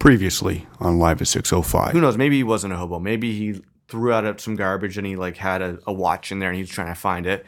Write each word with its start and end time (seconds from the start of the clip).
Previously 0.00 0.66
on 0.80 0.98
Live 0.98 1.20
at 1.20 1.28
605. 1.28 1.92
Who 1.92 2.00
knows? 2.00 2.16
Maybe 2.16 2.36
he 2.36 2.42
wasn't 2.42 2.72
a 2.72 2.76
hobo. 2.78 2.98
Maybe 2.98 3.36
he 3.36 3.60
threw 3.86 4.12
out 4.12 4.40
some 4.40 4.56
garbage 4.56 4.96
and 4.96 5.06
he 5.06 5.14
like 5.14 5.36
had 5.36 5.60
a, 5.60 5.78
a 5.86 5.92
watch 5.92 6.32
in 6.32 6.38
there 6.38 6.48
and 6.48 6.56
he 6.56 6.62
was 6.62 6.70
trying 6.70 6.88
to 6.88 6.98
find 6.98 7.26
it. 7.26 7.44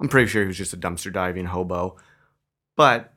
I'm 0.00 0.08
pretty 0.08 0.26
sure 0.26 0.40
he 0.40 0.48
was 0.48 0.56
just 0.56 0.72
a 0.72 0.78
dumpster 0.78 1.12
diving 1.12 1.44
hobo. 1.44 1.96
But 2.78 3.12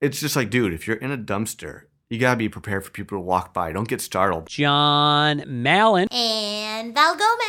it's 0.00 0.18
just 0.18 0.34
like, 0.34 0.48
dude, 0.48 0.72
if 0.72 0.86
you're 0.86 0.96
in 0.96 1.10
a 1.10 1.18
dumpster, 1.18 1.82
you 2.08 2.18
gotta 2.18 2.38
be 2.38 2.48
prepared 2.48 2.86
for 2.86 2.90
people 2.90 3.18
to 3.18 3.20
walk 3.20 3.52
by. 3.52 3.70
Don't 3.70 3.86
get 3.86 4.00
startled. 4.00 4.46
John 4.46 5.44
Mallon. 5.46 6.08
And 6.10 6.94
Val 6.94 7.14
Gomez. 7.16 7.43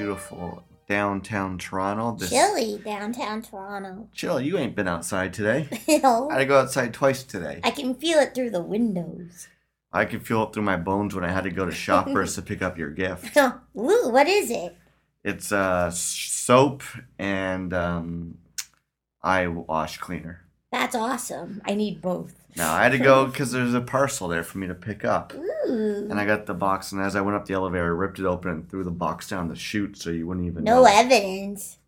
Beautiful 0.00 0.64
downtown 0.88 1.58
Toronto. 1.58 2.16
This 2.18 2.30
Chilly 2.30 2.80
downtown 2.84 3.42
Toronto. 3.42 4.08
Chill, 4.14 4.40
you 4.40 4.56
ain't 4.56 4.74
been 4.74 4.88
outside 4.88 5.34
today. 5.34 5.68
Ew. 5.86 6.28
I 6.30 6.32
had 6.32 6.38
to 6.38 6.46
go 6.46 6.58
outside 6.60 6.94
twice 6.94 7.22
today. 7.22 7.60
I 7.62 7.70
can 7.70 7.94
feel 7.94 8.18
it 8.18 8.34
through 8.34 8.50
the 8.50 8.62
windows. 8.62 9.48
I 9.92 10.06
can 10.06 10.20
feel 10.20 10.44
it 10.44 10.54
through 10.54 10.62
my 10.62 10.76
bones 10.76 11.14
when 11.14 11.24
I 11.24 11.30
had 11.30 11.44
to 11.44 11.50
go 11.50 11.66
to 11.66 11.72
Shoppers 11.72 12.34
to 12.36 12.42
pick 12.42 12.62
up 12.62 12.78
your 12.78 12.90
gift. 12.90 13.36
Ooh, 13.36 13.52
what 13.74 14.26
is 14.26 14.50
it? 14.50 14.76
It's 15.22 15.52
uh, 15.52 15.90
soap 15.90 16.82
and 17.18 17.74
um, 17.74 18.38
eye 19.22 19.48
wash 19.48 19.98
cleaner. 19.98 20.46
That's 20.72 20.94
awesome. 20.94 21.60
I 21.66 21.74
need 21.74 22.00
both. 22.00 22.39
Now 22.56 22.74
I 22.74 22.82
had 22.82 22.92
to 22.92 22.98
go 22.98 23.26
because 23.26 23.52
there's 23.52 23.74
a 23.74 23.80
parcel 23.80 24.28
there 24.28 24.42
for 24.42 24.58
me 24.58 24.66
to 24.66 24.74
pick 24.74 25.04
up. 25.04 25.32
Ooh. 25.34 26.06
And 26.10 26.18
I 26.18 26.26
got 26.26 26.46
the 26.46 26.54
box, 26.54 26.92
and 26.92 27.00
as 27.00 27.14
I 27.16 27.20
went 27.20 27.36
up 27.36 27.46
the 27.46 27.54
elevator, 27.54 27.84
I 27.84 27.88
ripped 27.88 28.18
it 28.18 28.24
open 28.24 28.50
and 28.50 28.68
threw 28.68 28.84
the 28.84 28.90
box 28.90 29.28
down 29.28 29.48
the 29.48 29.56
chute 29.56 29.96
so 29.96 30.10
you 30.10 30.26
wouldn't 30.26 30.46
even 30.46 30.64
no 30.64 30.82
know. 30.82 30.88
evidence. 30.90 31.78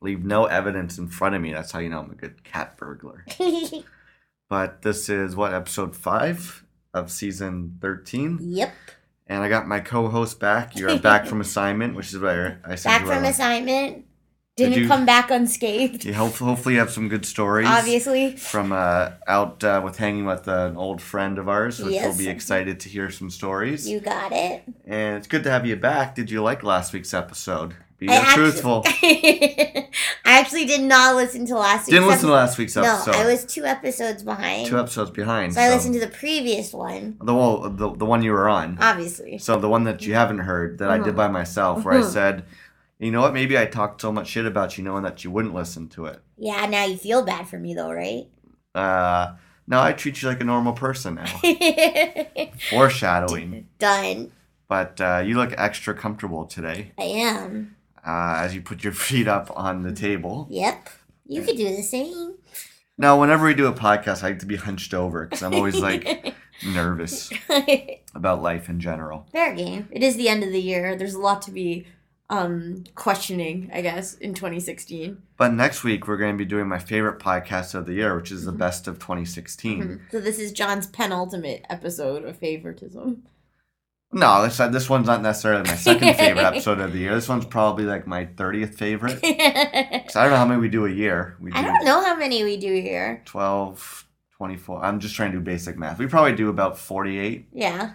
Leave 0.00 0.24
no 0.24 0.44
evidence 0.44 0.98
in 0.98 1.08
front 1.08 1.34
of 1.34 1.42
me. 1.42 1.52
That's 1.52 1.72
how 1.72 1.78
you 1.78 1.88
know 1.88 2.00
I'm 2.00 2.10
a 2.10 2.14
good 2.14 2.44
cat 2.44 2.76
burglar. 2.76 3.24
But 4.48 4.82
this 4.82 5.08
is 5.08 5.34
what 5.34 5.54
episode 5.54 5.96
five 5.96 6.64
of 6.92 7.10
season 7.10 7.78
thirteen, 7.80 8.38
yep. 8.40 8.72
and 9.26 9.42
I 9.42 9.48
got 9.48 9.66
my 9.66 9.80
co-host 9.80 10.38
back. 10.38 10.76
You're 10.76 10.98
back 10.98 11.26
from 11.26 11.40
assignment, 11.40 11.96
which 11.96 12.12
is 12.12 12.18
where 12.18 12.60
I 12.64 12.74
said 12.74 12.90
Back 12.90 13.00
you 13.00 13.06
were 13.06 13.14
from 13.14 13.24
assignment. 13.24 14.04
Did 14.56 14.66
Didn't 14.70 14.82
you- 14.82 14.88
come 14.88 15.04
back 15.04 15.32
unscathed. 15.32 16.04
You 16.04 16.14
hope, 16.14 16.34
hopefully 16.34 16.74
you 16.74 16.80
have 16.80 16.90
some 16.92 17.08
good 17.08 17.26
stories. 17.26 17.66
Obviously. 17.66 18.36
From 18.36 18.70
uh, 18.70 19.10
out 19.26 19.64
uh, 19.64 19.80
with 19.84 19.96
hanging 19.96 20.26
with 20.26 20.46
an 20.46 20.76
old 20.76 21.02
friend 21.02 21.38
of 21.40 21.48
ours, 21.48 21.80
which 21.80 21.94
Yes. 21.94 22.06
we'll 22.06 22.16
be 22.16 22.28
excited 22.28 22.78
to 22.80 22.88
hear 22.88 23.10
some 23.10 23.30
stories. 23.30 23.88
You 23.88 23.98
got 23.98 24.30
it. 24.30 24.62
And 24.86 25.16
it's 25.16 25.26
good 25.26 25.42
to 25.42 25.50
have 25.50 25.66
you 25.66 25.74
back. 25.74 26.14
Did 26.14 26.30
you 26.30 26.40
like 26.40 26.62
last 26.62 26.92
week's 26.92 27.12
episode? 27.12 27.74
Be 27.98 28.06
truthful. 28.06 28.84
I 28.86 29.88
actually 30.24 30.66
did 30.66 30.82
not 30.82 31.16
listen 31.16 31.46
to 31.46 31.54
last 31.56 31.86
week's 31.86 31.90
Didn't 31.90 32.06
listen 32.08 32.28
to 32.28 32.34
episode. 32.34 32.36
last 32.36 32.58
week's 32.58 32.76
episode. 32.76 33.12
No. 33.12 33.18
I 33.18 33.26
was 33.26 33.44
two 33.44 33.64
episodes 33.64 34.22
behind. 34.22 34.66
two 34.68 34.78
episodes 34.78 35.10
behind. 35.10 35.54
so 35.54 35.60
I 35.60 35.70
listened 35.70 35.94
to 35.94 36.00
the 36.00 36.08
previous 36.08 36.72
one, 36.72 37.16
the, 37.20 37.34
well, 37.34 37.70
the 37.70 37.90
the 37.94 38.04
one 38.04 38.22
you 38.22 38.32
were 38.32 38.48
on. 38.48 38.78
obviously. 38.80 39.38
So 39.38 39.58
the 39.58 39.68
one 39.68 39.84
that 39.84 40.06
you 40.06 40.14
haven't 40.14 40.38
heard 40.40 40.78
that 40.78 40.90
I 40.90 40.98
did 40.98 41.08
Uh-huh. 41.08 41.16
by 41.16 41.28
myself, 41.28 41.84
where 41.84 41.94
I 41.94 42.02
Mhm. 42.02 42.12
said, 42.12 42.44
you 42.98 43.10
know 43.10 43.20
what, 43.20 43.34
maybe 43.34 43.58
I 43.58 43.66
talked 43.66 44.00
so 44.00 44.12
much 44.12 44.28
shit 44.28 44.46
about 44.46 44.78
you 44.78 44.84
knowing 44.84 45.02
that 45.02 45.24
you 45.24 45.30
wouldn't 45.30 45.54
listen 45.54 45.88
to 45.90 46.06
it. 46.06 46.20
Yeah, 46.36 46.66
now 46.66 46.84
you 46.84 46.96
feel 46.96 47.24
bad 47.24 47.48
for 47.48 47.58
me 47.58 47.74
though, 47.74 47.92
right? 47.92 48.26
Uh, 48.74 49.34
no, 49.66 49.80
I 49.80 49.92
treat 49.92 50.20
you 50.22 50.28
like 50.28 50.40
a 50.40 50.44
normal 50.44 50.72
person 50.72 51.14
now. 51.16 51.26
Foreshadowing. 52.70 53.68
Done. 53.78 54.32
But 54.68 55.00
uh, 55.00 55.22
you 55.24 55.36
look 55.36 55.52
extra 55.56 55.94
comfortable 55.94 56.46
today 56.46 56.92
I 56.98 57.04
am. 57.04 57.76
uh, 58.06 58.36
as 58.38 58.54
you 58.54 58.62
put 58.62 58.82
your 58.82 58.92
feet 58.92 59.28
up 59.28 59.50
on 59.54 59.82
the 59.82 59.92
table. 59.92 60.46
Yep. 60.50 60.88
You 61.26 61.42
could 61.42 61.56
do 61.56 61.74
the 61.74 61.82
same. 61.82 62.34
Now, 62.96 63.20
whenever 63.20 63.46
we 63.46 63.54
do 63.54 63.66
a 63.66 63.72
podcast, 63.72 64.22
I 64.22 64.28
like 64.28 64.38
to 64.40 64.46
be 64.46 64.56
hunched 64.56 64.94
over 64.94 65.24
because 65.26 65.42
I'm 65.42 65.54
always 65.54 65.80
like 65.80 66.34
nervous 66.66 67.32
about 68.14 68.40
life 68.42 68.68
in 68.68 68.78
general. 68.78 69.26
Fair 69.32 69.54
game. 69.54 69.88
It 69.90 70.02
is 70.02 70.16
the 70.16 70.28
end 70.28 70.44
of 70.44 70.50
the 70.52 70.60
year. 70.60 70.94
There's 70.96 71.14
a 71.14 71.18
lot 71.20 71.42
to 71.42 71.50
be 71.50 71.86
um 72.30 72.84
questioning, 72.94 73.70
I 73.72 73.80
guess, 73.82 74.14
in 74.14 74.34
2016. 74.34 75.22
But 75.36 75.52
next 75.52 75.84
week, 75.84 76.08
we're 76.08 76.16
going 76.16 76.34
to 76.34 76.38
be 76.38 76.48
doing 76.48 76.66
my 76.68 76.78
favorite 76.78 77.18
podcast 77.18 77.74
of 77.74 77.86
the 77.86 77.94
year, 77.94 78.16
which 78.16 78.32
is 78.32 78.44
the 78.44 78.52
best 78.52 78.88
of 78.88 78.98
2016. 78.98 80.00
So 80.10 80.20
this 80.20 80.38
is 80.38 80.52
John's 80.52 80.86
penultimate 80.86 81.64
episode 81.68 82.24
of 82.24 82.38
favoritism. 82.38 83.24
No, 84.12 84.42
this, 84.44 84.60
uh, 84.60 84.68
this 84.68 84.88
one's 84.88 85.08
not 85.08 85.22
necessarily 85.22 85.64
my 85.68 85.74
second 85.74 86.14
favorite 86.16 86.44
episode 86.44 86.78
of 86.78 86.92
the 86.92 86.98
year. 87.00 87.14
This 87.14 87.28
one's 87.28 87.44
probably 87.44 87.84
like 87.84 88.06
my 88.06 88.26
30th 88.26 88.74
favorite. 88.74 89.18
I 89.24 90.04
don't 90.14 90.30
know 90.30 90.36
how 90.36 90.46
many 90.46 90.60
we 90.60 90.68
do 90.68 90.86
a 90.86 90.90
year. 90.90 91.36
We 91.40 91.50
do 91.50 91.58
I 91.58 91.62
don't 91.62 91.84
know 91.84 92.00
how 92.00 92.16
many 92.16 92.44
we 92.44 92.56
do 92.56 92.72
here. 92.80 93.22
12, 93.24 94.06
24. 94.36 94.84
I'm 94.84 95.00
just 95.00 95.16
trying 95.16 95.32
to 95.32 95.38
do 95.38 95.44
basic 95.44 95.76
math. 95.76 95.98
We 95.98 96.06
probably 96.06 96.36
do 96.36 96.48
about 96.48 96.78
48, 96.78 97.48
Yeah. 97.52 97.94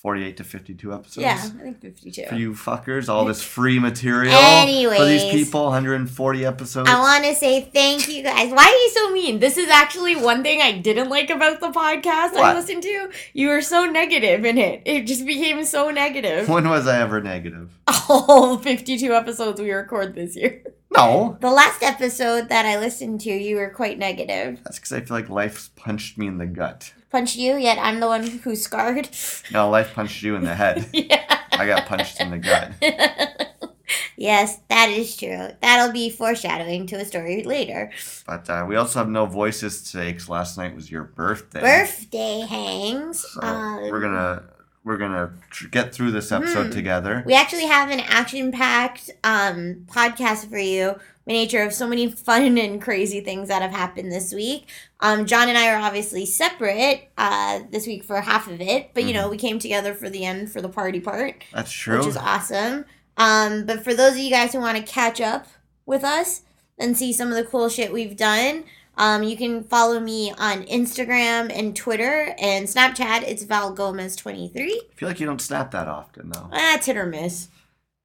48 0.00 0.38
to 0.38 0.44
52 0.44 0.94
episodes. 0.94 1.18
Yeah, 1.18 1.34
I 1.34 1.38
think 1.38 1.80
52. 1.82 2.26
For 2.26 2.34
you 2.34 2.52
fuckers, 2.52 3.10
all 3.10 3.26
this 3.26 3.42
free 3.56 3.78
material 3.78 4.32
for 4.32 5.04
these 5.04 5.24
people, 5.24 5.64
140 5.64 6.46
episodes. 6.46 6.88
I 6.88 6.98
want 6.98 7.24
to 7.24 7.34
say 7.34 7.60
thank 7.60 8.08
you 8.08 8.22
guys. 8.22 8.50
Why 8.50 8.64
are 8.64 8.70
you 8.70 8.90
so 8.94 9.10
mean? 9.12 9.40
This 9.40 9.58
is 9.58 9.68
actually 9.68 10.16
one 10.16 10.42
thing 10.42 10.62
I 10.62 10.78
didn't 10.78 11.10
like 11.10 11.28
about 11.28 11.60
the 11.60 11.68
podcast 11.68 12.34
I 12.34 12.54
listened 12.54 12.82
to. 12.84 13.10
You 13.34 13.48
were 13.48 13.60
so 13.60 13.84
negative 13.84 14.46
in 14.46 14.56
it. 14.56 14.82
It 14.86 15.06
just 15.06 15.26
became 15.26 15.62
so 15.64 15.90
negative. 15.90 16.48
when 16.48 16.66
was 16.66 16.86
I 16.86 17.02
ever 17.02 17.20
negative? 17.20 17.70
All 18.08 18.56
52 18.56 19.12
episodes 19.12 19.60
we 19.60 19.70
record 19.70 20.14
this 20.14 20.34
year. 20.34 20.62
No. 20.92 21.38
the 21.40 21.50
last 21.50 21.82
episode 21.82 22.48
that 22.48 22.66
I 22.66 22.78
listened 22.78 23.20
to, 23.22 23.30
you 23.30 23.56
were 23.56 23.70
quite 23.70 23.98
negative. 23.98 24.60
That's 24.64 24.78
because 24.78 24.92
I 24.92 25.00
feel 25.00 25.16
like 25.16 25.28
life's 25.28 25.70
punched 25.76 26.18
me 26.18 26.26
in 26.26 26.38
the 26.38 26.46
gut. 26.46 26.92
Punched 27.10 27.36
you, 27.36 27.56
yet 27.56 27.78
I'm 27.78 28.00
the 28.00 28.06
one 28.06 28.26
who's 28.26 28.62
scarred. 28.62 29.08
No, 29.52 29.68
life 29.68 29.94
punched 29.94 30.22
you 30.22 30.36
in 30.36 30.44
the 30.44 30.54
head. 30.54 30.88
yeah. 30.92 31.40
I 31.52 31.66
got 31.66 31.86
punched 31.86 32.20
in 32.20 32.30
the 32.30 32.38
gut. 32.38 32.72
yes, 34.16 34.60
that 34.68 34.90
is 34.90 35.16
true. 35.16 35.48
That'll 35.60 35.92
be 35.92 36.08
foreshadowing 36.10 36.86
to 36.88 36.96
a 36.96 37.04
story 37.04 37.42
later. 37.42 37.90
But 38.26 38.48
uh, 38.48 38.64
we 38.68 38.76
also 38.76 39.00
have 39.00 39.08
no 39.08 39.26
voices 39.26 39.90
today 39.90 40.12
because 40.12 40.28
last 40.28 40.56
night 40.56 40.74
was 40.74 40.90
your 40.90 41.04
birthday. 41.04 41.60
Birthday 41.60 42.40
hangs. 42.40 43.26
So 43.28 43.40
um, 43.42 43.90
we're 43.90 44.00
gonna 44.00 44.44
we're 44.90 44.96
gonna 44.96 45.30
tr- 45.50 45.68
get 45.68 45.94
through 45.94 46.10
this 46.10 46.32
episode 46.32 46.66
Mhm. 46.70 46.72
together. 46.72 47.22
We 47.24 47.34
actually 47.34 47.66
have 47.66 47.90
an 47.90 48.00
action-packed 48.00 49.10
um, 49.22 49.86
podcast 49.88 50.50
for 50.50 50.58
you. 50.58 50.96
By 51.26 51.34
nature 51.34 51.62
of 51.62 51.72
so 51.72 51.86
many 51.86 52.10
fun 52.28 52.58
and 52.58 52.82
crazy 52.82 53.20
things 53.20 53.48
that 53.48 53.62
have 53.62 53.70
happened 53.70 54.10
this 54.10 54.32
week. 54.34 54.66
Um, 54.98 55.26
John 55.26 55.48
and 55.48 55.56
I 55.56 55.70
are 55.72 55.78
obviously 55.80 56.26
separate 56.26 57.08
uh, 57.16 57.60
this 57.70 57.86
week 57.86 58.02
for 58.02 58.20
half 58.20 58.48
of 58.50 58.60
it, 58.60 58.90
but 58.94 59.04
you 59.04 59.12
know 59.14 59.28
we 59.28 59.36
came 59.36 59.58
together 59.60 59.94
for 59.94 60.10
the 60.10 60.24
end 60.24 60.50
for 60.50 60.60
the 60.60 60.68
party 60.68 60.98
part, 60.98 61.44
That's 61.52 61.70
true. 61.70 61.98
which 61.98 62.08
is 62.08 62.16
awesome. 62.16 62.84
Um, 63.16 63.64
but 63.64 63.84
for 63.84 63.94
those 63.94 64.12
of 64.12 64.18
you 64.18 64.30
guys 64.30 64.52
who 64.52 64.58
want 64.58 64.76
to 64.78 64.82
catch 64.82 65.20
up 65.20 65.46
with 65.86 66.02
us 66.02 66.42
and 66.78 66.96
see 66.96 67.12
some 67.12 67.28
of 67.28 67.34
the 67.36 67.44
cool 67.44 67.68
shit 67.68 67.92
we've 67.92 68.16
done, 68.16 68.64
um, 68.96 69.22
you 69.22 69.36
can 69.36 69.64
follow 69.64 69.98
me 70.00 70.32
on 70.38 70.64
Instagram 70.64 71.50
and 71.56 71.74
Twitter 71.74 72.34
and 72.38 72.66
Snapchat. 72.66 73.22
It's 73.22 73.42
Val 73.44 73.72
Gomez 73.72 74.16
twenty 74.16 74.48
three. 74.48 74.82
I 74.90 74.94
feel 74.94 75.08
like 75.08 75.20
you 75.20 75.26
don't 75.26 75.40
snap 75.40 75.70
that 75.72 75.88
often 75.88 76.30
though. 76.30 76.48
That's 76.52 76.86
hit 76.86 76.96
or 76.96 77.06
miss. 77.06 77.48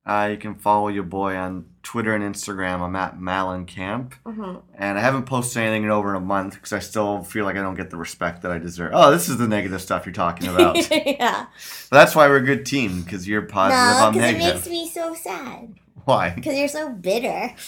Uh, 0.07 0.27
you 0.29 0.37
can 0.37 0.53
follow 0.53 0.87
your 0.87 1.01
boy 1.03 1.35
on 1.35 1.65
Twitter 1.81 2.13
and 2.13 2.23
Instagram. 2.23 2.81
I'm 2.81 2.95
at 2.95 3.19
Malin 3.19 3.65
Camp, 3.65 4.13
Mhm. 4.23 4.61
and 4.75 4.99
I 4.99 5.01
haven't 5.01 5.23
posted 5.25 5.63
anything 5.63 5.83
in 5.83 5.89
over 5.89 6.13
a 6.13 6.19
month 6.19 6.53
because 6.53 6.73
I 6.73 6.77
still 6.79 7.23
feel 7.23 7.43
like 7.43 7.55
I 7.57 7.61
don't 7.61 7.73
get 7.73 7.89
the 7.89 7.97
respect 7.97 8.43
that 8.43 8.51
I 8.51 8.59
deserve. 8.59 8.91
Oh, 8.93 9.09
this 9.09 9.29
is 9.29 9.37
the 9.37 9.47
negative 9.47 9.81
stuff 9.81 10.05
you're 10.05 10.13
talking 10.13 10.47
about. 10.47 10.75
but 10.89 11.07
yeah. 11.07 11.47
that's 11.89 12.15
why 12.15 12.27
we're 12.27 12.37
a 12.37 12.41
good 12.45 12.67
team 12.67 13.01
because 13.01 13.27
you're 13.27 13.41
positive. 13.41 13.97
No, 13.99 14.05
I'm 14.07 14.13
because 14.13 14.29
it 14.35 14.37
makes 14.37 14.67
me 14.69 14.87
so 14.87 15.15
sad. 15.15 15.73
Why? 16.11 16.29
Because 16.35 16.57
you're 16.57 16.67
so 16.67 16.89
bitter. 16.89 17.53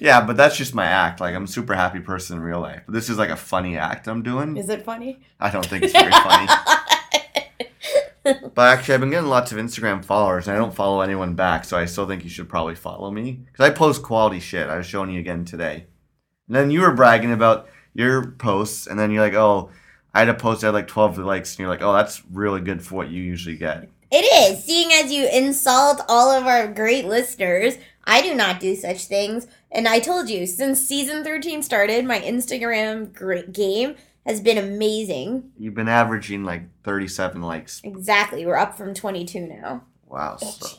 Yeah, 0.00 0.26
but 0.26 0.36
that's 0.36 0.56
just 0.56 0.74
my 0.74 0.86
act. 0.86 1.20
Like 1.20 1.36
I'm 1.36 1.44
a 1.44 1.48
super 1.48 1.72
happy 1.72 2.00
person 2.00 2.36
in 2.36 2.42
real 2.42 2.60
life. 2.60 2.82
But 2.84 2.94
this 2.94 3.08
is 3.08 3.16
like 3.16 3.30
a 3.30 3.36
funny 3.36 3.76
act 3.78 4.08
I'm 4.08 4.24
doing. 4.24 4.56
Is 4.56 4.68
it 4.68 4.84
funny? 4.84 5.20
I 5.38 5.50
don't 5.50 5.64
think 5.64 5.84
it's 5.84 5.92
very 5.92 6.10
funny. 6.10 6.48
But 8.24 8.58
actually, 8.58 8.94
I've 8.94 9.00
been 9.00 9.10
getting 9.10 9.28
lots 9.28 9.52
of 9.52 9.58
Instagram 9.58 10.04
followers, 10.04 10.48
and 10.48 10.56
I 10.56 10.58
don't 10.58 10.74
follow 10.74 11.00
anyone 11.00 11.34
back, 11.34 11.64
so 11.64 11.78
I 11.78 11.84
still 11.84 12.06
think 12.08 12.24
you 12.24 12.30
should 12.30 12.48
probably 12.48 12.74
follow 12.74 13.10
me 13.10 13.32
because 13.46 13.64
I 13.64 13.70
post 13.72 14.02
quality 14.02 14.40
shit. 14.40 14.68
I 14.68 14.76
was 14.76 14.86
showing 14.86 15.10
you 15.10 15.20
again 15.20 15.44
today, 15.44 15.86
and 16.48 16.56
then 16.56 16.70
you 16.70 16.80
were 16.80 16.92
bragging 16.92 17.32
about 17.32 17.68
your 17.94 18.32
posts, 18.32 18.86
and 18.88 18.98
then 18.98 19.10
you're 19.12 19.22
like, 19.22 19.34
"Oh, 19.34 19.70
I 20.12 20.18
had 20.18 20.28
a 20.28 20.34
post 20.34 20.60
that 20.60 20.68
had 20.68 20.74
like 20.74 20.88
12 20.88 21.18
likes," 21.18 21.52
and 21.54 21.60
you're 21.60 21.68
like, 21.68 21.82
"Oh, 21.82 21.92
that's 21.92 22.22
really 22.32 22.60
good 22.60 22.82
for 22.84 22.96
what 22.96 23.10
you 23.10 23.22
usually 23.22 23.56
get." 23.56 23.88
It 24.10 24.24
is. 24.52 24.64
Seeing 24.64 24.92
as 24.92 25.12
you 25.12 25.28
insult 25.28 26.00
all 26.08 26.30
of 26.30 26.46
our 26.46 26.66
great 26.68 27.04
listeners, 27.04 27.76
I 28.04 28.22
do 28.22 28.34
not 28.34 28.58
do 28.60 28.74
such 28.74 29.04
things. 29.04 29.46
And 29.70 29.86
I 29.86 29.98
told 30.00 30.30
you, 30.30 30.46
since 30.46 30.80
season 30.80 31.22
13 31.24 31.62
started, 31.62 32.04
my 32.06 32.20
Instagram 32.20 33.12
gr- 33.12 33.50
game 33.52 33.96
has 34.24 34.40
been 34.40 34.56
amazing. 34.56 35.50
You've 35.58 35.74
been 35.74 35.88
averaging 35.88 36.44
like 36.44 36.62
37 36.84 37.42
likes. 37.42 37.80
Exactly. 37.84 38.46
We're 38.46 38.56
up 38.56 38.76
from 38.78 38.94
22 38.94 39.40
now. 39.40 39.84
Wow. 40.06 40.36
So, 40.36 40.78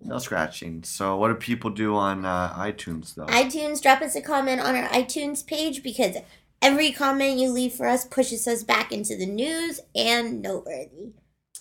no 0.00 0.18
scratching. 0.18 0.82
So, 0.82 1.16
what 1.16 1.28
do 1.28 1.34
people 1.34 1.70
do 1.70 1.94
on 1.94 2.24
uh, 2.24 2.54
iTunes 2.54 3.14
though? 3.14 3.26
iTunes, 3.26 3.82
drop 3.82 4.00
us 4.00 4.16
a 4.16 4.22
comment 4.22 4.60
on 4.62 4.74
our 4.74 4.88
iTunes 4.88 5.46
page 5.46 5.82
because 5.82 6.16
every 6.62 6.90
comment 6.90 7.38
you 7.38 7.50
leave 7.50 7.74
for 7.74 7.86
us 7.86 8.06
pushes 8.06 8.48
us 8.48 8.62
back 8.62 8.92
into 8.92 9.14
the 9.16 9.26
news 9.26 9.78
and 9.94 10.40
noteworthy. 10.40 11.12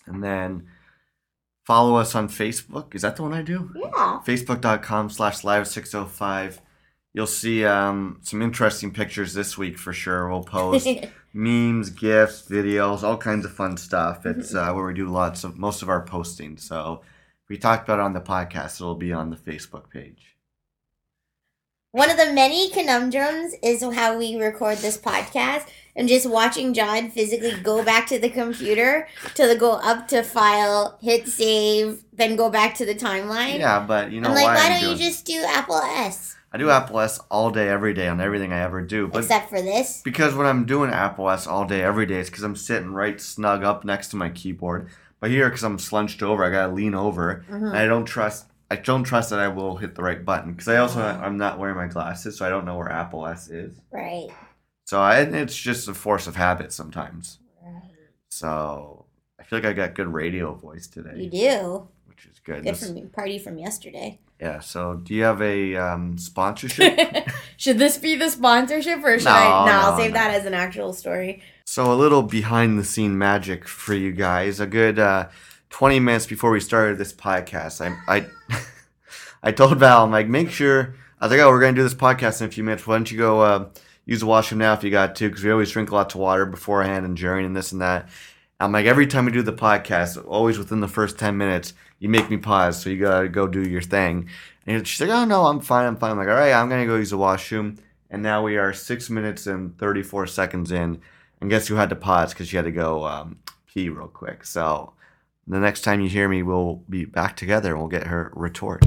and 0.06 0.24
then 0.24 0.68
follow 1.64 1.96
us 1.96 2.16
on 2.16 2.28
Facebook. 2.28 2.96
Is 2.96 3.02
that 3.02 3.16
the 3.16 3.24
one 3.24 3.34
I 3.34 3.42
do? 3.42 3.72
Yeah. 3.76 4.22
Facebook.com 4.26 5.10
slash 5.10 5.44
live 5.44 5.68
605. 5.68 6.62
You'll 7.14 7.28
see 7.28 7.66
um, 7.66 8.20
some 8.22 8.42
interesting 8.42 8.92
pictures 8.92 9.34
this 9.34 9.58
week 9.58 9.78
for 9.78 9.92
sure. 9.92 10.30
We'll 10.30 10.44
post 10.44 10.88
memes, 11.34 11.90
gifs, 11.90 12.48
videos, 12.48 13.04
all 13.04 13.18
kinds 13.18 13.46
of 13.46 13.54
fun 13.54 13.78
stuff. 13.78 14.26
It's 14.26 14.56
uh, 14.56 14.72
where 14.74 14.86
we 14.86 14.94
do 14.94 15.08
lots 15.08 15.44
of 15.44 15.58
most 15.58 15.82
of 15.82 15.90
our 15.90 16.04
posting. 16.04 16.58
So 16.58 17.02
we 17.50 17.58
talked 17.58 17.84
about 17.84 18.00
it 18.00 18.04
on 18.04 18.14
the 18.14 18.22
podcast, 18.22 18.80
it'll 18.80 18.96
be 18.96 19.12
on 19.12 19.30
the 19.30 19.36
Facebook 19.36 19.90
page. 19.90 20.38
One 21.92 22.10
of 22.10 22.16
the 22.16 22.32
many 22.32 22.70
conundrums 22.70 23.54
is 23.62 23.84
how 23.84 24.18
we 24.18 24.38
record 24.38 24.78
this 24.78 24.98
podcast 24.98 25.66
and 25.96 26.08
just 26.08 26.30
watching 26.30 26.74
John 26.74 27.10
physically 27.12 27.54
go 27.62 27.84
back 27.84 28.08
to 28.08 28.20
the 28.20 28.30
computer 28.30 29.08
to 29.36 29.48
the 29.48 29.56
go 29.56 29.74
up 29.74 30.08
to 30.10 30.24
file, 30.24 30.98
hit 31.02 31.28
save, 31.28 32.04
then 32.14 32.36
go 32.36 32.50
back 32.50 32.76
to 32.76 32.86
the 32.86 32.96
timeline. 32.96 33.60
Yeah, 33.60 33.80
but 33.88 34.12
you 34.12 34.22
know 34.22 34.30
I'm 34.30 34.36
like, 34.36 34.46
why 34.46 34.56
why 34.56 34.70
don't 34.70 34.82
doing- 34.82 34.92
you 34.94 34.98
just 34.98 35.26
do 35.26 35.44
Apple 35.48 35.76
S? 35.78 36.36
I 36.54 36.58
do 36.58 36.70
Apple 36.70 37.00
S 37.00 37.18
all 37.30 37.50
day, 37.50 37.70
every 37.70 37.94
day 37.94 38.10
on 38.10 38.20
everything 38.20 38.52
I 38.52 38.60
ever 38.60 38.82
do. 38.82 39.08
But 39.08 39.20
Except 39.20 39.50
for 39.50 39.62
this. 39.62 40.02
because 40.04 40.36
when 40.36 40.46
I'm 40.46 40.66
doing 40.66 40.92
Apple 40.92 41.30
S 41.30 41.48
all 41.48 41.64
day, 41.66 41.82
every 41.82 42.06
day, 42.06 42.20
it's 42.20 42.30
because 42.30 42.44
I'm 42.44 42.58
sitting 42.58 42.92
right 42.92 43.22
snug 43.22 43.64
up 43.64 43.86
next 43.86 44.10
to 44.10 44.18
my 44.18 44.30
keyboard. 44.30 44.90
But 45.22 45.30
here, 45.30 45.48
because 45.48 45.64
I'm 45.64 45.80
slunched 45.80 46.22
over, 46.22 46.44
I 46.44 46.50
gotta 46.50 46.74
lean 46.74 46.94
over, 46.94 47.46
Mhm. 47.50 47.68
and 47.70 47.78
I 47.78 47.86
don't 47.86 48.04
trust. 48.06 48.48
I 48.70 48.76
don't 48.76 49.04
trust 49.04 49.30
that 49.30 49.40
I 49.40 49.48
will 49.50 49.78
hit 49.78 49.96
the 49.96 50.02
right 50.02 50.24
button 50.26 50.52
because 50.52 50.68
I 50.68 50.78
also 50.78 51.02
I'm 51.02 51.38
not 51.38 51.58
wearing 51.60 51.76
my 51.78 51.88
glasses, 51.88 52.38
so 52.38 52.46
I 52.46 52.50
don't 52.50 52.66
know 52.66 52.76
where 52.78 52.92
Apple 52.92 53.26
S 53.28 53.48
is. 53.50 53.78
Right. 53.92 54.28
So 54.86 55.00
I, 55.00 55.22
it's 55.22 55.56
just 55.56 55.88
a 55.88 55.94
force 55.94 56.28
of 56.28 56.36
habit 56.36 56.74
sometimes. 56.74 57.40
So 58.30 59.06
I 59.40 59.44
feel 59.44 59.60
like 59.60 59.66
I 59.68 59.74
got 59.74 59.96
good 59.96 60.08
radio 60.08 60.54
voice 60.54 60.88
today, 60.88 61.14
You 61.24 61.30
do. 61.30 61.88
which 62.06 62.26
is 62.26 62.40
good. 62.40 62.64
Good 62.64 62.78
from 62.78 63.10
party 63.10 63.40
from 63.40 63.58
yesterday. 63.58 64.20
yeah. 64.40 64.60
So 64.60 64.96
do 64.96 65.14
you 65.14 65.24
have 65.24 65.42
a 65.42 65.76
um, 65.76 66.18
sponsorship? 66.18 66.98
should 67.58 67.78
this 67.78 67.98
be 67.98 68.16
the 68.16 68.30
sponsorship 68.30 69.04
or 69.04 69.18
should 69.20 69.26
No, 69.26 69.32
I? 69.32 69.66
No, 69.66 69.72
no, 69.72 69.80
I'll 69.80 69.98
save 69.98 70.12
no. 70.12 70.20
that 70.20 70.34
as 70.34 70.46
an 70.46 70.54
actual 70.54 70.94
story. 70.94 71.42
So 71.66 71.92
a 71.92 71.96
little 71.96 72.24
behind 72.24 72.78
the 72.80 72.84
scene 72.84 73.18
magic 73.18 73.68
for 73.68 73.94
you 73.94 74.12
guys. 74.12 74.60
A 74.60 74.68
good 74.68 74.98
uh, 75.00 75.28
20 75.70 76.00
minutes 76.00 76.26
before 76.26 76.52
we 76.52 76.60
started 76.60 76.98
this 76.98 77.14
podcast, 77.14 77.82
I 78.08 78.18
I 78.18 78.26
I 79.44 79.52
told 79.52 79.78
Val, 79.80 80.04
I'm 80.06 80.12
like, 80.12 80.28
make 80.28 80.52
sure. 80.52 80.96
I 81.20 81.26
was 81.26 81.32
like, 81.32 81.40
oh, 81.42 81.50
we're 81.50 81.60
gonna 81.62 81.74
do 81.74 81.84
this 81.84 81.94
podcast 81.94 82.42
in 82.42 82.48
a 82.48 82.52
few 82.52 82.64
minutes. 82.64 82.86
Why 82.88 82.96
don't 82.96 83.12
you 83.12 83.18
go 83.18 83.42
uh, 83.42 83.70
use 84.06 84.22
the 84.22 84.26
washroom 84.26 84.60
now 84.60 84.74
if 84.74 84.84
you 84.84 84.92
got 84.92 85.16
to? 85.16 85.30
Because 85.30 85.44
we 85.44 85.52
always 85.52 85.72
drink 85.72 85.92
lots 85.92 86.16
of 86.16 86.22
water 86.22 86.46
beforehand 86.46 87.06
and 87.06 87.16
during 87.16 87.46
and 87.46 87.56
this 87.56 87.72
and 87.72 87.82
that. 87.82 88.10
I'm 88.60 88.72
like, 88.72 88.86
every 88.86 89.08
time 89.08 89.26
we 89.26 89.32
do 89.32 89.42
the 89.42 89.54
podcast, 89.54 90.24
always 90.28 90.60
within 90.60 90.82
the 90.82 90.88
first 90.88 91.18
10 91.18 91.36
minutes, 91.36 91.74
you 91.98 92.10
make 92.10 92.30
me 92.30 92.38
pause, 92.38 92.80
so 92.80 92.90
you 92.90 93.00
gotta 93.00 93.28
go 93.28 93.48
do 93.48 93.68
your 93.68 93.82
thing. 93.82 94.30
And 94.68 94.88
she's 94.88 95.02
like, 95.02 95.10
oh 95.10 95.26
no, 95.26 95.46
I'm 95.46 95.60
fine, 95.60 95.88
I'm 95.88 95.96
fine. 95.96 96.12
I'm 96.12 96.18
like, 96.18 96.28
all 96.28 96.36
right, 96.36 96.54
I'm 96.54 96.70
gonna 96.70 96.86
go 96.86 96.98
use 96.98 97.10
the 97.10 97.18
washroom. 97.18 97.78
And 98.12 98.22
now 98.22 98.44
we 98.44 98.58
are 98.58 98.74
six 98.74 99.10
minutes 99.10 99.48
and 99.48 99.78
34 99.78 100.28
seconds 100.28 100.72
in. 100.72 101.02
And 101.40 101.50
guess 101.50 101.68
who 101.68 101.76
had 101.76 101.90
to 101.90 101.96
pause 101.96 102.34
because 102.34 102.50
she 102.50 102.56
had 102.56 102.66
to 102.66 102.72
go 102.72 103.06
um, 103.06 103.40
pee 103.66 103.90
real 103.90 104.08
quick. 104.08 104.46
So 104.46 104.94
the 105.48 105.60
next 105.60 105.82
time 105.82 106.02
you 106.02 106.10
hear 106.10 106.30
me, 106.30 106.44
we'll 106.44 106.84
be 106.88 107.06
back 107.06 107.36
together 107.36 107.72
and 107.72 107.80
we'll 107.80 107.90
get 107.90 108.08
her 108.08 108.32
retort. 108.36 108.84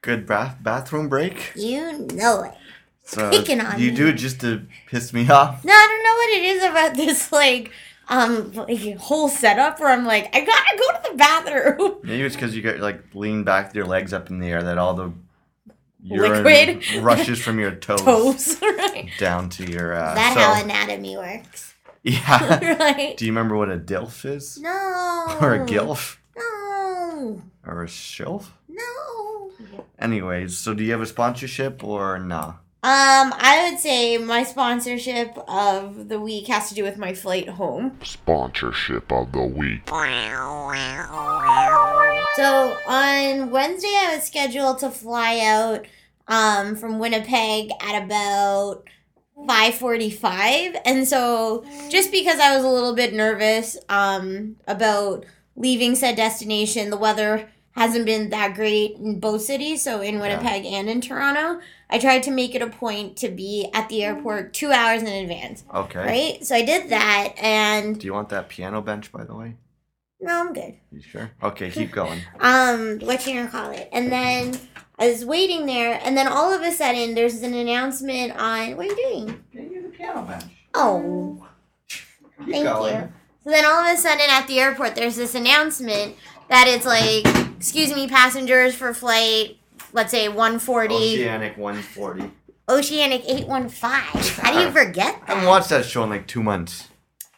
Good 0.00 0.26
bath 0.26 0.56
bathroom 0.62 1.08
break. 1.08 1.52
You 1.54 2.06
know 2.14 2.44
it. 2.44 2.54
So 3.08 3.30
Picking 3.30 3.60
on 3.62 3.80
you 3.80 3.90
me. 3.90 3.96
do 3.96 4.06
it 4.08 4.12
just 4.14 4.40
to 4.42 4.66
piss 4.86 5.14
me 5.14 5.28
off. 5.30 5.64
No, 5.64 5.72
I 5.72 5.86
don't 5.88 6.04
know 6.04 6.14
what 6.14 6.30
it 6.38 6.44
is 6.44 6.62
about 6.62 6.94
this 6.94 7.32
like 7.32 7.70
um 8.08 8.52
like, 8.52 8.96
whole 8.98 9.28
setup 9.30 9.80
where 9.80 9.88
I'm 9.90 10.04
like 10.04 10.28
I 10.36 10.40
gotta 10.44 10.76
go 10.78 10.92
to 10.92 11.10
the 11.12 11.16
bathroom. 11.16 11.96
Maybe 12.02 12.22
it's 12.22 12.34
because 12.36 12.54
you 12.54 12.60
got 12.62 12.80
like 12.80 13.02
lean 13.14 13.44
back 13.44 13.68
with 13.68 13.76
your 13.76 13.86
legs 13.86 14.12
up 14.12 14.28
in 14.30 14.40
the 14.40 14.48
air 14.48 14.62
that 14.62 14.76
all 14.76 14.92
the 14.94 15.12
Liquid. 16.04 16.84
rushes 17.02 17.40
from 17.40 17.58
your 17.58 17.72
toes, 17.86 18.02
Toes, 18.02 18.62
right? 18.62 19.08
down 19.18 19.48
to 19.50 19.64
your. 19.70 19.94
Uh, 19.94 20.10
Is 20.10 20.14
that 20.14 20.34
so- 20.34 20.40
how 20.40 20.62
anatomy 20.62 21.16
works? 21.16 21.74
Yeah. 22.04 22.76
right. 22.78 23.16
do 23.16 23.24
you 23.26 23.32
remember 23.32 23.56
what 23.56 23.70
a 23.70 23.76
dilf 23.78 24.24
is? 24.24 24.58
No. 24.58 24.68
Or 25.40 25.54
a 25.54 25.60
gilf? 25.66 26.16
No. 26.36 27.42
Or 27.66 27.82
a 27.82 27.86
shilf? 27.86 28.46
No. 28.68 29.50
Anyways, 29.98 30.56
so 30.56 30.72
do 30.74 30.84
you 30.84 30.92
have 30.92 31.00
a 31.00 31.06
sponsorship 31.06 31.82
or 31.82 32.18
nah? 32.18 32.54
Um, 32.80 33.34
I 33.36 33.68
would 33.68 33.80
say 33.80 34.18
my 34.18 34.44
sponsorship 34.44 35.36
of 35.48 36.08
the 36.08 36.20
week 36.20 36.46
has 36.46 36.68
to 36.68 36.76
do 36.76 36.84
with 36.84 36.96
my 36.96 37.12
flight 37.12 37.48
home. 37.48 37.98
Sponsorship 38.04 39.10
of 39.10 39.32
the 39.32 39.42
week. 39.42 39.84
So 42.36 42.76
on 42.86 43.50
Wednesday, 43.50 43.88
I 43.88 44.14
was 44.14 44.24
scheduled 44.24 44.78
to 44.78 44.90
fly 44.90 45.40
out 45.40 45.86
um, 46.28 46.76
from 46.76 47.00
Winnipeg 47.00 47.72
at 47.80 48.04
about 48.04 48.84
five 49.46 49.74
forty-five, 49.74 50.76
and 50.84 51.06
so 51.06 51.64
just 51.88 52.12
because 52.12 52.38
I 52.38 52.54
was 52.54 52.64
a 52.64 52.68
little 52.68 52.94
bit 52.94 53.12
nervous 53.12 53.76
um, 53.88 54.54
about 54.68 55.24
leaving 55.56 55.96
said 55.96 56.14
destination, 56.14 56.90
the 56.90 56.96
weather 56.96 57.48
hasn't 57.78 58.04
been 58.06 58.30
that 58.30 58.54
great 58.54 58.96
in 58.96 59.20
both 59.20 59.42
cities, 59.42 59.82
so 59.82 60.00
in 60.00 60.18
Winnipeg 60.20 60.64
and 60.66 60.88
in 60.90 61.00
Toronto. 61.00 61.60
I 61.90 61.98
tried 61.98 62.22
to 62.24 62.30
make 62.30 62.54
it 62.54 62.60
a 62.60 62.66
point 62.66 63.16
to 63.18 63.28
be 63.30 63.70
at 63.72 63.88
the 63.88 64.04
airport 64.04 64.52
two 64.52 64.70
hours 64.72 65.00
in 65.02 65.08
advance, 65.08 65.64
Okay. 65.74 65.98
right? 65.98 66.44
So 66.44 66.54
I 66.54 66.62
did 66.64 66.90
that, 66.90 67.32
and 67.38 67.98
Do 67.98 68.06
you 68.06 68.12
want 68.12 68.28
that 68.30 68.48
piano 68.48 68.82
bench, 68.82 69.10
by 69.12 69.24
the 69.24 69.34
way? 69.34 69.54
no, 70.20 70.40
I'm 70.40 70.52
good. 70.52 70.74
You 70.90 71.00
sure? 71.00 71.30
Okay, 71.42 71.70
keep 71.70 71.92
going. 71.92 72.20
um 72.40 72.98
what 73.00 73.24
you 73.26 73.34
gonna 73.34 73.48
call 73.48 73.70
it 73.70 73.88
and 73.92 74.10
then 74.10 74.58
i 74.98 75.06
was 75.08 75.24
waiting 75.24 75.64
there 75.66 76.00
and 76.02 76.16
then 76.16 76.26
all 76.26 76.52
of 76.52 76.60
a 76.62 76.72
sudden 76.72 77.14
there's 77.14 77.40
an 77.42 77.54
announcement 77.54 78.32
on 78.36 78.76
what 78.76 78.86
are 78.86 78.90
you 78.90 78.96
doing 78.96 79.44
Maybe 79.54 79.78
the 79.78 79.88
piano 79.90 80.22
bench. 80.22 80.42
oh 80.74 81.46
Keep 81.88 82.50
thank 82.50 82.64
going. 82.64 82.96
you 82.96 83.08
so 83.44 83.50
then 83.50 83.64
all 83.64 83.84
of 83.86 83.94
a 83.94 83.96
sudden 83.96 84.26
at 84.28 84.48
the 84.48 84.58
airport 84.58 84.96
there's 84.96 85.14
this 85.14 85.36
announcement 85.36 86.16
that 86.48 86.66
it's 86.68 86.86
like 86.86 87.26
excuse 87.56 87.94
me 87.94 88.06
passengers 88.08 88.74
for 88.74 88.92
flight 88.94 89.56
let's 89.92 90.10
say 90.10 90.28
140 90.28 90.94
Oceanic 90.94 91.56
140. 91.56 92.30
oceanic 92.68 93.22
815 93.26 94.44
how 94.44 94.52
do 94.52 94.60
you 94.64 94.70
forget 94.70 95.20
I 95.26 95.32
haven't 95.34 95.48
watched 95.48 95.70
that 95.70 95.84
show 95.84 96.04
in 96.04 96.10
like 96.10 96.26
two 96.26 96.42
months. 96.42 96.88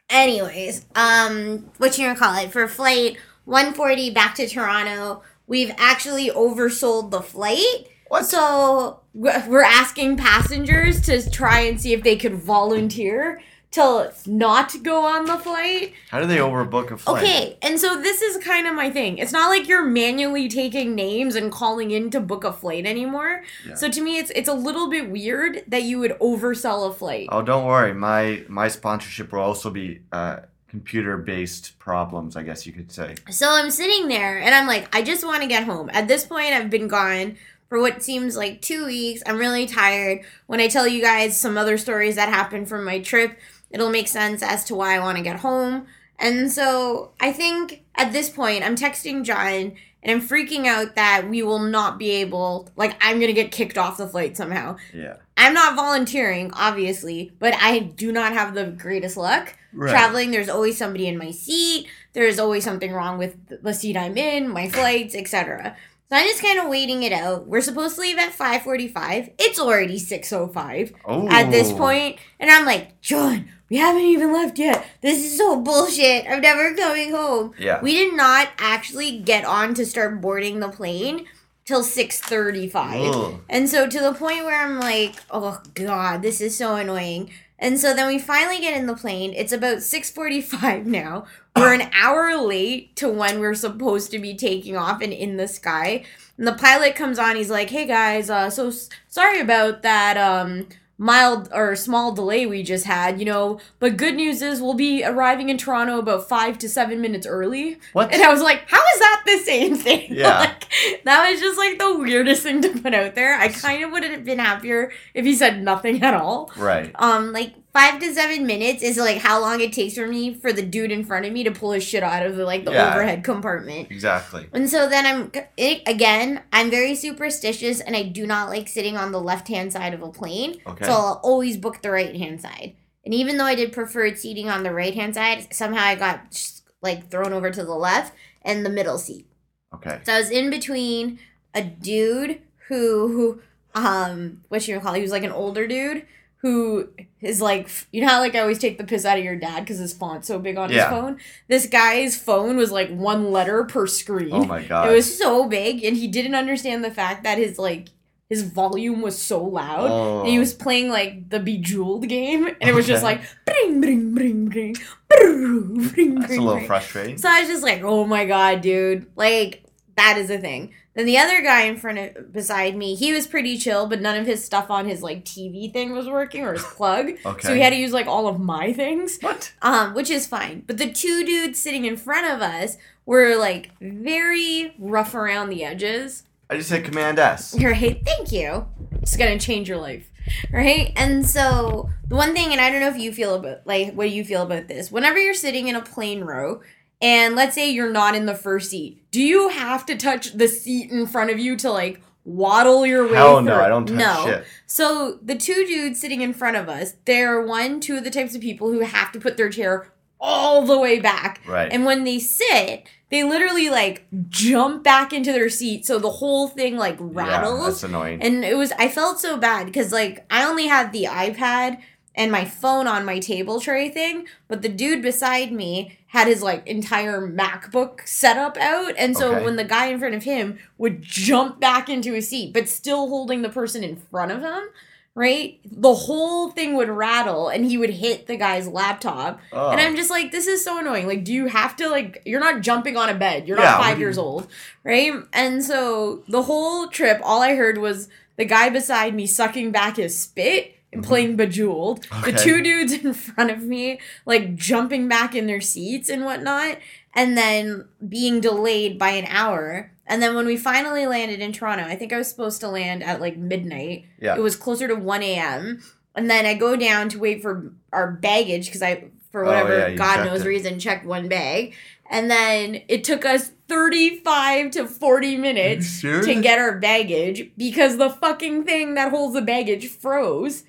anyways 0.09 0.87
um 0.95 1.71
what 1.79 1.97
you 1.99 2.07
gonna 2.07 2.19
call 2.19 2.37
it 2.37 2.51
for 2.53 2.67
flight 2.69 3.17
140 3.45 4.11
back 4.11 4.35
to 4.37 4.47
toronto 4.49 5.23
we've 5.47 5.73
actually 5.79 6.31
oversold 6.31 7.11
the 7.11 7.21
flight 7.23 7.89
What? 8.09 8.27
So 8.27 9.01
we're 9.15 9.63
asking 9.65 10.17
passengers 10.17 11.01
to 11.03 11.29
try 11.31 11.61
and 11.61 11.81
see 11.81 11.93
if 11.93 12.03
they 12.03 12.17
could 12.17 12.35
volunteer 12.35 13.41
to 13.73 14.13
not 14.27 14.83
go 14.83 15.05
on 15.05 15.27
the 15.27 15.39
flight. 15.39 15.95
How 16.11 16.21
do 16.21 16.27
they 16.27 16.39
overbook 16.39 16.91
a 16.91 16.97
flight? 16.97 17.23
Okay, 17.23 17.59
and 17.63 17.79
so 17.79 18.01
this 18.01 18.21
is 18.21 18.43
kind 18.43 18.67
of 18.67 18.75
my 18.75 18.91
thing. 18.91 19.19
It's 19.19 19.33
not 19.33 19.49
like 19.49 19.69
you're 19.69 19.85
manually 19.85 20.49
taking 20.49 20.95
names 20.95 21.37
and 21.37 21.53
calling 21.53 21.93
in 21.93 22.11
to 22.11 22.21
book 22.21 22.43
a 22.43 22.53
flight 22.53 22.85
anymore. 22.85 23.43
Yeah. 23.67 23.75
So 23.75 23.89
to 23.89 24.01
me, 24.01 24.19
it's 24.19 24.31
it's 24.31 24.49
a 24.49 24.55
little 24.55 24.91
bit 24.91 25.09
weird 25.11 25.63
that 25.69 25.85
you 25.85 26.01
would 26.01 26.13
oversell 26.19 26.91
a 26.91 26.93
flight. 26.93 27.29
Oh, 27.31 27.43
don't 27.43 27.65
worry. 27.65 27.95
My 27.95 28.45
my 28.49 28.67
sponsorship 28.69 29.33
will 29.33 29.41
also 29.41 29.71
be 29.71 30.01
uh, 30.11 30.41
computer 30.69 31.17
based 31.17 31.79
problems. 31.79 32.37
I 32.37 32.43
guess 32.43 32.67
you 32.67 32.73
could 32.73 32.91
say. 32.91 33.15
So 33.31 33.51
I'm 33.51 33.71
sitting 33.71 34.09
there 34.09 34.41
and 34.41 34.53
I'm 34.53 34.67
like, 34.67 34.95
I 34.95 35.03
just 35.03 35.25
want 35.25 35.43
to 35.43 35.49
get 35.49 35.63
home. 35.63 35.91
At 35.93 36.09
this 36.09 36.27
point, 36.27 36.55
I've 36.55 36.71
been 36.71 36.89
gone 36.89 37.37
for 37.69 37.81
what 37.81 38.03
seems 38.03 38.37
like 38.37 38.61
two 38.61 38.87
weeks. 38.87 39.23
I'm 39.25 39.39
really 39.39 39.65
tired. 39.65 40.23
When 40.49 40.59
I 40.59 40.67
tell 40.67 40.89
you 40.89 41.01
guys 41.01 41.41
some 41.41 41.57
other 41.57 41.79
stories 41.79 42.17
that 42.17 42.29
happened 42.29 42.69
from 42.69 42.85
my 42.85 42.99
trip, 42.99 43.39
it'll 43.71 43.91
make 43.91 44.09
sense 44.09 44.43
as 44.43 44.65
to 44.65 44.75
why 44.75 44.97
I 44.97 44.99
want 45.01 45.17
to 45.19 45.25
get 45.25 45.37
home. 45.41 45.87
And 46.19 46.51
so 46.53 47.13
I 47.21 47.33
think 47.33 47.83
at 47.95 48.13
this 48.13 48.29
point, 48.29 48.65
I'm 48.65 48.77
texting 48.77 49.25
John 49.25 49.73
and 50.03 50.11
I'm 50.11 50.21
freaking 50.27 50.67
out 50.67 50.95
that 50.95 51.29
we 51.29 51.43
will 51.43 51.59
not 51.59 51.99
be 51.99 52.11
able, 52.13 52.69
like, 52.77 52.97
I'm 53.03 53.17
going 53.17 53.29
to 53.29 53.33
get 53.35 53.53
kicked 53.53 53.77
off 53.79 53.97
the 53.99 54.07
flight 54.09 54.37
somehow. 54.37 54.77
Yeah. 54.95 55.17
I'm 55.37 55.55
not 55.55 55.77
volunteering, 55.77 56.53
obviously, 56.55 57.33
but 57.39 57.55
I 57.61 57.79
do 57.79 58.13
not 58.13 58.33
have 58.33 58.55
the 58.55 58.65
greatest 58.67 59.17
luck 59.17 59.57
traveling 59.91 60.33
there's 60.33 60.49
always 60.49 60.77
somebody 60.77 61.07
in 61.07 61.17
my 61.17 61.31
seat 61.31 61.87
there's 62.13 62.41
always 62.41 62.65
something 62.65 62.91
wrong 62.93 63.19
with 63.19 63.37
the 63.63 63.73
seat 63.73 63.97
i'm 63.97 64.19
in 64.19 64.49
my 64.49 64.69
flights 64.69 65.15
etc 65.15 65.77
so 66.09 66.17
i'm 66.17 66.27
just 66.27 66.43
kind 66.43 66.59
of 66.59 66.69
waiting 66.69 67.05
it 67.05 67.13
out 67.13 67.47
we're 67.47 67.61
supposed 67.61 67.95
to 67.95 68.01
leave 68.01 68.19
at 68.19 68.33
5.45 68.33 69.33
it's 69.39 69.61
already 69.61 69.97
6.05 69.97 70.93
Oh. 71.05 71.29
at 71.29 71.53
this 71.53 71.71
point 71.73 72.19
and 72.41 72.51
i'm 72.51 72.65
like 72.67 73.01
john 73.01 73.49
we 73.71 73.77
haven't 73.79 74.03
even 74.03 74.33
left 74.33 74.59
yet. 74.59 74.85
This 75.01 75.19
is 75.25 75.37
so 75.39 75.61
bullshit. 75.61 76.27
I'm 76.29 76.41
never 76.41 76.75
coming 76.75 77.13
home. 77.13 77.53
Yeah. 77.59 77.81
We 77.81 77.95
did 77.95 78.15
not 78.15 78.49
actually 78.59 79.19
get 79.21 79.45
on 79.45 79.75
to 79.75 79.87
start 79.87 80.21
boarding 80.21 80.61
the 80.61 80.69
plane 80.69 81.27
till 81.65 81.83
6:35. 81.83 83.15
Ugh. 83.15 83.41
And 83.49 83.69
so 83.69 83.87
to 83.87 84.01
the 84.01 84.13
point 84.13 84.45
where 84.45 84.61
I'm 84.61 84.81
like, 84.81 85.17
"Oh 85.31 85.61
god, 85.75 86.23
this 86.23 86.41
is 86.41 86.57
so 86.57 86.77
annoying." 86.77 87.31
And 87.63 87.79
so 87.79 87.93
then 87.95 88.07
we 88.07 88.19
finally 88.19 88.59
get 88.59 88.77
in 88.77 88.87
the 88.87 88.97
plane. 88.97 89.33
It's 89.35 89.53
about 89.53 89.79
6:45 89.83 90.87
now. 90.87 91.27
We're 91.55 91.75
an 91.75 91.91
hour 91.95 92.35
late 92.37 92.97
to 92.97 93.09
when 93.09 93.39
we're 93.39 93.55
supposed 93.55 94.11
to 94.13 94.19
be 94.19 94.35
taking 94.35 94.77
off 94.77 95.01
and 95.03 95.13
in 95.13 95.37
the 95.37 95.47
sky. 95.49 96.05
And 96.39 96.47
the 96.47 96.53
pilot 96.55 96.95
comes 96.97 97.19
on. 97.19 97.37
He's 97.37 97.51
like, 97.51 97.71
"Hey 97.71 97.87
guys, 97.87 98.31
uh, 98.31 98.49
so 98.51 98.69
s- 98.69 98.89
sorry 99.09 99.41
about 99.41 99.83
that 99.83 100.17
um, 100.17 100.69
mild 101.01 101.49
or 101.53 101.75
small 101.75 102.13
delay 102.13 102.45
we 102.45 102.63
just 102.63 102.85
had. 102.85 103.19
You 103.19 103.25
know, 103.25 103.59
but 103.81 103.97
good 103.97 104.15
news 104.15 104.43
is 104.43 104.61
we'll 104.61 104.75
be 104.75 105.03
arriving 105.03 105.49
in 105.49 105.57
Toronto 105.57 105.99
about 105.99 106.29
five 106.29 106.59
to 106.59 106.69
seven 106.69 107.01
minutes 107.01 107.27
early." 107.27 107.79
What? 107.95 108.13
And 108.13 108.23
I 108.23 108.31
was 108.31 108.43
like, 108.43 108.69
"How 108.69 108.77
is 108.95 109.01
that 109.01 109.23
the 109.27 109.39
same 109.39 109.75
thing?" 109.77 110.15
Yeah. 110.21 110.39
like, 110.41 110.69
that 111.05 111.31
was 111.31 111.41
just 111.41 111.57
like 111.59 111.79
the 111.79 111.99
weirdest 111.99 112.43
thing 112.43 112.61
to 112.63 112.69
put 112.81 112.95
out 112.95 113.15
there. 113.15 113.35
I 113.35 113.49
kind 113.49 113.83
of 113.83 113.91
would 113.93 114.05
have 114.05 114.25
been 114.25 114.39
happier 114.39 114.93
if 115.15 115.25
he 115.25 115.35
said 115.35 115.63
nothing 115.63 116.03
at 116.03 116.15
all. 116.15 116.51
Right. 116.57 116.91
Um, 116.97 117.33
like 117.33 117.55
five 117.73 118.01
to 118.01 118.13
seven 118.13 118.47
minutes 118.47 118.83
is 118.83 118.97
like 118.97 119.19
how 119.19 119.41
long 119.41 119.61
it 119.61 119.73
takes 119.73 119.95
for 119.95 120.07
me 120.07 120.35
for 120.35 120.53
the 120.53 120.63
dude 120.63 120.91
in 120.91 121.05
front 121.05 121.25
of 121.27 121.33
me 121.33 121.45
to 121.45 121.51
pull 121.51 121.73
his 121.73 121.85
shit 121.85 122.03
out 122.03 122.25
of 122.27 122.37
the 122.37 122.45
like 122.45 122.65
the 122.65 122.73
Yeah. 122.73 122.93
overhead 122.93 123.23
compartment. 123.25 123.91
Exactly. 123.91 124.49
And 124.53 124.69
so 124.69 124.89
then 124.89 125.07
I'm 125.07 125.33
it, 125.57 125.83
again, 125.87 126.43
I'm 126.53 126.71
very 126.71 126.95
superstitious 126.95 127.81
and 127.81 127.97
I 127.97 128.03
do 128.03 128.27
not 128.27 128.49
like 128.49 128.69
sitting 128.69 128.97
on 128.97 129.13
the 129.13 129.21
left 129.21 129.49
hand 129.49 129.73
side 129.73 129.95
of 129.95 130.03
a 130.03 130.11
plane. 130.11 130.61
Okay. 130.67 130.85
So 130.85 130.91
I'll 130.93 131.21
always 131.23 131.57
book 131.57 131.83
the 131.83 131.91
right 131.91 132.15
hand 132.17 132.41
side. 132.41 132.75
And 133.05 133.15
even 133.15 133.39
though 133.39 133.45
I 133.47 133.55
did 133.55 133.73
preferred 133.73 134.19
seating 134.19 134.49
on 134.49 134.63
the 134.63 134.73
right 134.73 134.95
hand 134.95 135.15
side, 135.15 135.55
somehow 135.55 135.83
I 135.83 135.95
got 135.95 136.61
like 136.83 137.11
thrown 137.11 137.33
over 137.33 137.51
to 137.51 137.65
the 137.65 137.75
left 137.75 138.15
and 138.43 138.65
the 138.65 138.71
middle 138.71 138.99
seat. 138.99 139.27
Okay. 139.75 140.01
So 140.03 140.13
I 140.15 140.19
was 140.19 140.31
in 140.31 140.51
between 140.51 141.19
a 141.55 141.63
dude 141.63 142.41
who, 142.69 143.09
who 143.09 143.41
um, 143.75 144.43
what 144.49 144.67
you 144.67 144.79
call? 144.81 144.95
He 144.95 145.03
was 145.03 145.11
like 145.13 145.23
an 145.23 145.33
older 145.33 145.67
dude 145.67 146.05
who 146.43 146.89
is 147.21 147.41
like, 147.41 147.69
you 147.93 148.01
know 148.01 148.09
how 148.09 148.21
like 148.21 148.35
I 148.35 148.41
always 148.41 148.59
take 148.59 148.79
the 148.79 148.85
piss 148.85 149.05
out 149.05 149.19
of 149.19 149.25
your 149.25 149.37
dad 149.37 149.61
because 149.61 149.79
his 149.79 149.93
font's 149.93 150.27
so 150.27 150.39
big 150.39 150.57
on 150.57 150.71
Yeah. 150.71 150.89
his 150.89 150.99
phone. 150.99 151.19
This 151.49 151.67
guy's 151.67 152.17
phone 152.17 152.57
was 152.57 152.73
like 152.73 152.89
one 152.89 153.31
letter 153.31 153.65
per 153.65 153.87
screen. 153.87 154.31
Oh 154.33 154.45
my 154.45 154.63
god. 154.63 154.91
It 154.91 154.95
was 154.95 155.19
so 155.19 155.49
big, 155.49 155.85
and 155.85 155.97
he 155.97 156.09
didn't 156.09 156.35
understand 156.35 156.83
the 156.83 156.91
fact 156.91 157.25
that 157.25 157.39
his 157.39 157.59
like 157.59 157.89
his 158.31 158.45
volume 158.45 159.03
was 159.03 159.21
so 159.21 159.43
loud. 159.45 159.91
Oh. 159.91 160.21
And 160.21 160.29
he 160.29 160.37
oh. 160.37 160.41
was 160.41 160.55
playing 160.55 160.89
like 160.89 161.29
the 161.29 161.41
Bejeweled 161.41 162.09
game, 162.09 162.47
and 162.47 162.71
it 162.71 162.75
was 162.75 162.87
just 162.87 163.03
like 163.03 163.21
bring, 163.45 163.81
bring, 163.81 164.15
bring, 164.15 164.49
bring, 164.49 164.77
bring, 165.09 165.89
bring, 165.89 166.15
That's 166.21 166.33
a 166.33 166.37
little 166.37 166.55
bring. 166.55 166.67
frustrating. 166.67 167.19
So 167.19 167.29
I 167.29 167.41
was 167.41 167.49
just 167.49 167.63
like, 167.65 167.83
oh 167.83 168.07
my 168.07 168.25
god, 168.25 168.61
dude. 168.61 169.11
Like, 169.17 169.65
that 169.97 170.17
is 170.17 170.31
a 170.31 170.39
thing. 170.39 170.73
Then 170.95 171.07
the 171.07 171.19
other 171.19 171.41
guy 171.41 171.63
in 171.63 171.77
front 171.77 171.99
of 171.99 172.33
beside 172.33 172.77
me, 172.77 172.95
he 172.97 173.13
was 173.13 173.27
pretty 173.27 173.57
chill, 173.57 173.87
but 173.87 174.01
none 174.01 174.19
of 174.19 174.27
his 174.27 174.45
stuff 174.45 174.71
on 174.71 174.89
his 174.89 175.03
like 175.03 175.25
TV 175.25 175.73
thing 175.73 175.93
was 175.93 176.09
working 176.09 176.45
or 176.45 176.53
his 176.53 176.65
plug. 176.77 177.13
Okay. 177.25 177.47
So 177.47 177.55
he 177.55 177.61
had 177.61 177.71
to 177.71 177.77
use 177.77 177.93
like 177.93 178.07
all 178.07 178.27
of 178.27 178.41
my 178.41 178.73
things. 178.73 179.19
What? 179.21 179.53
Um, 179.63 179.95
which 179.95 180.11
is 180.11 180.27
fine. 180.27 180.65
But 180.67 180.79
the 180.79 180.91
two 180.91 181.25
dudes 181.25 181.61
sitting 181.61 181.85
in 181.85 181.97
front 181.97 182.31
of 182.31 182.43
us 182.43 182.77
were 183.07 183.37
like 183.37 183.71
very 183.81 184.75
rough 184.79 185.15
around 185.15 185.51
the 185.51 185.65
edges. 185.65 186.25
I 186.49 186.57
just 186.57 186.69
said 186.69 186.85
Command 186.85 187.21
S. 187.21 187.57
Right? 187.61 188.03
Thank 188.05 188.33
you. 188.33 188.67
It's 189.01 189.17
gonna 189.17 189.39
change 189.39 189.69
your 189.69 189.79
life. 189.79 190.11
Right? 190.53 190.93
And 190.97 191.25
so 191.25 191.91
the 192.09 192.17
one 192.17 192.35
thing, 192.35 192.51
and 192.53 192.61
I 192.61 192.71
don't 192.71 192.81
know 192.81 192.89
if 192.89 192.99
you 192.99 193.13
feel 193.13 193.37
about 193.37 193.65
like 193.65 193.95
what 193.95 194.09
do 194.09 194.11
you 194.11 194.25
feel 194.25 194.43
about 194.43 194.67
this? 194.67 194.91
Whenever 194.91 195.19
you're 195.19 195.35
sitting 195.35 195.69
in 195.69 195.77
a 195.77 195.83
plane 195.83 196.25
row, 196.25 196.61
and 197.01 197.35
let's 197.35 197.55
say 197.55 197.71
you're 197.71 197.91
not 197.93 198.15
in 198.15 198.27
the 198.27 198.35
first 198.35 198.71
seat, 198.71 199.03
do 199.11 199.21
you 199.23 199.49
have 199.49 199.87
to 199.87 199.97
touch 199.97 200.33
the 200.33 200.49
seat 200.49 200.91
in 200.91 201.07
front 201.07 201.31
of 201.31 201.39
you 201.39 201.57
to 201.57 201.71
like 201.71 202.01
waddle 202.25 202.85
your 202.85 203.07
way 203.07 203.15
Hell 203.15 203.37
through? 203.39 203.47
no, 203.47 203.61
I 203.61 203.69
don't 203.69 203.87
touch 203.87 203.97
no. 203.97 204.25
shit. 204.27 204.45
So 204.67 205.19
the 205.23 205.35
two 205.37 205.65
dudes 205.67 206.01
sitting 206.01 206.21
in 206.21 206.33
front 206.35 206.57
of 206.57 206.69
us, 206.69 206.95
they're 207.07 207.41
one, 207.43 207.81
two 207.81 207.97
of 207.97 208.05
the 208.05 208.11
types 208.11 208.35
of 208.35 208.41
people 208.41 208.71
who 208.71 208.81
have 208.81 209.11
to 209.13 209.21
put 209.21 209.37
their 209.37 209.49
chair 209.49 209.89
all 210.21 210.67
the 210.67 210.79
way 210.79 211.01
back. 211.01 211.41
Right. 211.49 211.73
And 211.73 211.87
when 211.87 212.05
they 212.05 212.19
sit, 212.19 212.87
they 213.09 213.25
literally 213.25 213.71
like 213.71 214.07
jump 214.29 214.85
back 214.85 215.13
into 215.15 215.33
their 215.33 215.49
seat, 215.49 215.87
so 215.87 215.99
the 215.99 216.11
whole 216.11 216.47
thing 216.49 216.77
like 216.77 216.97
rattles. 217.01 217.15
Yeah, 217.17 217.41
rattles. 217.41 217.65
that's 217.67 217.83
annoying. 217.85 218.23
and 218.23 218.45
it 218.45 218.55
was 218.57 218.71
I 218.79 218.89
felt 218.89 219.19
so 219.19 219.37
bad 219.39 219.65
because 219.67 219.91
like 219.93 220.25
I 220.31 220.45
only 220.45 220.67
had 220.67 220.93
the 220.93 221.05
iPad 221.05 221.81
and 222.15 222.31
my 222.33 222.45
phone 222.45 222.87
on 222.87 223.05
my 223.05 223.19
table 223.19 223.61
tray 223.61 223.89
thing, 223.89 224.27
but 224.49 224.63
the 224.63 224.69
dude 224.69 225.01
beside 225.03 225.53
me 225.53 225.99
had 226.09 226.27
his 226.27 226.43
like 226.43 226.67
entire 226.67 227.21
MacBook 227.27 228.07
setup 228.07 228.57
out, 228.57 228.95
and 228.99 229.17
so 229.17 229.35
Okay. 229.35 229.45
when 229.45 229.57
the 229.57 229.65
guy 229.65 229.87
in 229.87 229.99
front 229.99 230.15
of 230.15 230.25
him 230.25 230.59
would 230.79 231.03
jump 231.03 231.61
back 231.61 231.89
into 231.89 232.13
his 232.13 232.29
seat, 232.29 232.53
but 232.53 232.69
still 232.69 233.09
holding 233.09 233.43
the 233.43 233.49
person 233.49 233.85
in 233.85 233.97
front 233.97 234.33
of 234.33 234.43
him. 234.43 234.69
Right, 235.17 235.59
the 235.65 235.93
whole 235.93 236.51
thing 236.53 236.75
would 236.77 236.89
rattle, 236.89 237.49
and 237.49 237.65
he 237.67 237.77
would 237.77 237.91
hit 237.91 238.29
the 238.29 238.37
guy's 238.37 238.69
laptop. 238.69 239.41
oh. 239.53 239.71
And 239.71 239.81
I'm 239.81 239.97
just 239.97 240.09
like, 240.09 240.31
this 240.31 240.47
is 240.47 240.65
so 240.65 240.79
annoying. 240.79 241.09
Like, 241.09 241.25
do 241.25 241.33
you 241.33 241.47
have 241.49 241.75
to 241.77 241.89
like? 241.89 242.23
You're 242.25 242.39
not 242.41 242.61
jumping 242.61 242.97
on 242.97 243.09
a 243.09 243.15
bed. 243.15 243.49
You're 243.49 243.59
Yeah, 243.59 243.65
not 243.73 243.81
five 243.83 243.99
you- 243.99 244.05
years 244.07 244.17
old, 244.17 244.47
right? 244.85 245.13
And 245.33 245.65
so 245.65 246.23
the 246.29 246.43
whole 246.43 246.87
trip, 246.87 247.21
all 247.25 247.43
I 247.43 247.57
heard 247.57 247.79
was 247.79 248.09
the 248.37 248.45
guy 248.45 248.69
beside 248.71 249.13
me 249.17 249.27
sucking 249.27 249.73
back 249.73 249.97
his 249.97 250.17
spit 250.17 250.77
playing 251.03 251.37
Bejeweled. 251.37 252.03
The 252.03 252.09
Mm-hmm. 252.09 252.37
Two 252.37 252.63
dudes 252.63 252.93
in 252.93 253.13
front 253.15 253.51
of 253.51 253.63
me, 253.63 254.01
like 254.27 254.55
jumping 254.57 255.09
back 255.09 255.35
in 255.35 255.47
their 255.47 255.61
seats 255.61 256.09
and 256.09 256.25
whatnot, 256.25 256.79
and 257.15 257.37
then 257.37 257.87
being 258.09 258.41
delayed 258.41 258.99
by 258.99 259.11
an 259.11 259.27
hour. 259.29 259.93
And 260.07 260.21
then 260.23 260.35
when 260.35 260.47
we 260.47 260.57
finally 260.57 261.07
landed 261.07 261.41
in 261.41 261.53
Toronto, 261.53 261.85
I 261.85 261.95
think 261.97 262.13
I 262.13 262.19
was 262.19 262.29
supposed 262.29 262.61
to 262.61 262.69
land 262.69 263.03
at 263.05 263.21
like 263.21 263.37
midnight. 263.37 264.07
Yeah. 264.21 264.37
It 264.37 264.41
was 264.41 264.57
closer 264.57 264.89
to 264.89 264.95
1 264.97 265.23
a.m. 265.23 265.83
And 266.17 266.29
then 266.29 266.45
I 266.47 266.55
go 266.55 266.75
down 266.75 267.09
to 267.11 267.19
wait 267.21 267.41
for 267.43 267.73
our 267.93 268.11
baggage 268.11 268.67
because 268.67 268.83
I, 268.83 269.05
for 269.31 269.45
Oh, 269.45 269.49
whatever 269.49 269.91
yeah, 269.91 269.95
God 269.95 270.25
knows 270.27 270.41
it. 270.43 270.49
reason, 270.49 270.81
checked 270.81 271.07
one 271.07 271.29
bag. 271.29 271.75
And 272.11 272.29
then 272.29 272.83
it 272.89 273.05
took 273.05 273.25
us 273.25 273.53
35 273.71 274.73
to 274.73 274.87
40 274.89 275.37
minutes 275.37 276.01
to 276.01 276.41
get 276.43 276.59
our 276.59 276.77
baggage 276.79 277.53
because 277.57 277.99
the 277.99 278.11
fucking 278.11 278.65
thing 278.65 278.95
that 278.95 279.11
holds 279.11 279.35
the 279.35 279.43
baggage 279.43 279.87
froze. 279.87 280.65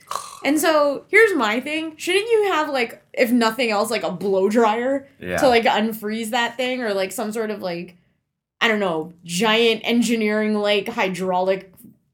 And 0.45 0.59
so 0.59 1.05
here's 1.07 1.35
my 1.35 1.59
thing. 1.59 1.97
Shouldn't 1.97 2.29
you 2.29 2.51
have 2.51 2.69
like, 2.69 3.03
if 3.11 3.31
nothing 3.31 3.71
else, 3.71 3.89
like 3.89 4.03
a 4.03 4.11
blow 4.11 4.49
dryer 4.49 5.07
yeah. 5.19 5.37
to 5.37 5.47
like 5.47 5.63
unfreeze 5.63 6.29
that 6.29 6.57
thing 6.57 6.83
or 6.83 6.93
like 6.93 7.11
some 7.11 7.31
sort 7.31 7.49
of 7.49 7.63
like, 7.63 7.97
I 8.61 8.67
don't 8.67 8.79
know, 8.79 9.13
giant 9.23 9.81
engineering 9.83 10.53
like 10.53 10.87
hydraulic 10.87 11.73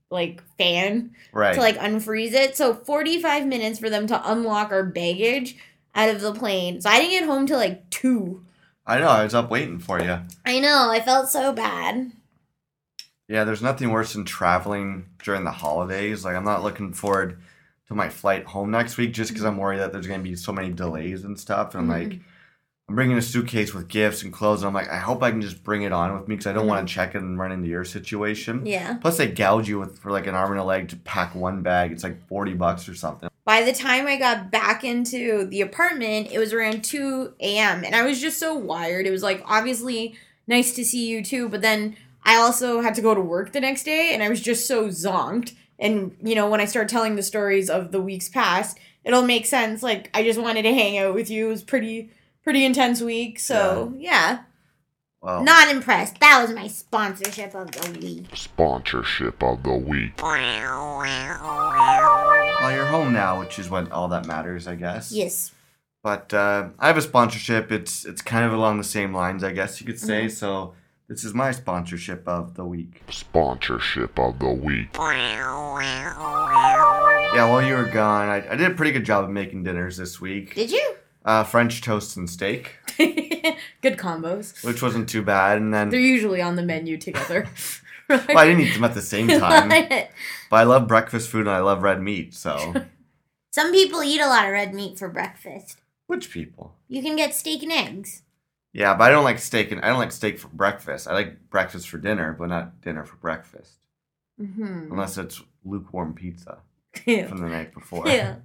like 0.10 0.42
fan 0.58 1.12
right. 1.34 1.54
to 1.54 1.60
like 1.60 1.78
unfreeze 1.80 2.32
it. 2.32 2.56
So 2.56 2.74
45 2.74 3.46
minutes 3.46 3.78
for 3.78 3.90
them 3.90 4.08
to 4.08 4.32
unlock 4.32 4.72
our 4.72 4.84
baggage 4.84 5.58
out 5.94 6.08
of 6.08 6.22
the 6.22 6.34
plane. 6.34 6.80
So 6.80 6.90
I 6.90 7.00
didn't 7.00 7.12
get 7.12 7.26
home 7.26 7.46
till 7.46 7.58
like 7.58 7.90
2. 7.90 8.42
I 8.88 9.00
know. 9.00 9.10
I 9.10 9.26
was 9.26 9.36
up 9.36 9.52
waiting 9.52 9.80
for 9.80 10.02
you. 10.02 10.22
I 10.46 10.60
know, 10.60 10.90
I 10.90 11.02
felt 11.02 11.30
so 11.30 11.52
bad. 11.52 12.14
Yeah, 13.28 13.44
there's 13.44 13.62
nothing 13.62 13.92
worse 13.92 14.14
than 14.14 14.24
traveling 14.24 15.08
during 15.22 15.44
the 15.44 15.52
holidays. 15.52 16.24
Like, 16.24 16.38
I'm 16.38 16.46
not 16.46 16.64
looking 16.64 16.94
forward 16.94 17.38
to 17.90 17.94
my 17.94 18.08
flight 18.08 18.46
home 18.46 18.72
next 18.72 18.98
week 18.98 19.12
just 19.12 19.32
because 19.32 19.44
I'm 19.44 19.58
worried 19.58 19.80
that 19.80 19.92
there's 19.92 20.08
going 20.08 20.22
to 20.22 20.30
be 20.30 20.38
so 20.38 20.54
many 20.54 20.72
delays 20.72 21.26
and 21.26 21.38
stuff. 21.38 21.76
And 21.76 21.82
I'm 21.84 21.90
like, 21.90 22.14
mm-hmm. 22.14 22.24
I'm 22.90 22.96
bringing 22.96 23.18
a 23.18 23.22
suitcase 23.22 23.74
with 23.74 23.90
gifts 23.90 24.24
and 24.24 24.32
clothes. 24.32 24.62
And 24.62 24.70
I'm 24.70 24.74
like, 24.74 24.90
I 24.90 24.98
hope 24.98 25.22
I 25.22 25.32
can 25.32 25.42
just 25.42 25.62
bring 25.62 25.82
it 25.82 25.92
on 25.92 26.14
with 26.18 26.30
me 26.30 26.36
because 26.36 26.48
I 26.48 26.54
don't 26.54 26.68
want 26.68 26.88
to 26.88 26.90
mm-hmm. 26.90 27.02
check 27.02 27.16
it 27.16 27.22
and 27.22 27.38
run 27.38 27.52
into 27.52 27.68
your 27.68 27.84
situation. 27.84 28.66
Yeah. 28.66 28.94
Plus, 29.02 29.18
they 29.18 29.28
gouge 29.28 29.68
you 29.68 29.78
with 29.78 30.00
for 30.00 30.10
like 30.10 30.26
an 30.26 30.36
arm 30.36 30.52
and 30.52 30.60
a 30.60 30.64
leg 30.64 30.88
to 30.90 30.96
pack 30.96 31.36
one 31.36 31.62
bag. 31.62 31.92
It's 31.92 32.04
like 32.04 32.26
40 32.30 32.54
bucks 32.54 32.88
or 32.88 32.96
something. 32.96 33.30
By 33.44 33.64
the 33.64 33.74
time 33.74 34.08
I 34.08 34.18
got 34.18 34.52
back 34.52 34.86
into 34.86 35.46
the 35.46 35.60
apartment, 35.60 36.32
it 36.32 36.40
was 36.40 36.54
around 36.54 36.84
2 36.86 37.34
a.m. 37.42 37.84
And 37.84 37.94
I 37.94 38.04
was 38.04 38.22
just 38.22 38.40
so 38.40 38.56
wired. 38.56 39.06
It 39.06 39.12
was 39.12 39.24
like, 39.24 39.44
obviously, 39.46 40.16
nice 40.48 40.74
to 40.76 40.86
see 40.86 41.08
you 41.08 41.22
too. 41.22 41.50
But 41.50 41.62
then 41.62 41.98
I 42.24 42.38
also 42.38 42.80
had 42.80 42.96
to 42.96 43.02
go 43.02 43.14
to 43.14 43.22
work 43.22 43.52
the 43.52 43.62
next 43.62 43.84
day 43.84 44.12
and 44.14 44.24
I 44.24 44.30
was 44.30 44.42
just 44.42 44.66
so 44.66 44.88
zonked. 44.88 45.56
And, 45.78 46.16
you 46.24 46.36
know, 46.36 46.50
when 46.50 46.62
I 46.62 46.66
start 46.66 46.88
telling 46.88 47.18
the 47.18 47.24
stories 47.24 47.70
of 47.70 47.92
the 47.92 48.02
weeks 48.02 48.30
past, 48.30 48.80
it'll 49.04 49.24
make 49.24 49.46
sense. 49.46 49.84
Like, 49.84 50.10
I 50.14 50.24
just 50.24 50.40
wanted 50.40 50.64
to 50.64 50.74
hang 50.74 50.98
out 50.98 51.14
with 51.14 51.30
you. 51.30 51.48
It 51.48 51.50
was 51.50 51.64
pretty, 51.64 52.12
pretty 52.48 52.64
intense 52.64 53.02
week. 53.02 53.40
So, 53.40 53.94
yeah. 53.98 54.44
Well, 55.22 55.44
Not 55.44 55.68
impressed. 55.68 56.22
That 56.22 56.42
was 56.42 56.56
my 56.56 56.68
sponsorship 56.68 57.54
of 57.54 57.72
the 57.74 58.00
week. 58.00 58.28
Sponsorship 58.34 59.44
of 59.44 59.64
the 59.64 59.74
week. 59.74 60.14
well, 60.22 61.04
you're 62.72 62.86
home 62.86 63.12
now, 63.12 63.38
which 63.42 63.60
is 63.60 63.70
what 63.70 63.92
all 63.92 64.08
that 64.08 64.26
matters, 64.28 64.66
I 64.66 64.76
guess. 64.76 65.12
Yes. 65.12 65.52
But 66.02 66.34
uh, 66.34 66.70
I 66.80 66.88
have 66.88 66.96
a 66.96 67.02
sponsorship. 67.02 67.70
It's 67.70 68.06
it's 68.06 68.22
kind 68.22 68.46
of 68.46 68.54
along 68.54 68.78
the 68.78 68.86
same 68.86 69.14
lines, 69.14 69.44
I 69.44 69.52
guess 69.52 69.82
you 69.82 69.86
could 69.86 70.00
say. 70.00 70.28
Mm-hmm. 70.28 70.36
So 70.36 70.74
this 71.10 71.26
is 71.26 71.34
my 71.34 71.52
sponsorship 71.52 72.26
of 72.26 72.54
the 72.54 72.64
week. 72.64 73.02
Sponsorship 73.10 74.18
of 74.18 74.40
the 74.40 74.54
week. 74.54 74.96
Yeah, 77.36 77.50
while 77.50 77.62
you 77.62 77.74
were 77.74 77.90
gone, 77.90 78.30
I, 78.30 78.54
I 78.54 78.56
did 78.56 78.72
a 78.72 78.76
pretty 78.76 78.94
good 78.94 79.04
job 79.04 79.26
of 79.26 79.32
making 79.32 79.64
dinners 79.64 79.98
this 79.98 80.22
week. 80.22 80.56
Did 80.56 80.72
you? 80.72 80.97
Uh, 81.28 81.44
French 81.44 81.82
toast 81.82 82.16
and 82.16 82.30
steak, 82.30 82.78
Good 82.98 83.98
combos. 83.98 84.64
which 84.64 84.82
wasn't 84.82 85.10
too 85.10 85.22
bad. 85.22 85.58
And 85.58 85.74
then 85.74 85.90
They're 85.90 86.00
usually 86.00 86.42
on 86.42 86.56
the 86.56 86.64
menu 86.64 86.98
together. 86.98 87.50
well, 88.10 88.38
I 88.38 88.46
didn't 88.46 88.62
eat 88.62 88.74
them 88.76 88.86
at 88.86 88.94
the 88.94 89.02
same 89.02 89.28
time. 89.40 89.68
but 89.70 90.56
I 90.56 90.64
love 90.64 90.88
breakfast 90.88 91.30
food 91.30 91.42
and 91.42 91.50
I 91.50 91.60
love 91.60 91.84
red 91.84 92.02
meat. 92.02 92.34
So, 92.34 92.74
Some 93.52 93.74
people 93.74 94.02
eat 94.04 94.22
a 94.22 94.28
lot 94.28 94.46
of 94.46 94.54
red 94.54 94.74
meat 94.74 94.98
for 94.98 95.10
breakfast. 95.10 95.82
which 96.06 96.32
people? 96.32 96.76
You 96.88 97.02
can 97.02 97.18
get 97.18 97.36
steak 97.36 97.62
and 97.62 97.74
eggs. 97.74 98.22
Yeah, 98.72 98.94
but 98.96 99.06
I 99.06 99.10
don't 99.10 99.26
like 99.26 99.40
steak 99.40 99.72
and 99.74 99.82
I 99.82 99.90
don't 99.90 100.00
like 100.00 100.14
steak 100.14 100.40
for 100.40 100.48
breakfast. 100.48 101.10
I 101.10 101.14
like 101.14 101.50
breakfast 101.50 101.90
for 101.90 101.98
dinner, 101.98 102.34
but 102.40 102.48
not 102.48 102.80
dinner 102.82 103.04
for 103.04 103.18
breakfast. 103.18 103.74
mm-hmm. 104.40 104.92
Unless 104.94 105.18
it's 105.18 105.42
lukewarm 105.66 106.14
pizza 106.14 106.60
from 107.04 107.40
the 107.42 107.50
night 107.50 107.74
before. 107.74 108.08
yeah. 108.08 108.36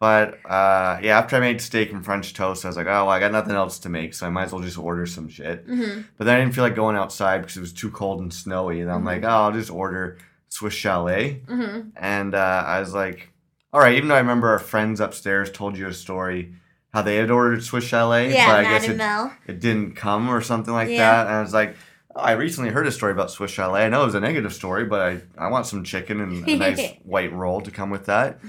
But 0.00 0.38
uh, 0.46 0.98
yeah, 1.02 1.18
after 1.18 1.36
I 1.36 1.40
made 1.40 1.60
steak 1.60 1.92
and 1.92 2.02
French 2.02 2.32
toast, 2.32 2.64
I 2.64 2.68
was 2.68 2.76
like, 2.78 2.86
oh, 2.86 2.90
well, 3.04 3.10
I 3.10 3.20
got 3.20 3.32
nothing 3.32 3.54
else 3.54 3.78
to 3.80 3.90
make, 3.90 4.14
so 4.14 4.26
I 4.26 4.30
might 4.30 4.44
as 4.44 4.52
well 4.52 4.62
just 4.62 4.78
order 4.78 5.04
some 5.04 5.28
shit. 5.28 5.68
Mm-hmm. 5.68 6.00
But 6.16 6.24
then 6.24 6.36
I 6.36 6.40
didn't 6.40 6.54
feel 6.54 6.64
like 6.64 6.74
going 6.74 6.96
outside 6.96 7.42
because 7.42 7.58
it 7.58 7.60
was 7.60 7.72
too 7.74 7.90
cold 7.90 8.20
and 8.20 8.32
snowy. 8.32 8.80
And 8.80 8.90
I'm 8.90 9.04
like, 9.04 9.24
oh, 9.24 9.28
I'll 9.28 9.52
just 9.52 9.70
order 9.70 10.16
Swiss 10.48 10.72
Chalet. 10.72 11.42
Mm-hmm. 11.46 11.90
And 11.96 12.34
uh, 12.34 12.64
I 12.66 12.80
was 12.80 12.94
like, 12.94 13.28
all 13.74 13.80
right, 13.80 13.94
even 13.96 14.08
though 14.08 14.14
I 14.14 14.20
remember 14.20 14.48
our 14.48 14.58
friends 14.58 15.00
upstairs 15.00 15.50
told 15.50 15.76
you 15.76 15.86
a 15.86 15.92
story 15.92 16.54
how 16.94 17.02
they 17.02 17.16
had 17.16 17.30
ordered 17.30 17.62
Swiss 17.62 17.84
Chalet, 17.84 18.32
Yeah, 18.32 18.46
but 18.46 18.56
I 18.56 18.62
Matt 18.62 18.80
guess 18.80 18.90
it, 18.90 18.96
it 19.46 19.60
didn't 19.60 19.96
come 19.96 20.30
or 20.30 20.40
something 20.40 20.72
like 20.72 20.88
Yeah. 20.88 20.98
that. 20.98 21.26
And 21.26 21.36
I 21.36 21.40
was 21.42 21.52
like, 21.52 21.76
oh, 22.16 22.20
I 22.20 22.32
recently 22.32 22.70
heard 22.70 22.86
a 22.86 22.90
story 22.90 23.12
about 23.12 23.30
Swiss 23.30 23.50
Chalet. 23.50 23.84
I 23.84 23.90
know 23.90 24.02
it 24.02 24.06
was 24.06 24.14
a 24.14 24.20
negative 24.20 24.52
story, 24.54 24.86
but 24.86 25.00
I, 25.00 25.20
I 25.44 25.50
want 25.50 25.66
some 25.66 25.84
chicken 25.84 26.20
and 26.20 26.48
a 26.48 26.56
nice 26.56 26.94
white 27.04 27.32
roll 27.34 27.60
to 27.60 27.70
come 27.70 27.90
with 27.90 28.06
that. 28.06 28.40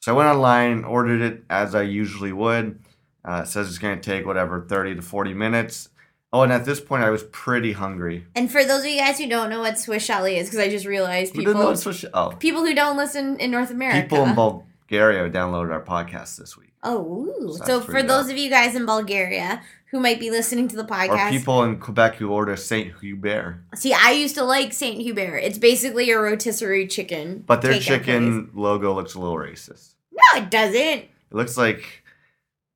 So 0.00 0.14
I 0.14 0.16
went 0.16 0.30
online, 0.30 0.84
ordered 0.84 1.20
it 1.20 1.44
as 1.50 1.74
I 1.74 1.82
usually 1.82 2.32
would. 2.32 2.78
Uh, 3.22 3.42
it 3.44 3.48
says 3.48 3.68
it's 3.68 3.76
going 3.78 4.00
to 4.00 4.02
take 4.02 4.24
whatever, 4.24 4.62
30 4.62 4.96
to 4.96 5.02
40 5.02 5.34
minutes. 5.34 5.90
Oh, 6.32 6.42
and 6.42 6.52
at 6.52 6.64
this 6.64 6.80
point, 6.80 7.02
I 7.02 7.10
was 7.10 7.24
pretty 7.24 7.72
hungry. 7.72 8.24
And 8.34 8.50
for 8.50 8.64
those 8.64 8.80
of 8.80 8.86
you 8.86 8.98
guys 8.98 9.18
who 9.18 9.28
don't 9.28 9.50
know 9.50 9.60
what 9.60 9.78
Swiss 9.78 10.02
Chalet 10.04 10.38
is, 10.38 10.46
because 10.48 10.60
I 10.60 10.70
just 10.70 10.86
realized 10.86 11.34
Who 11.34 11.40
people 11.44 11.54
what 11.54 11.78
Swiss 11.78 12.04
Oh, 12.14 12.30
people 12.38 12.64
who 12.64 12.74
don't 12.74 12.96
listen 12.96 13.38
in 13.38 13.50
North 13.50 13.70
America. 13.70 14.00
people 14.02 14.24
in 14.24 14.34
Bulgaria 14.34 15.28
downloaded 15.28 15.72
our 15.72 15.82
podcast 15.84 16.36
this 16.38 16.56
week. 16.56 16.72
Oh, 16.82 17.56
So 17.58 17.64
so, 17.64 17.80
for 17.82 18.02
those 18.02 18.30
of 18.30 18.38
you 18.38 18.48
guys 18.48 18.74
in 18.74 18.86
Bulgaria 18.86 19.60
who 19.90 20.00
might 20.00 20.20
be 20.20 20.30
listening 20.30 20.68
to 20.68 20.76
the 20.76 20.84
podcast. 20.84 21.28
Or 21.28 21.30
people 21.30 21.62
in 21.64 21.78
Quebec 21.78 22.16
who 22.16 22.30
order 22.30 22.56
Saint 22.56 22.98
Hubert. 23.00 23.62
See, 23.74 23.92
I 23.92 24.12
used 24.12 24.36
to 24.36 24.44
like 24.44 24.72
Saint 24.72 25.00
Hubert. 25.00 25.38
It's 25.38 25.58
basically 25.58 26.10
a 26.10 26.18
rotisserie 26.18 26.86
chicken. 26.86 27.42
But 27.46 27.62
their 27.62 27.78
chicken 27.78 28.46
place. 28.46 28.54
logo 28.54 28.94
looks 28.94 29.14
a 29.14 29.20
little 29.20 29.36
racist. 29.36 29.94
No, 30.12 30.40
it 30.40 30.50
doesn't. 30.50 30.76
It 30.76 31.10
looks 31.32 31.56
like. 31.56 32.04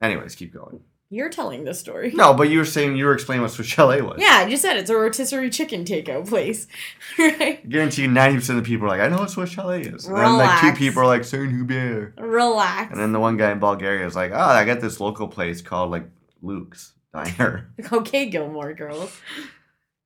Anyways, 0.02 0.34
keep 0.34 0.52
going. 0.52 0.80
You're 1.10 1.28
telling 1.28 1.62
the 1.62 1.74
story. 1.74 2.10
No, 2.12 2.34
but 2.34 2.48
you 2.48 2.58
were 2.58 2.64
saying 2.64 2.96
you 2.96 3.04
were 3.04 3.12
explaining 3.12 3.42
what 3.42 3.52
Swiss 3.52 3.68
Chalet 3.68 4.02
was. 4.02 4.20
Yeah, 4.20 4.42
I 4.44 4.50
just 4.50 4.62
said 4.62 4.76
it's 4.76 4.90
a 4.90 4.96
rotisserie 4.96 5.50
chicken 5.50 5.84
takeout 5.84 6.28
place. 6.28 6.66
right? 7.18 7.66
Guarantee 7.68 8.06
90% 8.06 8.50
of 8.50 8.56
the 8.56 8.62
people 8.62 8.86
are 8.86 8.88
like, 8.88 9.00
I 9.00 9.06
know 9.06 9.18
what 9.18 9.30
Swiss 9.30 9.50
Chalet 9.50 9.82
is. 9.82 10.06
And 10.06 10.16
then 10.16 10.38
like 10.38 10.60
two 10.60 10.72
people 10.72 11.02
are 11.02 11.06
like, 11.06 11.22
Saint 11.22 11.52
Hubert. 11.52 12.14
Relax. 12.18 12.90
And 12.90 13.00
then 13.00 13.12
the 13.12 13.20
one 13.20 13.36
guy 13.36 13.52
in 13.52 13.60
Bulgaria 13.60 14.04
is 14.04 14.16
like, 14.16 14.32
oh, 14.32 14.36
I 14.36 14.64
got 14.64 14.80
this 14.80 14.98
local 14.98 15.28
place 15.28 15.62
called 15.62 15.92
like 15.92 16.08
Luke's 16.42 16.94
Diner. 17.14 17.70
okay, 17.92 18.26
Gilmore 18.28 18.74
Girls. 18.74 19.16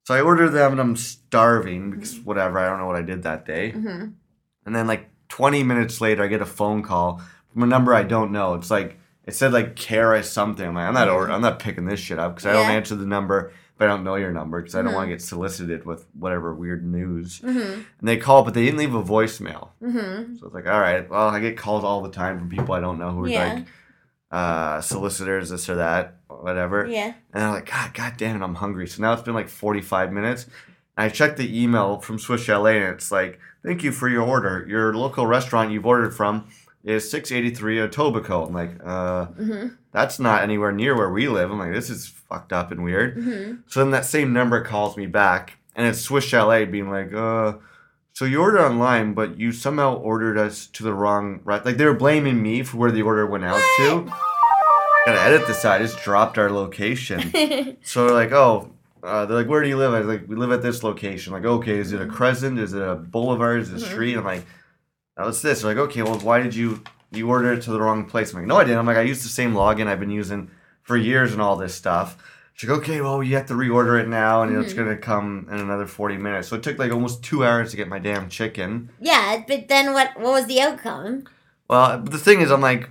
So 0.04 0.14
I 0.14 0.20
ordered 0.20 0.50
them 0.50 0.72
and 0.72 0.80
I'm 0.80 0.96
starving 0.96 1.90
because 1.90 2.18
whatever, 2.20 2.58
I 2.58 2.68
don't 2.68 2.78
know 2.78 2.86
what 2.86 2.96
I 2.96 3.02
did 3.02 3.22
that 3.24 3.44
day. 3.46 3.72
Mm-hmm. 3.72 4.06
And 4.66 4.76
then 4.76 4.86
like 4.86 5.08
20 5.28 5.62
minutes 5.62 6.00
later, 6.00 6.22
I 6.22 6.26
get 6.28 6.40
a 6.42 6.46
phone 6.46 6.82
call 6.82 7.20
from 7.52 7.62
a 7.62 7.66
number 7.66 7.94
I 7.94 8.02
don't 8.04 8.32
know. 8.32 8.54
It's 8.54 8.70
like 8.70 8.98
it 9.26 9.34
said 9.34 9.52
like 9.52 9.76
Kara 9.76 10.22
something. 10.22 10.66
I'm 10.66 10.74
like, 10.74 10.86
I'm 10.88 10.94
not 10.94 11.08
or- 11.08 11.30
I'm 11.30 11.42
not 11.42 11.58
picking 11.58 11.84
this 11.86 12.00
shit 12.00 12.18
up 12.18 12.34
because 12.36 12.46
I 12.46 12.52
don't 12.52 12.68
Yeah. 12.70 12.76
answer 12.76 12.94
the 12.94 13.04
number, 13.06 13.52
but 13.76 13.84
I 13.84 13.88
don't 13.88 14.02
know 14.04 14.14
your 14.16 14.32
number 14.32 14.60
because 14.62 14.74
I 14.74 14.80
don't 14.82 14.92
Mhm. 14.92 14.96
want 14.96 15.06
to 15.08 15.14
get 15.14 15.22
solicited 15.22 15.84
with 15.84 16.06
whatever 16.14 16.54
weird 16.54 16.84
news. 16.86 17.40
Mm-hmm. 17.40 17.72
And 18.00 18.08
they 18.08 18.16
call, 18.16 18.42
but 18.42 18.54
they 18.54 18.64
didn't 18.64 18.78
leave 18.78 18.94
a 18.94 19.02
voicemail. 19.02 19.70
Mm-hmm. 19.82 20.36
So 20.36 20.46
it's 20.46 20.54
like, 20.54 20.66
all 20.66 20.80
right, 20.80 21.08
well, 21.10 21.28
I 21.28 21.40
get 21.40 21.58
calls 21.58 21.84
all 21.84 22.00
the 22.02 22.10
time 22.10 22.38
from 22.38 22.48
people 22.48 22.74
I 22.74 22.80
don't 22.80 22.98
know 22.98 23.10
who 23.10 23.24
are 23.24 23.28
Yeah. 23.28 23.52
like 23.54 23.66
uh, 24.30 24.80
solicitors, 24.80 25.50
this 25.50 25.68
or 25.68 25.76
that, 25.76 26.16
whatever. 26.28 26.86
yeah, 26.86 27.14
And 27.32 27.44
I'm 27.44 27.52
like, 27.54 27.70
God, 27.70 27.94
God 27.94 28.14
damn 28.16 28.36
it, 28.40 28.44
I'm 28.44 28.56
hungry. 28.56 28.86
So 28.86 29.02
now 29.02 29.12
it's 29.12 29.22
been 29.22 29.34
like 29.34 29.48
45 29.48 30.12
minutes. 30.12 30.46
I 30.96 31.08
checked 31.08 31.36
the 31.38 31.62
email 31.62 32.00
from 32.00 32.18
Swiss 32.18 32.42
Chalet 32.42 32.76
and 32.82 32.94
it's 32.94 33.10
like, 33.12 33.38
thank 33.64 33.82
you 33.84 33.92
for 33.92 34.08
your 34.08 34.22
order. 34.22 34.66
Your 34.68 34.94
local 34.94 35.26
restaurant 35.26 35.70
you've 35.70 35.86
ordered 35.86 36.10
from 36.14 36.48
is 36.84 37.08
683 37.10 37.76
Etobicoke. 37.78 38.48
I'm 38.48 38.54
like, 38.54 38.72
uh, 38.84 39.26
Mm-hmm. 39.26 39.68
that's 39.92 40.18
not 40.18 40.42
anywhere 40.42 40.72
near 40.72 40.96
where 40.96 41.10
we 41.10 41.28
live. 41.28 41.50
I'm 41.50 41.58
like, 41.58 41.72
this 41.72 41.88
is 41.90 42.06
fucked 42.08 42.52
up 42.52 42.70
and 42.72 42.82
weird. 42.84 43.16
Mm-hmm. 43.16 43.54
So 43.66 43.80
then 43.80 43.90
that 43.92 44.04
same 44.06 44.32
number 44.32 44.60
calls 44.62 44.96
me 44.96 45.06
back 45.06 45.58
and 45.76 45.86
it's 45.86 46.00
Swiss 46.00 46.24
Chalet 46.24 46.64
being 46.64 46.90
like, 46.90 47.12
uh, 47.14 47.54
so 48.18 48.24
you 48.24 48.40
ordered 48.40 48.66
online, 48.66 49.14
but 49.14 49.38
you 49.38 49.52
somehow 49.52 49.94
ordered 49.94 50.36
us 50.36 50.66
to 50.66 50.82
the 50.82 50.92
wrong 50.92 51.38
right. 51.44 51.64
Like 51.64 51.76
they 51.76 51.84
were 51.84 51.94
blaming 51.94 52.42
me 52.42 52.64
for 52.64 52.76
where 52.76 52.90
the 52.90 53.02
order 53.02 53.24
went 53.24 53.44
out 53.44 53.62
to. 53.76 54.12
Gotta 55.06 55.22
edit 55.22 55.46
this 55.46 55.64
out. 55.64 55.80
I 55.80 55.84
just 55.84 56.02
dropped 56.02 56.36
our 56.36 56.50
location. 56.50 57.32
So 57.84 58.06
they're 58.06 58.14
like, 58.16 58.32
oh, 58.32 58.72
uh, 59.04 59.24
they're 59.26 59.36
like, 59.36 59.46
where 59.46 59.62
do 59.62 59.68
you 59.68 59.76
live? 59.76 59.94
I 59.94 60.00
was 60.00 60.08
like, 60.08 60.26
we 60.26 60.34
live 60.34 60.50
at 60.50 60.62
this 60.62 60.82
location. 60.82 61.32
like, 61.32 61.44
okay, 61.44 61.78
is 61.78 61.92
it 61.92 62.02
a 62.02 62.06
crescent? 62.06 62.58
Is 62.58 62.72
it 62.72 62.82
a 62.82 62.96
boulevard? 62.96 63.60
Is 63.60 63.70
it 63.70 63.76
a 63.76 63.86
street? 63.86 64.16
I'm 64.16 64.24
like, 64.24 64.44
no, 65.16 65.28
it's 65.28 65.40
this. 65.40 65.62
They're 65.62 65.72
like, 65.72 65.84
okay, 65.88 66.02
well, 66.02 66.18
why 66.18 66.42
did 66.42 66.56
you 66.56 66.82
you 67.12 67.28
order 67.28 67.52
it 67.52 67.62
to 67.62 67.70
the 67.70 67.80
wrong 67.80 68.04
place? 68.04 68.32
I'm 68.32 68.40
like, 68.40 68.48
no, 68.48 68.56
I 68.56 68.64
didn't. 68.64 68.80
I'm 68.80 68.86
like, 68.86 68.96
I 68.96 69.02
used 69.02 69.24
the 69.24 69.28
same 69.28 69.54
login 69.54 69.86
I've 69.86 70.00
been 70.00 70.10
using 70.10 70.50
for 70.82 70.96
years 70.96 71.34
and 71.34 71.40
all 71.40 71.54
this 71.54 71.72
stuff. 71.72 72.16
She's 72.58 72.68
like, 72.68 72.80
okay, 72.80 73.00
well, 73.00 73.22
you 73.22 73.36
have 73.36 73.46
to 73.46 73.54
reorder 73.54 74.02
it 74.02 74.08
now, 74.08 74.42
and 74.42 74.56
it's 74.56 74.72
mm-hmm. 74.72 74.82
gonna 74.82 74.96
come 74.96 75.46
in 75.48 75.60
another 75.60 75.86
40 75.86 76.16
minutes. 76.16 76.48
So 76.48 76.56
it 76.56 76.64
took 76.64 76.76
like 76.76 76.90
almost 76.90 77.22
two 77.22 77.44
hours 77.44 77.70
to 77.70 77.76
get 77.76 77.86
my 77.86 78.00
damn 78.00 78.28
chicken. 78.28 78.90
yeah. 79.00 79.44
But 79.46 79.68
then 79.68 79.92
what? 79.92 80.18
What 80.18 80.32
was 80.32 80.46
the 80.46 80.60
outcome? 80.60 81.22
Well, 81.70 82.02
the 82.02 82.18
thing 82.18 82.40
is, 82.40 82.50
I'm 82.50 82.60
like, 82.60 82.90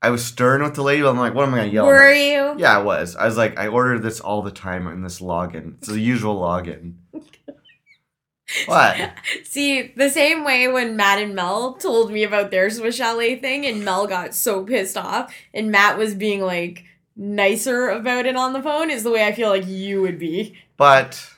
I 0.00 0.08
was 0.08 0.24
stern 0.24 0.62
with 0.62 0.76
the 0.76 0.82
lady. 0.82 1.02
But 1.02 1.10
I'm 1.10 1.18
like, 1.18 1.34
what 1.34 1.46
am 1.46 1.52
I 1.52 1.58
gonna 1.58 1.72
yell? 1.72 1.84
at? 1.84 1.88
Were 1.88 2.10
you? 2.10 2.54
Yeah, 2.58 2.78
I 2.78 2.82
was. 2.82 3.14
I 3.16 3.26
was 3.26 3.36
like, 3.36 3.58
I 3.58 3.68
order 3.68 3.98
this 3.98 4.18
all 4.18 4.40
the 4.40 4.50
time 4.50 4.86
in 4.86 5.02
this 5.02 5.20
login. 5.20 5.76
It's 5.76 5.88
the 5.88 6.00
usual 6.00 6.40
login. 6.40 6.94
what? 8.64 9.12
See, 9.44 9.92
the 9.94 10.08
same 10.08 10.42
way 10.42 10.68
when 10.68 10.96
Matt 10.96 11.18
and 11.18 11.34
Mel 11.34 11.74
told 11.74 12.10
me 12.10 12.22
about 12.22 12.50
their 12.50 12.70
Swiss 12.70 12.96
Chalet 12.96 13.36
thing, 13.36 13.66
and 13.66 13.84
Mel 13.84 14.06
got 14.06 14.34
so 14.34 14.64
pissed 14.64 14.96
off, 14.96 15.34
and 15.52 15.70
Matt 15.70 15.98
was 15.98 16.14
being 16.14 16.40
like 16.40 16.84
nicer 17.16 17.88
about 17.88 18.26
it 18.26 18.36
on 18.36 18.52
the 18.52 18.62
phone, 18.62 18.90
is 18.90 19.02
the 19.02 19.10
way 19.10 19.24
I 19.24 19.32
feel 19.32 19.48
like 19.48 19.66
you 19.66 20.02
would 20.02 20.18
be. 20.18 20.56
But 20.76 21.30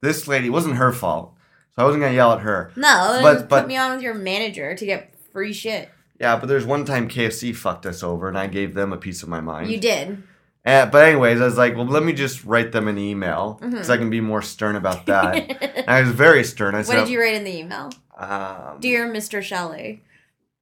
this 0.00 0.26
lady 0.26 0.48
wasn't 0.50 0.76
her 0.76 0.92
fault, 0.92 1.34
so 1.74 1.82
I 1.82 1.84
wasn't 1.84 2.02
gonna 2.02 2.14
yell 2.14 2.32
at 2.32 2.40
her. 2.40 2.72
No, 2.76 3.18
But- 3.22 3.32
just 3.34 3.48
but- 3.48 3.60
put 3.62 3.68
me 3.68 3.76
on 3.76 3.92
with 3.92 4.02
your 4.02 4.14
manager 4.14 4.74
to 4.74 4.86
get 4.86 5.14
free 5.32 5.52
shit. 5.52 5.90
Yeah, 6.18 6.36
but 6.36 6.48
there's 6.48 6.64
one 6.64 6.84
time 6.86 7.08
KFC 7.08 7.52
fucked 7.54 7.84
us 7.84 8.02
over, 8.02 8.26
and 8.28 8.38
I 8.38 8.46
gave 8.46 8.72
them 8.74 8.92
a 8.92 8.96
piece 8.96 9.22
of 9.22 9.28
my 9.28 9.40
mind. 9.40 9.70
You 9.70 9.78
did. 9.78 10.22
Uh, 10.64 10.86
but 10.86 11.06
anyways, 11.06 11.40
I 11.40 11.44
was 11.44 11.58
like, 11.58 11.76
well, 11.76 11.84
let 11.86 12.02
me 12.02 12.12
just 12.12 12.42
write 12.44 12.72
them 12.72 12.88
an 12.88 12.98
email 12.98 13.58
because 13.60 13.82
Mm-hmm. 13.82 13.92
I 13.92 13.96
can 13.98 14.10
be 14.10 14.20
more 14.20 14.42
stern 14.42 14.74
about 14.76 15.06
that. 15.06 15.34
and 15.62 15.88
I 15.88 16.00
was 16.00 16.10
very 16.10 16.42
stern. 16.42 16.74
I 16.74 16.78
what 16.78 16.86
said, 16.86 17.00
did 17.04 17.08
you 17.10 17.20
write 17.20 17.34
in 17.34 17.44
the 17.44 17.56
email? 17.56 17.90
um, 18.18 18.78
Dear 18.80 19.06
Mr. 19.08 19.42
Chalet. 19.42 20.00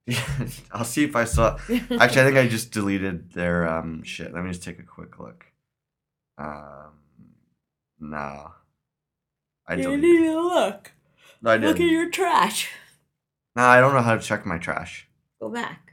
I'll 0.72 0.84
see 0.84 1.04
if 1.04 1.16
I 1.16 1.24
saw. 1.24 1.56
Actually, 1.70 1.98
I 2.00 2.06
think 2.08 2.36
I 2.36 2.48
just 2.48 2.72
deleted 2.72 3.32
their 3.32 3.66
um 3.68 4.02
shit. 4.02 4.32
Let 4.34 4.44
me 4.44 4.50
just 4.50 4.62
take 4.62 4.78
a 4.78 4.82
quick 4.82 5.18
look. 5.18 5.46
Um, 6.36 6.92
no, 8.00 8.52
I 9.66 9.74
You 9.74 9.82
deleted. 9.82 10.00
need 10.04 10.18
to 10.26 10.40
look. 10.40 10.92
No, 11.42 11.50
I 11.52 11.56
Look 11.56 11.76
at 11.80 11.86
your 11.86 12.10
trash. 12.10 12.70
No, 13.56 13.62
I 13.62 13.80
don't 13.80 13.94
know 13.94 14.02
how 14.02 14.14
to 14.16 14.20
check 14.22 14.44
my 14.44 14.58
trash. 14.58 15.06
Go 15.40 15.48
back. 15.48 15.92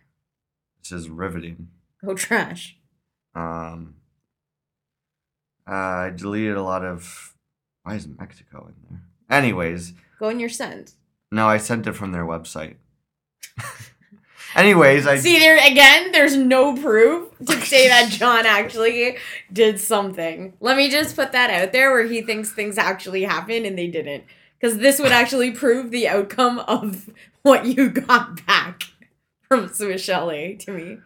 This 0.81 0.91
is 0.91 1.09
riveting. 1.09 1.67
Go 2.03 2.15
trash. 2.15 2.77
Um, 3.35 3.95
uh, 5.69 5.73
I 5.73 6.09
deleted 6.15 6.57
a 6.57 6.63
lot 6.63 6.83
of. 6.83 7.35
Why 7.83 7.95
is 7.95 8.07
Mexico 8.07 8.67
in 8.67 8.75
there? 8.89 9.01
Anyways, 9.29 9.93
Go 10.19 10.29
in 10.29 10.39
your 10.39 10.49
sent. 10.49 10.93
no, 11.31 11.47
I 11.47 11.57
sent 11.57 11.87
it 11.87 11.93
from 11.93 12.11
their 12.11 12.25
website. 12.25 12.75
Anyways, 14.55 15.07
I 15.07 15.17
See 15.17 15.39
there 15.39 15.57
again, 15.57 16.11
there's 16.11 16.35
no 16.35 16.75
proof 16.75 17.29
to 17.45 17.59
say 17.61 17.87
that 17.87 18.09
John 18.09 18.45
actually 18.45 19.17
did 19.51 19.79
something. 19.79 20.53
Let 20.59 20.77
me 20.77 20.89
just 20.89 21.15
put 21.15 21.31
that 21.31 21.49
out 21.49 21.71
there 21.71 21.91
where 21.91 22.05
he 22.05 22.21
thinks 22.21 22.51
things 22.51 22.77
actually 22.77 23.23
happened 23.23 23.65
and 23.65 23.77
they 23.77 23.87
didn't. 23.87 24.23
Because 24.59 24.77
this 24.77 24.99
would 24.99 25.11
actually 25.11 25.51
prove 25.51 25.89
the 25.89 26.07
outcome 26.07 26.59
of 26.59 27.09
what 27.43 27.65
you 27.65 27.89
got 27.89 28.45
back 28.45 28.83
from 29.47 29.67
Swiss 29.73 30.03
Chalet 30.03 30.55
to 30.55 30.71
me. 30.71 30.97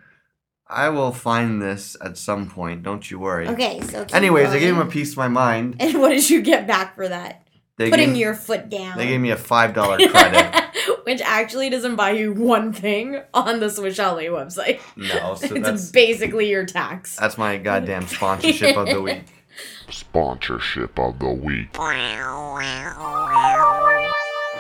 I 0.68 0.90
will 0.90 1.12
find 1.12 1.62
this 1.62 1.96
at 2.02 2.18
some 2.18 2.50
point. 2.50 2.82
Don't 2.82 3.10
you 3.10 3.20
worry. 3.20 3.48
Okay, 3.48 3.82
so. 3.82 4.04
keep 4.04 4.16
Anyways, 4.16 4.50
I 4.50 4.60
gave 4.60 4.74
him 4.74 4.82
a 4.82 4.90
piece 4.90 5.12
of 5.12 5.18
my 5.18 5.28
mind. 5.28 5.76
And 5.80 6.02
what 6.02 6.10
did 6.10 6.30
you 6.30 6.42
get 6.42 6.66
back 6.66 6.96
for 6.96 7.08
that? 7.08 7.48
They 7.78 7.90
Putting 7.90 8.10
gave, 8.10 8.18
your 8.18 8.34
foot 8.36 8.70
down. 8.70 8.98
they 8.98 9.08
gave 9.08 9.20
me 9.20 9.32
a 9.32 9.38
five 9.38 9.74
dollar 9.74 9.98
credit. 10.10 10.65
which 11.04 11.22
actually 11.22 11.70
doesn't 11.70 11.96
buy 11.96 12.12
you 12.12 12.34
one 12.34 12.74
thing 12.74 13.22
on 13.34 13.60
the 13.60 13.70
Swiss 13.70 13.96
Chalet 13.96 14.28
website. 14.28 14.80
No, 14.96 15.36
so 15.36 15.46
it's 15.56 15.66
that's 15.66 15.92
basically 15.92 16.50
your 16.50 16.66
tax. 16.66 17.16
that's 17.16 17.38
my 17.38 17.58
goddamn 17.58 18.08
sponsorship 18.08 18.78
of 18.78 18.88
the 18.88 19.02
week. 19.02 19.24
Sponsorship 19.90 21.00
of 21.00 21.20
the 21.20 21.30
week. 21.30 21.70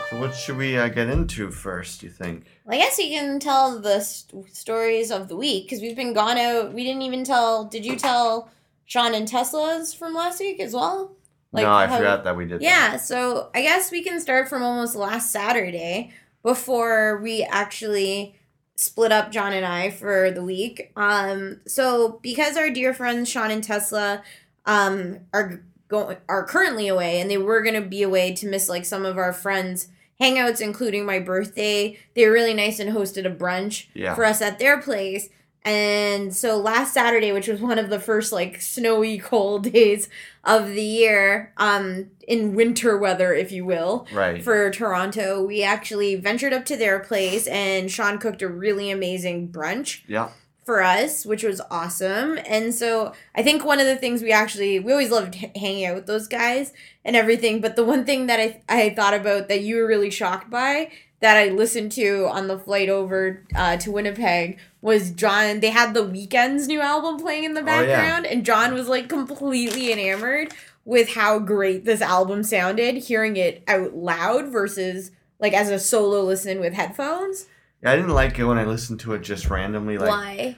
So 0.09 0.19
what 0.19 0.35
should 0.35 0.57
we 0.57 0.77
uh, 0.77 0.87
get 0.87 1.09
into 1.09 1.49
first? 1.49 2.03
You 2.03 2.09
think? 2.09 2.45
Well, 2.63 2.75
I 2.75 2.79
guess 2.79 2.97
you 2.99 3.09
can 3.09 3.39
tell 3.39 3.79
the 3.79 3.99
st- 4.01 4.55
stories 4.55 5.11
of 5.11 5.27
the 5.27 5.35
week 5.35 5.65
because 5.65 5.81
we've 5.81 5.95
been 5.95 6.13
gone 6.13 6.37
out. 6.37 6.73
We 6.73 6.83
didn't 6.83 7.01
even 7.01 7.23
tell. 7.23 7.65
Did 7.65 7.85
you 7.85 7.95
tell 7.97 8.49
Sean 8.85 9.13
and 9.15 9.27
Tesla's 9.27 9.93
from 9.93 10.13
last 10.13 10.39
week 10.39 10.59
as 10.59 10.73
well? 10.73 11.15
No, 11.63 11.71
I 11.71 11.87
how- 11.87 11.97
forgot 11.97 12.23
that 12.25 12.35
we 12.37 12.45
did. 12.45 12.59
that. 12.59 12.63
Yeah, 12.63 12.97
so 12.97 13.49
I 13.55 13.61
guess 13.61 13.91
we 13.91 14.03
can 14.03 14.19
start 14.19 14.47
from 14.49 14.63
almost 14.63 14.95
last 14.95 15.31
Saturday 15.31 16.11
before 16.43 17.17
we 17.21 17.43
actually 17.43 18.35
split 18.75 19.11
up 19.11 19.31
John 19.31 19.53
and 19.53 19.65
I 19.65 19.89
for 19.89 20.31
the 20.31 20.43
week. 20.43 20.91
Um, 20.95 21.61
so 21.65 22.19
because 22.21 22.57
our 22.57 22.69
dear 22.69 22.93
friends 22.93 23.29
Sean 23.29 23.49
and 23.51 23.63
Tesla 23.63 24.21
um 24.65 25.19
are 25.33 25.61
going 25.87 26.17
are 26.27 26.43
currently 26.45 26.87
away 26.87 27.19
and 27.21 27.29
they 27.29 27.37
were 27.37 27.61
gonna 27.63 27.81
be 27.81 28.01
away 28.01 28.33
to 28.33 28.47
miss 28.47 28.67
like 28.67 28.83
some 28.85 29.05
of 29.05 29.17
our 29.17 29.31
friends 29.31 29.87
hangouts 30.19 30.59
including 30.59 31.05
my 31.05 31.19
birthday 31.19 31.95
they 32.15 32.25
were 32.25 32.31
really 32.33 32.53
nice 32.55 32.79
and 32.79 32.89
hosted 32.95 33.25
a 33.25 33.29
brunch 33.29 33.85
Yeah. 33.93 34.15
for 34.15 34.25
us 34.25 34.41
at 34.41 34.57
their 34.57 34.81
place 34.81 35.29
and 35.65 36.33
so 36.35 36.55
last 36.57 36.93
saturday 36.93 37.31
which 37.31 37.47
was 37.47 37.59
one 37.59 37.79
of 37.79 37.89
the 37.89 37.99
first 37.99 38.31
like 38.31 38.61
snowy 38.61 39.17
cold 39.31 39.71
days 39.73 40.07
of 40.43 40.69
the 40.69 40.83
year 40.83 41.51
um 41.57 42.05
in 42.27 42.53
winter 42.55 42.97
weather 42.97 43.33
if 43.33 43.51
you 43.51 43.65
will 43.65 44.07
Right. 44.13 44.43
for 44.43 44.69
Toronto, 44.71 45.43
we 45.43 45.63
actually 45.63 46.15
ventured 46.15 46.53
up 46.53 46.65
to 46.65 46.77
their 46.77 46.99
place 46.99 47.47
and 47.47 47.91
Sean 47.91 48.17
cooked 48.19 48.41
a 48.41 48.47
really 48.47 48.89
amazing 48.91 49.49
brunch 49.49 50.01
yeah. 50.07 50.29
for 50.63 50.81
us, 50.81 51.25
which 51.25 51.43
was 51.43 51.61
awesome. 51.69 52.39
And 52.47 52.73
so 52.73 53.13
I 53.35 53.43
think 53.43 53.63
one 53.63 53.79
of 53.79 53.85
the 53.85 53.95
things 53.95 54.21
we 54.23 54.31
actually 54.31 54.79
we 54.79 54.91
always 54.91 55.11
loved 55.11 55.35
h- 55.35 55.51
hanging 55.55 55.85
out 55.85 55.95
with 55.95 56.07
those 56.07 56.27
guys 56.27 56.73
and 57.03 57.15
everything, 57.15 57.61
but 57.61 57.75
the 57.75 57.83
one 57.83 58.05
thing 58.05 58.25
that 58.27 58.39
I 58.39 58.61
I 58.69 58.89
thought 58.91 59.13
about 59.13 59.47
that 59.49 59.61
you 59.61 59.75
were 59.77 59.87
really 59.87 60.09
shocked 60.11 60.49
by 60.49 60.91
that 61.25 61.37
I 61.37 61.49
listened 61.49 61.91
to 61.93 62.27
on 62.27 62.47
the 62.47 62.59
flight 62.59 62.87
over 62.87 63.41
uh, 63.55 63.77
to 63.77 63.89
Winnipeg 63.91 64.59
was 64.79 65.09
John. 65.09 65.59
They 65.59 65.71
had 65.71 65.95
the 65.95 66.03
Weeknd's 66.05 66.67
new 66.67 66.81
album 66.81 67.17
playing 67.19 67.45
in 67.45 67.55
the 67.55 67.61
Oh, 67.61 67.65
yeah. 67.65 67.85
background, 67.87 68.27
and 68.27 68.45
John 68.45 68.75
was 68.75 68.87
like 68.87 69.09
completely 69.09 69.91
enamored 69.91 70.53
with 70.85 71.09
how 71.15 71.39
great 71.39 71.83
this 71.83 71.99
album 71.99 72.43
sounded, 72.43 72.97
hearing 72.97 73.37
it 73.37 73.63
out 73.67 73.95
loud 73.95 74.49
versus 74.49 75.09
like 75.39 75.53
as 75.53 75.71
a 75.71 75.79
solo 75.79 76.21
listen 76.21 76.59
with 76.59 76.73
headphones. 76.73 77.47
Yeah, 77.81 77.93
I 77.93 77.95
didn't 77.95 78.11
like 78.13 78.37
it 78.37 78.45
when 78.45 78.59
I 78.59 78.65
listened 78.65 78.99
to 78.99 79.13
it 79.13 79.23
just 79.23 79.49
randomly. 79.49 79.97
Like, 79.97 80.09
Why? 80.09 80.57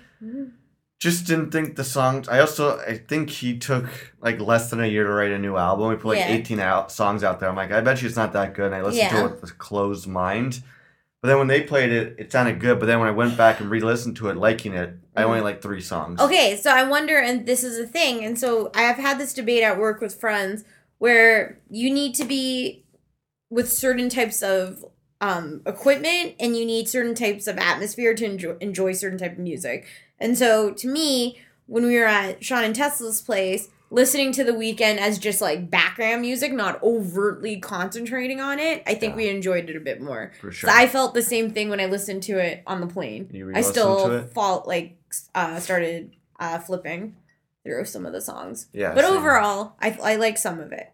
Just 0.99 1.27
didn't 1.27 1.51
think 1.51 1.75
the 1.75 1.83
songs. 1.83 2.27
I 2.27 2.39
also 2.39 2.79
I 2.79 2.97
think 2.97 3.29
he 3.29 3.57
took 3.57 3.85
like 4.19 4.39
less 4.39 4.69
than 4.69 4.79
a 4.81 4.87
year 4.87 5.03
to 5.03 5.09
write 5.11 5.31
a 5.31 5.37
new 5.37 5.55
album. 5.55 5.91
He 5.91 5.97
put 5.97 6.09
like 6.09 6.19
Yeah. 6.19 6.31
eighteen 6.33 6.59
out 6.59 6.91
songs 6.91 7.23
out 7.23 7.39
there. 7.39 7.49
I'm 7.49 7.55
like, 7.55 7.71
I 7.71 7.81
bet 7.81 8.01
you 8.01 8.07
it's 8.07 8.17
not 8.17 8.33
that 8.33 8.53
good. 8.53 8.67
And 8.67 8.75
I 8.75 8.81
listened 8.81 9.09
to 9.11 9.25
it 9.25 9.41
with 9.41 9.51
a 9.51 9.53
closed 9.53 10.07
mind. 10.07 10.61
But 11.21 11.29
then 11.29 11.39
when 11.39 11.47
they 11.47 11.61
played 11.61 11.91
it, 11.91 12.15
it 12.19 12.31
sounded 12.31 12.59
good. 12.59 12.79
But 12.79 12.85
then 12.85 12.99
when 12.99 13.07
I 13.07 13.11
went 13.11 13.35
back 13.35 13.59
and 13.59 13.71
re-listened 13.71 14.17
to 14.17 14.29
it, 14.29 14.37
liking 14.37 14.73
it, 14.73 14.93
I 15.15 15.23
only 15.23 15.41
like 15.41 15.61
three 15.63 15.81
songs. 15.81 16.19
Mm-hmm. 16.19 16.29
Okay, 16.29 16.55
so 16.57 16.71
I 16.71 16.83
wonder, 16.83 17.17
and 17.17 17.45
this 17.47 17.63
is 17.63 17.79
a 17.79 17.87
thing, 17.87 18.23
and 18.23 18.37
so 18.37 18.69
I 18.75 18.83
have 18.83 18.97
had 18.97 19.19
this 19.19 19.33
debate 19.33 19.63
at 19.63 19.79
work 19.79 19.99
with 19.99 20.19
friends 20.19 20.63
where 20.99 21.59
you 21.71 21.91
need 21.91 22.13
to 22.15 22.25
be 22.25 22.85
with 23.49 23.71
certain 23.71 24.09
types 24.09 24.43
of 24.43 24.85
um, 25.19 25.61
equipment 25.65 26.35
and 26.39 26.55
you 26.55 26.65
need 26.65 26.87
certain 26.87 27.15
types 27.15 27.47
of 27.47 27.57
atmosphere 27.57 28.13
to 28.13 28.25
enjoy, 28.25 28.55
enjoy 28.59 28.93
certain 28.93 29.17
type 29.17 29.33
of 29.33 29.39
music. 29.39 29.87
And 30.19 30.37
so 30.37 30.71
to 30.71 30.87
me, 30.87 31.39
when 31.67 31.85
we 31.85 31.97
were 31.97 32.05
at 32.05 32.43
Sean 32.43 32.63
and 32.63 32.75
Tesla's 32.75 33.21
place, 33.21 33.69
listening 33.89 34.31
to 34.33 34.43
the 34.43 34.51
Weeknd 34.51 34.97
as 34.97 35.17
just 35.17 35.41
like 35.41 35.69
background 35.69 36.21
music, 36.21 36.51
not 36.51 36.81
overtly 36.83 37.57
concentrating 37.59 38.41
on 38.41 38.59
it, 38.59 38.83
I 38.85 38.95
think 38.95 39.11
Yeah. 39.11 39.17
we 39.17 39.29
enjoyed 39.29 39.69
it 39.69 39.75
a 39.75 39.79
bit 39.79 40.01
more. 40.01 40.31
for 40.41 40.51
sure. 40.51 40.69
So 40.69 40.75
I 40.75 40.87
felt 40.87 41.13
the 41.13 41.21
same 41.21 41.51
thing 41.51 41.69
when 41.69 41.79
I 41.79 41.85
listened 41.85 42.23
to 42.23 42.37
it 42.37 42.63
on 42.67 42.81
the 42.81 42.87
plane. 42.87 43.29
I 43.55 43.61
still 43.61 44.27
fall 44.33 44.63
like 44.67 44.97
uh, 45.35 45.59
started 45.59 46.11
uh, 46.39 46.59
flipping 46.59 47.15
through 47.63 47.85
some 47.85 48.05
of 48.05 48.13
the 48.13 48.21
songs. 48.21 48.67
yeah, 48.73 48.93
But 48.93 49.05
same. 49.05 49.13
overall, 49.17 49.73
I 49.81 49.97
I 50.03 50.15
like 50.15 50.37
some 50.37 50.59
of 50.59 50.71
it. 50.71 50.89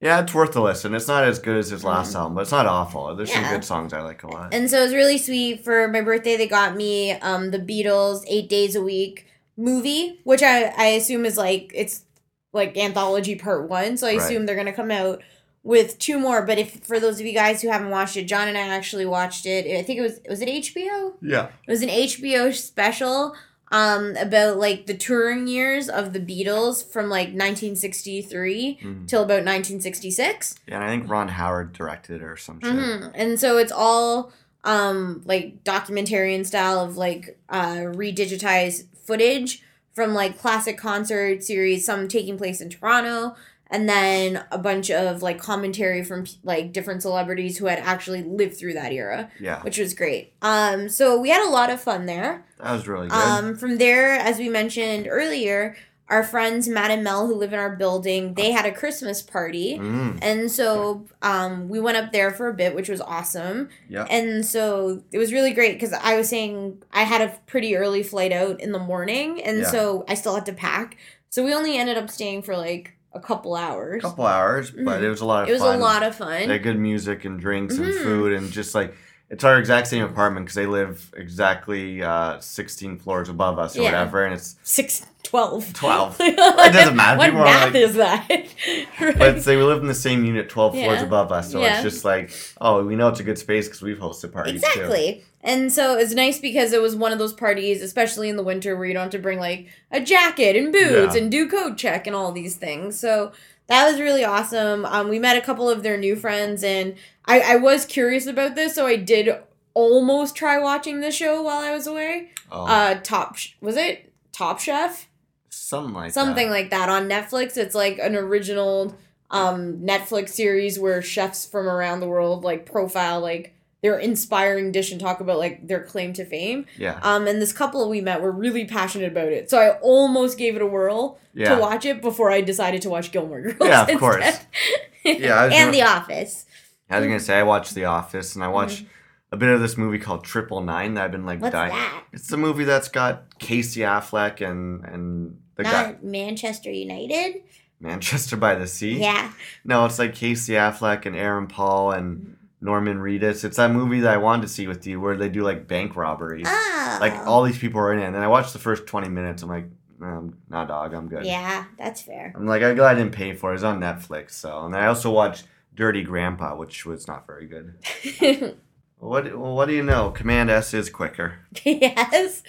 Yeah, 0.00 0.20
it's 0.20 0.32
worth 0.34 0.56
a 0.56 0.60
listen. 0.62 0.94
It's 0.94 1.08
not 1.08 1.24
as 1.24 1.38
good 1.38 1.56
as 1.58 1.70
his 1.70 1.84
last 1.84 2.14
album, 2.14 2.34
but 2.34 2.42
it's 2.42 2.50
not 2.52 2.66
awful. 2.66 3.14
There's 3.14 3.32
some 3.32 3.44
good 3.50 3.64
songs 3.64 3.92
I 3.92 4.00
like 4.00 4.22
a 4.22 4.28
lot. 4.28 4.54
And 4.54 4.70
so 4.70 4.80
it 4.80 4.84
was 4.84 4.94
really 4.94 5.18
sweet 5.18 5.62
for 5.62 5.88
my 5.88 6.00
birthday. 6.00 6.36
They 6.36 6.48
got 6.48 6.74
me 6.76 7.12
um 7.12 7.50
the 7.50 7.58
Beatles 7.58 8.24
eight 8.28 8.48
days 8.48 8.74
a 8.76 8.82
week 8.82 9.26
movie, 9.56 10.18
which 10.24 10.42
I 10.42 10.64
I 10.76 10.86
assume 10.88 11.24
is 11.26 11.36
like 11.36 11.70
it's 11.74 12.04
like 12.52 12.76
anthology 12.76 13.34
part 13.36 13.68
one. 13.68 13.96
So 13.96 14.06
I 14.06 14.10
Right. 14.12 14.22
assume 14.22 14.46
they're 14.46 14.56
gonna 14.56 14.72
come 14.72 14.90
out 14.90 15.22
with 15.62 15.98
two 15.98 16.18
more. 16.18 16.46
But 16.46 16.58
if 16.58 16.82
for 16.84 16.98
those 16.98 17.20
of 17.20 17.26
you 17.26 17.34
guys 17.34 17.60
who 17.60 17.68
haven't 17.68 17.90
watched 17.90 18.16
it, 18.16 18.24
John 18.24 18.48
and 18.48 18.56
I 18.56 18.62
actually 18.62 19.04
watched 19.06 19.44
it. 19.44 19.66
I 19.78 19.82
think 19.82 19.98
it 19.98 20.02
was 20.02 20.18
was 20.28 20.40
it 20.40 20.48
HBO? 20.48 21.12
yeah, 21.20 21.48
It 21.66 21.70
was 21.70 21.82
an 21.82 21.90
HBO 21.90 22.50
special 22.54 23.34
um 23.72 24.16
about 24.16 24.58
like 24.58 24.86
the 24.86 24.96
touring 24.96 25.46
years 25.46 25.88
of 25.88 26.12
the 26.12 26.18
Beatles 26.20 26.84
from 26.84 27.08
like 27.08 27.28
1963 27.28 28.78
Mhm. 28.82 29.06
till 29.08 29.22
about 29.22 29.44
1966. 29.44 30.56
yeah, 30.66 30.76
and 30.76 30.84
I 30.84 30.88
think 30.88 31.08
Ron 31.08 31.28
Howard 31.28 31.72
directed 31.72 32.20
it 32.20 32.24
or 32.24 32.36
some 32.36 32.60
shit. 32.60 32.70
hmm 32.72 33.06
And 33.14 33.38
so 33.38 33.58
it's 33.58 33.72
all 33.72 34.32
um 34.64 35.22
like 35.24 35.64
documentarian 35.64 36.44
style 36.46 36.80
of 36.80 36.96
like 36.96 37.38
uh 37.48 37.76
redigitized 37.94 38.84
footage 39.04 39.62
from 39.92 40.14
like 40.14 40.38
classic 40.38 40.78
concert 40.78 41.42
series, 41.42 41.84
some 41.84 42.06
taking 42.08 42.38
place 42.38 42.60
in 42.60 42.70
Toronto, 42.70 43.34
and 43.70 43.88
then 43.88 44.44
a 44.50 44.58
bunch 44.58 44.90
of 44.90 45.22
like 45.22 45.38
commentary 45.38 46.02
from 46.04 46.26
like 46.42 46.72
different 46.72 47.02
celebrities 47.02 47.58
who 47.58 47.66
had 47.66 47.78
actually 47.78 48.22
lived 48.22 48.56
through 48.56 48.74
that 48.74 48.92
era, 48.92 49.30
Yeah, 49.40 49.62
which 49.62 49.78
was 49.78 49.94
great. 49.94 50.32
Um 50.42 50.88
so 50.88 51.18
we 51.20 51.30
had 51.30 51.46
a 51.46 51.50
lot 51.50 51.70
of 51.70 51.80
fun 51.80 52.06
there. 52.06 52.44
that 52.58 52.72
was 52.72 52.86
really 52.88 53.08
good. 53.08 53.16
Um, 53.16 53.56
from 53.56 53.78
there, 53.78 54.12
as 54.14 54.38
we 54.38 54.48
mentioned 54.48 55.06
earlier, 55.08 55.76
our 56.08 56.24
friends 56.24 56.66
Matt 56.66 56.90
and 56.90 57.04
Mel, 57.04 57.28
who 57.28 57.34
live 57.36 57.52
in 57.52 57.60
our 57.60 57.76
building, 57.76 58.34
they 58.34 58.50
had 58.50 58.66
a 58.66 58.72
Christmas 58.72 59.22
party. 59.22 59.78
mm, 59.78 60.18
And 60.20 60.50
so 60.50 61.06
um, 61.22 61.68
we 61.68 61.78
went 61.78 61.96
up 61.98 62.10
there 62.10 62.32
for 62.32 62.48
a 62.48 62.52
bit, 62.52 62.74
which 62.74 62.88
was 62.88 63.00
awesome. 63.00 63.68
yeah, 63.88 64.06
And 64.10 64.44
so 64.44 65.04
it 65.12 65.18
was 65.18 65.32
really 65.32 65.52
great 65.52 65.74
because 65.74 65.92
I 65.92 66.16
was 66.16 66.28
saying 66.28 66.82
I 66.92 67.04
had 67.04 67.20
a 67.20 67.38
pretty 67.46 67.76
early 67.76 68.02
flight 68.02 68.32
out 68.32 68.60
in 68.60 68.72
the 68.72 68.80
morning. 68.80 69.40
And 69.40 69.58
Yeah. 69.60 69.70
so 69.70 70.04
I 70.08 70.14
still 70.14 70.34
had 70.34 70.46
to 70.46 70.52
pack. 70.52 70.96
So 71.28 71.44
we 71.44 71.54
only 71.54 71.78
ended 71.78 71.96
up 71.96 72.10
staying 72.10 72.42
for 72.42 72.56
like 72.56 72.96
a 73.12 73.20
couple 73.20 73.54
hours. 73.56 73.98
A 74.04 74.06
couple 74.08 74.26
hours, 74.26 74.70
but 74.70 75.00
Mhm. 75.00 75.02
it 75.02 75.08
was 75.08 75.20
a 75.20 75.24
lot 75.26 75.42
of 75.44 75.48
it 75.48 75.52
was 75.52 75.62
fun. 75.62 75.74
a 75.76 75.78
lot 75.78 76.02
of 76.02 76.14
fun. 76.14 76.46
They 76.46 76.54
had 76.54 76.62
good 76.62 76.78
music 76.78 77.24
and 77.24 77.40
drinks 77.40 77.76
and 77.76 77.86
Mhm. 77.86 78.02
food 78.02 78.32
and 78.32 78.50
just 78.52 78.74
like 78.74 78.94
it's 79.30 79.44
our 79.44 79.58
exact 79.58 79.86
same 79.86 80.02
apartment 80.04 80.46
because 80.46 80.56
they 80.56 80.66
live 80.66 81.08
exactly 81.16 82.02
uh, 82.02 82.40
16 82.40 82.98
floors 82.98 83.28
above 83.28 83.58
us 83.60 83.76
or 83.76 83.82
Yeah. 83.82 83.84
whatever, 83.92 84.24
and 84.24 84.34
it's 84.34 84.56
Six, 84.64 85.06
12. 85.22 85.72
12. 85.72 86.16
it 86.20 86.36
doesn't 86.36 86.96
matter. 86.96 87.16
What 87.18 87.26
People 87.26 87.44
math 87.44 87.66
like- 87.66 87.74
is 87.76 87.94
that? 87.94 88.28
but 89.18 89.44
they 89.44 89.56
we 89.56 89.62
live 89.62 89.80
in 89.82 89.86
the 89.86 89.94
same 89.94 90.24
unit 90.24 90.48
12 90.48 90.74
floors 90.74 91.02
above 91.02 91.30
us, 91.32 91.50
so 91.52 91.60
Yeah. 91.60 91.74
it's 91.74 91.82
just 91.82 92.04
like 92.04 92.32
oh 92.60 92.84
we 92.84 92.96
know 92.96 93.08
it's 93.08 93.20
a 93.20 93.24
good 93.24 93.38
space 93.38 93.66
because 93.68 93.82
we've 93.82 93.98
hosted 93.98 94.32
parties 94.32 94.62
too. 94.74 95.20
And 95.42 95.72
so 95.72 95.96
it's 95.96 96.12
nice 96.14 96.38
because 96.38 96.72
it 96.72 96.82
was 96.82 96.94
one 96.94 97.12
of 97.12 97.18
those 97.18 97.32
parties, 97.32 97.80
especially 97.82 98.28
in 98.28 98.36
the 98.36 98.42
winter, 98.42 98.76
where 98.76 98.86
you 98.86 98.92
don't 98.92 99.04
have 99.04 99.10
to 99.12 99.18
bring 99.18 99.38
like 99.38 99.68
a 99.90 100.00
jacket 100.00 100.54
and 100.56 100.72
boots 100.72 101.14
Yeah. 101.14 101.22
and 101.22 101.30
do 101.30 101.48
code 101.48 101.78
check 101.78 102.06
and 102.06 102.14
all 102.14 102.30
these 102.32 102.56
things. 102.56 102.98
So 103.00 103.32
that 103.68 103.90
was 103.90 104.00
really 104.00 104.24
awesome. 104.24 104.84
Um, 104.84 105.08
we 105.08 105.18
met 105.18 105.36
a 105.36 105.40
couple 105.40 105.70
of 105.70 105.82
their 105.82 105.96
new 105.96 106.14
friends, 106.16 106.62
and 106.64 106.94
I, 107.24 107.40
I 107.40 107.56
was 107.56 107.86
curious 107.86 108.26
about 108.26 108.54
this, 108.54 108.74
so 108.74 108.84
I 108.86 108.96
did 108.96 109.30
almost 109.72 110.34
try 110.34 110.58
watching 110.58 111.00
the 111.00 111.10
show 111.12 111.42
while 111.42 111.58
I 111.60 111.70
was 111.72 111.86
away. 111.86 112.30
Oh, 112.52 112.66
Uh, 112.66 112.94
Top 113.02 113.36
was 113.60 113.76
it 113.76 114.12
Top 114.32 114.58
Chef? 114.60 115.06
something 115.48 115.94
like 115.94 116.08
that. 116.08 116.14
Something 116.14 116.46
that. 116.48 116.52
like 116.52 116.70
that 116.70 116.88
on 116.88 117.08
Netflix. 117.08 117.56
It's 117.56 117.74
like 117.74 117.98
an 117.98 118.14
original 118.16 118.94
um 119.30 119.76
Netflix 119.78 120.30
series 120.30 120.78
where 120.78 121.00
chefs 121.00 121.46
from 121.46 121.68
around 121.68 122.00
the 122.00 122.08
world 122.08 122.42
like 122.42 122.66
profile 122.66 123.20
like 123.20 123.54
their 123.82 123.98
inspiring 123.98 124.72
dish 124.72 124.92
and 124.92 125.00
talk 125.00 125.20
about 125.20 125.38
like 125.38 125.66
their 125.66 125.82
claim 125.82 126.12
to 126.14 126.24
fame. 126.24 126.66
yeah, 126.76 126.98
Um 127.02 127.26
and 127.26 127.40
this 127.40 127.52
couple 127.52 127.88
we 127.88 128.00
met 128.00 128.20
were 128.20 128.30
really 128.32 128.64
passionate 128.66 129.10
about 129.10 129.28
it. 129.28 129.48
So 129.50 129.58
I 129.58 129.78
almost 129.80 130.36
gave 130.38 130.54
it 130.56 130.62
a 130.62 130.66
whirl 130.66 131.18
yeah. 131.32 131.54
to 131.54 131.60
watch 131.60 131.84
it 131.86 132.02
before 132.02 132.30
I 132.30 132.40
decided 132.42 132.82
to 132.82 132.90
watch 132.90 133.10
Gilmore 133.12 133.40
Girls. 133.42 133.56
Yeah, 133.60 133.82
of 133.82 133.88
instead. 133.88 133.98
course. 134.00 134.38
Yeah, 135.04 135.48
and 135.50 135.72
The 135.72 135.80
Office. 135.82 136.44
I 136.90 136.98
was 136.98 137.06
gonna 137.06 137.20
say 137.20 137.38
I 137.38 137.42
watched 137.42 137.74
The 137.74 137.86
Office 137.86 138.34
and 138.34 138.44
I 138.44 138.48
watched 138.48 138.84
a 139.32 139.36
bit 139.38 139.48
of 139.48 139.60
this 139.60 139.78
movie 139.78 139.98
called 139.98 140.24
Triple 140.24 140.60
Nine 140.60 140.92
that 140.94 141.04
I've 141.04 141.12
been 141.12 141.24
like 141.24 141.36
Mm-hmm. 141.38 141.44
What's 141.44 141.52
dying. 141.54 141.72
that? 141.72 142.04
It's 142.12 142.30
a 142.32 142.36
movie 142.36 142.64
that's 142.64 142.88
got 142.88 143.38
Casey 143.38 143.80
Affleck 143.80 144.46
and 144.46 144.84
and 144.84 145.38
the 145.56 145.62
Not 145.62 145.72
guy 145.72 145.96
Manchester 146.02 146.70
United? 146.70 147.42
Manchester 147.80 148.36
by 148.36 148.56
the 148.56 148.66
Sea. 148.66 149.00
Yeah. 149.00 149.32
No, 149.64 149.86
it's 149.86 149.98
like 149.98 150.14
Casey 150.14 150.52
Affleck 150.52 151.06
and 151.06 151.16
Aaron 151.16 151.46
Paul 151.46 151.92
and 151.92 152.36
Norman 152.60 152.98
Reedus. 152.98 153.44
It's 153.44 153.56
that 153.56 153.70
movie 153.70 154.00
that 154.00 154.12
I 154.12 154.18
wanted 154.18 154.42
to 154.42 154.48
see 154.48 154.66
with 154.66 154.86
you 154.86 155.00
where 155.00 155.16
they 155.16 155.28
do 155.28 155.42
like 155.42 155.66
bank 155.66 155.96
robberies. 155.96 156.46
Oh. 156.48 156.98
Like 157.00 157.14
all 157.26 157.42
these 157.42 157.58
people 157.58 157.80
are 157.80 157.92
in 157.92 158.00
it. 158.00 158.06
And 158.06 158.14
then 158.14 158.22
I 158.22 158.28
watched 158.28 158.52
the 158.52 158.58
first 158.58 158.86
20 158.86 159.08
minutes. 159.08 159.42
I'm 159.42 159.48
like, 159.48 159.66
um, 160.02 160.36
nah, 160.48 160.64
dog, 160.64 160.94
I'm 160.94 161.08
good. 161.08 161.24
Yeah, 161.24 161.64
that's 161.78 162.02
fair. 162.02 162.32
I'm 162.34 162.46
like, 162.46 162.62
I'm 162.62 162.74
glad 162.76 162.96
I 162.96 162.98
didn't 162.98 163.14
pay 163.14 163.34
for 163.34 163.52
it. 163.52 163.54
It's 163.54 163.64
on 163.64 163.80
Netflix. 163.80 164.32
So, 164.32 164.64
and 164.64 164.74
I 164.76 164.86
also 164.86 165.10
watched 165.10 165.46
Dirty 165.74 166.02
Grandpa, 166.02 166.56
which 166.56 166.84
was 166.86 167.06
not 167.06 167.26
very 167.26 167.46
good. 167.46 168.56
What 169.00 169.24
well, 169.36 169.56
what 169.56 169.66
do 169.66 169.74
you 169.74 169.82
know? 169.82 170.10
Command 170.10 170.50
S 170.50 170.74
is 170.74 170.90
quicker. 170.90 171.38
yes. 171.64 172.42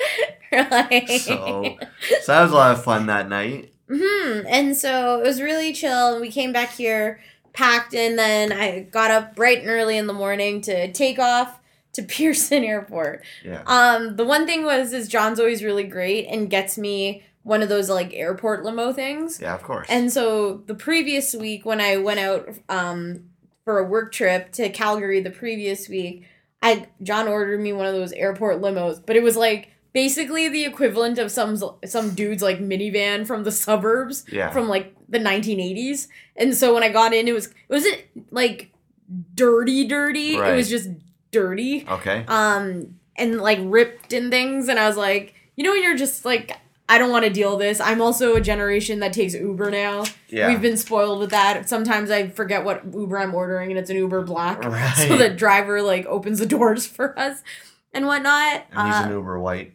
right. 0.52 1.10
So, 1.22 1.78
so 2.22 2.32
that 2.34 2.42
was 2.42 2.52
a 2.52 2.56
lot 2.56 2.72
of 2.72 2.84
fun 2.84 3.06
that 3.06 3.30
night. 3.30 3.74
hmm 3.90 4.42
And 4.48 4.76
so 4.76 5.20
it 5.22 5.24
was 5.26 5.42
really 5.42 5.72
chill. 5.72 6.20
We 6.20 6.30
came 6.30 6.52
back 6.52 6.72
here, 6.72 7.22
packed, 7.54 7.94
and 7.94 8.18
then 8.18 8.52
I 8.52 8.82
got 8.82 9.12
up 9.12 9.36
bright 9.36 9.60
and 9.60 9.68
early 9.68 9.98
in 9.98 10.08
the 10.08 10.14
morning 10.14 10.62
to 10.62 10.92
take 10.92 11.20
off 11.20 11.60
to 11.94 12.04
Pearson 12.08 12.64
Airport. 12.64 13.24
Yeah. 13.44 13.64
Um, 13.66 14.16
the 14.16 14.26
one 14.26 14.46
thing 14.46 14.64
was 14.64 14.94
is 14.94 15.08
John's 15.08 15.40
always 15.40 15.64
really 15.64 15.84
great 15.84 16.28
and 16.28 16.50
gets 16.50 16.78
me 16.78 17.24
one 17.44 17.62
of 17.62 17.70
those 17.70 17.90
like 17.90 18.14
airport 18.14 18.64
limo 18.64 18.94
things. 18.94 19.40
Yeah, 19.42 19.56
of 19.56 19.64
course. 19.64 19.88
And 19.90 20.12
so 20.12 20.64
the 20.68 20.76
previous 20.76 21.34
week 21.34 21.66
when 21.66 21.82
I 21.82 21.98
went 21.98 22.20
out 22.20 22.50
um 22.70 23.26
for 23.66 23.80
a 23.80 23.84
work 23.84 24.12
trip 24.12 24.52
to 24.54 24.70
Calgary 24.70 25.22
the 25.22 25.32
previous 25.32 25.90
week, 25.90 26.26
I 26.62 26.88
John 27.02 27.28
ordered 27.28 27.60
me 27.60 27.74
one 27.74 27.88
of 27.88 27.94
those 27.94 28.12
airport 28.14 28.62
limos, 28.62 29.04
but 29.04 29.16
it 29.16 29.24
was 29.24 29.36
like 29.36 29.71
basically 29.94 30.48
the 30.50 30.66
equivalent 30.66 31.18
of 31.20 31.32
some 31.32 31.58
some 31.86 32.14
dude's 32.16 32.42
like 32.42 32.60
minivan 32.60 33.26
from 33.28 33.44
the 33.44 33.52
suburbs 33.52 34.26
Yeah. 34.32 34.50
from 34.52 34.68
like 34.68 34.96
the 35.10 35.20
1980s. 35.20 36.08
And 36.36 36.56
so 36.56 36.74
when 36.74 36.84
I 36.84 36.90
got 36.90 37.14
in 37.14 37.28
it 37.28 37.34
was 37.34 37.48
it 37.48 37.54
wasn't 37.70 38.02
like 38.32 38.72
dirty 39.36 39.86
dirty. 39.86 40.36
It 40.36 40.56
was 40.56 40.70
just 40.70 40.90
dirty 41.32 41.86
okay. 41.88 42.26
um 42.28 42.96
and 43.16 43.40
like 43.40 43.58
ripped 43.62 44.12
and 44.12 44.30
things 44.30 44.68
and 44.68 44.78
i 44.78 44.86
was 44.86 44.98
like 44.98 45.34
you 45.56 45.64
know 45.64 45.72
when 45.72 45.82
you're 45.82 45.96
just 45.96 46.26
like 46.26 46.58
i 46.90 46.98
don't 46.98 47.10
want 47.10 47.24
to 47.24 47.30
deal 47.32 47.52
with 47.52 47.60
this 47.66 47.80
i'm 47.80 48.02
also 48.02 48.36
a 48.36 48.42
generation 48.42 49.00
that 49.00 49.14
takes 49.14 49.34
uber 49.34 49.72
now 49.72 50.04
Yeah. 50.28 50.50
we've 50.50 50.62
been 50.62 50.76
spoiled 50.76 51.20
with 51.22 51.30
that 51.30 51.70
sometimes 51.70 52.12
i 52.12 52.28
forget 52.28 52.66
what 52.66 52.82
uber 52.94 53.18
i'm 53.18 53.34
ordering 53.34 53.70
and 53.70 53.80
it's 53.80 53.90
an 53.90 53.96
uber 53.96 54.24
black 54.24 54.62
Right. 54.62 54.94
so 54.98 55.16
the 55.16 55.30
driver 55.30 55.82
like 55.82 56.06
opens 56.06 56.40
the 56.40 56.46
doors 56.46 56.86
for 56.98 57.18
us 57.18 57.44
and 57.94 58.06
whatnot 58.06 58.66
and 58.74 58.88
he's 58.90 59.02
Uh, 59.02 59.04
an 59.06 59.12
Uber 59.14 59.40
white. 59.40 59.74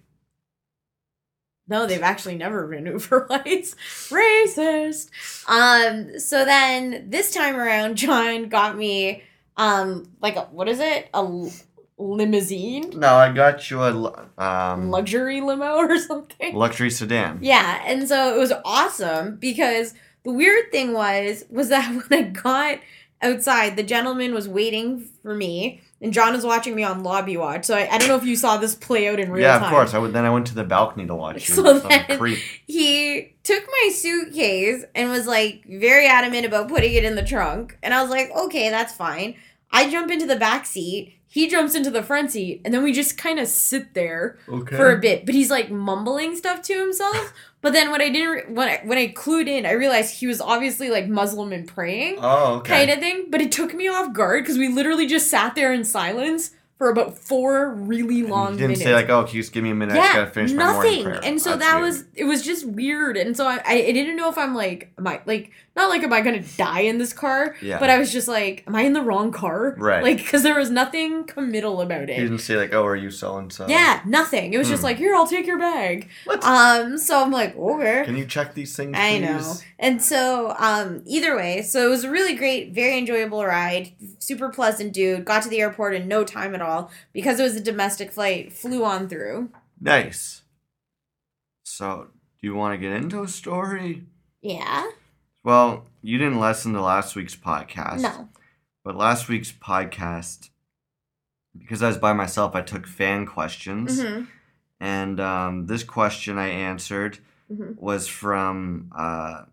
No, 1.68 1.86
they've 1.86 2.02
actually 2.02 2.36
never 2.36 2.66
been 2.66 2.86
Uber 2.86 3.26
whites. 3.30 3.74
Racist. 4.10 5.10
Um, 5.48 6.18
so 6.18 6.44
then 6.44 7.10
this 7.10 7.32
time 7.32 7.56
around, 7.56 7.96
John 8.04 8.48
got 8.48 8.76
me 8.76 9.22
um 9.56 10.08
like 10.20 10.36
a, 10.36 10.42
what 10.52 10.68
is 10.68 10.80
it? 10.80 11.08
A 11.14 11.18
l- 11.18 11.52
limousine? 11.98 12.90
No, 12.98 13.14
I 13.14 13.32
got 13.32 13.70
you 13.70 13.82
a 13.82 14.26
um, 14.38 14.90
Luxury 14.90 15.40
limo 15.40 15.76
or 15.76 15.98
something? 15.98 16.54
luxury 16.54 16.90
sedan. 16.90 17.38
Yeah, 17.42 17.82
and 17.86 18.08
so 18.08 18.34
it 18.34 18.38
was 18.38 18.52
awesome 18.64 19.36
because 19.36 19.94
the 20.24 20.32
weird 20.32 20.70
thing 20.72 20.92
was 20.92 21.44
was 21.50 21.68
that 21.70 21.88
when 22.10 22.24
I 22.24 22.28
got 22.28 22.78
outside, 23.22 23.76
the 23.76 23.82
gentleman 23.82 24.34
was 24.34 24.48
waiting 24.48 25.08
for 25.22 25.34
me, 25.34 25.80
and 26.00 26.12
John 26.12 26.34
was 26.34 26.44
watching 26.44 26.74
me 26.74 26.82
on 26.84 27.02
lobby 27.02 27.36
watch. 27.36 27.64
So 27.64 27.76
I, 27.76 27.88
I 27.90 27.98
don't 27.98 28.08
know 28.08 28.16
if 28.16 28.24
you 28.24 28.36
saw 28.36 28.58
this 28.58 28.74
play 28.74 29.08
out 29.08 29.18
in 29.18 29.30
real 29.30 29.42
yeah, 29.42 29.58
time. 29.58 29.64
of 29.64 29.70
course. 29.70 29.94
I 29.94 29.98
would, 29.98 30.12
then 30.12 30.24
I 30.24 30.30
went 30.30 30.46
to 30.48 30.54
the 30.54 30.64
balcony 30.64 31.06
to 31.06 31.14
watch 31.14 31.36
you. 31.48 31.54
So 31.54 31.78
then- 31.78 32.18
creep. 32.18 32.38
He 32.66 33.34
took 33.42 33.64
my 33.66 33.90
suitcase 33.92 34.84
and 34.94 35.10
was 35.10 35.26
like 35.26 35.64
very 35.68 36.06
adamant 36.06 36.44
about 36.46 36.68
putting 36.68 36.94
it 36.94 37.04
in 37.04 37.14
the 37.14 37.24
trunk, 37.24 37.78
and 37.82 37.94
I 37.94 38.02
was 38.02 38.10
like, 38.10 38.30
okay, 38.30 38.70
that's 38.70 38.92
fine. 38.92 39.36
I 39.70 39.90
jump 39.90 40.10
into 40.10 40.26
the 40.26 40.36
back 40.36 40.66
seat. 40.66 41.15
He 41.36 41.48
jumps 41.48 41.74
into 41.74 41.90
the 41.90 42.02
front 42.02 42.30
seat, 42.30 42.62
and 42.64 42.72
then 42.72 42.82
we 42.82 42.94
just 42.94 43.18
kind 43.18 43.38
of 43.38 43.46
sit 43.46 43.92
there 43.92 44.38
Okay. 44.48 44.74
for 44.74 44.90
a 44.90 44.98
bit, 44.98 45.26
but 45.26 45.34
he's 45.34 45.50
like 45.50 45.70
mumbling 45.70 46.34
stuff 46.34 46.62
to 46.62 46.72
himself. 46.80 47.34
But 47.60 47.72
then 47.72 47.90
when 47.90 48.00
I 48.00 48.08
didn't 48.10 48.54
when 48.54 48.68
I 48.68 48.80
when 48.84 48.96
I 48.96 49.08
clued 49.08 49.48
in, 49.48 49.66
I 49.66 49.72
realized 49.72 50.14
he 50.14 50.26
was 50.28 50.40
obviously 50.40 50.88
like 50.88 51.08
Muslim 51.08 51.52
and 51.52 51.66
praying 51.68 52.18
oh, 52.20 52.54
okay. 52.58 52.76
kind 52.76 52.90
of 52.90 53.00
thing. 53.00 53.26
But 53.28 53.40
it 53.42 53.50
took 53.50 53.74
me 53.74 53.88
off 53.88 54.12
guard 54.14 54.44
because 54.44 54.56
we 54.56 54.68
literally 54.68 55.06
just 55.06 55.28
sat 55.28 55.54
there 55.56 55.72
in 55.74 55.84
silence 55.84 56.52
for 56.78 56.90
about 56.90 57.16
four 57.18 57.70
really 57.74 58.20
And 58.20 58.28
long 58.30 58.52
you 58.52 58.58
didn't 58.58 58.68
minutes. 58.68 58.82
say 58.82 58.94
like, 58.94 59.08
"Oh, 59.08 59.24
can 59.24 59.34
you 59.36 59.42
just 59.42 59.52
give 59.52 59.64
me 59.64 59.70
a 59.70 59.74
minute? 59.74 59.94
I 59.94 59.96
just 59.96 60.08
yeah, 60.14 60.20
gotta 60.20 60.30
finish 60.30 60.52
my 60.52 60.72
morning 60.72 60.90
nothing. 60.90 61.04
prayer." 61.04 61.20
And 61.24 61.40
so 61.40 61.50
That's 61.56 61.60
that 61.62 61.74
weird. 61.80 61.84
was 61.84 62.04
it 62.14 62.24
was 62.24 62.42
just 62.42 62.66
weird. 62.66 63.16
And 63.16 63.36
so 63.36 63.46
I, 63.46 63.60
I 63.66 63.92
didn't 63.92 64.16
know 64.16 64.28
if 64.28 64.36
I'm 64.38 64.54
like 64.54 64.92
am 64.98 65.06
I 65.06 65.20
like 65.26 65.50
not 65.74 65.88
like 65.90 66.02
am 66.02 66.12
I 66.12 66.20
gonna 66.22 66.42
die 66.56 66.80
in 66.80 66.98
this 66.98 67.12
car? 67.12 67.54
Yeah. 67.62 67.78
But 67.78 67.90
I 67.90 67.98
was 67.98 68.10
just 68.12 68.28
like, 68.28 68.64
am 68.66 68.74
I 68.74 68.82
in 68.82 68.92
the 68.94 69.02
wrong 69.02 69.30
car? 69.32 69.74
Right. 69.78 70.02
Like 70.02 70.16
because 70.18 70.42
there 70.42 70.54
was 70.58 70.70
nothing 70.70 71.24
committal 71.24 71.80
about 71.80 72.02
it. 72.10 72.16
didn't 72.16 72.38
say 72.38 72.56
like, 72.56 72.72
"Oh, 72.74 72.84
are 72.84 72.96
you 72.96 73.10
so 73.10 73.36
and 73.38 73.52
so?" 73.52 73.66
Yeah, 73.68 74.00
nothing. 74.06 74.52
It 74.54 74.58
was 74.58 74.68
just 74.68 74.80
Hmm. 74.80 74.86
like, 74.86 74.96
here, 74.98 75.14
I'll 75.14 75.26
take 75.26 75.46
your 75.46 75.58
bag. 75.58 76.08
What? 76.24 76.42
Um, 76.44 76.98
so 76.98 77.22
I'm 77.22 77.30
like, 77.30 77.56
okay. 77.56 78.02
Can 78.04 78.16
you 78.16 78.26
check 78.26 78.54
these 78.54 78.74
things? 78.76 78.96
I 78.98 79.18
please? 79.18 79.20
know. 79.22 79.54
And 79.78 80.00
so, 80.02 80.54
um, 80.58 81.02
either 81.04 81.36
way, 81.36 81.60
so 81.62 81.86
it 81.86 81.90
was 81.90 82.04
a 82.04 82.10
really 82.10 82.34
great, 82.34 82.72
very 82.72 82.96
enjoyable 82.96 83.44
ride. 83.44 83.92
Super 84.18 84.48
pleasant 84.48 84.94
dude. 84.94 85.26
Got 85.26 85.42
to 85.42 85.48
the 85.50 85.60
airport 85.60 85.94
in 85.94 86.08
no 86.08 86.24
time 86.24 86.54
at 86.54 86.62
all 86.62 86.65
because 87.12 87.38
it 87.40 87.42
was 87.42 87.56
a 87.56 87.60
domestic 87.60 88.12
flight. 88.12 88.52
Flew 88.52 88.84
on 88.84 89.08
through. 89.08 89.50
Nice. 89.80 90.42
So, 91.64 92.08
do 92.40 92.46
you 92.46 92.54
want 92.54 92.74
to 92.74 92.78
get 92.78 92.92
into 92.96 93.22
a 93.22 93.28
story? 93.28 94.04
Yeah. 94.40 94.84
Well, 95.44 95.86
you 96.02 96.18
didn't 96.18 96.40
listen 96.40 96.72
to 96.74 96.80
last 96.82 97.16
week's 97.16 97.36
podcast. 97.36 98.00
No. 98.00 98.28
But 98.84 98.96
last 98.96 99.28
week's 99.28 99.52
podcast, 99.52 100.50
because 101.58 101.82
I 101.82 101.88
was 101.88 101.98
by 101.98 102.12
myself, 102.12 102.54
I 102.54 102.62
took 102.62 102.86
fan 102.86 103.26
questions. 103.26 104.00
hmm 104.00 104.24
And 104.80 105.18
um, 105.20 105.66
this 105.66 105.82
question 105.84 106.38
I 106.38 106.48
answered 106.48 107.18
Mhm. 107.50 107.76
was 107.78 108.08
from 108.08 108.90
uh, 108.96 109.44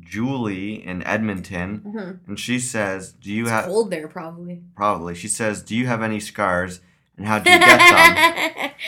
Julie 0.00 0.84
in 0.84 1.02
Edmonton. 1.04 1.78
hmm 1.78 2.10
And 2.28 2.38
she 2.38 2.58
says, 2.58 3.12
Do 3.12 3.32
you 3.32 3.46
have, 3.46 3.66
cold 3.66 3.90
there, 3.90 4.08
probably. 4.08 4.62
probably, 4.76 5.14
she 5.14 5.28
says, 5.28 5.62
Do 5.62 5.76
you 5.76 5.86
have 5.86 6.02
any 6.02 6.20
scars? 6.20 6.80
And 7.16 7.26
how 7.26 7.38
do 7.38 7.50
you 7.50 7.58
get 7.58 7.78
them? 7.78 8.70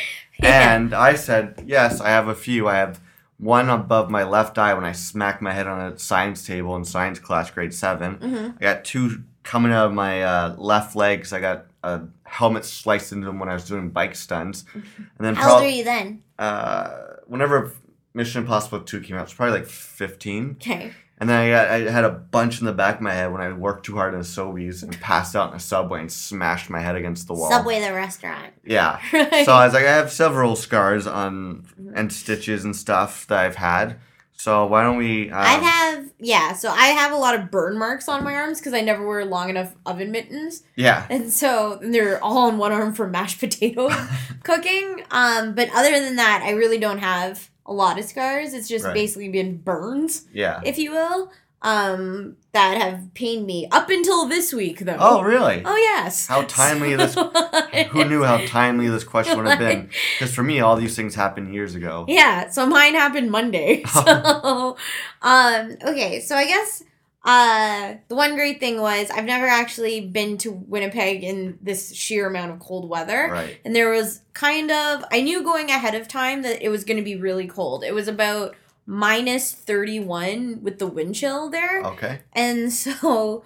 Yeah. 0.43 0.75
And 0.75 0.93
I 0.95 1.15
said, 1.15 1.63
Yes, 1.65 2.01
I 2.01 2.09
have 2.09 2.27
a 2.27 2.35
few. 2.35 2.67
I 2.69 2.75
have 2.77 3.01
one 3.39 3.69
above 3.71 4.11
my 4.11 4.25
left 4.25 4.59
eye 4.59 4.75
when 4.75 4.85
I 4.85 4.91
smacked 4.93 5.41
my 5.41 5.53
head 5.53 5.69
on 5.69 5.93
a 5.93 5.97
science 5.99 6.45
table 6.45 6.75
in 6.75 6.85
science 6.85 7.21
class, 7.21 7.51
grade 7.53 7.73
seven. 7.73 8.17
Mhm. 8.17 8.57
I 8.59 8.61
got 8.61 8.85
two 8.85 9.23
coming 9.45 9.71
out 9.73 9.87
of 9.87 9.93
my 9.93 10.23
uh, 10.25 10.55
left 10.59 10.97
legs. 10.97 11.33
I 11.33 11.39
got 11.41 11.67
a 11.85 12.03
helmet 12.25 12.65
sliced 12.65 13.13
into 13.13 13.27
them 13.27 13.39
when 13.39 13.49
I 13.49 13.55
was 13.55 13.65
doing 13.69 13.91
bike 13.91 14.17
stunts. 14.17 14.65
And 14.75 14.85
then 15.21 15.37
How 15.37 15.51
old 15.53 15.59
prob- 15.61 15.63
are 15.63 15.69
you 15.71 15.85
then? 15.85 16.23
uh, 16.39 16.89
whenever 17.27 17.71
Mission 18.15 18.43
Impossible 18.43 18.81
2 18.81 19.01
came 19.01 19.17
out, 19.17 19.21
it 19.21 19.25
was 19.25 19.35
probably 19.35 19.59
like 19.59 19.69
15. 19.69 20.57
Okay. 20.61 20.93
And 21.19 21.29
then 21.29 21.41
I, 21.41 21.51
got, 21.51 21.69
I 21.69 21.91
had 21.91 22.05
a 22.05 22.11
bunch 22.11 22.61
in 22.61 22.67
the 22.67 22.73
back 22.73 22.97
of 22.97 23.01
my 23.01 23.13
head 23.13 23.33
when 23.33 23.41
I 23.41 23.53
worked 23.53 23.87
too 23.87 23.95
hard 23.95 24.15
in 24.15 24.21
the 24.21 24.27
Sobeys 24.27 24.83
and 24.83 25.01
passed 25.01 25.37
out 25.37 25.51
in 25.51 25.57
a 25.57 25.61
subway 25.61 26.01
and 26.01 26.11
smashed 26.11 26.71
my 26.71 26.81
head 26.81 26.97
against 26.97 27.29
the 27.29 27.35
wall. 27.35 27.51
Subway 27.51 27.81
the 27.81 27.93
restaurant. 27.93 28.53
Yeah. 28.65 29.01
So 29.45 29.53
I 29.53 29.65
was 29.65 29.75
like, 29.75 29.85
I 29.85 29.93
have 29.93 30.11
several 30.11 30.57
scars 30.57 31.07
on 31.07 31.67
and 31.95 32.13
stitches 32.13 32.65
and 32.65 32.75
stuff 32.75 33.27
that 33.29 33.39
I've 33.39 33.57
had. 33.57 33.99
So 34.33 34.67
why 34.67 34.83
don't 34.83 34.97
we? 34.97 35.31
Um, 35.31 35.39
I 35.39 35.55
have 35.55 36.11
yeah, 36.19 36.53
so 36.55 36.71
I 36.71 36.87
have 36.89 37.13
a 37.13 37.17
lot 37.17 37.35
of 37.35 37.51
burn 37.51 37.79
marks 37.79 38.09
on 38.09 38.25
my 38.25 38.35
arms 38.35 38.59
because 38.59 38.75
I 38.75 38.81
never 38.81 39.07
wear 39.07 39.25
long 39.25 39.49
enough 39.49 39.75
oven 39.87 40.11
mittens. 40.11 40.65
Yeah. 40.77 41.07
And 41.09 41.31
so 41.33 41.79
they're 41.81 42.23
all 42.23 42.39
on 42.39 42.59
one 42.59 42.73
arm 42.73 42.95
for 42.95 43.09
mashed 43.09 43.41
potato 43.41 43.89
cooking. 44.43 45.05
Um, 45.11 45.55
but 45.55 45.71
other 45.75 45.93
than 45.93 46.17
that, 46.17 46.43
I 46.45 46.51
really 46.51 46.79
don't 46.79 46.99
have 46.99 47.51
a 47.67 47.73
lot 47.73 47.99
of 47.99 48.05
scars. 48.05 48.53
It's 48.55 48.69
just 48.69 48.85
Right. 48.85 48.95
basically 48.95 49.29
been 49.29 49.59
burns, 49.59 50.27
Yeah. 50.33 50.61
if 50.65 50.79
you 50.79 50.91
will, 50.93 51.33
um, 51.63 52.37
that 52.53 52.77
have 52.77 53.13
pained 53.15 53.47
me 53.47 53.67
up 53.73 53.89
until 53.89 54.27
this 54.27 54.53
week, 54.53 54.81
though. 54.81 54.97
Oh, 54.99 55.23
really? 55.23 55.63
Oh 55.65 55.77
yes. 55.77 56.27
How 56.27 56.43
timely 56.43 56.95
this- 56.95 57.15
Who 57.91 58.05
knew 58.05 58.23
how 58.23 58.45
timely 58.47 58.89
this 58.89 59.03
question 59.05 59.39
would 59.39 59.47
have 59.49 59.59
been? 59.59 59.89
Because 60.19 60.35
for 60.35 60.43
me, 60.43 60.61
all 60.61 60.77
these 60.77 60.95
things 60.95 61.15
happened 61.15 61.55
years 61.55 61.75
ago. 61.75 62.05
Yeah, 62.07 62.51
so 62.51 62.67
mine 62.67 62.95
happened 62.95 63.31
Monday. 63.31 63.83
So, 63.95 64.77
um, 65.23 65.77
okay, 65.87 66.21
so 66.21 66.37
I 66.37 66.47
guess 66.47 66.83
uh, 67.25 67.95
the 68.09 68.15
one 68.15 68.35
great 68.35 68.61
thing 68.61 68.81
was 68.81 69.11
I've 69.11 69.25
never 69.25 69.47
actually 69.47 70.01
been 70.01 70.37
to 70.39 70.53
Winnipeg 70.53 71.25
in 71.25 71.59
this 71.63 71.95
sheer 71.95 72.27
amount 72.27 72.53
of 72.53 72.59
cold 72.61 72.89
weather. 72.89 73.29
Right. 73.31 73.59
And 73.65 73.75
there 73.75 73.91
was 73.91 74.21
kind 74.35 74.71
of, 74.71 75.05
I 75.11 75.23
knew 75.23 75.43
going 75.43 75.71
ahead 75.71 75.95
of 75.95 76.07
time 76.07 76.43
that 76.43 76.63
it 76.63 76.69
was 76.69 76.85
going 76.85 76.99
to 76.99 77.03
be 77.03 77.17
really 77.17 77.47
cold. 77.47 77.83
It 77.83 77.95
was 77.95 78.09
about 78.09 78.55
minus 78.87 79.53
31 79.53 80.61
with 80.63 80.79
the 80.79 80.87
wind 80.87 81.15
chill 81.15 81.49
there. 81.49 81.83
Okay. 81.83 82.21
And 82.35 82.71
so, 82.73 83.43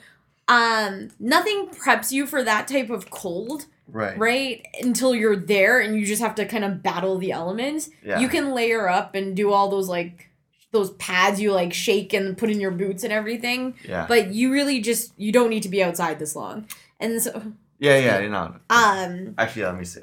um, 0.48 1.10
nothing 1.20 1.68
preps 1.68 2.10
you 2.10 2.26
for 2.26 2.42
that 2.42 2.66
type 2.68 2.90
of 2.90 3.10
cold 3.10 3.66
Right. 3.90 4.18
right 4.18 4.66
until 4.82 5.14
you're 5.14 5.34
there 5.36 5.80
and 5.80 5.98
you 5.98 6.04
just 6.04 6.20
have 6.20 6.34
to 6.34 6.44
kind 6.44 6.62
of 6.62 6.82
battle 6.82 7.16
the 7.16 7.32
elements 7.32 7.88
Yeah. 8.04 8.18
you 8.18 8.28
can 8.28 8.52
layer 8.52 8.86
up 8.86 9.14
and 9.14 9.34
do 9.34 9.50
all 9.50 9.70
those 9.70 9.88
like 9.88 10.27
those 10.72 10.90
pads 10.92 11.40
you 11.40 11.52
like 11.52 11.72
shake 11.72 12.12
and 12.12 12.36
put 12.36 12.50
in 12.50 12.60
your 12.60 12.70
boots 12.70 13.02
and 13.04 13.12
everything 13.12 13.74
Yeah. 13.88 14.04
but 14.06 14.32
you 14.34 14.52
really 14.52 14.80
just 14.80 15.12
you 15.16 15.32
don't 15.32 15.48
need 15.50 15.62
to 15.62 15.68
be 15.68 15.82
outside 15.82 16.18
this 16.18 16.36
long 16.36 16.66
and 17.00 17.22
so 17.22 17.52
Yeah, 17.78 17.98
yeah, 17.98 18.18
you 18.20 18.28
know. 18.28 18.56
Um, 18.70 19.34
Actually, 19.38 19.64
let 19.64 19.78
me 19.78 19.84
see. 19.84 20.02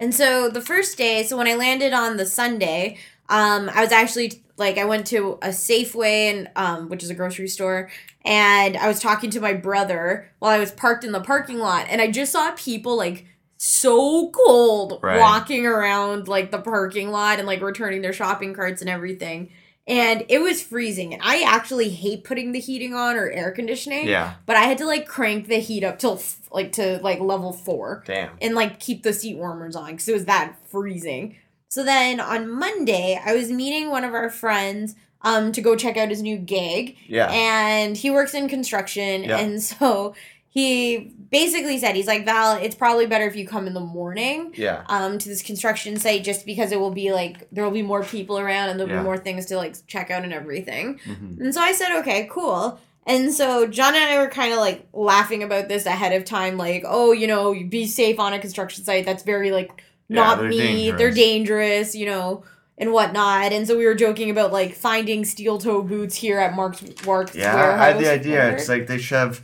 and 0.00 0.14
so 0.14 0.48
the 0.48 0.60
first 0.60 0.98
day, 0.98 1.22
so 1.22 1.36
when 1.36 1.46
I 1.46 1.54
landed 1.54 1.92
on 1.92 2.16
the 2.16 2.26
Sunday, 2.26 2.98
um, 3.28 3.70
I 3.74 3.82
was 3.82 3.92
actually 3.92 4.42
like 4.56 4.78
I 4.78 4.84
went 4.84 5.06
to 5.08 5.34
a 5.42 5.48
Safeway 5.48 6.30
and 6.32 6.50
um, 6.56 6.88
which 6.88 7.02
is 7.02 7.10
a 7.10 7.14
grocery 7.14 7.48
store, 7.48 7.90
and 8.24 8.76
I 8.76 8.88
was 8.88 9.00
talking 9.00 9.30
to 9.30 9.40
my 9.40 9.52
brother 9.52 10.30
while 10.38 10.50
I 10.52 10.58
was 10.58 10.70
parked 10.72 11.04
in 11.04 11.12
the 11.12 11.20
parking 11.20 11.58
lot, 11.58 11.86
and 11.90 12.00
I 12.00 12.10
just 12.10 12.32
saw 12.32 12.52
people 12.52 12.96
like 12.96 13.26
so 13.56 14.30
cold 14.30 14.98
Right. 15.02 15.18
walking 15.18 15.66
around 15.66 16.28
like 16.28 16.50
the 16.50 16.58
parking 16.58 17.10
lot 17.10 17.38
and 17.38 17.46
like 17.46 17.60
returning 17.62 18.02
their 18.02 18.12
shopping 18.12 18.54
carts 18.54 18.80
and 18.80 18.90
everything. 18.90 19.50
And 19.88 20.24
it 20.28 20.40
was 20.40 20.60
freezing. 20.62 21.14
And 21.14 21.22
I 21.24 21.42
actually 21.42 21.90
hate 21.90 22.24
putting 22.24 22.50
the 22.52 22.58
heating 22.58 22.92
on 22.92 23.16
or 23.16 23.30
air 23.30 23.52
conditioning. 23.52 24.08
Yeah. 24.08 24.34
But 24.44 24.56
I 24.56 24.62
had 24.62 24.78
to 24.78 24.84
like 24.84 25.06
crank 25.06 25.46
the 25.46 25.60
heat 25.60 25.84
up 25.84 25.98
till 26.00 26.20
like 26.50 26.72
to 26.72 26.98
like 27.02 27.20
level 27.20 27.52
four 27.52 28.02
Damn. 28.04 28.30
and 28.42 28.54
like 28.56 28.80
keep 28.80 29.04
the 29.04 29.12
seat 29.12 29.36
warmers 29.36 29.76
on 29.76 29.92
because 29.92 30.08
it 30.08 30.14
was 30.14 30.24
that 30.24 30.56
freezing. 30.68 31.36
So 31.68 31.84
then 31.84 32.18
on 32.20 32.50
Monday, 32.50 33.20
I 33.24 33.34
was 33.34 33.50
meeting 33.50 33.90
one 33.90 34.02
of 34.04 34.12
our 34.14 34.28
friends 34.30 34.96
um 35.22 35.50
to 35.52 35.60
go 35.60 35.74
check 35.76 35.96
out 35.96 36.10
his 36.10 36.22
new 36.22 36.36
gig, 36.36 36.96
Yeah. 37.08 37.28
and 37.30 37.96
he 37.96 38.10
works 38.10 38.34
in 38.34 38.48
construction, 38.48 39.24
Yeah. 39.24 39.38
and 39.38 39.62
so 39.62 40.14
he 40.56 41.12
basically 41.30 41.76
said 41.78 41.94
he's 41.94 42.06
like 42.06 42.24
Val, 42.24 42.56
it's 42.56 42.74
probably 42.74 43.06
better 43.06 43.26
if 43.26 43.36
you 43.36 43.46
come 43.46 43.66
in 43.66 43.74
the 43.74 43.80
morning 43.98 44.52
yeah. 44.56 44.84
um 44.88 45.18
to 45.18 45.28
this 45.28 45.42
construction 45.42 45.96
site 45.98 46.24
just 46.24 46.46
because 46.46 46.72
it 46.72 46.80
will 46.80 46.92
be 47.02 47.12
like 47.12 47.46
there 47.52 47.62
will 47.64 47.72
be 47.82 47.82
more 47.82 48.02
people 48.02 48.38
around 48.38 48.70
and 48.70 48.80
there'll 48.80 48.90
Yeah. 48.92 49.00
be 49.00 49.04
more 49.04 49.18
things 49.18 49.44
to 49.46 49.56
like 49.58 49.74
check 49.86 50.10
out 50.10 50.22
and 50.24 50.32
everything. 50.32 50.98
hmm 51.04 51.42
And 51.42 51.52
so 51.54 51.60
I 51.60 51.72
said, 51.72 51.90
okay, 52.00 52.26
cool. 52.32 52.80
And 53.06 53.32
so 53.34 53.66
John 53.66 53.94
and 53.94 54.02
I 54.04 54.18
were 54.22 54.28
kind 54.30 54.52
of 54.54 54.58
like 54.58 54.88
laughing 54.92 55.42
about 55.42 55.68
this 55.68 55.84
ahead 55.84 56.12
of 56.18 56.24
time, 56.24 56.56
like, 56.56 56.84
oh, 56.86 57.12
you 57.12 57.26
know, 57.26 57.54
be 57.68 57.86
safe 57.86 58.18
on 58.18 58.32
a 58.32 58.38
construction 58.38 58.82
site. 58.82 59.04
That's 59.04 59.22
very 59.24 59.50
like 59.50 59.70
Yeah, 60.08 60.22
not 60.22 60.38
they're 60.38 60.48
me. 60.48 60.90
They're 60.92 61.10
dangerous, 61.12 61.94
you 61.94 62.06
know, 62.06 62.44
and 62.78 62.92
whatnot. 62.92 63.52
And 63.52 63.66
so 63.68 63.76
we 63.76 63.84
were 63.84 63.94
joking 64.06 64.30
about 64.30 64.52
like 64.52 64.74
finding 64.74 65.24
steel 65.24 65.58
toe 65.58 65.82
boots 65.82 66.14
here 66.16 66.38
at 66.38 66.54
Mark's 66.54 66.82
Mark's 67.04 67.34
Yeah. 67.34 67.76
I 67.78 67.86
had 67.88 67.98
the 67.98 68.10
idea. 68.10 68.40
It's 68.54 68.68
like 68.68 68.86
they 68.86 68.98
should 68.98 69.18
have 69.18 69.42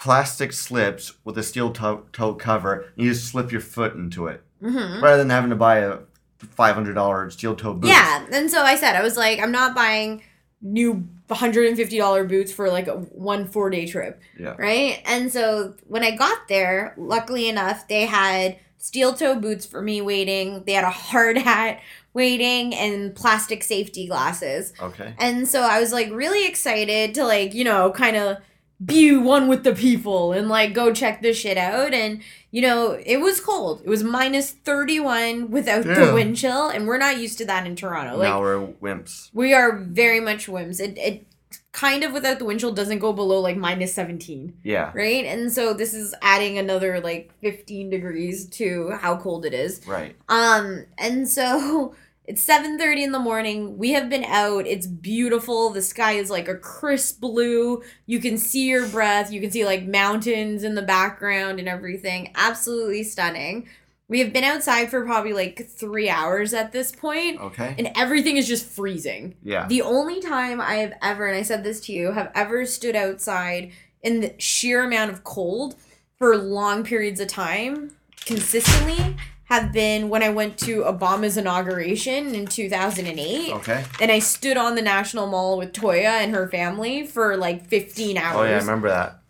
plastic 0.00 0.52
slips 0.52 1.12
with 1.24 1.36
a 1.38 1.42
steel 1.42 1.72
toe, 1.72 2.04
toe 2.12 2.34
cover. 2.34 2.86
And 2.96 3.06
you 3.06 3.12
just 3.12 3.26
slip 3.28 3.52
your 3.52 3.60
foot 3.60 3.94
into 3.94 4.26
it 4.26 4.42
Mhm. 4.62 5.00
rather 5.02 5.18
than 5.18 5.30
having 5.30 5.50
to 5.50 5.56
buy 5.56 5.78
a 5.78 5.98
five 6.38 6.74
hundred 6.74 6.94
dollar 6.94 7.28
steel 7.30 7.54
toe 7.54 7.74
boot. 7.74 7.88
Yeah, 7.90 8.24
and 8.32 8.50
so 8.50 8.62
I 8.62 8.76
said 8.76 8.96
I 8.96 9.02
was 9.02 9.16
like, 9.16 9.38
I'm 9.40 9.52
not 9.52 9.74
buying 9.74 10.22
new 10.62 11.06
$150 11.28 12.24
boots 12.28 12.52
for 12.52 12.68
like 12.70 12.86
a 12.88 12.94
one 12.94 13.46
four 13.48 13.70
day 13.70 13.86
trip. 13.86 14.20
Yeah. 14.38 14.54
Right? 14.58 15.02
And 15.06 15.32
so 15.32 15.74
when 15.86 16.02
I 16.02 16.10
got 16.16 16.48
there, 16.48 16.94
luckily 16.96 17.48
enough, 17.48 17.86
they 17.88 18.06
had 18.06 18.56
steel 18.78 19.12
toe 19.12 19.36
boots 19.36 19.64
for 19.66 19.82
me 19.82 20.00
waiting. 20.00 20.64
They 20.66 20.72
had 20.72 20.84
a 20.84 20.90
hard 20.90 21.36
hat 21.48 21.80
waiting 22.12 22.74
and 22.74 23.14
plastic 23.14 23.62
safety 23.62 24.06
glasses. 24.08 24.72
Okay. 24.82 25.14
And 25.18 25.46
so 25.48 25.60
I 25.62 25.78
was 25.80 25.92
like 25.92 26.10
really 26.10 26.46
excited 26.46 27.14
to 27.14 27.24
like, 27.24 27.54
you 27.54 27.64
know, 27.64 27.90
kind 27.92 28.16
of 28.16 28.38
be 28.84 29.14
one 29.16 29.46
with 29.48 29.62
the 29.64 29.74
people 29.74 30.32
and 30.32 30.48
like 30.48 30.72
go 30.72 30.92
check 30.92 31.20
this 31.22 31.36
shit 31.36 31.58
out. 31.58 31.92
And, 31.92 32.22
you 32.50 32.62
know, 32.62 32.98
it 33.04 33.18
was 33.18 33.40
cold. 33.40 33.82
It 33.84 33.88
was 33.88 34.02
minus 34.02 34.52
31 34.52 35.50
without 35.50 35.84
the 35.84 36.12
wind 36.14 36.36
chill. 36.36 36.68
And 36.68 36.86
we're 36.86 36.98
not 36.98 37.18
used 37.18 37.38
to 37.38 37.44
that 37.46 37.66
in 37.66 37.76
Toronto. 37.76 38.16
Like, 38.16 38.28
now 38.28 38.40
we're 38.40 38.66
wimps. 38.66 39.30
we 39.34 39.52
are 39.52 39.76
very 39.76 40.20
much 40.20 40.46
wimps 40.46 40.80
It, 40.80 40.96
it 40.98 41.26
kind 41.72 42.02
of 42.04 42.12
without 42.12 42.38
the 42.38 42.44
wind 42.44 42.58
chill 42.60 42.72
doesn't 42.72 42.98
go 43.00 43.12
below 43.12 43.38
like 43.40 43.56
minus 43.56 43.94
17 43.94 44.54
Yeah. 44.64 44.90
right 44.92 45.24
and 45.24 45.52
so 45.52 45.72
this 45.72 45.94
is 45.94 46.14
adding 46.20 46.58
another 46.58 47.00
like 47.00 47.30
15 47.42 47.90
degrees 47.90 48.46
to 48.46 48.90
how 49.00 49.16
cold 49.16 49.44
it 49.46 49.54
is 49.54 49.80
Right. 49.86 50.16
um 50.28 50.84
and 50.98 51.28
so 51.28 51.94
it's 52.30 52.46
7:30 52.46 53.02
in 53.02 53.10
the 53.12 53.18
morning. 53.18 53.76
We 53.76 53.90
have 53.90 54.08
been 54.08 54.24
out. 54.24 54.64
It's 54.66 54.86
beautiful. 54.86 55.70
The 55.70 55.82
sky 55.82 56.12
is 56.12 56.30
like 56.30 56.46
a 56.46 56.54
crisp 56.54 57.20
blue. 57.20 57.82
You 58.06 58.20
can 58.20 58.38
see 58.38 58.68
your 58.68 58.86
breath. 58.86 59.32
You 59.32 59.40
can 59.40 59.50
see 59.50 59.64
like 59.64 59.84
mountains 59.84 60.62
in 60.62 60.76
the 60.76 60.82
background 60.82 61.58
and 61.58 61.68
everything. 61.68 62.30
Absolutely 62.36 63.02
stunning. 63.02 63.68
We 64.08 64.20
have 64.20 64.32
been 64.32 64.44
outside 64.44 64.90
for 64.90 65.04
probably 65.04 65.32
like 65.32 65.66
3 65.68 66.08
hours 66.08 66.54
at 66.54 66.70
this 66.70 66.92
point 66.92 67.40
Okay. 67.40 67.74
and 67.78 67.90
everything 67.96 68.36
is 68.36 68.46
just 68.46 68.64
freezing. 68.66 69.34
Yeah. 69.42 69.66
the 69.66 69.82
only 69.82 70.20
time 70.20 70.60
I 70.60 70.76
have 70.76 70.94
ever, 71.02 71.26
and 71.26 71.36
I 71.36 71.42
said 71.42 71.64
this 71.64 71.80
to 71.82 71.92
you, 71.92 72.12
have 72.12 72.30
ever 72.34 72.64
stood 72.64 72.94
outside 72.96 73.72
in 74.02 74.20
the 74.20 74.34
sheer 74.38 74.84
amount 74.84 75.10
of 75.10 75.24
cold 75.24 75.74
for 76.18 76.36
long 76.36 76.84
periods 76.84 77.18
of 77.20 77.26
time 77.28 77.90
consistently 78.24 79.16
have 79.50 79.72
been 79.72 80.08
when 80.08 80.22
I 80.22 80.28
went 80.28 80.56
to 80.58 80.82
Obama's 80.82 81.36
inauguration 81.36 82.34
in 82.36 82.46
2008. 82.46 83.52
Okay. 83.54 83.84
And 84.00 84.10
I 84.10 84.20
stood 84.20 84.56
on 84.56 84.76
the 84.76 84.82
National 84.82 85.26
Mall 85.26 85.58
with 85.58 85.72
Toya 85.72 86.22
and 86.22 86.32
her 86.32 86.48
family 86.48 87.04
for 87.04 87.36
like 87.36 87.66
15 87.66 88.16
hours. 88.16 88.36
Oh 88.36 88.44
yeah, 88.44 88.56
I 88.56 88.60
remember 88.60 88.88
that. 88.88 89.20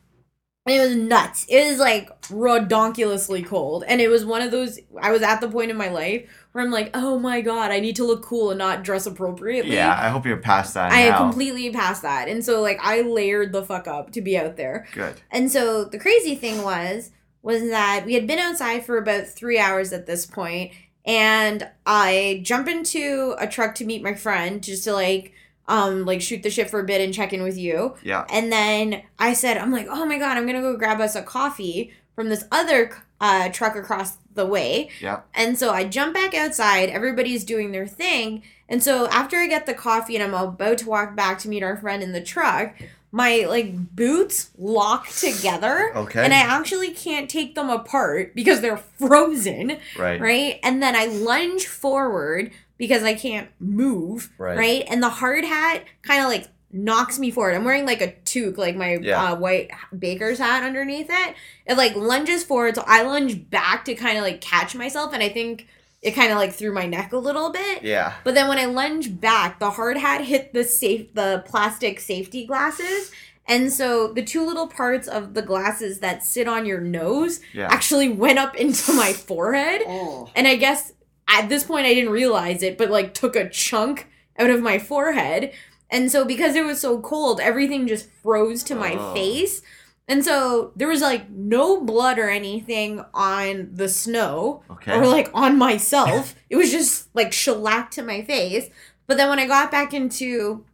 And 0.66 0.76
it 0.76 0.80
was 0.80 0.94
nuts. 0.94 1.46
It 1.48 1.70
was 1.70 1.78
like 1.78 2.20
redonkulously 2.24 3.46
cold. 3.46 3.82
And 3.88 3.98
it 3.98 4.08
was 4.08 4.26
one 4.26 4.42
of 4.42 4.50
those 4.50 4.78
I 5.00 5.10
was 5.10 5.22
at 5.22 5.40
the 5.40 5.48
point 5.48 5.70
in 5.70 5.76
my 5.78 5.88
life 5.88 6.28
where 6.52 6.62
I'm 6.62 6.70
like, 6.70 6.90
oh 6.92 7.18
my 7.18 7.40
god, 7.40 7.70
I 7.70 7.80
need 7.80 7.96
to 7.96 8.04
look 8.04 8.22
cool 8.22 8.50
and 8.50 8.58
not 8.58 8.84
dress 8.84 9.06
appropriately. 9.06 9.74
Yeah, 9.74 9.98
I 9.98 10.10
hope 10.10 10.26
you're 10.26 10.36
past 10.36 10.74
that 10.74 10.92
I 10.92 11.08
now. 11.08 11.18
completely 11.18 11.70
passed 11.70 12.02
that. 12.02 12.28
And 12.28 12.44
so 12.44 12.60
like 12.60 12.78
I 12.82 13.00
layered 13.00 13.52
the 13.52 13.62
fuck 13.62 13.88
up 13.88 14.12
to 14.12 14.20
be 14.20 14.36
out 14.36 14.56
there. 14.56 14.86
Good. 14.92 15.14
And 15.30 15.50
so 15.50 15.84
the 15.84 15.98
crazy 15.98 16.34
thing 16.34 16.62
was 16.62 17.10
was 17.42 17.62
that 17.70 18.04
we 18.04 18.14
had 18.14 18.26
been 18.26 18.38
outside 18.38 18.84
for 18.84 18.98
about 18.98 19.26
3 19.26 19.58
hours 19.58 19.92
at 19.92 20.06
this 20.06 20.26
point 20.26 20.72
and 21.04 21.68
I 21.86 22.40
jump 22.44 22.68
into 22.68 23.34
a 23.38 23.46
truck 23.46 23.74
to 23.76 23.84
meet 23.84 24.02
my 24.02 24.14
friend 24.14 24.62
just 24.62 24.84
to 24.84 24.92
like 24.92 25.32
um 25.68 26.04
like 26.04 26.20
shoot 26.20 26.42
the 26.42 26.50
shit 26.50 26.70
for 26.70 26.80
a 26.80 26.84
bit 26.84 27.00
and 27.00 27.14
check 27.14 27.32
in 27.32 27.42
with 27.42 27.56
you. 27.56 27.94
Yeah. 28.02 28.26
And 28.30 28.52
then 28.52 29.02
I 29.18 29.32
said, 29.32 29.56
I'm 29.56 29.72
like, 29.72 29.86
oh 29.88 30.04
my 30.04 30.18
God, 30.18 30.36
I'm 30.36 30.46
to 30.46 30.60
go 30.60 30.76
grab 30.76 31.00
us 31.00 31.14
a 31.14 31.22
coffee 31.22 31.92
from 32.14 32.28
this 32.28 32.44
other 32.50 33.02
uh, 33.20 33.50
truck 33.50 33.76
across 33.76 34.18
the 34.34 34.46
way. 34.46 34.90
Yeah. 35.00 35.20
And 35.34 35.58
so 35.58 35.70
I 35.70 35.84
jump 35.84 36.14
back 36.14 36.34
outside. 36.34 36.88
Everybody's 36.88 37.44
doing 37.44 37.72
their 37.72 37.86
thing. 37.86 38.42
And 38.68 38.82
so 38.82 39.08
after 39.08 39.36
I 39.36 39.46
get 39.46 39.66
the 39.66 39.74
coffee 39.74 40.16
and 40.16 40.22
I'm 40.22 40.34
about 40.34 40.78
to 40.78 40.88
walk 40.88 41.16
back 41.16 41.38
to 41.40 41.48
meet 41.48 41.62
our 41.62 41.76
friend 41.76 42.02
in 42.02 42.12
the 42.12 42.20
truck, 42.20 42.74
my 43.12 43.44
like 43.48 43.74
boots 43.96 44.50
lock 44.56 45.08
together. 45.08 45.92
Okay. 45.96 46.22
And 46.24 46.32
I 46.32 46.38
actually 46.38 46.90
can't 46.92 47.28
take 47.28 47.54
them 47.54 47.68
apart 47.70 48.34
because 48.34 48.60
they're 48.60 48.76
frozen, 48.76 49.78
Right. 49.98 50.20
right? 50.20 50.60
And 50.62 50.82
then 50.82 50.94
I 50.94 51.06
lunge 51.06 51.66
forward 51.66 52.52
because 52.78 53.02
I 53.02 53.14
can't 53.14 53.48
move, 53.58 54.30
Right. 54.38 54.56
right? 54.56 54.84
And 54.88 55.02
the 55.02 55.08
hard 55.08 55.44
hat 55.44 55.84
kind 56.02 56.22
of 56.22 56.28
like 56.28 56.46
knocks 56.72 57.18
me 57.18 57.32
forward. 57.32 57.56
I'm 57.56 57.64
wearing 57.64 57.84
like 57.84 58.00
a 58.00 58.12
toque, 58.24 58.56
like 58.56 58.76
my 58.76 58.96
Yeah. 59.02 59.32
uh, 59.32 59.36
white 59.36 59.70
baker's 59.98 60.38
hat 60.38 60.62
underneath 60.62 61.08
it. 61.10 61.34
It 61.66 61.76
like 61.76 61.96
lunges 61.96 62.44
forward, 62.44 62.76
so 62.76 62.84
I 62.86 63.02
lunge 63.02 63.50
back 63.50 63.84
to 63.86 63.94
kind 63.96 64.16
of 64.18 64.22
like 64.22 64.40
catch 64.40 64.76
myself, 64.76 65.12
and 65.12 65.20
I 65.22 65.28
think 65.30 65.66
it 66.02 66.12
kind 66.12 66.32
of 66.32 66.38
like 66.38 66.52
threw 66.52 66.72
my 66.72 66.86
neck 66.86 67.12
a 67.12 67.18
little 67.18 67.50
bit. 67.50 67.82
Yeah. 67.82 68.14
But 68.24 68.34
then 68.34 68.48
when 68.48 68.58
I 68.58 68.64
lunge 68.64 69.20
back, 69.20 69.58
the 69.58 69.70
hard 69.70 69.96
hat 69.98 70.22
hit 70.24 70.52
the 70.54 70.64
safe 70.64 71.12
the 71.14 71.44
plastic 71.46 72.00
safety 72.00 72.46
glasses. 72.46 73.10
And 73.46 73.72
so 73.72 74.12
the 74.12 74.22
two 74.22 74.46
little 74.46 74.68
parts 74.68 75.08
of 75.08 75.34
the 75.34 75.42
glasses 75.42 75.98
that 76.00 76.24
sit 76.24 76.46
on 76.48 76.66
your 76.66 76.80
nose 76.80 77.40
Yeah. 77.52 77.68
actually 77.70 78.08
went 78.08 78.38
up 78.38 78.54
into 78.56 78.92
my 78.92 79.12
forehead. 79.28 79.82
Oh. 79.86 80.30
And 80.36 80.46
I 80.46 80.56
guess 80.56 80.92
at 81.28 81.48
this 81.48 81.64
point 81.64 81.86
I 81.86 81.94
didn't 81.94 82.12
realize 82.12 82.62
it, 82.62 82.78
but 82.78 82.90
like 82.90 83.12
took 83.12 83.36
a 83.36 83.48
chunk 83.48 84.06
out 84.38 84.50
of 84.50 84.62
my 84.62 84.78
forehead. 84.78 85.52
And 85.90 86.10
so 86.10 86.24
because 86.24 86.54
it 86.54 86.64
was 86.64 86.80
so 86.80 87.00
cold, 87.00 87.40
everything 87.40 87.88
just 87.88 88.08
froze 88.22 88.62
to 88.64 88.74
my 88.76 88.94
Oh. 88.98 89.12
face. 89.14 89.62
And 90.10 90.24
so 90.24 90.72
there 90.74 90.88
was 90.88 91.00
like 91.00 91.30
no 91.30 91.80
blood 91.80 92.18
or 92.18 92.28
anything 92.28 93.04
on 93.14 93.70
the 93.72 93.88
snow 93.88 94.64
Okay. 94.68 94.92
or 94.92 95.06
like 95.06 95.30
on 95.32 95.56
myself. 95.56 96.34
it 96.50 96.56
was 96.56 96.72
just 96.72 97.08
like 97.14 97.32
shellacked 97.32 97.92
to 97.94 98.02
my 98.02 98.22
face. 98.22 98.68
But 99.06 99.16
then 99.18 99.28
when 99.28 99.38
I 99.38 99.46
got 99.46 99.70
back 99.70 99.94
into 99.94 100.64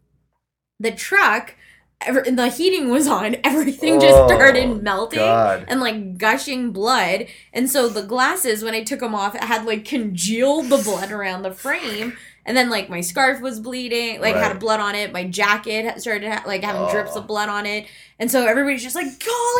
the 0.80 0.90
truck, 0.90 1.54
ever, 2.00 2.22
the 2.22 2.48
heating 2.48 2.88
was 2.90 3.06
on, 3.06 3.36
everything 3.44 4.00
just 4.00 4.16
Oh, 4.16 4.26
started 4.26 4.82
melting 4.82 5.18
God. 5.18 5.66
and 5.68 5.80
like 5.80 6.16
gushing 6.16 6.72
blood. 6.72 7.26
And 7.52 7.70
so 7.70 7.88
the 7.90 8.02
glasses, 8.04 8.64
when 8.64 8.74
I 8.74 8.84
took 8.84 9.00
them 9.00 9.14
off, 9.14 9.34
it 9.34 9.44
had 9.44 9.66
like 9.66 9.84
congealed 9.84 10.70
the 10.70 10.78
blood 10.78 11.12
around 11.12 11.42
the 11.42 11.52
frame. 11.52 12.16
And 12.46 12.56
then 12.56 12.70
like 12.70 12.88
my 12.88 13.00
scarf 13.02 13.40
was 13.42 13.60
bleeding, 13.60 14.20
like 14.20 14.34
had 14.36 14.52
Right. 14.52 14.60
blood 14.60 14.80
on 14.80 14.94
it. 14.94 15.12
My 15.12 15.24
jacket 15.24 16.00
started 16.00 16.30
ha- 16.32 16.44
like 16.46 16.62
having 16.62 16.88
drips 16.90 17.10
Oh. 17.14 17.18
of 17.18 17.24
ah. 17.24 17.26
blood 17.26 17.48
on 17.48 17.66
it. 17.66 17.86
And 18.18 18.30
so 18.30 18.46
everybody's 18.46 18.82
just 18.82 18.94
like, 18.94 19.08
call 19.20 19.54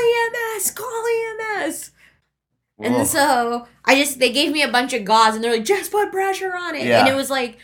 EMS, 0.56 0.70
call 0.70 1.04
EMS. 1.66 1.90
Whoa. 2.76 2.86
And 2.86 3.06
so 3.06 3.66
I 3.84 3.96
just 3.96 4.18
they 4.18 4.30
gave 4.32 4.52
me 4.52 4.62
a 4.62 4.70
bunch 4.70 4.92
of 4.94 5.04
gauze 5.04 5.34
and 5.34 5.42
they're 5.42 5.52
like, 5.52 5.64
just 5.64 5.90
put 5.90 6.12
pressure 6.12 6.54
on 6.56 6.74
it. 6.76 6.86
Yeah. 6.86 7.00
And 7.00 7.08
it 7.08 7.16
was 7.16 7.28
like 7.28 7.58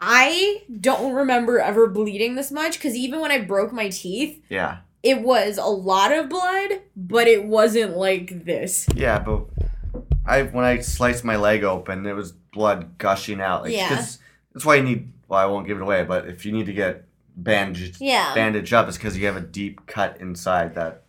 I 0.00 0.62
don't 0.80 1.12
remember 1.14 1.60
ever 1.60 1.86
bleeding 1.86 2.34
this 2.34 2.50
much 2.50 2.78
because 2.78 2.96
even 2.96 3.20
when 3.20 3.30
I 3.30 3.40
broke 3.40 3.72
my 3.72 3.88
teeth, 3.88 4.42
yeah. 4.48 4.78
it 5.02 5.20
was 5.20 5.58
a 5.58 5.66
lot 5.66 6.12
of 6.12 6.28
blood, 6.28 6.80
but 6.96 7.28
it 7.28 7.44
wasn't 7.44 7.96
like 7.96 8.44
this. 8.44 8.86
Yeah, 8.96 9.20
but 9.20 9.44
I 10.26 10.42
when 10.44 10.64
I 10.64 10.78
sliced 10.80 11.24
my 11.24 11.36
leg 11.36 11.62
open, 11.62 12.04
it 12.06 12.14
was 12.16 12.32
blood 12.32 12.98
gushing 12.98 13.40
out. 13.40 13.62
Like, 13.64 13.74
Yeah. 13.74 13.88
'cause 13.90 14.18
that's 14.52 14.64
why 14.64 14.76
you 14.76 14.82
need. 14.82 15.12
Well, 15.28 15.40
I 15.40 15.46
won't 15.46 15.66
give 15.66 15.78
it 15.78 15.82
away, 15.82 16.04
but 16.04 16.28
if 16.28 16.44
you 16.44 16.52
need 16.52 16.66
to 16.66 16.72
get 16.72 17.04
bandaged, 17.36 17.96
Yeah. 18.00 18.34
bandaged 18.34 18.74
up, 18.74 18.86
it's 18.88 18.96
because 18.98 19.16
you 19.16 19.24
have 19.26 19.36
a 19.36 19.40
deep 19.40 19.86
cut 19.86 20.18
inside 20.20 20.74
that. 20.74 21.04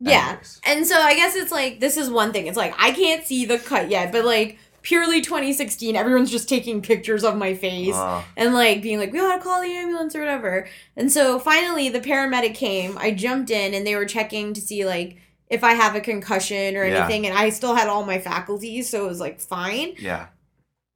Yeah. 0.00 0.24
appendix. 0.26 0.60
And 0.64 0.86
so 0.86 0.96
I 0.96 1.14
guess 1.14 1.34
it's 1.34 1.50
like 1.52 1.80
this 1.80 1.96
is 1.96 2.08
one 2.10 2.32
thing. 2.32 2.46
It's 2.46 2.56
like 2.56 2.74
I 2.78 2.92
can't 2.92 3.24
see 3.24 3.44
the 3.44 3.58
cut 3.58 3.90
yet, 3.90 4.12
but 4.12 4.24
like 4.24 4.58
purely 4.82 5.20
2016, 5.20 5.96
everyone's 5.96 6.30
just 6.30 6.48
taking 6.48 6.80
pictures 6.80 7.24
of 7.24 7.36
my 7.36 7.52
face 7.54 7.94
Oh, 7.96 8.24
and 8.36 8.54
like 8.54 8.80
being 8.80 8.98
like, 9.00 9.12
we 9.12 9.18
gotta 9.18 9.42
call 9.42 9.60
the 9.60 9.72
ambulance 9.72 10.14
or 10.14 10.20
whatever. 10.20 10.68
And 10.96 11.10
so 11.12 11.38
finally 11.40 11.88
the 11.88 12.00
paramedic 12.00 12.54
came. 12.54 12.96
I 12.98 13.10
jumped 13.10 13.50
in 13.50 13.74
and 13.74 13.84
they 13.86 13.96
were 13.96 14.06
checking 14.06 14.54
to 14.54 14.60
see 14.60 14.84
like 14.84 15.16
if 15.50 15.64
I 15.64 15.72
have 15.72 15.94
a 15.96 16.00
concussion 16.00 16.76
or 16.76 16.84
Yeah. 16.86 16.98
anything, 17.04 17.26
and 17.26 17.36
I 17.36 17.48
still 17.50 17.74
had 17.74 17.88
all 17.88 18.04
my 18.04 18.18
faculties, 18.20 18.88
so 18.88 19.04
it 19.04 19.08
was 19.08 19.18
like 19.20 19.40
fine. 19.40 19.94
yeah. 19.98 20.26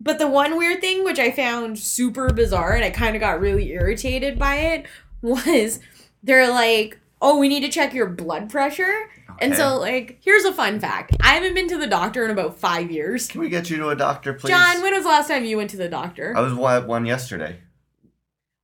But 0.03 0.19
the 0.19 0.27
one 0.27 0.57
weird 0.59 0.81
thing, 0.81 1.05
which 1.05 1.21
I 1.21 1.31
found 1.31 1.79
super 1.79 2.33
bizarre 2.33 2.73
and 2.73 2.85
I 2.85 2.91
kind 2.91 3.15
of 3.15 3.21
got 3.21 3.41
really 3.41 3.71
irritated 3.71 4.37
by 4.37 4.57
it, 4.57 4.87
was 5.23 5.79
they're 6.25 6.51
like, 6.51 6.99
oh, 7.21 7.39
we 7.39 7.49
need 7.49 7.61
to 7.61 7.69
check 7.69 7.95
your 7.95 8.09
blood 8.09 8.51
pressure. 8.51 9.11
And 9.39 9.55
so, 9.55 9.79
like, 9.79 10.19
here's 10.23 10.45
a 10.45 10.53
fun 10.53 10.79
fact 10.81 11.17
I 11.21 11.35
haven't 11.35 11.55
been 11.55 11.69
to 11.69 11.79
the 11.79 11.87
doctor 11.87 12.25
in 12.25 12.31
about 12.31 12.59
five 12.59 12.91
years. 12.91 13.29
Can 13.29 13.41
we 13.41 13.49
get 13.49 13.71
you 13.71 13.77
to 13.79 13.89
a 13.89 13.97
doctor, 13.97 14.35
please? 14.35 14.51
John, 14.51 14.83
when 14.83 14.93
was 14.93 15.05
the 15.05 15.09
last 15.09 15.29
time 15.29 15.45
you 15.45 15.57
went 15.57 15.71
to 15.71 15.77
the 15.77 15.89
doctor? 15.89 16.37
I 16.37 16.41
was 16.41 16.53
one, 16.53 16.87
one 16.87 17.07
yesterday 17.07 17.59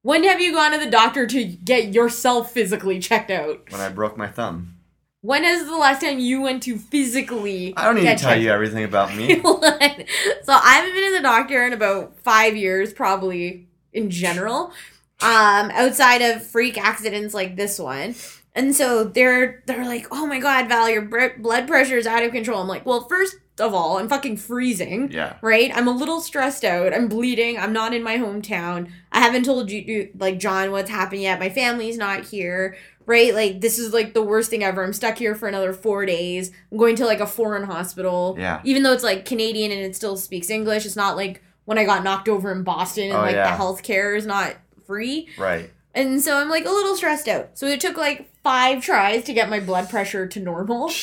When 0.03 0.25
have 0.25 0.41
you 0.41 0.53
gone 0.53 0.73
to 0.73 0.79
the 0.79 0.91
doctor 0.91 1.27
to 1.27 1.45
get 1.45 1.95
yourself 1.95 2.53
physically 2.53 2.99
checked 2.99 3.31
out? 3.31 3.71
when 3.71 3.81
I 3.81 3.89
broke 3.89 4.17
my 4.17 4.29
thumb. 4.29 4.75
When 5.21 5.45
is 5.45 5.67
the 5.67 5.77
last 5.77 6.01
time 6.01 6.19
you 6.21 6.41
went 6.41 6.63
to 6.65 6.79
physically? 6.79 7.75
I 7.77 7.85
don't 7.85 7.97
need 7.97 8.03
to 8.03 8.07
tell 8.17 8.31
checked 8.31 8.43
you 8.43 8.51
everything 8.51 8.85
about 8.85 9.15
me. 9.17 9.41
so 9.43 9.49
I 9.49 10.75
haven't 10.77 10.95
been 10.95 11.11
to 11.13 11.17
the 11.17 11.23
doctor 11.23 11.67
in 11.67 11.73
about 11.73 12.17
five 12.21 12.57
years, 12.57 12.93
probably 12.93 13.67
in 13.93 14.11
general. 14.11 14.73
Um, 15.21 15.71
outside 15.73 16.23
of 16.23 16.47
freak 16.47 16.79
accidents 16.79 17.35
like 17.35 17.57
this 17.57 17.81
one. 17.81 18.15
And 18.55 18.75
so 18.75 19.05
they're 19.05 19.63
they're 19.67 19.85
like, 19.85 20.07
oh 20.13 20.27
my 20.27 20.39
god, 20.39 20.69
Val, 20.69 20.89
your 20.89 21.03
blood 21.03 21.67
pressure 21.67 21.97
is 21.97 22.07
out 22.07 22.23
of 22.23 22.31
control. 22.31 22.61
I'm 22.61 22.69
like, 22.69 22.87
well, 22.87 23.07
first 23.09 23.37
of 23.59 23.75
all, 23.75 23.99
I'm 23.99 24.09
fucking 24.09 24.37
freezing. 24.37 25.11
yeah. 25.11 25.37
Right? 25.43 25.71
I'm 25.75 25.89
a 25.89 25.93
little 25.93 26.21
stressed 26.21 26.65
out. 26.65 26.95
I'm 26.95 27.09
bleeding. 27.09 27.59
I'm 27.59 27.73
not 27.73 27.93
in 27.95 28.03
my 28.03 28.17
hometown. 28.17 28.91
I 29.13 29.21
haven't 29.21 29.45
told 29.45 29.71
you, 29.71 30.11
like, 30.19 30.39
John, 30.39 30.71
what's 30.71 30.91
happened 30.91 31.23
yet. 31.23 31.41
My 31.41 31.49
family's 31.49 31.99
not 31.99 32.25
here. 32.25 32.77
Right? 33.09 33.35
Like, 33.35 33.61
this 33.61 33.79
is 33.79 33.93
like 33.93 34.13
the 34.15 34.23
worst 34.23 34.51
thing 34.51 34.63
ever. 34.63 34.85
I'm 34.85 34.93
stuck 34.93 35.19
here 35.19 35.35
for 35.35 35.49
another 35.49 35.73
four 35.73 36.05
days. 36.07 36.53
I'm 36.71 36.79
going 36.79 36.95
to 36.97 37.07
like 37.07 37.21
a 37.21 37.27
foreign 37.27 37.65
hospital. 37.65 38.37
Yeah. 38.39 38.61
Even 38.65 38.83
though 38.85 38.93
it's 38.93 39.03
like 39.03 39.25
Canadian 39.25 39.73
and 39.73 39.81
it 39.81 39.97
still 39.97 40.17
speaks 40.17 40.51
English, 40.51 40.85
it's 40.85 40.95
not 40.95 41.17
like 41.17 41.43
when 41.65 41.79
I 41.79 41.85
got 41.85 42.05
knocked 42.05 42.29
over 42.29 42.53
in 42.53 42.63
Boston 42.65 43.05
and 43.05 43.15
Oh, 43.15 43.23
like 43.23 43.35
yeah. 43.35 43.57
the 43.57 43.63
healthcare 43.63 44.17
is 44.17 44.27
not 44.27 44.57
free. 44.87 45.27
Right. 45.39 45.71
And 45.95 46.21
so 46.21 46.37
I'm 46.37 46.51
like 46.51 46.67
a 46.67 46.71
little 46.71 46.95
stressed 46.97 47.29
out. 47.29 47.59
So 47.59 47.67
it 47.67 47.81
took 47.81 47.97
like 47.97 48.31
five 48.45 48.83
tries 48.85 49.25
to 49.25 49.33
get 49.33 49.49
my 49.51 49.59
blood 49.59 49.89
pressure 49.91 50.27
to 50.29 50.39
normal. 50.41 50.93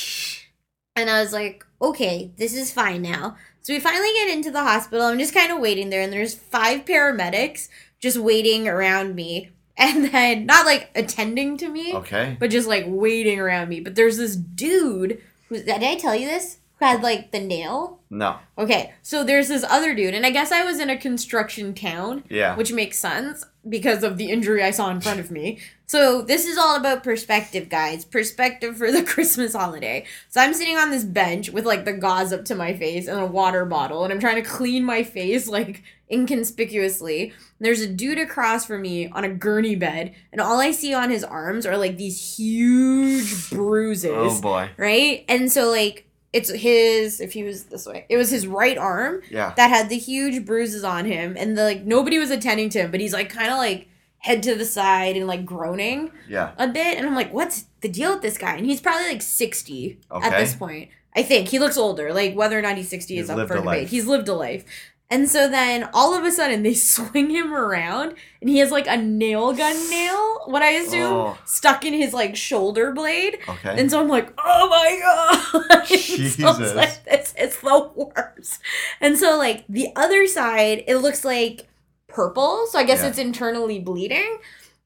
And 0.97 1.09
I 1.09 1.21
was 1.21 1.33
like, 1.33 1.65
okay, 1.81 2.31
this 2.37 2.55
is 2.55 2.71
fine 2.71 3.01
now. 3.01 3.35
So 3.61 3.73
we 3.73 3.81
finally 3.81 4.13
get 4.13 4.29
into 4.29 4.49
the 4.49 4.63
hospital. 4.63 5.05
I'm 5.05 5.19
just 5.19 5.33
kind 5.33 5.51
of 5.51 5.59
waiting 5.59 5.89
there, 5.89 6.01
and 6.01 6.13
there's 6.13 6.33
five 6.33 6.85
paramedics 6.85 7.67
just 7.99 8.17
waiting 8.17 8.67
around 8.69 9.13
me. 9.13 9.49
And 9.77 10.05
then, 10.05 10.45
not 10.45 10.65
like 10.65 10.89
attending 10.95 11.57
to 11.57 11.67
me, 11.67 11.93
Okay. 11.95 12.37
but 12.39 12.49
just 12.49 12.67
like 12.67 12.85
waiting 12.87 13.39
around 13.41 13.67
me. 13.67 13.81
But 13.81 13.95
there's 13.95 14.15
this 14.17 14.35
dude 14.35 15.21
who's, 15.49 15.63
did 15.63 15.83
I 15.83 15.95
tell 15.95 16.15
you 16.15 16.27
this? 16.27 16.59
Had 16.85 17.01
like 17.03 17.31
the 17.31 17.39
nail? 17.39 17.99
No. 18.09 18.37
Okay, 18.57 18.93
so 19.01 19.23
there's 19.23 19.47
this 19.47 19.63
other 19.63 19.93
dude, 19.95 20.13
and 20.13 20.25
I 20.25 20.29
guess 20.29 20.51
I 20.51 20.63
was 20.63 20.79
in 20.79 20.89
a 20.89 20.97
construction 20.97 21.73
town 21.73 22.23
Yeah. 22.29 22.55
which 22.55 22.71
makes 22.71 22.97
sense 22.99 23.43
because 23.67 24.03
of 24.03 24.17
the 24.17 24.29
injury 24.31 24.63
I 24.63 24.71
saw 24.71 24.89
in 24.91 25.01
front 25.01 25.19
of 25.19 25.31
me. 25.31 25.59
So 25.87 26.21
this 26.21 26.45
is 26.45 26.57
all 26.57 26.75
about 26.75 27.03
perspective, 27.03 27.67
guys. 27.69 28.05
Perspective 28.05 28.77
for 28.77 28.91
the 28.91 29.03
Christmas 29.13 29.53
holiday. 29.53 30.05
So 30.29 30.39
I'm 30.41 30.53
sitting 30.53 30.77
on 30.77 30.91
this 30.91 31.03
bench 31.03 31.49
with 31.49 31.65
like 31.65 31.85
the 31.85 31.93
gauze 31.93 32.31
up 32.31 32.45
to 32.45 32.55
my 32.55 32.73
face 32.75 33.07
and 33.07 33.19
a 33.19 33.25
water 33.25 33.65
bottle, 33.65 34.03
and 34.03 34.13
I'm 34.13 34.19
trying 34.19 34.41
to 34.41 34.47
clean 34.49 34.83
my 34.85 35.03
face 35.03 35.47
like 35.57 35.83
inconspicuously. 36.11 37.33
There's 37.59 37.81
a 37.81 37.87
dude 37.87 38.19
across 38.19 38.65
from 38.65 38.81
me 38.83 39.07
on 39.09 39.23
a 39.23 39.29
gurney 39.29 39.75
bed, 39.75 40.13
and 40.31 40.39
all 40.41 40.59
I 40.59 40.71
see 40.71 40.93
on 40.93 41.09
his 41.09 41.23
arms 41.23 41.65
are 41.65 41.77
like 41.77 41.97
these 41.97 42.37
huge 42.37 43.49
bruises 43.49 44.11
oh 44.13 44.41
boy. 44.41 44.69
right? 44.77 45.25
And 45.27 45.51
so 45.51 45.69
like 45.69 46.07
it's 46.35 46.49
his 46.51 47.19
if 47.21 47.31
he 47.33 47.43
was 47.43 47.63
this 47.65 47.85
way, 47.87 48.05
it 48.09 48.17
was 48.17 48.29
his 48.29 48.45
right 48.45 48.77
arm 48.77 49.21
Yeah. 49.29 49.53
that 49.57 49.69
had 49.69 49.89
the 49.89 49.97
huge 49.97 50.45
bruises 50.45 50.83
on 50.83 51.05
him, 51.05 51.35
and 51.39 51.57
the 51.57 51.63
like 51.63 51.83
nobody 51.85 52.17
was 52.19 52.29
attending 52.31 52.69
to 52.71 52.79
him, 52.79 52.91
but 52.91 52.99
he's 52.99 53.13
like 53.13 53.29
kind 53.29 53.51
of 53.51 53.57
like 53.57 53.87
head 54.17 54.41
to 54.43 54.55
the 54.55 54.65
side 54.65 55.15
and 55.15 55.27
like 55.27 55.45
groaning 55.45 56.11
Yeah. 56.27 56.51
a 56.57 56.67
bit, 56.67 56.97
and 56.97 57.07
I'm 57.07 57.15
like, 57.15 57.31
what's 57.33 57.65
the 57.81 57.89
deal 57.89 58.11
with 58.13 58.21
this 58.21 58.37
guy? 58.37 58.55
And 58.57 58.65
he's 58.65 58.81
probably 58.81 59.07
like 59.07 59.21
60 59.21 59.99
at 60.11 60.37
this 60.37 60.55
point. 60.55 60.89
I 61.15 61.23
think 61.23 61.47
he 61.47 61.59
looks 61.59 61.77
older. 61.77 62.13
Like 62.13 62.35
whether 62.35 62.59
or 62.59 62.61
not 62.61 62.75
he's 62.75 62.89
60 62.89 63.15
He's 63.15 63.23
is 63.25 63.29
up 63.29 63.47
for 63.47 63.55
debate. 63.55 63.87
He's 63.87 64.05
lived 64.05 64.27
a 64.27 64.33
life. 64.33 64.65
And 65.11 65.29
so 65.29 65.47
then 65.47 65.87
all 65.93 66.15
of 66.17 66.23
a 66.23 66.31
sudden 66.31 66.63
they 66.63 66.73
swing 66.95 67.29
him 67.29 67.53
around 67.53 68.15
and 68.41 68.49
he 68.49 68.57
has 68.57 68.71
like 68.71 68.87
a 68.87 68.97
nail 68.97 69.53
gun 69.53 69.89
nail, 69.89 70.41
what 70.45 70.61
I 70.63 70.71
assume, 70.71 71.13
Oh. 71.13 71.37
stuck 71.45 71.85
in 71.85 71.93
his 71.93 72.13
like 72.13 72.35
shoulder 72.35 72.91
blade. 72.91 73.37
Okay. 73.47 73.75
And 73.79 73.89
so 73.91 74.01
I'm 74.01 74.07
like, 74.07 74.33
oh 74.43 74.69
my 74.69 74.99
god. 75.01 75.73
And 75.91 76.31
so 76.31 76.49
it's 76.63 76.73
like, 76.75 77.03
this 77.05 77.33
it's 77.37 77.59
the 77.61 77.91
worst. 77.95 78.59
And 78.99 79.17
so 79.17 79.37
like 79.37 79.63
the 79.69 79.89
other 79.95 80.25
side, 80.27 80.83
it 80.87 80.97
looks 80.97 81.23
like 81.23 81.67
purple. 82.07 82.65
So 82.71 82.79
I 82.79 82.83
guess 82.83 83.01
Yeah. 83.01 83.09
it's 83.09 83.17
internally 83.19 83.79
bleeding. 83.79 84.39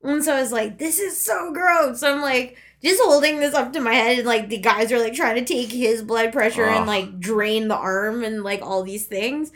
And 0.03 0.23
so 0.23 0.35
I 0.35 0.41
was 0.41 0.51
like, 0.51 0.77
this 0.79 0.99
is 0.99 1.23
so 1.23 1.51
gross. 1.53 1.99
So 2.01 2.13
I'm 2.13 2.21
like, 2.21 2.57
just 2.81 3.01
holding 3.03 3.39
this 3.39 3.53
up 3.53 3.73
to 3.73 3.81
my 3.81 3.93
head, 3.93 4.19
and 4.19 4.25
like 4.27 4.47
the 4.47 4.57
guys 4.57 4.89
are 4.93 4.99
like 4.99 5.13
trying 5.13 5.35
to 5.35 5.43
take 5.43 5.69
his 5.69 6.01
blood 6.01 6.31
pressure 6.31 6.63
and 6.63 6.85
like 6.87 7.19
drain 7.19 7.67
the 7.67 7.75
arm 7.75 8.23
and 8.23 8.41
like 8.43 8.61
all 8.61 8.83
these 8.83 9.05
things. 9.05 9.51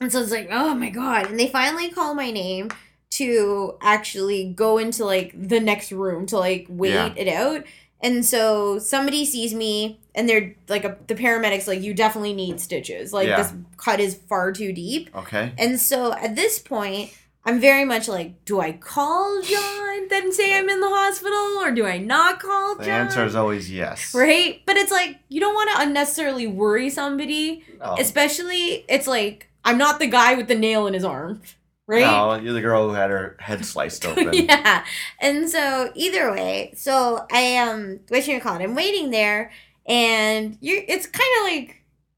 And 0.00 0.10
so 0.10 0.20
it's 0.22 0.30
like, 0.30 0.48
oh 0.50 0.74
my 0.74 0.90
god. 0.90 1.26
And 1.30 1.38
they 1.38 1.48
finally 1.48 1.90
call 1.90 2.14
my 2.14 2.30
name 2.30 2.70
to 3.10 3.76
actually 3.82 4.52
go 4.54 4.78
into 4.78 5.04
like 5.04 5.32
the 5.36 5.60
next 5.60 5.92
room 5.92 6.26
to 6.26 6.38
like 6.38 6.66
wait 6.68 6.92
Yeah. 6.94 7.12
it 7.16 7.28
out. 7.28 7.64
And 8.02 8.24
so 8.24 8.78
somebody 8.78 9.26
sees 9.26 9.52
me 9.52 10.00
and 10.14 10.26
they're 10.26 10.54
like 10.68 10.84
a, 10.84 10.96
the 11.06 11.14
paramedics 11.14 11.66
like 11.66 11.82
you 11.82 11.92
definitely 11.92 12.32
need 12.32 12.60
stitches. 12.60 13.12
Like 13.12 13.28
Yeah. 13.28 13.42
this 13.42 13.52
cut 13.76 14.00
is 14.00 14.14
far 14.14 14.52
too 14.52 14.72
deep. 14.72 15.10
okay. 15.14 15.52
And 15.58 15.78
so 15.78 16.14
at 16.14 16.34
this 16.34 16.58
point, 16.58 17.12
I'm 17.44 17.58
very 17.60 17.84
much 17.84 18.06
like, 18.08 18.44
do 18.44 18.60
I 18.60 18.72
call 18.72 19.42
John 19.42 20.08
then 20.08 20.32
say 20.32 20.56
I'm 20.56 20.68
in 20.68 20.80
the 20.80 20.88
hospital 20.88 21.58
or 21.62 21.70
do 21.72 21.84
I 21.86 21.98
not 21.98 22.40
call 22.40 22.76
The 22.76 22.84
John? 22.84 23.06
answer 23.06 23.24
is 23.24 23.34
always 23.34 23.70
yes. 23.70 24.14
right? 24.14 24.62
But 24.66 24.76
it's 24.76 24.90
like 24.92 25.18
you 25.28 25.40
don't 25.40 25.54
want 25.54 25.70
to 25.72 25.80
unnecessarily 25.82 26.46
worry 26.46 26.88
somebody, 26.90 27.64
No. 27.80 27.96
especially 27.98 28.84
it's 28.88 29.06
like 29.06 29.49
I'm 29.64 29.78
not 29.78 29.98
the 29.98 30.06
guy 30.06 30.34
with 30.34 30.48
the 30.48 30.54
nail 30.54 30.86
in 30.86 30.94
his 30.94 31.04
arm, 31.04 31.42
right? 31.86 32.00
No, 32.02 32.34
you're 32.36 32.52
the 32.54 32.60
girl 32.60 32.88
who 32.88 32.94
had 32.94 33.10
her 33.10 33.36
head 33.40 33.64
sliced 33.64 34.04
open. 34.06 34.32
yeah. 34.32 34.84
And 35.20 35.48
so 35.50 35.90
either 35.94 36.30
way, 36.32 36.72
so 36.76 37.26
I 37.30 37.56
um 37.58 38.00
what 38.08 38.26
you 38.26 38.40
call 38.40 38.56
it? 38.58 38.62
I'm 38.62 38.74
waiting 38.74 39.10
there 39.10 39.50
and 39.86 40.56
you're 40.60 40.82
it's 40.86 41.06
kind 41.06 41.28
of 41.40 41.44
like 41.52 41.76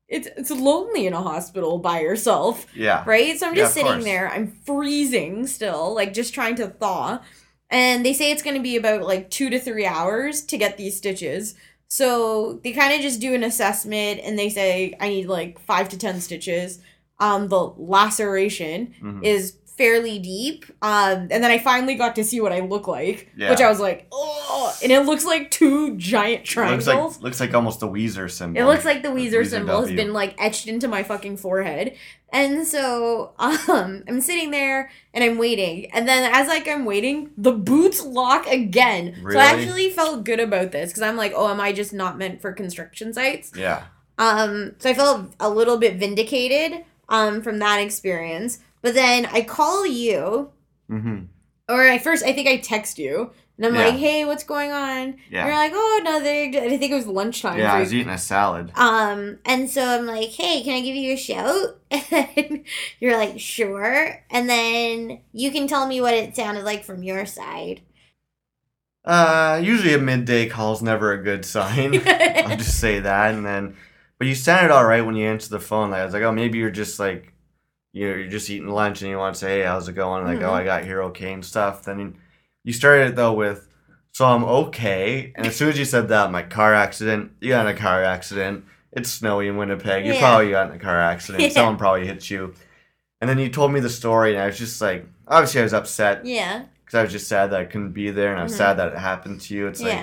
it's 0.08 0.28
it's 0.36 0.50
lonely 0.50 1.06
in 1.06 1.14
a 1.14 1.22
hospital 1.22 1.78
by 1.78 2.00
yourself, 2.00 2.66
Yeah. 2.74 3.02
right? 3.06 3.38
So 3.38 3.48
I'm 3.48 3.54
just 3.54 3.70
of 3.70 3.74
sitting 3.74 3.92
course. 3.92 4.04
there. 4.04 4.28
I'm 4.30 4.48
freezing 4.66 5.46
still, 5.46 5.94
like 5.94 6.12
just 6.12 6.34
trying 6.34 6.56
to 6.56 6.68
thaw. 6.68 7.22
And 7.70 8.04
they 8.04 8.12
say 8.12 8.30
it's 8.30 8.42
going 8.42 8.56
to 8.56 8.62
be 8.62 8.76
about 8.76 9.00
like 9.04 9.30
2 9.30 9.48
to 9.48 9.58
3 9.58 9.86
hours 9.86 10.42
to 10.42 10.58
get 10.58 10.76
these 10.76 10.98
stitches. 10.98 11.54
So 11.88 12.60
they 12.62 12.72
kind 12.72 12.92
of 12.94 13.00
just 13.00 13.20
do 13.20 13.32
an 13.34 13.42
assessment 13.42 14.20
and 14.22 14.38
they 14.38 14.50
say 14.50 14.94
I 15.00 15.08
need 15.08 15.26
like 15.28 15.58
5 15.60 15.88
to 15.90 15.96
10 15.98 16.20
stitches. 16.20 16.80
Um 17.26 17.48
the 17.48 17.62
laceration 17.76 18.94
Mhm. 19.02 19.24
is 19.24 19.56
fairly 19.78 20.18
deep. 20.18 20.66
Um, 20.82 21.28
and 21.32 21.42
then 21.42 21.50
I 21.50 21.58
finally 21.58 21.94
got 21.94 22.14
to 22.16 22.24
see 22.24 22.40
what 22.42 22.52
I 22.52 22.60
look 22.60 22.86
like, 22.86 23.30
Yeah. 23.36 23.48
which 23.50 23.60
I 23.60 23.68
was 23.70 23.80
like, 23.80 24.06
oh, 24.12 24.72
and 24.82 24.92
it 24.92 25.00
looks 25.06 25.24
like 25.24 25.50
two 25.50 25.96
giant 25.96 26.40
Looks 26.42 26.50
triangles. 26.50 27.16
like 27.16 27.22
looks 27.24 27.40
like 27.40 27.54
almost 27.54 27.82
a 27.82 27.86
Weezer 27.86 28.30
symbol. 28.30 28.60
it 28.60 28.66
looks 28.66 28.84
like 28.84 29.02
the 29.02 29.10
With 29.10 29.22
Weezer 29.32 29.46
symbol 29.46 29.80
has 29.80 29.90
been 29.90 30.12
like 30.12 30.34
etched 30.38 30.66
into 30.68 30.88
my 30.88 31.02
fucking 31.02 31.38
forehead. 31.38 31.94
And 32.32 32.66
so 32.66 33.32
um 33.38 34.04
I'm 34.08 34.20
sitting 34.20 34.50
there 34.50 34.90
and 35.14 35.24
I'm 35.24 35.38
waiting. 35.38 35.90
And 35.92 36.06
then 36.06 36.30
as 36.32 36.48
like 36.48 36.68
I'm 36.68 36.84
waiting, 36.84 37.30
the 37.38 37.52
boots 37.52 38.04
lock 38.04 38.46
again. 38.46 39.16
So 39.32 39.38
I 39.38 39.44
actually 39.54 39.88
felt 39.90 40.24
good 40.24 40.38
about 40.40 40.70
this 40.72 40.90
because 40.90 41.02
I'm 41.02 41.16
like, 41.16 41.32
oh, 41.34 41.48
am 41.48 41.60
I 41.60 41.72
just 41.72 41.92
not 41.94 42.18
meant 42.18 42.42
for 42.42 42.52
construction 42.52 43.12
sites? 43.14 43.52
Yeah. 43.56 43.84
Um, 44.18 44.72
so 44.78 44.90
I 44.90 44.94
felt 44.94 45.32
a 45.40 45.48
little 45.48 45.78
bit 45.78 45.96
vindicated 45.96 46.84
um 47.08 47.42
from 47.42 47.58
that 47.60 47.78
experience. 47.80 48.58
But 48.82 48.94
then 48.94 49.26
I 49.26 49.42
call 49.42 49.86
you, 49.86 50.50
Mm-hmm. 50.90 51.24
or 51.68 51.88
I 51.88 51.98
first 51.98 52.24
I 52.24 52.32
think 52.32 52.48
I 52.48 52.58
text 52.58 52.98
you 52.98 53.32
And 53.58 53.66
I'm 53.66 53.74
Yeah. 53.74 53.84
like, 53.86 53.94
hey, 53.96 54.24
what's 54.24 54.44
going 54.44 54.72
on? 54.72 55.16
Yeah. 55.30 55.44
You're 55.46 55.54
like, 55.54 55.72
oh, 55.74 56.00
nothing. 56.04 56.56
I 56.56 56.76
think 56.78 56.92
it 56.92 56.94
was 56.94 57.06
lunchtime. 57.06 57.58
Yeah, 57.58 57.70
so 57.70 57.76
I 57.76 57.80
was 57.80 57.94
eating 57.94 58.08
a 58.12 58.18
salad. 58.18 58.72
Um, 58.74 59.38
and 59.44 59.68
so 59.70 59.82
I'm 59.86 60.06
like, 60.06 60.30
hey, 60.30 60.62
can 60.62 60.74
I 60.74 60.80
give 60.80 60.96
you 60.96 61.14
a 61.14 61.16
shout? 61.16 61.78
And 62.10 62.64
you're 63.00 63.16
like, 63.16 63.38
sure. 63.38 64.24
And 64.30 64.48
then 64.48 65.20
you 65.32 65.50
can 65.52 65.66
tell 65.66 65.86
me 65.86 66.00
what 66.00 66.14
it 66.14 66.34
sounded 66.36 66.64
like 66.64 66.84
from 66.84 67.02
your 67.02 67.26
side. 67.26 67.82
Uh, 69.04 69.60
usually 69.62 69.94
a 69.94 69.98
midday 69.98 70.48
call's 70.48 70.82
never 70.82 71.12
a 71.12 71.22
good 71.22 71.44
sign. 71.44 72.02
I'll 72.06 72.56
just 72.56 72.78
say 72.78 73.00
that, 73.00 73.34
and 73.34 73.44
then, 73.44 73.76
but 74.22 74.28
you 74.28 74.36
sounded 74.36 74.70
all 74.72 74.84
right 74.84 75.04
when 75.04 75.16
you 75.16 75.26
answered 75.26 75.50
the 75.50 75.58
phone. 75.58 75.90
Like 75.90 76.02
I 76.02 76.04
was 76.04 76.14
like, 76.14 76.22
oh, 76.22 76.30
maybe 76.30 76.56
you're 76.58 76.70
just 76.70 77.00
like, 77.00 77.32
you're 77.92 78.20
you're 78.20 78.30
just 78.30 78.48
eating 78.48 78.68
lunch 78.68 79.02
and 79.02 79.10
you 79.10 79.18
want 79.18 79.34
to 79.34 79.40
say, 79.40 79.58
hey, 79.58 79.64
how's 79.64 79.88
it 79.88 79.94
going? 79.94 80.22
Like, 80.24 80.38
Mhm. 80.38 80.44
oh, 80.48 80.52
I 80.52 80.62
got 80.62 80.84
here 80.84 81.02
okay 81.04 81.32
and 81.32 81.44
stuff. 81.44 81.82
Then 81.82 82.14
you 82.62 82.72
started 82.72 83.08
it 83.08 83.16
though 83.16 83.32
with, 83.32 83.66
so 84.12 84.24
I'm 84.26 84.44
okay, 84.44 85.32
and 85.34 85.44
as 85.44 85.56
soon 85.56 85.70
as 85.70 85.76
you 85.76 85.84
said 85.84 86.06
that, 86.10 86.30
my 86.30 86.44
car 86.44 86.72
accident. 86.72 87.32
You 87.40 87.48
got 87.48 87.66
in 87.66 87.74
a 87.74 87.76
car 87.76 88.04
accident. 88.04 88.64
It's 88.92 89.10
snowy 89.10 89.48
in 89.48 89.56
Winnipeg. 89.56 90.06
You 90.06 90.12
Yeah. 90.12 90.20
probably 90.20 90.50
got 90.50 90.68
in 90.70 90.76
a 90.76 90.78
car 90.78 91.00
accident. 91.00 91.42
Yeah. 91.42 91.48
Someone 91.58 91.76
probably 91.76 92.06
hit 92.06 92.30
you. 92.30 92.54
And 93.20 93.28
then 93.28 93.40
you 93.40 93.48
told 93.48 93.72
me 93.72 93.80
the 93.80 93.90
story, 93.90 94.34
and 94.34 94.40
I 94.40 94.46
was 94.46 94.56
just 94.58 94.80
like, 94.80 95.04
obviously 95.26 95.62
I 95.62 95.64
was 95.64 95.74
upset 95.74 96.24
Yeah. 96.24 96.62
because 96.84 96.96
I 96.96 97.02
was 97.02 97.10
just 97.10 97.26
sad 97.26 97.50
that 97.50 97.60
I 97.60 97.64
couldn't 97.64 97.90
be 97.92 98.12
there, 98.12 98.30
and 98.30 98.38
I 98.38 98.44
was 98.44 98.52
Mhm. 98.52 98.58
sad 98.58 98.76
that 98.78 98.92
it 98.92 98.98
happened 98.98 99.40
to 99.40 99.54
you. 99.54 99.66
It's 99.66 99.80
like, 99.82 99.98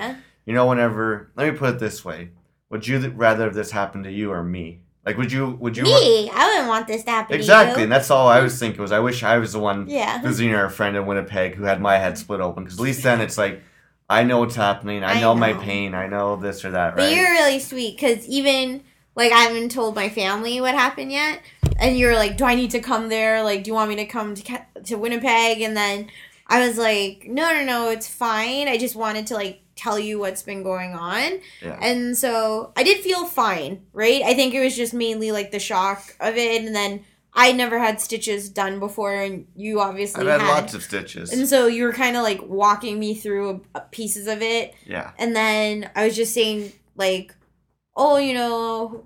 you 0.46 0.54
know, 0.54 0.66
whenever 0.68 1.30
let 1.38 1.52
me 1.54 1.58
put 1.58 1.70
it 1.76 1.80
this 1.80 2.04
way: 2.04 2.32
Would 2.70 2.88
you 2.88 3.10
rather 3.10 3.50
this 3.50 3.72
happen 3.72 4.04
to 4.04 4.12
you 4.12 4.32
or 4.32 4.44
me? 4.44 4.80
Like, 5.06 5.18
would 5.18 5.32
you? 5.32 5.52
Would 5.60 5.76
you? 5.78 5.84
Me, 5.84 6.30
I 6.30 6.48
wouldn't 6.48 6.68
want 6.68 6.88
this 6.88 7.04
to 7.06 7.12
happen 7.12 7.36
exactly, 7.36 7.78
to 7.78 7.84
and 7.84 7.92
that's 7.92 8.12
all 8.12 8.28
I 8.28 8.42
was 8.42 8.60
thinking 8.60 8.82
was 8.82 8.92
I 8.92 9.00
wish 9.00 9.24
I 9.24 9.38
was 9.38 9.54
the 9.54 9.60
one. 9.60 9.88
Yeah. 9.90 10.22
visiting 10.22 10.54
our 10.54 10.70
friend 10.70 10.96
in 10.96 11.06
Winnipeg 11.06 11.56
who 11.56 11.64
had 11.64 11.82
my 11.82 11.98
head 11.98 12.18
split 12.18 12.42
open 12.42 12.64
because 12.64 12.78
at 12.78 12.84
least 12.84 13.02
then 13.04 13.22
it's 13.22 13.38
like 13.38 13.64
I 14.10 14.24
know 14.24 14.40
what's 14.40 14.56
happening, 14.56 15.04
I 15.04 15.14
I 15.14 15.22
know, 15.22 15.34
my 15.36 15.54
pain, 15.54 15.94
I 15.96 16.08
know 16.08 16.36
this 16.36 16.66
or 16.66 16.72
that, 16.72 16.96
But 16.96 17.04
right? 17.04 17.16
you're 17.16 17.32
really 17.32 17.60
sweet 17.60 17.96
because 17.96 18.28
even 18.28 18.84
like 19.16 19.32
I 19.32 19.40
haven't 19.40 19.70
told 19.70 19.96
my 19.96 20.10
family 20.10 20.60
what 20.62 20.76
happened 20.76 21.12
yet, 21.12 21.42
and 21.78 21.98
you're 21.98 22.16
like, 22.16 22.38
"Do 22.38 22.46
I 22.46 22.56
need 22.56 22.72
to 22.72 22.80
come 22.80 23.10
there? 23.10 23.42
Like, 23.44 23.64
do 23.64 23.70
you 23.70 23.74
want 23.76 23.90
me 23.90 23.96
to 23.96 24.06
come 24.06 24.36
to 24.36 24.62
to 24.84 24.96
Winnipeg?" 24.96 25.62
And 25.62 25.76
then 25.76 26.10
I 26.48 26.68
was 26.68 26.78
like, 26.78 27.26
"No, 27.28 27.52
no, 27.54 27.64
no, 27.64 27.90
it's 27.90 28.08
fine. 28.08 28.68
I 28.68 28.78
just 28.78 28.96
wanted 28.96 29.26
to 29.28 29.36
like 29.36 29.62
tell 29.80 29.98
you 29.98 30.20
what's 30.20 30.44
been 30.44 30.64
going 30.64 30.94
on." 30.94 31.40
Yeah. 31.62 31.80
And 31.82 32.18
so 32.18 32.74
I 32.76 32.84
did 32.84 33.00
feel 33.02 33.26
fine, 33.26 33.86
right? 33.94 34.22
I 34.24 34.34
think 34.34 34.54
it 34.54 34.64
was 34.64 34.76
just 34.76 34.94
mainly 34.94 35.32
like 35.32 35.52
the 35.52 35.60
shock 35.60 36.16
of 36.20 36.38
it, 36.38 36.62
and 36.64 36.76
then 36.76 37.06
I 37.34 37.52
never 37.52 37.80
had 37.80 38.02
stitches 38.02 38.50
done 38.50 38.80
before, 38.80 39.14
and 39.14 39.46
you 39.56 39.80
obviously 39.80 40.22
I've 40.22 40.40
had 40.40 40.42
had. 40.42 40.62
lots 40.62 40.74
of 40.74 40.84
stitches. 40.84 41.32
and 41.32 41.48
so 41.48 41.68
you 41.68 41.84
were 41.84 41.94
kind 41.94 42.18
of 42.18 42.24
like 42.24 42.42
walking 42.44 43.00
me 43.00 43.14
through 43.16 43.62
uh, 43.76 43.82
pieces 43.92 44.28
of 44.28 44.42
it, 44.42 44.74
yeah, 44.86 45.12
and 45.18 45.36
then 45.36 45.90
I 45.96 46.06
was 46.06 46.16
just 46.16 46.34
saying 46.34 46.72
like, 46.96 47.34
oh, 47.96 48.18
you 48.18 48.34
know, 48.34 49.06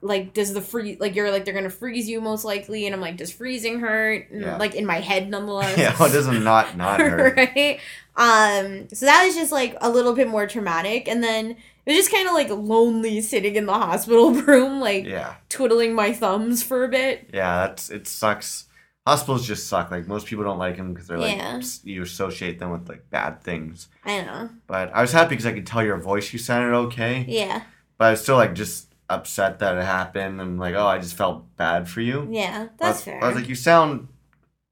like 0.00 0.34
does 0.34 0.52
the 0.52 0.60
free 0.60 0.96
like 0.98 1.14
you're 1.14 1.30
like 1.30 1.44
they're 1.44 1.54
gonna 1.54 1.70
freeze 1.70 2.08
you 2.08 2.20
most 2.20 2.44
likely, 2.44 2.86
and 2.86 2.94
I'm 2.94 3.00
like, 3.00 3.16
does 3.16 3.32
freezing 3.32 3.80
hurt? 3.80 4.30
And, 4.30 4.42
Yeah. 4.42 4.56
Like 4.56 4.74
in 4.74 4.84
my 4.86 5.00
head, 5.00 5.28
nonetheless. 5.30 5.78
yeah. 5.78 5.92
It 5.94 6.12
doesn't 6.12 6.42
not 6.44 6.76
not 6.76 7.00
hurt. 7.00 7.36
right. 7.36 7.80
Um. 8.16 8.88
So 8.92 9.06
that 9.06 9.24
was 9.24 9.34
just 9.34 9.52
like 9.52 9.76
a 9.80 9.88
little 9.90 10.12
bit 10.14 10.28
more 10.28 10.46
traumatic, 10.46 11.08
and 11.08 11.22
then 11.22 11.50
it 11.52 11.90
was 11.90 11.96
just 11.96 12.12
kind 12.12 12.28
of 12.28 12.34
like 12.34 12.50
lonely 12.50 13.20
sitting 13.20 13.56
in 13.56 13.66
the 13.66 13.72
hospital 13.72 14.32
room, 14.42 14.80
like 14.80 15.04
Yeah, 15.04 15.34
twiddling 15.48 15.94
my 15.94 16.12
thumbs 16.12 16.62
for 16.62 16.84
a 16.84 16.88
bit. 16.88 17.30
yeah. 17.32 17.66
That's 17.66 17.90
it. 17.90 18.06
Sucks. 18.06 18.66
Hospitals 19.06 19.44
just 19.48 19.66
suck. 19.66 19.90
Like 19.90 20.06
most 20.06 20.26
people 20.26 20.44
don't 20.44 20.58
like 20.58 20.76
them 20.76 20.92
because 20.92 21.08
they're 21.08 21.18
like 21.18 21.36
Yeah. 21.36 21.60
you 21.82 22.02
associate 22.02 22.60
them 22.60 22.70
with 22.70 22.88
like 22.88 23.08
bad 23.10 23.42
things. 23.42 23.88
I 24.04 24.20
know. 24.22 24.50
But 24.68 24.94
I 24.94 25.00
was 25.00 25.10
happy 25.10 25.30
because 25.30 25.46
I 25.46 25.52
could 25.52 25.66
tell 25.66 25.82
your 25.82 25.96
voice 25.98 26.32
you 26.32 26.38
sounded 26.38 26.72
okay. 26.86 27.24
Yeah. 27.26 27.62
But 27.98 28.06
I 28.06 28.10
was 28.12 28.22
still 28.22 28.36
like 28.36 28.54
just 28.54 28.92
upset 29.08 29.58
that 29.60 29.76
it 29.76 29.84
happened 29.84 30.40
and 30.40 30.58
like, 30.58 30.74
oh, 30.74 30.86
I 30.86 30.98
just 30.98 31.16
felt 31.16 31.56
bad 31.56 31.88
for 31.88 32.00
you. 32.00 32.26
Yeah. 32.30 32.68
I 32.68 32.70
That's 32.78 32.98
was- 32.98 33.04
fair. 33.04 33.22
I 33.22 33.26
was 33.28 33.36
like, 33.36 33.48
you 33.48 33.54
sound 33.54 34.08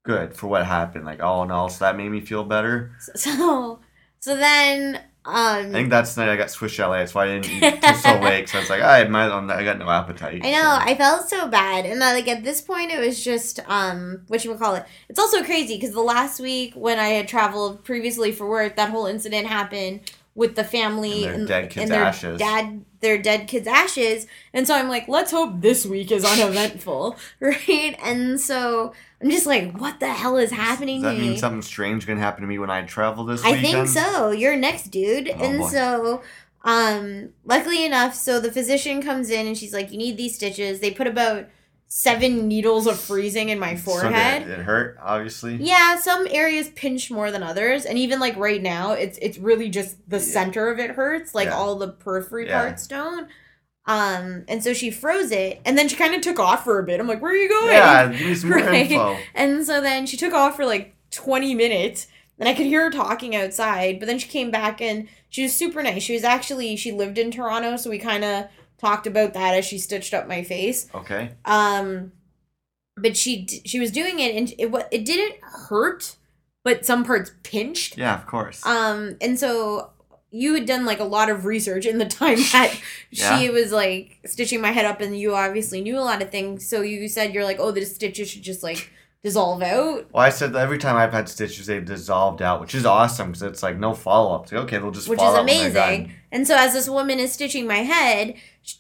good 0.04 0.34
for 0.34 0.46
what 0.46 0.64
happened. 0.66 1.04
Like, 1.04 1.22
all 1.22 1.42
in 1.42 1.50
all, 1.50 1.68
so 1.68 1.84
that 1.84 1.96
made 1.96 2.08
me 2.08 2.20
feel 2.20 2.44
better. 2.44 2.92
so, 3.14 3.80
so 4.18 4.36
then, 4.36 4.96
um, 5.26 5.34
I 5.34 5.70
think 5.70 5.90
that's 5.90 6.14
the 6.14 6.24
night 6.24 6.32
I 6.32 6.36
got 6.36 6.50
Swiss 6.50 6.72
chalet. 6.72 7.00
That's 7.00 7.14
why 7.14 7.24
I 7.26 7.38
didn't 7.38 7.50
eat 7.62 7.96
so 7.96 8.18
late. 8.22 8.48
So 8.48 8.56
I 8.56 8.60
was 8.62 8.70
like, 8.70 8.80
I 8.80 9.04
might, 9.04 9.28
I 9.30 9.62
got 9.62 9.78
no 9.78 9.90
appetite. 9.90 10.40
I 10.42 10.50
know, 10.52 10.62
so- 10.62 10.90
I 10.90 10.94
felt 10.96 11.28
so 11.28 11.46
bad. 11.46 11.84
And 11.84 12.00
like 12.00 12.26
at 12.26 12.42
this 12.42 12.62
point 12.62 12.90
it 12.90 12.98
was 12.98 13.22
just 13.22 13.60
um 13.68 14.22
what 14.28 14.42
you 14.42 14.50
would 14.50 14.58
call 14.58 14.76
it. 14.76 14.86
It's 15.10 15.20
also 15.20 15.44
crazy 15.44 15.76
because 15.76 15.92
the 15.92 16.00
last 16.00 16.40
week 16.40 16.72
when 16.74 16.98
I 16.98 17.08
had 17.08 17.28
traveled 17.28 17.84
previously 17.84 18.32
for 18.32 18.48
work, 18.48 18.76
that 18.76 18.88
whole 18.88 19.04
incident 19.04 19.46
happened 19.46 20.00
with 20.34 20.56
the 20.56 20.64
family 20.64 21.26
And 21.26 21.46
their 21.46 21.62
dead 21.62 21.70
kids' 21.70 21.90
their 21.90 22.02
ashes. 22.02 22.38
Dad 22.38 22.82
their 23.00 23.18
dead 23.18 23.48
kids' 23.48 23.66
ashes. 23.66 24.26
And 24.52 24.66
so 24.66 24.74
I'm 24.74 24.88
like, 24.88 25.08
let's 25.08 25.30
hope 25.30 25.60
this 25.60 25.84
week 25.86 26.10
is 26.12 26.24
uneventful. 26.24 27.16
right? 27.40 27.96
And 28.02 28.40
so 28.40 28.92
I'm 29.22 29.30
just 29.30 29.46
like, 29.46 29.78
what 29.78 30.00
the 30.00 30.08
hell 30.08 30.36
is 30.36 30.50
happening 30.50 31.02
Does 31.02 31.14
that 31.14 31.20
mean 31.20 31.30
me? 31.32 31.36
something 31.38 31.62
strange 31.62 32.06
gonna 32.06 32.20
happen 32.20 32.42
to 32.42 32.46
me 32.48 32.58
when 32.58 32.70
I 32.70 32.82
travel 32.82 33.24
this 33.24 33.44
I 33.44 33.52
weekend? 33.52 33.66
think 33.66 33.88
so. 33.88 34.30
You're 34.30 34.56
next, 34.56 34.88
dude. 34.88 35.28
Oh, 35.30 35.44
and 35.44 35.58
boy. 35.60 35.68
so, 35.68 36.22
um, 36.64 37.30
luckily 37.44 37.84
enough, 37.84 38.14
so 38.14 38.38
the 38.38 38.52
physician 38.52 39.02
comes 39.02 39.30
in 39.30 39.46
and 39.46 39.56
she's 39.56 39.72
like, 39.72 39.90
"You 39.90 39.98
need 39.98 40.16
these 40.18 40.34
stitches." 40.34 40.80
They 40.80 40.90
put 40.90 41.06
about 41.06 41.46
seven 41.92 42.46
needles 42.46 42.86
of 42.86 42.96
freezing 43.00 43.48
in 43.48 43.58
my 43.58 43.74
So 43.74 43.82
forehead. 43.90 44.44
did 44.46 44.60
it, 44.60 44.62
hurt, 44.62 44.96
obviously. 45.02 45.56
yeah, 45.56 45.96
some 45.96 46.24
areas 46.30 46.68
pinch 46.76 47.10
more 47.10 47.32
than 47.32 47.42
others, 47.42 47.84
and 47.84 47.98
even 47.98 48.20
like 48.20 48.36
right 48.36 48.62
now, 48.62 48.92
it's 48.92 49.18
it's 49.20 49.38
really 49.38 49.68
just 49.68 49.96
the 50.08 50.20
center 50.20 50.70
of 50.70 50.78
it 50.78 50.92
hurts. 50.92 51.34
Like 51.34 51.46
Yeah. 51.48 51.54
all 51.56 51.74
the 51.74 51.88
periphery 51.88 52.46
Yeah. 52.46 52.60
parts 52.60 52.86
don't. 52.86 53.28
Um, 53.86 54.44
and 54.46 54.62
so 54.62 54.72
she 54.72 54.90
froze 54.92 55.32
it, 55.32 55.60
and 55.64 55.76
then 55.76 55.88
she 55.88 55.96
kind 55.96 56.14
of 56.14 56.20
took 56.20 56.38
off 56.38 56.62
for 56.62 56.78
a 56.78 56.84
bit. 56.84 57.00
I'm 57.00 57.08
like, 57.08 57.20
"Where 57.20 57.32
are 57.32 57.36
you 57.36 57.48
going?" 57.48 57.72
Yeah, 57.72 58.06
give 58.12 58.20
me 58.26 58.34
some 58.36 58.52
Right. 58.52 58.88
info. 58.90 59.16
And 59.34 59.66
so 59.66 59.80
then 59.80 60.06
she 60.06 60.16
took 60.16 60.32
off 60.32 60.54
for 60.54 60.64
like 60.64 60.94
20 61.10 61.54
minutes. 61.54 62.06
And 62.38 62.48
I 62.48 62.54
could 62.54 62.64
hear 62.64 62.84
her 62.84 62.90
talking 62.90 63.36
outside, 63.36 63.98
but 64.00 64.06
then 64.06 64.18
she 64.18 64.26
came 64.26 64.50
back 64.50 64.80
and 64.80 65.08
she 65.28 65.42
was 65.42 65.52
super 65.54 65.82
nice. 65.82 66.02
She 66.02 66.14
was 66.14 66.24
actually 66.24 66.74
she 66.76 66.90
lived 66.90 67.18
in 67.18 67.30
Toronto, 67.30 67.76
so 67.76 67.90
we 67.90 67.98
kind 67.98 68.24
of 68.24 68.46
talked 68.80 69.06
about 69.06 69.34
that 69.34 69.54
as 69.54 69.64
she 69.64 69.78
stitched 69.78 70.14
up 70.14 70.26
my 70.28 70.42
face. 70.42 70.88
Okay. 70.94 71.32
Um 71.44 72.12
but 72.96 73.16
she 73.16 73.46
she 73.64 73.80
was 73.80 73.90
doing 73.90 74.18
it 74.20 74.34
and 74.34 74.52
it 74.58 74.86
it 74.90 75.04
didn't 75.04 75.40
hurt, 75.42 76.16
but 76.64 76.84
some 76.84 77.04
parts 77.04 77.32
pinched. 77.42 77.96
Yeah, 77.96 78.14
of 78.14 78.26
course. 78.26 78.64
Um 78.66 79.16
and 79.20 79.38
so 79.38 79.90
you 80.32 80.54
had 80.54 80.64
done 80.66 80.84
like 80.84 81.00
a 81.00 81.04
lot 81.04 81.28
of 81.28 81.44
research 81.44 81.86
in 81.86 81.98
the 81.98 82.06
time 82.06 82.36
that 82.52 82.72
Yeah. 83.10 83.38
she 83.38 83.50
was 83.50 83.72
like 83.72 84.18
stitching 84.26 84.60
my 84.60 84.70
head 84.70 84.84
up 84.84 85.00
and 85.00 85.18
you 85.18 85.34
obviously 85.34 85.80
knew 85.80 85.98
a 85.98 86.00
lot 86.00 86.22
of 86.22 86.30
things. 86.30 86.68
So 86.68 86.82
you 86.82 87.08
said 87.08 87.34
you're 87.34 87.44
like, 87.44 87.58
"Oh, 87.58 87.72
the 87.72 87.84
stitches 87.84 88.30
should 88.30 88.42
just 88.42 88.62
like 88.62 88.90
dissolve 89.24 89.60
out." 89.62 90.06
well, 90.12 90.22
I 90.24 90.30
said 90.30 90.52
that 90.52 90.60
every 90.62 90.78
time 90.78 90.94
I've 90.96 91.12
had 91.12 91.28
stitches, 91.28 91.66
they've 91.66 91.84
dissolved 91.84 92.42
out, 92.42 92.60
which 92.60 92.76
is 92.76 92.86
awesome 92.86 93.28
because 93.28 93.42
it's 93.42 93.62
like 93.62 93.76
no 93.78 93.92
follow 93.92 94.34
up. 94.36 94.52
Like, 94.52 94.62
okay, 94.64 94.78
they'll 94.78 94.92
just 94.92 95.08
which 95.08 95.18
fall 95.18 95.34
is 95.34 95.40
amazing. 95.40 96.12
And 96.32 96.46
so, 96.46 96.54
as 96.56 96.74
this 96.74 96.88
woman 96.88 97.18
is 97.18 97.32
stitching 97.32 97.66
my 97.66 97.78
head, 97.78 98.34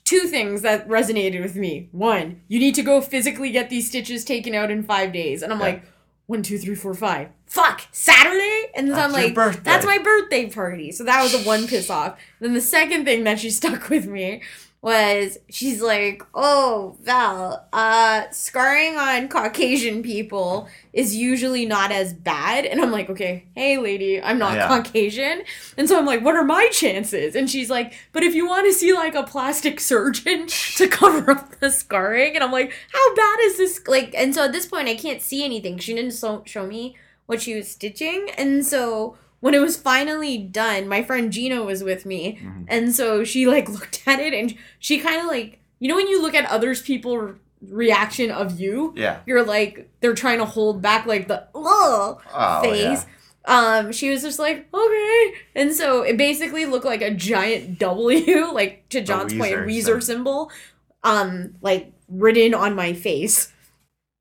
two 0.04 0.20
things 0.28 0.62
that 0.62 0.86
resonated 0.88 1.42
with 1.42 1.56
me. 1.56 1.88
One, 1.92 2.42
you 2.48 2.58
need 2.60 2.74
to 2.76 2.82
go 2.82 3.00
physically 3.00 3.50
get 3.50 3.70
these 3.70 3.88
stitches 3.88 4.24
taken 4.24 4.54
out 4.54 4.70
in 4.70 4.82
five 4.82 5.12
days. 5.12 5.42
And 5.42 5.52
I'm 5.52 5.58
Yeah. 5.58 5.66
like, 5.66 5.82
one, 6.26 6.42
two, 6.44 6.58
three, 6.58 6.76
four, 6.76 6.94
five. 6.94 7.28
Fuck, 7.46 7.82
Saturday? 7.90 8.70
And 8.76 8.86
I'm 8.94 9.10
That's 9.10 9.12
your 9.16 9.22
like, 9.26 9.34
birthday. 9.34 9.62
that's 9.64 9.84
my 9.84 9.98
birthday 9.98 10.48
party. 10.48 10.92
So 10.92 11.02
that 11.02 11.20
was 11.22 11.32
the 11.32 11.38
one 11.40 11.66
piss 11.66 11.90
off. 11.90 12.20
Then 12.38 12.54
the 12.54 12.60
second 12.60 13.04
thing 13.04 13.24
that 13.24 13.40
she 13.40 13.50
stuck 13.50 13.88
with 13.88 14.06
me 14.06 14.42
was 14.82 15.38
she's 15.50 15.82
like, 15.82 16.22
oh, 16.34 16.96
Val, 17.02 17.66
uh, 17.72 18.24
scarring 18.30 18.96
on 18.96 19.28
Caucasian 19.28 20.02
people 20.02 20.68
is 20.94 21.14
usually 21.14 21.66
not 21.66 21.92
as 21.92 22.14
bad. 22.14 22.64
And 22.64 22.80
I'm 22.80 22.90
like, 22.90 23.10
okay, 23.10 23.44
hey, 23.54 23.76
lady, 23.76 24.22
I'm 24.22 24.38
not 24.38 24.54
Yeah. 24.54 24.68
Caucasian. 24.68 25.42
And 25.76 25.86
so 25.86 25.98
I'm 25.98 26.06
like, 26.06 26.24
what 26.24 26.34
are 26.34 26.44
my 26.44 26.68
chances? 26.72 27.34
And 27.36 27.50
she's 27.50 27.68
like, 27.68 27.92
but 28.12 28.22
if 28.22 28.34
you 28.34 28.46
want 28.48 28.66
to 28.66 28.72
see 28.72 28.94
like 28.94 29.14
a 29.14 29.22
plastic 29.22 29.80
surgeon 29.80 30.46
to 30.76 30.88
cover 30.88 31.32
up 31.32 31.60
the 31.60 31.70
scarring, 31.70 32.34
and 32.34 32.42
I'm 32.42 32.52
like, 32.52 32.72
how 32.90 33.14
bad 33.14 33.38
is 33.42 33.58
this? 33.58 33.86
Like, 33.86 34.14
and 34.16 34.34
so 34.34 34.44
at 34.44 34.52
this 34.52 34.64
point, 34.66 34.88
I 34.88 34.94
can't 34.94 35.20
see 35.20 35.44
anything. 35.44 35.76
She 35.78 35.94
didn't 35.94 36.12
so- 36.12 36.42
show 36.46 36.66
me 36.66 36.96
what 37.26 37.42
she 37.42 37.54
was 37.54 37.70
stitching. 37.70 38.28
And 38.38 38.64
so 38.64 39.18
when 39.40 39.54
it 39.54 39.60
was 39.60 39.76
finally 39.76 40.38
done, 40.38 40.86
my 40.88 41.02
friend 41.02 41.32
Gina 41.32 41.62
was 41.62 41.82
with 41.82 42.04
me. 42.06 42.38
Mhm. 42.42 42.64
And 42.68 42.94
so 42.94 43.24
she 43.24 43.46
like 43.46 43.68
looked 43.76 44.02
at 44.06 44.20
it 44.20 44.32
and 44.34 44.54
she 44.78 44.98
kind 44.98 45.20
of 45.20 45.26
like, 45.26 45.58
you 45.78 45.88
know, 45.88 45.96
when 45.96 46.08
you 46.08 46.20
look 46.22 46.34
at 46.34 46.44
others 46.50 46.82
people 46.82 47.34
reaction 47.62 48.30
of 48.30 48.58
you, 48.60 48.92
Yeah. 48.96 49.18
you're 49.26 49.44
like, 49.44 49.90
they're 50.00 50.14
trying 50.14 50.38
to 50.38 50.44
hold 50.46 50.80
back 50.82 51.06
like 51.06 51.28
the, 51.28 51.46
Oh, 51.54 52.20
face. 52.62 53.04
Um, 53.46 53.90
she 53.92 54.10
was 54.10 54.22
just 54.22 54.38
like, 54.38 54.68
okay. 54.72 55.32
And 55.54 55.72
so 55.74 56.02
it 56.02 56.16
basically 56.18 56.66
looked 56.66 56.84
like 56.84 57.02
a 57.02 57.10
giant 57.10 57.78
W, 57.78 58.52
like 58.52 58.88
to 58.90 59.00
John's 59.00 59.32
point, 59.34 59.52
Weezer 59.54 59.66
Weezer 59.66 60.02
symbol. 60.02 60.02
symbol, 60.02 60.50
um, 61.02 61.54
like 61.62 61.92
written 62.08 62.54
on 62.54 62.74
my 62.74 62.92
face. 62.92 63.52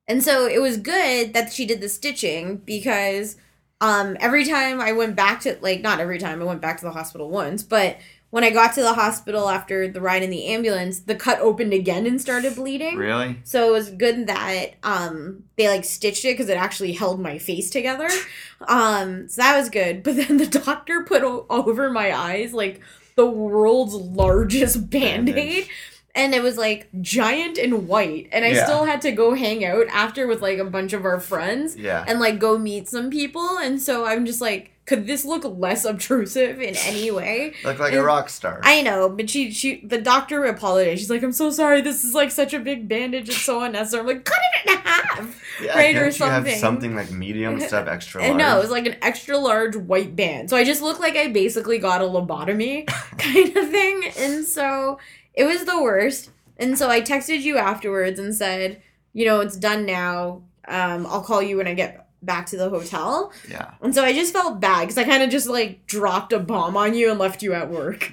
And 0.07 0.23
so 0.23 0.47
it 0.47 0.61
was 0.61 0.77
good 0.77 1.33
that 1.33 1.51
she 1.53 1.65
did 1.65 1.81
the 1.81 1.89
stitching 1.89 2.57
because 2.57 3.35
um, 3.81 4.17
every 4.19 4.45
time 4.45 4.81
I 4.81 4.91
went 4.91 5.15
back 5.15 5.41
to 5.41 5.57
like 5.61 5.81
not 5.81 5.99
every 5.99 6.19
time 6.19 6.41
I 6.41 6.45
went 6.45 6.61
back 6.61 6.79
to 6.79 6.85
the 6.85 6.91
hospital 6.91 7.29
once, 7.29 7.63
but 7.63 7.97
when 8.31 8.43
I 8.43 8.51
got 8.51 8.75
to 8.75 8.81
the 8.81 8.93
hospital 8.93 9.49
after 9.49 9.87
the 9.87 10.01
ride 10.01 10.21
in 10.21 10.29
the 10.29 10.45
ambulance, 10.47 10.99
the 10.99 11.15
cut 11.15 11.39
opened 11.39 11.73
again 11.73 12.05
and 12.05 12.21
started 12.21 12.55
bleeding. 12.55 12.97
Really? 12.97 13.39
So 13.43 13.69
it 13.69 13.71
was 13.71 13.89
good 13.89 14.27
that 14.27 14.73
um 14.83 15.43
they 15.57 15.67
like 15.67 15.83
stitched 15.85 16.25
it 16.25 16.33
because 16.33 16.49
it 16.49 16.57
actually 16.57 16.91
held 16.93 17.19
my 17.19 17.37
face 17.37 17.69
together. 17.69 18.09
Um, 18.67 19.29
so 19.29 19.41
that 19.41 19.57
was 19.57 19.69
good. 19.69 20.03
But 20.03 20.17
then 20.17 20.35
the 20.35 20.45
doctor 20.45 21.03
put 21.05 21.23
o- 21.23 21.45
over 21.49 21.89
my 21.89 22.13
eyes 22.13 22.53
like 22.53 22.81
the 23.15 23.25
world's 23.25 23.93
largest 23.93 24.89
band 24.89 25.29
aid. 25.29 25.69
And 26.15 26.33
it 26.33 26.41
was 26.41 26.57
like 26.57 26.87
giant 27.01 27.57
and 27.57 27.87
white. 27.87 28.27
And 28.31 28.43
I 28.43 28.49
Yeah. 28.49 28.65
still 28.65 28.85
had 28.85 29.01
to 29.03 29.11
go 29.11 29.33
hang 29.35 29.63
out 29.63 29.85
after 29.91 30.27
with 30.27 30.41
like 30.41 30.57
a 30.57 30.65
bunch 30.65 30.93
of 30.93 31.05
our 31.05 31.19
friends 31.19 31.75
Yeah. 31.77 32.03
and 32.07 32.19
like 32.19 32.39
go 32.39 32.57
meet 32.57 32.87
some 32.89 33.09
people. 33.09 33.57
And 33.59 33.81
so 33.81 34.05
I'm 34.05 34.25
just 34.25 34.41
like, 34.41 34.71
could 34.85 35.05
this 35.05 35.23
look 35.23 35.43
less 35.45 35.85
obtrusive 35.85 36.59
in 36.59 36.75
any 36.77 37.11
way? 37.11 37.53
Look 37.63 37.77
like 37.77 37.93
a 37.93 38.01
rock 38.01 38.27
star. 38.27 38.59
I 38.63 38.81
know, 38.81 39.07
but 39.07 39.29
she 39.29 39.51
she 39.51 39.81
the 39.85 39.99
doctor 40.01 40.43
apologized. 40.45 40.99
She's 40.99 41.11
like, 41.11 41.21
I'm 41.21 41.31
so 41.31 41.51
sorry. 41.51 41.81
This 41.81 42.03
is 42.03 42.15
like 42.15 42.31
such 42.31 42.55
a 42.55 42.59
big 42.59 42.87
bandage. 42.89 43.29
It's 43.29 43.41
so 43.43 43.61
unnecessary. 43.61 44.01
I'm 44.01 44.07
like, 44.07 44.25
cut 44.25 44.39
it 44.65 44.71
in 44.71 44.77
half. 44.79 45.43
yeah, 45.63 45.75
right, 45.77 45.95
or 45.95 45.99
can't 46.05 46.19
you 46.19 46.25
have 46.25 46.33
something. 46.43 46.57
something 46.59 46.95
like 46.95 47.11
medium 47.11 47.61
of 47.61 47.87
extra 47.87 48.23
large. 48.23 48.35
No, 48.37 48.57
it 48.57 48.61
was 48.61 48.71
like 48.71 48.87
an 48.87 48.95
extra 49.03 49.37
large 49.37 49.75
white 49.75 50.15
band. 50.15 50.49
So 50.49 50.57
I 50.57 50.63
just 50.63 50.81
looked 50.81 50.99
like 51.01 51.15
I 51.15 51.27
basically 51.27 51.77
got 51.77 52.01
a 52.01 52.05
lobotomy 52.05 52.87
kind 53.19 53.55
of 53.55 53.69
thing. 53.69 54.05
And 54.17 54.43
so 54.43 54.97
it 55.39 55.45
was 55.45 55.63
the 55.65 55.81
worst. 55.81 56.29
And 56.57 56.77
so 56.77 56.89
I 56.89 57.01
texted 57.01 57.41
you 57.41 57.57
afterwards 57.57 58.19
and 58.19 58.35
said, 58.35 58.81
you 59.13 59.25
know, 59.25 59.39
it's 59.39 59.55
done 59.57 59.85
now. 59.85 60.43
Um, 60.67 61.05
I'll 61.07 61.23
call 61.23 61.41
you 61.41 61.57
when 61.57 61.67
I 61.67 61.73
get 61.73 62.07
back 62.21 62.45
to 62.47 62.57
the 62.57 62.69
hotel. 62.69 63.31
yeah. 63.49 63.71
And 63.81 63.95
so 63.95 64.03
I 64.03 64.11
just 64.13 64.33
felt 64.33 64.59
bad 64.59 64.81
because 64.81 64.97
I 64.97 65.05
kind 65.05 65.23
of 65.23 65.29
just 65.29 65.47
like 65.47 65.85
dropped 65.87 66.33
a 66.33 66.39
bomb 66.39 66.75
on 66.75 66.93
you 66.93 67.09
and 67.09 67.17
left 67.19 67.41
you 67.41 67.53
at 67.53 67.69
work. 67.69 68.11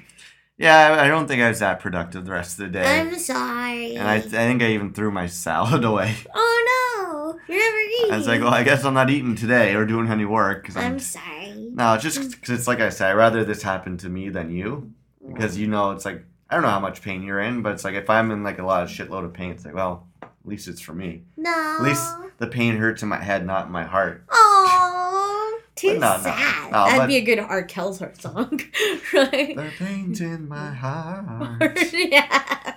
Yeah, 0.57 0.97
I- 1.03 1.07
don't 1.07 1.27
think 1.27 1.41
I 1.43 1.49
was 1.49 1.59
that 1.59 1.79
productive 1.81 2.25
the 2.25 2.31
rest 2.31 2.57
of 2.59 2.65
the 2.65 2.71
day. 2.79 2.99
I'm 3.01 3.13
sorry. 3.19 3.95
and 3.95 4.07
I, 4.07 4.15
I 4.15 4.19
think 4.21 4.63
I 4.63 4.69
even 4.71 4.91
threw 4.93 5.11
my 5.11 5.27
salad 5.27 5.83
away. 5.91 6.15
oh 6.33 6.63
no, 6.71 7.39
you're 7.53 7.59
never 7.63 7.77
eating. 7.77 8.11
I 8.13 8.17
was 8.17 8.27
like, 8.27 8.41
well, 8.41 8.53
I 8.53 8.63
guess 8.63 8.83
I'm 8.85 8.93
not 8.95 9.09
eating 9.11 9.35
today 9.35 9.75
or 9.75 9.85
doing 9.85 10.09
any 10.09 10.25
work 10.25 10.63
because 10.63 10.77
I'm. 10.77 10.93
I'm 10.93 10.99
sorry. 10.99 11.69
no, 11.73 11.93
it's 11.93 12.03
just 12.03 12.31
because 12.31 12.49
it's 12.57 12.67
like 12.67 12.79
I 12.79 12.89
said, 12.89 13.11
I'd 13.11 13.15
rather 13.17 13.43
this 13.43 13.61
happen 13.61 13.97
to 13.97 14.09
me 14.09 14.29
than 14.29 14.49
you 14.49 14.93
because 15.27 15.57
you 15.59 15.67
know 15.67 15.91
it's 15.91 16.05
like 16.05 16.23
I 16.49 16.55
don't 16.55 16.63
know 16.63 16.69
how 16.69 16.79
much 16.79 17.01
pain 17.01 17.23
you're 17.23 17.39
in, 17.41 17.61
but 17.61 17.73
it's 17.73 17.83
like 17.83 17.95
if 17.95 18.09
I'm 18.09 18.31
in 18.31 18.43
like 18.43 18.59
a 18.59 18.63
lot 18.65 18.83
of 18.83 18.89
shitload 18.89 19.25
of 19.25 19.33
pain, 19.33 19.51
it's 19.51 19.65
like 19.65 19.73
well, 19.75 20.07
at 20.21 20.29
least 20.45 20.67
it's 20.67 20.79
for 20.81 20.93
me. 20.93 21.23
No. 21.35 21.51
At 21.79 21.83
least 21.83 22.09
the 22.37 22.47
pain 22.47 22.77
hurts 22.77 23.03
in 23.03 23.09
my 23.09 23.21
head, 23.21 23.45
not 23.45 23.65
in 23.65 23.71
my 23.71 23.83
heart. 23.83 24.23
Oh, 24.29 25.59
too 25.75 25.93
no, 25.99 26.15
no, 26.17 26.23
sad. 26.23 26.71
no. 26.71 26.85
That'd 26.85 26.99
but- 26.99 27.07
be 27.07 27.17
a 27.17 27.21
good 27.21 27.39
R. 27.39 27.63
Kelly 27.63 27.97
song, 28.19 28.61
right? 29.13 29.55
The 29.55 29.71
pain's 29.77 30.21
in 30.21 30.47
my 30.47 30.71
heart. 30.73 31.79
yeah. 31.93 32.75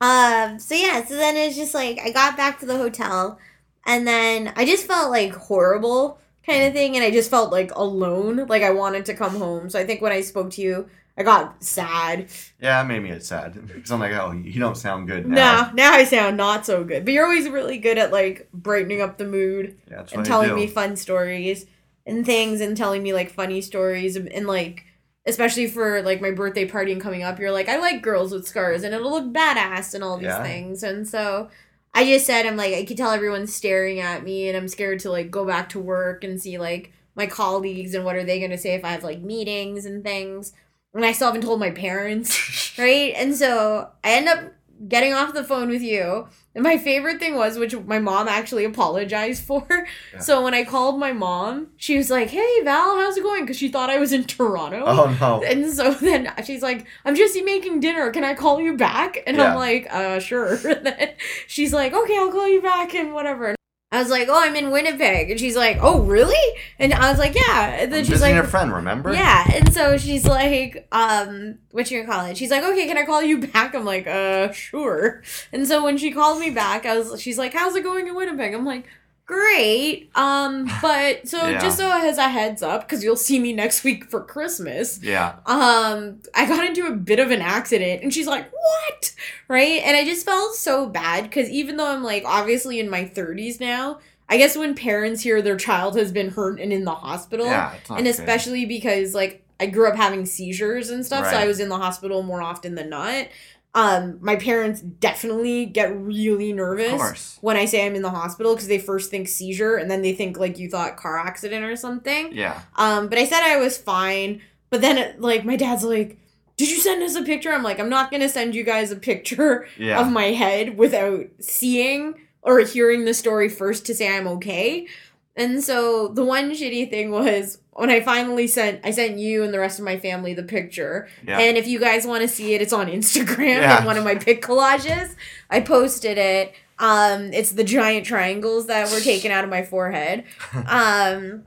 Um. 0.00 0.58
So 0.58 0.74
yeah. 0.74 1.04
So 1.04 1.14
then 1.16 1.36
it's 1.36 1.56
just 1.56 1.74
like 1.74 1.98
I 2.04 2.10
got 2.10 2.36
back 2.36 2.60
to 2.60 2.66
the 2.66 2.76
hotel, 2.76 3.38
and 3.86 4.06
then 4.06 4.52
I 4.56 4.64
just 4.66 4.86
felt 4.86 5.10
like 5.10 5.32
horrible 5.34 6.18
kind 6.44 6.64
of 6.64 6.72
thing, 6.72 6.96
and 6.96 7.04
I 7.04 7.10
just 7.10 7.30
felt 7.30 7.52
like 7.52 7.72
alone. 7.74 8.46
Like 8.48 8.62
I 8.62 8.70
wanted 8.70 9.06
to 9.06 9.14
come 9.14 9.36
home. 9.36 9.70
So 9.70 9.78
I 9.78 9.84
think 9.86 10.02
when 10.02 10.12
I 10.12 10.20
spoke 10.22 10.50
to 10.52 10.60
you, 10.60 10.88
I 11.16 11.22
got 11.22 11.62
sad. 11.62 12.28
Yeah, 12.60 12.80
it 12.82 12.86
made 12.86 13.02
me 13.02 13.18
sad 13.20 13.66
because 13.66 13.90
I'm 13.90 14.00
like, 14.00 14.12
oh, 14.12 14.32
you 14.32 14.58
don't 14.58 14.76
sound 14.76 15.08
good 15.08 15.26
now. 15.26 15.34
Now, 15.34 15.72
now 15.74 15.92
I 15.92 16.04
sound 16.04 16.36
not 16.36 16.64
so 16.64 16.84
good. 16.84 17.04
But 17.04 17.12
you're 17.12 17.24
always 17.26 17.48
really 17.48 17.78
good 17.78 17.98
at 17.98 18.12
like 18.12 18.48
brightening 18.52 19.00
up 19.02 19.18
the 19.18 19.26
mood. 19.26 19.78
Yeah, 19.90 20.04
and 20.12 20.24
telling 20.24 20.54
me 20.54 20.66
fun 20.66 20.96
stories 20.96 21.66
and 22.06 22.24
things 22.26 22.60
and 22.60 22.76
telling 22.76 23.02
me 23.02 23.12
like 23.12 23.30
funny 23.30 23.60
stories 23.60 24.16
and, 24.16 24.28
and 24.32 24.46
like 24.46 24.84
especially 25.24 25.68
for 25.68 26.02
like 26.02 26.20
my 26.20 26.32
birthday 26.32 26.64
party 26.64 26.90
and 26.92 27.00
coming 27.00 27.22
up 27.22 27.38
you're 27.38 27.52
like 27.52 27.68
i 27.68 27.76
like 27.76 28.02
girls 28.02 28.32
with 28.32 28.44
scars 28.46 28.82
and 28.82 28.92
it'll 28.92 29.10
look 29.12 29.32
badass 29.32 29.94
and 29.94 30.02
all 30.02 30.16
these 30.16 30.26
Yeah. 30.26 30.42
things 30.42 30.82
and 30.82 31.06
so 31.06 31.48
i 31.94 32.04
just 32.04 32.26
said 32.26 32.44
i'm 32.44 32.56
like 32.56 32.74
i 32.74 32.84
could 32.84 32.96
tell 32.96 33.12
everyone's 33.12 33.54
staring 33.54 34.00
at 34.00 34.24
me 34.24 34.48
and 34.48 34.56
i'm 34.56 34.66
scared 34.66 34.98
to 35.00 35.10
like 35.10 35.30
go 35.30 35.46
back 35.46 35.68
to 35.70 35.78
work 35.78 36.24
and 36.24 36.42
see 36.42 36.58
like 36.58 36.92
my 37.14 37.26
colleagues 37.28 37.94
and 37.94 38.04
what 38.04 38.16
are 38.16 38.24
they 38.24 38.40
going 38.40 38.50
to 38.50 38.58
say 38.58 38.74
if 38.74 38.84
i 38.84 38.88
have 38.90 39.04
like 39.04 39.20
meetings 39.20 39.86
and 39.86 40.02
things 40.02 40.52
and 40.94 41.04
i 41.04 41.12
still 41.12 41.28
haven't 41.28 41.42
told 41.42 41.58
my 41.60 41.70
parents 41.70 42.76
right 42.78 43.12
and 43.16 43.34
so 43.34 43.88
i 44.04 44.12
end 44.12 44.28
up 44.28 44.52
getting 44.88 45.12
off 45.12 45.32
the 45.32 45.44
phone 45.44 45.68
with 45.68 45.82
you 45.82 46.26
and 46.54 46.64
my 46.64 46.76
favorite 46.76 47.18
thing 47.20 47.34
was 47.36 47.56
which 47.56 47.74
my 47.86 47.98
mom 47.98 48.26
actually 48.28 48.64
apologized 48.64 49.44
for 49.46 49.64
Yeah. 50.12 50.18
so 50.20 50.42
when 50.42 50.52
I 50.54 50.64
called 50.64 50.98
my 51.00 51.12
mom, 51.14 51.68
she 51.78 51.96
was 51.96 52.10
like, 52.10 52.28
"Hey 52.28 52.60
Val, 52.62 52.98
how's 52.98 53.16
it 53.16 53.22
going?" 53.22 53.44
Because 53.44 53.56
she 53.56 53.68
thought 53.70 53.88
I 53.88 53.98
was 53.98 54.12
in 54.12 54.24
Toronto. 54.24 54.82
Oh 54.84 55.16
no. 55.18 55.42
And 55.42 55.72
so 55.72 55.94
then 56.08 56.30
she's 56.44 56.60
like, 56.60 56.86
"I'm 57.06 57.14
just 57.16 57.42
making 57.42 57.80
dinner. 57.80 58.10
Can 58.10 58.22
I 58.22 58.34
call 58.34 58.60
you 58.60 58.76
back?" 58.76 59.22
And 59.26 59.38
Yeah. 59.38 59.52
I'm 59.52 59.56
like, 59.56 59.86
"Uh, 59.90 60.18
sure." 60.20 60.56
And 60.68 60.84
then 60.84 61.12
she's 61.46 61.72
like, 61.72 61.94
"Okay, 61.94 62.18
I'll 62.18 62.30
call 62.30 62.48
you 62.48 62.60
back 62.60 62.94
and 62.94 63.14
whatever." 63.14 63.54
I 63.92 63.98
was 64.00 64.08
like, 64.10 64.28
"Oh, 64.28 64.40
I'm 64.40 64.56
in 64.56 64.70
Winnipeg," 64.70 65.30
and 65.30 65.38
she's 65.38 65.54
like, 65.54 65.78
"Oh, 65.80 66.00
really?" 66.02 66.58
And 66.78 66.92
I 66.94 67.10
was 67.10 67.18
like, 67.18 67.34
"Yeah." 67.34 67.76
And 67.80 67.92
then 67.92 68.00
I'm 68.00 68.04
she's 68.06 68.22
like, 68.22 68.34
your 68.34 68.44
friend, 68.44 68.72
remember? 68.72 69.12
yeah, 69.12 69.44
and 69.54 69.72
so 69.72 69.96
she's 69.98 70.26
like, 70.26 70.88
um, 70.90 71.58
what 71.70 71.90
you 71.90 72.02
gonna 72.02 72.12
call 72.12 72.24
it? 72.26 72.36
She's 72.36 72.50
like, 72.50 72.64
okay, 72.64 72.86
can 72.86 72.96
I 72.98 73.04
call 73.04 73.22
you 73.22 73.46
back? 73.46 73.74
I'm 73.74 73.84
like, 73.84 74.06
uh, 74.06 74.50
sure. 74.52 75.22
And 75.52 75.68
so 75.68 75.84
when 75.84 75.98
she 75.98 76.10
called 76.10 76.40
me 76.40 76.50
back, 76.50 76.86
I 76.86 76.98
was, 76.98 77.20
she's 77.20 77.38
like, 77.38 77.52
how's 77.52 77.76
it 77.76 77.82
going 77.82 78.08
in 78.08 78.14
Winnipeg? 78.14 78.54
I'm 78.54 78.64
like, 78.64 78.86
great. 79.26 80.10
Um, 80.14 80.68
but 80.80 81.26
so 81.28 81.46
Yeah. 81.48 81.60
just 81.60 81.76
so 81.78 81.90
as 81.90 82.18
a 82.18 82.28
heads 82.28 82.62
up, 82.62 82.82
because 82.82 83.02
you'll 83.02 83.16
see 83.16 83.38
me 83.38 83.52
next 83.52 83.84
week 83.84 84.10
for 84.10 84.22
Christmas. 84.22 85.00
Yeah. 85.02 85.36
Um, 85.46 86.18
I 86.34 86.46
got 86.46 86.64
into 86.64 86.86
a 86.86 86.92
bit 86.92 87.18
of 87.18 87.30
an 87.30 87.40
accident, 87.40 88.02
and 88.02 88.12
she's 88.12 88.26
like, 88.26 88.50
what? 88.52 89.14
Right? 89.48 89.82
And 89.84 89.96
I 89.96 90.04
just 90.04 90.24
felt 90.26 90.54
so 90.54 90.86
bad 90.86 91.24
because 91.24 91.48
even 91.50 91.76
though 91.76 91.86
I'm 91.88 92.02
like 92.02 92.24
obviously 92.26 92.80
in 92.80 92.88
my 92.90 93.04
30s 93.04 93.60
now. 93.60 93.98
I 94.28 94.38
guess 94.38 94.56
when 94.56 94.74
parents 94.74 95.20
hear 95.20 95.42
their 95.42 95.58
child 95.58 95.94
has 95.98 96.10
been 96.10 96.30
hurt 96.30 96.58
and 96.58 96.72
in 96.72 96.84
the 96.84 96.94
hospital, 96.94 97.44
Yeah. 97.44 97.74
And 97.90 97.98
good. 97.98 98.06
especially 98.06 98.64
because 98.64 99.12
like 99.14 99.42
I 99.60 99.66
grew 99.66 99.86
up 99.86 99.94
having 99.94 100.24
seizures 100.24 100.88
and 100.88 101.04
stuff, 101.04 101.28
so 101.28 101.36
I 101.36 101.46
was 101.46 101.60
in 101.60 101.68
the 101.68 101.76
hospital 101.76 102.22
more 102.22 102.40
often 102.40 102.74
than 102.74 102.88
not. 102.88 103.26
Um, 103.74 104.18
my 104.20 104.36
parents 104.36 104.82
definitely 104.82 105.64
get 105.64 105.96
really 105.98 106.52
nervous 106.52 107.38
when 107.40 107.56
I 107.56 107.64
say 107.64 107.86
I'm 107.86 107.94
in 107.94 108.02
the 108.02 108.10
hospital 108.10 108.54
because 108.54 108.68
they 108.68 108.78
first 108.78 109.10
think 109.10 109.28
seizure 109.28 109.76
and 109.76 109.90
then 109.90 110.02
they 110.02 110.12
think 110.12 110.38
like 110.38 110.58
you 110.58 110.68
thought 110.68 110.98
car 110.98 111.18
accident 111.18 111.64
or 111.64 111.74
something. 111.76 112.32
Yeah. 112.34 112.60
Um, 112.76 113.08
but 113.08 113.16
I 113.18 113.24
said 113.24 113.40
I 113.42 113.56
was 113.56 113.78
fine. 113.78 114.42
But 114.68 114.82
then 114.82 114.98
it, 114.98 115.20
like 115.22 115.44
my 115.46 115.56
dad's 115.56 115.84
like, 115.84 116.18
"Did 116.58 116.70
you 116.70 116.80
send 116.80 117.02
us 117.02 117.14
a 117.14 117.22
picture?" 117.22 117.50
I'm 117.52 117.62
like, 117.62 117.80
"I'm 117.80 117.88
not 117.88 118.10
gonna 118.10 118.28
send 118.28 118.54
you 118.54 118.62
guys 118.64 118.90
a 118.90 118.96
picture 118.96 119.66
Yeah. 119.78 120.00
of 120.00 120.12
my 120.12 120.32
head 120.32 120.76
without 120.76 121.26
seeing 121.40 122.14
or 122.42 122.60
hearing 122.60 123.04
the 123.06 123.14
story 123.14 123.48
first 123.48 123.86
to 123.86 123.94
say 123.94 124.14
I'm 124.14 124.28
okay." 124.28 124.86
And 125.34 125.64
so 125.64 126.08
the 126.08 126.24
one 126.24 126.50
shitty 126.52 126.90
thing 126.90 127.10
was 127.10 127.56
when 127.74 127.90
I 127.90 128.00
finally 128.00 128.46
sent 128.46 128.80
I 128.84 128.90
sent 128.90 129.18
you 129.18 129.42
and 129.44 129.52
the 129.52 129.58
rest 129.58 129.78
of 129.78 129.84
my 129.84 129.96
family 129.98 130.34
the 130.34 130.42
picture. 130.42 131.08
Yeah. 131.26 131.38
And 131.38 131.56
if 131.56 131.66
you 131.66 131.78
guys 131.80 132.06
want 132.06 132.22
to 132.22 132.28
see 132.28 132.54
it, 132.54 132.62
it's 132.62 132.72
on 132.72 132.86
Instagram 132.88 133.60
Yeah. 133.60 133.80
in 133.80 133.84
one 133.86 133.96
of 133.96 134.04
my 134.04 134.14
pic 134.14 134.42
collages. 134.42 135.14
I 135.50 135.60
posted 135.60 136.18
it. 136.18 136.54
Um, 136.78 137.32
it's 137.32 137.52
the 137.52 137.64
giant 137.64 138.06
triangles 138.06 138.66
that 138.66 138.90
were 138.92 139.00
taken 139.00 139.30
out 139.30 139.44
of 139.44 139.50
my 139.50 139.62
forehead. 139.62 140.24
Um, 140.66 141.44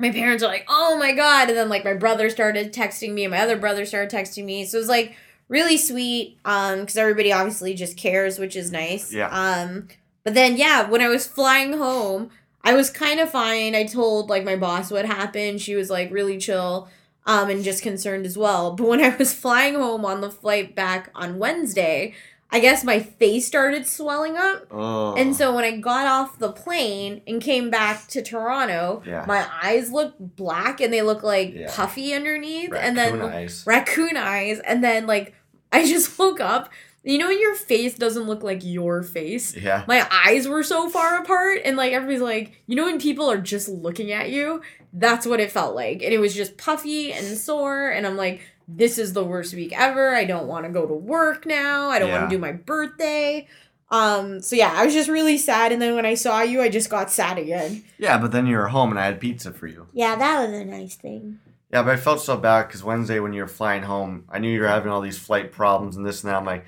my 0.00 0.10
parents 0.12 0.44
are 0.44 0.48
like, 0.48 0.64
"Oh 0.68 0.96
my 0.96 1.12
god!" 1.12 1.48
And 1.48 1.56
then 1.58 1.68
like 1.68 1.84
my 1.84 1.94
brother 1.94 2.30
started 2.30 2.72
texting 2.72 3.12
me, 3.14 3.24
and 3.24 3.32
my 3.32 3.40
other 3.40 3.56
brother 3.56 3.84
started 3.84 4.14
texting 4.16 4.44
me. 4.44 4.64
So 4.64 4.78
it 4.78 4.80
was 4.82 4.88
like 4.88 5.16
really 5.48 5.76
sweet. 5.76 6.38
Um, 6.44 6.80
because 6.80 6.96
everybody 6.96 7.32
obviously 7.32 7.74
just 7.74 7.96
cares, 7.96 8.38
which 8.38 8.54
is 8.54 8.70
nice. 8.70 9.12
Yeah. 9.12 9.28
Um, 9.28 9.88
but 10.24 10.34
then 10.34 10.56
yeah, 10.56 10.88
when 10.88 11.00
I 11.00 11.08
was 11.08 11.26
flying 11.26 11.72
home, 11.78 12.30
I 12.64 12.74
was 12.74 12.90
kind 12.90 13.20
of 13.20 13.30
fine. 13.30 13.74
I 13.74 13.84
told 13.84 14.28
like 14.30 14.44
my 14.44 14.56
boss 14.56 14.90
what 14.90 15.06
happened. 15.06 15.60
She 15.60 15.74
was 15.74 15.90
like 15.90 16.10
really 16.12 16.38
chill. 16.38 16.88
Um, 17.26 17.50
and 17.50 17.62
just 17.62 17.82
concerned 17.82 18.24
as 18.24 18.38
well. 18.38 18.72
But 18.74 18.86
when 18.88 19.00
I 19.04 19.14
was 19.14 19.34
flying 19.34 19.74
home 19.74 20.04
on 20.06 20.22
the 20.22 20.30
flight 20.30 20.74
back 20.74 21.10
on 21.14 21.38
Wednesday, 21.38 22.14
I 22.50 22.58
guess 22.60 22.82
my 22.84 23.00
face 23.00 23.46
started 23.46 23.86
swelling 23.86 24.38
up. 24.38 24.66
oh. 24.70 25.14
And 25.14 25.36
so 25.36 25.54
when 25.54 25.62
I 25.62 25.76
got 25.76 26.06
off 26.06 26.38
the 26.38 26.50
plane 26.50 27.20
and 27.26 27.42
came 27.42 27.68
back 27.68 28.06
to 28.08 28.22
Toronto, 28.22 29.02
Yeah. 29.04 29.26
my 29.28 29.46
eyes 29.62 29.92
look 29.92 30.14
black 30.18 30.80
and 30.80 30.90
they 30.90 31.02
look 31.02 31.22
like 31.22 31.52
Yeah. 31.54 31.70
puffy 31.70 32.14
underneath. 32.14 32.70
Raccoon 32.70 32.86
and 32.86 32.96
then 32.96 33.20
eyes. 33.20 33.62
raccoon 33.66 34.16
eyes. 34.16 34.60
And 34.60 34.82
then 34.82 35.06
like 35.06 35.34
I 35.70 35.84
just 35.86 36.18
woke 36.18 36.40
up. 36.40 36.70
You 37.12 37.18
know 37.18 37.28
when 37.28 37.40
your 37.40 37.54
face 37.54 37.94
doesn't 37.94 38.24
look 38.24 38.42
like 38.42 38.60
your 38.62 39.02
face? 39.02 39.56
Yeah. 39.56 39.84
My 39.88 40.06
eyes 40.26 40.46
were 40.46 40.62
so 40.62 40.90
far 40.90 41.18
apart 41.18 41.62
and 41.64 41.76
like 41.76 41.92
everybody's 41.92 42.20
like, 42.20 42.62
you 42.66 42.76
know 42.76 42.84
when 42.84 43.00
people 43.00 43.30
are 43.30 43.38
just 43.38 43.68
looking 43.68 44.12
at 44.12 44.30
you? 44.30 44.62
That's 44.92 45.26
what 45.26 45.40
it 45.40 45.50
felt 45.50 45.74
like. 45.74 46.02
And 46.02 46.12
it 46.12 46.18
was 46.18 46.34
just 46.34 46.58
puffy 46.58 47.12
and 47.12 47.38
sore 47.38 47.88
and 47.88 48.06
I'm 48.06 48.16
like 48.16 48.42
this 48.68 48.98
is 48.98 49.14
the 49.14 49.24
worst 49.24 49.54
week 49.54 49.72
ever. 49.74 50.14
I 50.14 50.24
don't 50.24 50.46
want 50.46 50.66
to 50.66 50.70
go 50.72 50.86
to 50.86 50.92
work 50.92 51.46
now. 51.46 51.88
I 51.88 51.98
don't 51.98 52.10
want 52.10 52.28
to 52.28 52.36
do 52.36 52.38
my 52.38 52.52
birthday. 52.52 53.48
Um, 53.90 54.42
so 54.42 54.54
yeah, 54.54 54.72
I 54.76 54.84
was 54.84 54.92
just 54.92 55.08
really 55.08 55.38
sad, 55.38 55.72
and 55.72 55.80
then 55.80 55.94
when 55.94 56.04
I 56.04 56.12
saw 56.12 56.42
you, 56.42 56.60
I 56.60 56.68
just 56.68 56.90
got 56.90 57.10
sad 57.10 57.38
again. 57.38 57.82
Yeah, 57.96 58.18
but 58.18 58.32
then 58.32 58.46
you 58.46 58.58
were 58.58 58.68
home 58.68 58.90
and 58.90 59.00
I 59.00 59.06
had 59.06 59.18
pizza 59.18 59.50
for 59.50 59.66
you. 59.66 59.86
Yeah, 59.94 60.14
that 60.16 60.40
was 60.46 60.50
a 60.58 60.64
nice 60.66 60.96
thing. 60.96 61.38
Yeah, 61.72 61.82
but 61.82 61.92
I 61.92 61.96
felt 61.96 62.20
so 62.20 62.36
bad 62.36 62.66
because 62.66 62.84
Wednesday 62.84 63.20
when 63.20 63.32
you 63.32 63.40
were 63.40 63.48
flying 63.48 63.82
home, 63.82 64.24
I 64.28 64.38
knew 64.38 64.50
you 64.50 64.60
were 64.60 64.68
having 64.68 64.92
all 64.92 65.00
these 65.00 65.18
flight 65.18 65.52
problems 65.52 65.96
and 65.96 66.04
this 66.04 66.22
and 66.22 66.30
that. 66.30 66.36
I'm 66.36 66.44
like, 66.44 66.66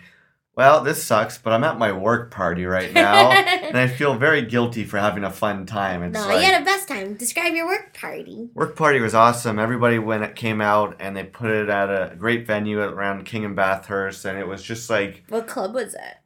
well, 0.57 0.83
this 0.83 1.03
sucks, 1.03 1.39
but 1.39 1.53
I'm 1.53 1.65
at 1.65 1.79
my 1.79 1.93
work 1.93 2.31
party 2.31 2.65
right 2.67 2.93
now, 2.93 3.31
and 3.33 3.79
I 3.79 3.87
feel 3.87 4.15
very 4.15 4.43
guilty 4.43 4.85
for 4.85 4.99
having 4.99 5.25
a 5.25 5.31
fun 5.31 5.65
time. 5.65 6.03
It's 6.03 6.15
No, 6.15 6.27
like, 6.27 6.41
you 6.41 6.53
had 6.53 6.61
a 6.61 6.65
best 6.65 6.89
time. 6.89 7.15
Describe 7.15 7.55
your 7.55 7.67
work 7.67 7.95
party. 7.95 8.51
Work 8.55 8.77
party 8.77 9.01
was 9.01 9.15
awesome. 9.15 9.59
Everybody 9.59 9.99
when 9.99 10.23
it 10.23 10.35
came 10.37 10.61
out 10.61 10.97
and 11.01 11.17
they 11.17 11.25
put 11.25 11.51
it 11.51 11.69
at 11.69 11.89
a 11.89 12.15
great 12.17 12.47
venue 12.47 12.81
around 12.81 13.25
King 13.25 13.45
and 13.45 13.57
Bathurst, 13.57 14.25
and 14.25 14.39
it 14.39 14.47
was 14.47 14.63
just 14.63 14.91
like 14.91 15.25
What 15.29 15.47
club 15.47 15.75
was 15.75 15.95
it? 15.95 16.17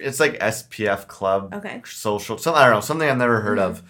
it's 0.00 0.18
like 0.18 0.38
SPF 0.40 1.06
club 1.06 1.54
Okay. 1.54 1.80
social. 1.84 2.36
Some 2.38 2.54
I 2.56 2.64
don't 2.64 2.74
know 2.74 2.80
something 2.80 3.08
I've 3.08 3.16
never 3.18 3.42
heard 3.42 3.60
of, 3.60 3.78
mm-hmm. 3.78 3.86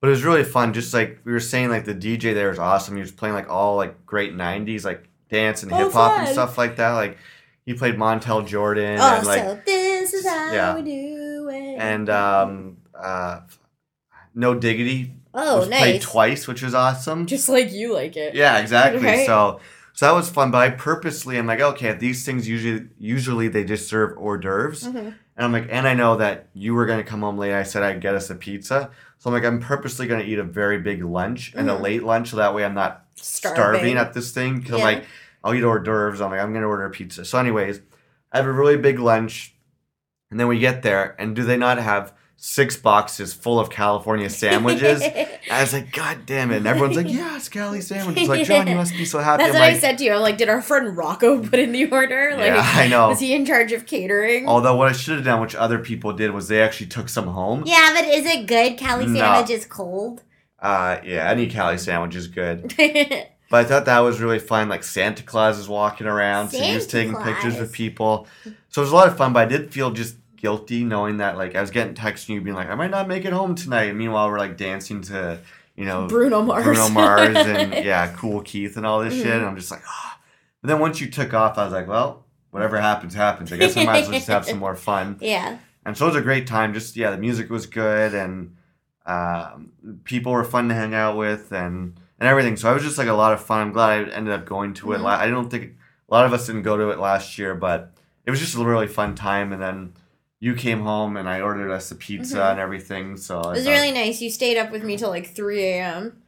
but 0.00 0.06
it 0.08 0.10
was 0.10 0.22
really 0.24 0.44
fun. 0.44 0.72
Just 0.72 0.94
like 0.94 1.18
we 1.24 1.32
were 1.32 1.40
saying, 1.40 1.70
like 1.70 1.84
the 1.84 1.94
DJ 1.94 2.32
there 2.34 2.50
was 2.50 2.60
awesome. 2.60 2.94
He 2.94 3.00
was 3.00 3.10
playing 3.10 3.34
like 3.34 3.48
all 3.50 3.74
like 3.76 4.06
great 4.06 4.34
'90s 4.36 4.84
like 4.84 5.08
dance 5.30 5.62
and 5.64 5.72
Oh, 5.72 5.76
hip 5.76 5.92
hop 5.92 6.18
and 6.18 6.28
stuff 6.28 6.56
like 6.58 6.76
that. 6.76 6.90
Like 6.92 7.18
he 7.68 7.74
played 7.74 7.96
Montel 7.96 8.46
Jordan 8.46 8.98
Oh, 8.98 9.16
and 9.18 9.26
like 9.26 9.42
so 9.42 9.60
this 9.66 10.14
is 10.14 10.26
how 10.26 10.52
yeah. 10.52 10.74
we 10.74 10.82
do 10.82 11.48
it. 11.52 11.76
and 11.78 12.08
um 12.08 12.78
uh 12.98 13.40
No 14.34 14.54
Diggity 14.54 15.12
oh, 15.34 15.58
was 15.58 15.68
played 15.68 16.00
twice, 16.00 16.48
which 16.48 16.62
was 16.62 16.74
awesome. 16.74 17.26
Just 17.26 17.48
like 17.48 17.70
you 17.72 17.92
like 17.92 18.16
it. 18.16 18.34
Yeah, 18.34 18.58
exactly. 18.58 19.02
Right. 19.04 19.26
So 19.26 19.60
so 19.92 20.06
that 20.06 20.12
was 20.14 20.30
fun, 20.30 20.50
but 20.50 20.58
I 20.62 20.70
purposely 20.70 21.36
I'm 21.38 21.46
like, 21.46 21.60
okay, 21.60 21.92
these 21.92 22.24
things 22.24 22.48
usually 22.48 22.86
usually 22.98 23.48
they 23.48 23.64
just 23.64 23.86
serve 23.88 24.16
hors 24.16 24.38
d'oeuvres. 24.38 24.84
Mhm. 24.84 25.14
And 25.36 25.44
I'm 25.44 25.52
like, 25.52 25.68
and 25.70 25.86
I 25.86 25.94
know 25.94 26.16
that 26.16 26.48
you 26.54 26.72
were 26.74 26.86
gonna 26.86 27.04
come 27.04 27.20
home 27.20 27.36
late. 27.36 27.52
I 27.54 27.64
said 27.64 27.82
I'd 27.82 28.00
get 28.00 28.14
us 28.14 28.30
a 28.30 28.34
pizza. 28.34 28.90
So 29.18 29.28
I'm 29.28 29.34
like, 29.34 29.44
I'm 29.44 29.60
purposely 29.60 30.06
gonna 30.06 30.24
eat 30.24 30.38
a 30.38 30.44
very 30.44 30.78
big 30.78 31.04
lunch 31.04 31.52
and 31.54 31.68
a 31.68 31.74
Mhm. 31.74 31.80
late 31.82 32.02
lunch 32.02 32.30
so 32.30 32.36
that 32.38 32.54
way 32.54 32.64
I'm 32.64 32.74
not 32.74 33.04
starving, 33.16 33.56
Starving. 33.56 33.96
at 33.98 34.14
this 34.14 34.30
thing. 34.32 34.62
Cause 34.62 34.78
Yeah. 34.78 34.86
I'm 34.86 34.94
like, 34.94 35.04
I'll 35.44 35.54
eat 35.54 35.62
hors 35.64 35.80
d'oeuvres. 35.80 36.20
I'm 36.20 36.30
like, 36.30 36.40
I'm 36.40 36.52
gonna 36.52 36.66
order 36.68 36.84
a 36.84 36.90
pizza. 36.90 37.24
So, 37.24 37.38
anyways, 37.38 37.80
I 38.32 38.36
have 38.38 38.46
a 38.46 38.52
really 38.52 38.76
big 38.76 38.98
lunch, 38.98 39.54
and 40.30 40.38
then 40.38 40.48
we 40.48 40.58
get 40.58 40.82
there, 40.82 41.14
and 41.18 41.34
do 41.36 41.42
they 41.44 41.56
not 41.56 41.78
have 41.78 42.12
six 42.40 42.76
boxes 42.76 43.34
full 43.34 43.58
of 43.58 43.68
California 43.68 44.30
sandwiches? 44.30 45.02
I 45.50 45.60
was 45.60 45.72
like, 45.72 45.90
God 45.92 46.24
damn 46.24 46.52
it. 46.52 46.58
And 46.58 46.66
everyone's 46.68 46.96
like, 46.96 47.08
yes, 47.08 47.48
Cali 47.48 47.80
sandwiches. 47.80 48.28
Like, 48.28 48.46
John, 48.46 48.68
you 48.68 48.76
must 48.76 48.92
be 48.92 49.04
so 49.04 49.18
happy. 49.18 49.42
That's 49.42 49.54
I'm 49.56 49.60
what 49.60 49.68
I 49.68 49.72
like, 49.72 49.80
said 49.80 49.98
to 49.98 50.04
you. 50.04 50.12
I'm 50.12 50.20
like, 50.20 50.36
did 50.38 50.48
our 50.48 50.62
friend 50.62 50.96
Rocco 50.96 51.42
put 51.42 51.58
in 51.58 51.72
the 51.72 51.90
order? 51.90 52.32
Like, 52.36 52.46
yeah, 52.46 52.62
I 52.74 52.86
know. 52.86 53.08
was 53.08 53.18
he 53.18 53.34
in 53.34 53.44
charge 53.44 53.72
of 53.72 53.86
catering? 53.86 54.46
Although 54.46 54.76
what 54.76 54.88
I 54.88 54.92
should 54.92 55.16
have 55.16 55.24
done, 55.24 55.40
which 55.40 55.56
other 55.56 55.78
people 55.80 56.12
did, 56.12 56.30
was 56.30 56.46
they 56.46 56.62
actually 56.62 56.86
took 56.88 57.08
some 57.08 57.26
home. 57.26 57.64
yeah, 57.66 57.90
but 57.94 58.04
is 58.04 58.24
it 58.24 58.46
good? 58.46 58.76
Cali 58.76 59.06
No. 59.06 59.18
sandwich 59.18 59.50
is 59.50 59.64
cold. 59.66 60.22
Uh, 60.60 60.98
yeah, 61.04 61.28
any 61.30 61.46
Cali 61.48 61.78
sandwich 61.78 62.14
is 62.14 62.28
good. 62.28 62.72
But 63.50 63.64
I 63.64 63.68
thought 63.68 63.86
that 63.86 64.00
was 64.00 64.20
really 64.20 64.38
fun. 64.38 64.68
Like 64.68 64.84
Santa 64.84 65.22
Claus 65.22 65.58
is 65.58 65.68
walking 65.68 66.06
around, 66.06 66.50
so 66.50 66.60
he 66.60 66.74
was 66.74 66.84
Santa 66.84 67.12
taking 67.14 67.16
pictures 67.22 67.54
Claus. 67.54 67.60
with 67.60 67.72
people. 67.72 68.26
So 68.68 68.82
it 68.82 68.84
was 68.84 68.92
a 68.92 68.94
lot 68.94 69.08
of 69.08 69.16
fun. 69.16 69.32
But 69.32 69.40
I 69.40 69.44
did 69.46 69.72
feel 69.72 69.90
just 69.90 70.16
guilty 70.36 70.84
knowing 70.84 71.16
that 71.16 71.36
like 71.36 71.56
I 71.56 71.60
was 71.60 71.70
getting 71.70 71.94
texts 71.94 72.26
from 72.26 72.36
you 72.36 72.40
being 72.42 72.56
like, 72.56 72.68
I 72.68 72.74
might 72.74 72.90
not 72.90 73.08
make 73.08 73.24
it 73.24 73.32
home 73.32 73.54
tonight. 73.54 73.84
And 73.84 73.98
meanwhile, 73.98 74.28
we're 74.30 74.38
like 74.38 74.56
dancing 74.56 75.00
to 75.02 75.40
you 75.76 75.84
know 75.86 76.06
Bruno 76.08 76.42
Mars. 76.42 76.64
Bruno 76.64 76.88
Mars 76.90 77.36
and 77.36 77.72
yeah, 77.84 78.12
Kool 78.16 78.42
Keith 78.42 78.76
and 78.76 78.84
all 78.84 79.00
this 79.00 79.14
shit. 79.14 79.26
Mhm. 79.26 79.36
And 79.38 79.46
I'm 79.46 79.56
just 79.56 79.70
like, 79.70 79.82
ah. 79.86 80.20
But 80.60 80.68
then 80.68 80.80
once 80.80 81.00
you 81.00 81.08
took 81.10 81.32
off, 81.32 81.56
I 81.56 81.64
was 81.64 81.72
like, 81.72 81.88
well, 81.88 82.24
whatever 82.50 82.78
happens, 82.80 83.14
happens. 83.14 83.52
I 83.52 83.56
guess 83.56 83.76
I 83.76 83.84
might 83.84 84.02
as 84.02 84.08
well 84.08 84.18
just 84.18 84.28
have 84.28 84.44
some 84.44 84.58
more 84.66 84.76
fun. 84.76 85.16
Yeah. 85.20 85.58
And 85.86 85.96
so 85.96 86.04
it 86.04 86.08
was 86.08 86.16
a 86.16 86.20
great 86.22 86.46
time. 86.46 86.74
Just 86.74 86.96
yeah, 86.96 87.10
the 87.12 87.16
music 87.16 87.48
was 87.48 87.64
good 87.64 88.14
and 88.14 88.56
um, 89.06 89.72
people 90.04 90.32
were 90.32 90.44
fun 90.44 90.68
to 90.68 90.74
hang 90.74 90.94
out 90.94 91.16
with 91.16 91.50
and 91.52 91.97
and 92.18 92.28
everything. 92.28 92.56
So 92.56 92.68
I 92.70 92.72
was 92.72 92.82
just 92.82 92.98
like 92.98 93.08
a 93.08 93.12
lot 93.12 93.32
of 93.32 93.40
fun. 93.40 93.60
I'm 93.60 93.72
glad 93.72 94.08
I 94.08 94.12
ended 94.12 94.34
up 94.34 94.44
going 94.46 94.74
to 94.74 94.92
it. 94.92 94.98
Mhm. 95.00 95.06
I 95.06 95.28
don't 95.28 95.50
think 95.50 95.72
a 96.08 96.14
lot 96.14 96.24
of 96.26 96.32
us 96.32 96.46
didn't 96.46 96.62
go 96.62 96.76
to 96.76 96.90
it 96.90 96.98
last 96.98 97.38
year, 97.38 97.54
but 97.54 97.92
it 98.26 98.30
was 98.30 98.40
just 98.40 98.54
a 98.56 98.64
really 98.64 98.86
fun 98.88 99.14
time. 99.14 99.52
And 99.52 99.62
then 99.62 99.92
you 100.40 100.54
came 100.54 100.80
home 100.82 101.16
and 101.16 101.28
I 101.28 101.40
ordered 101.40 101.70
us 101.72 101.90
a 101.90 101.94
pizza 101.96 102.36
Mhm. 102.38 102.50
and 102.52 102.60
everything. 102.60 103.16
So 103.16 103.40
It 103.40 103.46
was 103.50 103.64
thought- 103.64 103.70
really 103.70 103.92
nice. 103.92 104.20
You 104.20 104.30
stayed 104.30 104.56
up 104.58 104.70
with 104.70 104.82
me 104.84 104.96
till 104.96 105.10
like 105.10 105.34
3 105.34 105.62
a.m. 105.64 106.22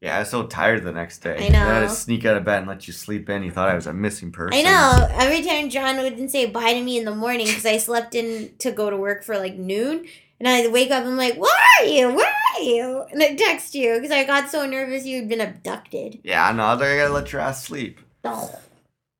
yeah, 0.00 0.16
I 0.16 0.20
was 0.20 0.30
so 0.30 0.46
tired 0.46 0.82
the 0.84 0.92
next 0.92 1.18
day. 1.18 1.36
I 1.46 1.48
know. 1.48 1.58
I 1.68 1.74
had 1.74 1.88
to 1.88 1.94
sneak 1.94 2.24
out 2.24 2.36
of 2.36 2.44
bed 2.44 2.58
and 2.60 2.66
let 2.68 2.86
you 2.86 2.92
sleep 2.92 3.28
in. 3.28 3.42
You 3.42 3.50
thought 3.50 3.68
I 3.68 3.74
was 3.74 3.86
a 3.86 3.92
missing 3.92 4.32
person. 4.32 4.58
I 4.58 4.62
know. 4.62 5.08
Every 5.12 5.42
time 5.42 5.68
John 5.68 5.96
wouldn't 5.98 6.30
say 6.30 6.46
bye 6.46 6.72
to 6.74 6.82
me 6.82 6.98
in 6.98 7.04
the 7.04 7.14
morning 7.14 7.46
because 7.46 7.66
I 7.66 7.76
slept 7.78 8.14
in 8.14 8.50
to 8.60 8.70
go 8.72 8.88
to 8.88 8.96
work 8.96 9.22
for 9.24 9.36
like 9.36 9.56
noon, 9.56 10.06
and 10.40 10.48
I 10.48 10.66
wake 10.68 10.90
up, 10.90 11.02
and 11.02 11.10
I'm 11.12 11.16
like, 11.16 11.36
"Where 11.36 11.54
are 11.80 11.84
you? 11.84 12.12
Where 12.12 12.26
are 12.56 12.60
you?" 12.62 13.04
And 13.12 13.22
I 13.22 13.34
text 13.36 13.74
you 13.74 13.94
because 13.94 14.10
I 14.10 14.24
got 14.24 14.50
so 14.50 14.66
nervous 14.66 15.04
you 15.06 15.20
had 15.20 15.28
been 15.28 15.40
abducted. 15.40 16.20
Yeah, 16.24 16.44
I 16.46 16.52
know. 16.52 16.64
I 16.64 16.72
was 16.72 16.80
like, 16.80 16.90
I 16.90 16.96
gotta 16.96 17.12
let 17.14 17.32
your 17.32 17.40
ass 17.42 17.62
sleep. 17.64 18.00
Oh. 18.24 18.50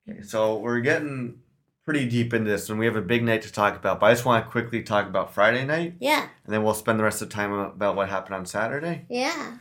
Okay, 0.08 0.22
so 0.22 0.56
we're 0.56 0.80
getting 0.80 1.38
pretty 1.84 2.08
deep 2.08 2.32
into 2.34 2.50
this, 2.50 2.68
and 2.70 2.78
we 2.78 2.86
have 2.86 2.96
a 2.96 3.00
big 3.02 3.22
night 3.24 3.42
to 3.42 3.52
talk 3.52 3.76
about. 3.76 4.00
But 4.00 4.06
I 4.06 4.12
just 4.12 4.24
want 4.24 4.44
to 4.44 4.50
quickly 4.50 4.82
talk 4.82 5.06
about 5.06 5.34
Friday 5.34 5.64
night, 5.64 5.94
Yeah, 6.00 6.26
and 6.44 6.52
then 6.54 6.62
we'll 6.62 6.74
spend 6.74 6.98
the 6.98 7.04
rest 7.04 7.20
of 7.22 7.28
the 7.28 7.34
time 7.34 7.52
about 7.52 7.96
what 7.96 8.08
happened 8.08 8.34
on 8.34 8.46
Saturday. 8.46 9.06
yeah. 9.08 9.58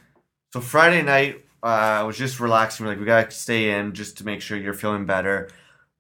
So 0.54 0.62
Friday 0.62 1.04
night, 1.04 1.46
uh, 1.62 1.68
I 1.68 2.04
was 2.04 2.18
just 2.18 2.40
relaxing. 2.40 2.86
We're 2.86 2.94
like, 2.94 3.00
we 3.00 3.06
gotta 3.06 3.30
stay 3.32 3.72
in 3.78 3.94
just 3.94 4.18
to 4.18 4.26
make 4.26 4.42
sure 4.42 4.58
you're 4.58 4.74
feeling 4.74 5.06
better. 5.06 5.50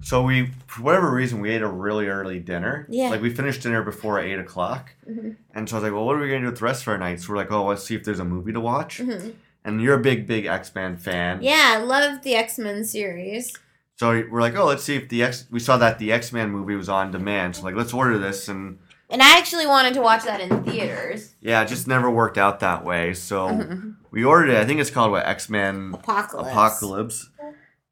So 0.02 0.24
we, 0.24 0.52
for 0.68 0.82
whatever 0.84 1.12
reason, 1.12 1.41
we 1.41 1.50
ate 1.50 1.62
a 1.62 1.68
really 1.68 2.08
early 2.08 2.39
dinner. 2.39 2.86
Yeah. 2.89 3.10
Like 3.10 3.22
we 3.22 3.30
finished 3.30 3.64
dinner 3.64 3.84
before 3.84 4.20
eight 4.20 4.39
o'clock, 4.39 4.91
Mhm. 5.10 5.36
and 5.54 5.68
so 5.70 5.76
I 5.76 5.80
was 5.80 5.84
like, 5.84 5.93
well, 5.93 6.06
what 6.06 6.16
are 6.16 6.20
we 6.20 6.28
gonna 6.30 6.39
do 6.41 6.45
with 6.47 6.60
the 6.60 6.66
rest 6.66 6.84
of 6.84 6.88
our 6.88 6.97
night? 6.97 7.20
So 7.22 7.30
we're 7.34 7.38
like, 7.38 7.52
oh, 7.52 7.66
let's 7.66 7.84
see 7.84 7.95
if 7.95 8.06
there's 8.06 8.20
a 8.20 8.26
movie 8.26 8.54
to 8.54 8.62
watch. 8.62 9.00
Mhm. 9.00 9.34
And 9.66 9.82
you're 9.82 9.95
a 9.95 10.02
big, 10.02 10.26
big 10.26 10.45
X 10.45 10.74
Men 10.74 10.95
fan. 10.95 11.39
Yeah, 11.41 11.76
I 11.76 11.78
love 11.80 12.22
the 12.24 12.34
X 12.36 12.58
Men 12.58 12.86
series. 12.86 13.54
So 13.97 14.24
we're 14.32 14.39
like, 14.39 14.56
oh, 14.56 14.66
let's 14.66 14.84
see 14.84 14.95
if 14.95 15.10
the 15.10 15.22
X. 15.24 15.45
We 15.52 15.60
saw 15.60 15.76
that 15.78 16.00
the 16.00 16.14
X 16.14 16.32
Men 16.32 16.50
movie 16.50 16.76
was 16.76 16.88
on 16.88 17.12
demand. 17.12 17.58
So 17.58 17.64
like, 17.64 17.76
let's 17.76 17.93
order 17.93 18.18
this, 18.18 18.47
and 18.47 18.80
And 19.10 19.22
I 19.22 19.38
actually 19.38 19.66
wanted 19.68 19.95
to 19.95 20.02
watch 20.02 20.24
that 20.24 20.39
in 20.39 20.64
theaters. 20.64 21.34
yeah, 21.41 21.62
it 21.64 21.68
just 21.68 21.88
never 21.88 22.10
worked 22.10 22.38
out 22.38 22.62
that 22.62 22.86
way. 22.86 23.14
So 23.16 23.50
Mhm. 23.50 23.95
we 24.12 24.24
ordered 24.24 24.52
it. 24.52 24.58
I 24.58 24.66
think 24.66 24.80
it's 24.80 24.91
called 24.91 25.12
what 25.12 25.26
X 25.26 25.50
Men 25.50 25.91
Apocalypse. 25.93 26.50
Apocalypse. 26.52 27.30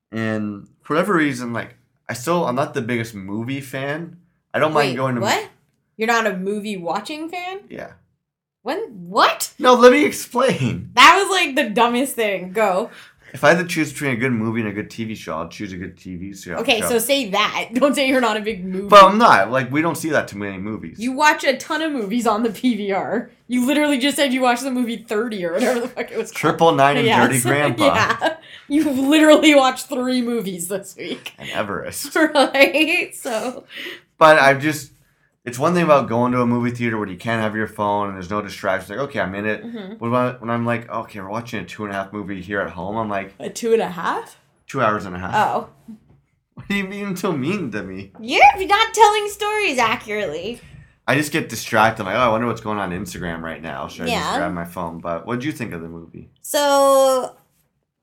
And 0.10 0.68
for 0.84 0.94
whatever 0.94 1.16
reason, 1.16 1.52
like 1.52 1.76
I 2.10 2.14
still 2.14 2.46
I'm 2.46 2.56
not 2.56 2.74
the 2.74 2.82
biggest 2.82 3.14
movie 3.14 3.62
fan. 3.62 4.18
I 4.54 4.60
don't 4.60 4.74
mind 4.74 4.96
going 4.96 5.16
to 5.16 5.22
what? 5.22 5.50
You're 5.98 6.08
not 6.08 6.28
a 6.28 6.38
movie 6.38 6.78
watching 6.78 7.30
fan? 7.30 7.62
Yeah. 7.70 7.94
When? 8.62 8.80
What? 9.10 9.54
No, 9.60 9.74
let 9.76 9.92
me 9.92 10.06
explain. 10.06 10.92
That 10.94 11.18
was 11.18 11.32
like 11.32 11.56
the 11.56 11.70
dumbest 11.70 12.16
thing. 12.16 12.52
Go. 12.52 12.92
If 13.34 13.44
I 13.44 13.50
had 13.54 13.58
to 13.60 13.66
choose 13.66 13.92
between 13.92 14.12
a 14.12 14.16
good 14.16 14.32
movie 14.32 14.62
and 14.62 14.70
a 14.70 14.72
good 14.74 14.90
TV 14.90 15.16
show, 15.16 15.38
I'd 15.40 15.52
choose 15.52 15.74
a 15.74 15.78
good 15.78 15.98
TV 15.98 16.36
show. 16.42 16.56
Okay, 16.56 16.82
so 16.82 16.98
say 16.98 17.30
that. 17.32 17.70
Don't 17.74 17.94
say 17.94 18.08
you're 18.08 18.22
not 18.22 18.38
a 18.38 18.42
big 18.42 18.64
movie. 18.66 18.88
But 18.88 19.04
I'm 19.04 19.18
not. 19.18 19.52
Like 19.52 19.72
we 19.72 19.82
don't 19.82 19.96
see 19.96 20.10
that 20.10 20.28
too 20.28 20.38
many 20.38 20.58
movies. 20.58 20.98
You 21.00 21.12
watch 21.12 21.44
a 21.44 21.58
ton 21.58 21.82
of 21.82 21.92
movies 21.92 22.26
on 22.26 22.44
the 22.44 22.50
PVR. 22.50 23.30
You 23.48 23.66
literally 23.66 23.98
just 23.98 24.16
said 24.18 24.34
you 24.34 24.42
watched 24.42 24.64
the 24.64 24.72
movie 24.72 24.98
30 24.98 25.46
or 25.46 25.54
whatever 25.54 25.80
the 25.82 25.88
fuck 25.88 26.12
it 26.12 26.18
was 26.18 26.32
called. 26.32 26.38
Triple 26.38 26.72
Nine 26.76 26.98
and 26.98 27.06
Yes. 27.06 27.28
Dirty 27.28 27.42
Grandpa 27.42 27.86
yeah. 27.96 28.38
You've 28.68 28.98
literally 28.98 29.56
watched 29.56 29.88
three 29.88 30.22
movies 30.22 30.68
this 30.68 30.96
week. 30.98 31.34
and 31.38 31.50
Everest. 31.50 32.16
Right? 32.16 33.16
So, 33.16 33.66
But 34.18 34.38
I've 34.40 34.62
just, 34.62 34.92
it's 35.48 35.58
one 35.58 35.74
thing 35.74 35.84
about 35.84 36.10
going 36.10 36.34
to 36.34 36.42
a 36.42 36.46
movie 36.46 36.72
theater 36.72 36.98
where 36.98 37.08
you 37.08 37.16
can't 37.18 37.42
have 37.42 37.56
your 37.56 37.68
phone 37.68 38.08
and 38.08 38.16
there's 38.16 38.30
no 38.30 38.42
distractions. 38.42 38.90
Like, 38.90 39.00
okay, 39.08 39.22
I'm 39.22 39.34
in 39.34 39.46
it. 39.46 39.64
Mhm. 39.64 39.98
But 39.98 40.12
when, 40.12 40.14
I, 40.14 40.32
when 40.34 40.50
I'm 40.50 40.66
like, 40.66 40.90
okay, 40.90 41.22
we're 41.22 41.30
watching 41.30 41.62
a 41.62 41.66
two 41.66 41.86
and 41.86 41.94
a 41.94 41.96
half 41.96 42.12
movie 42.12 42.42
here 42.42 42.60
at 42.60 42.72
home, 42.72 42.98
I'm 42.98 43.10
like, 43.10 43.34
a 43.40 43.50
two 43.50 43.72
and 43.74 43.82
a 43.82 43.88
half? 43.90 44.38
two 44.68 44.82
hours 44.82 45.06
and 45.06 45.16
a 45.16 45.20
half. 45.20 45.34
Oh. 45.34 45.70
What 46.56 46.68
do 46.70 46.76
you 46.76 46.86
mean 46.86 47.16
so 47.16 47.32
mean 47.32 47.72
to 47.72 47.84
me? 47.84 48.12
You're 48.20 48.68
not 48.68 48.94
telling 48.94 49.30
stories 49.30 49.78
accurately. 49.78 50.60
I 51.08 51.16
just 51.16 51.32
get 51.32 51.50
distracted. 51.50 52.02
I'm 52.02 52.08
like, 52.08 52.16
oh, 52.16 52.20
I 52.20 52.28
wonder 52.30 52.48
what's 52.48 52.62
going 52.62 52.80
on 52.80 52.90
Instagram 52.90 53.42
right 53.42 53.62
now. 53.62 53.88
Should 53.88 54.08
I 54.08 54.10
just 54.10 54.38
grab 54.38 54.54
my 54.54 54.66
phone? 54.66 55.00
But 55.00 55.28
what 55.28 55.36
did 55.36 55.46
you 55.46 55.52
think 55.52 55.72
of 55.72 55.82
the 55.82 55.88
movie? 55.88 56.32
So, 56.42 57.36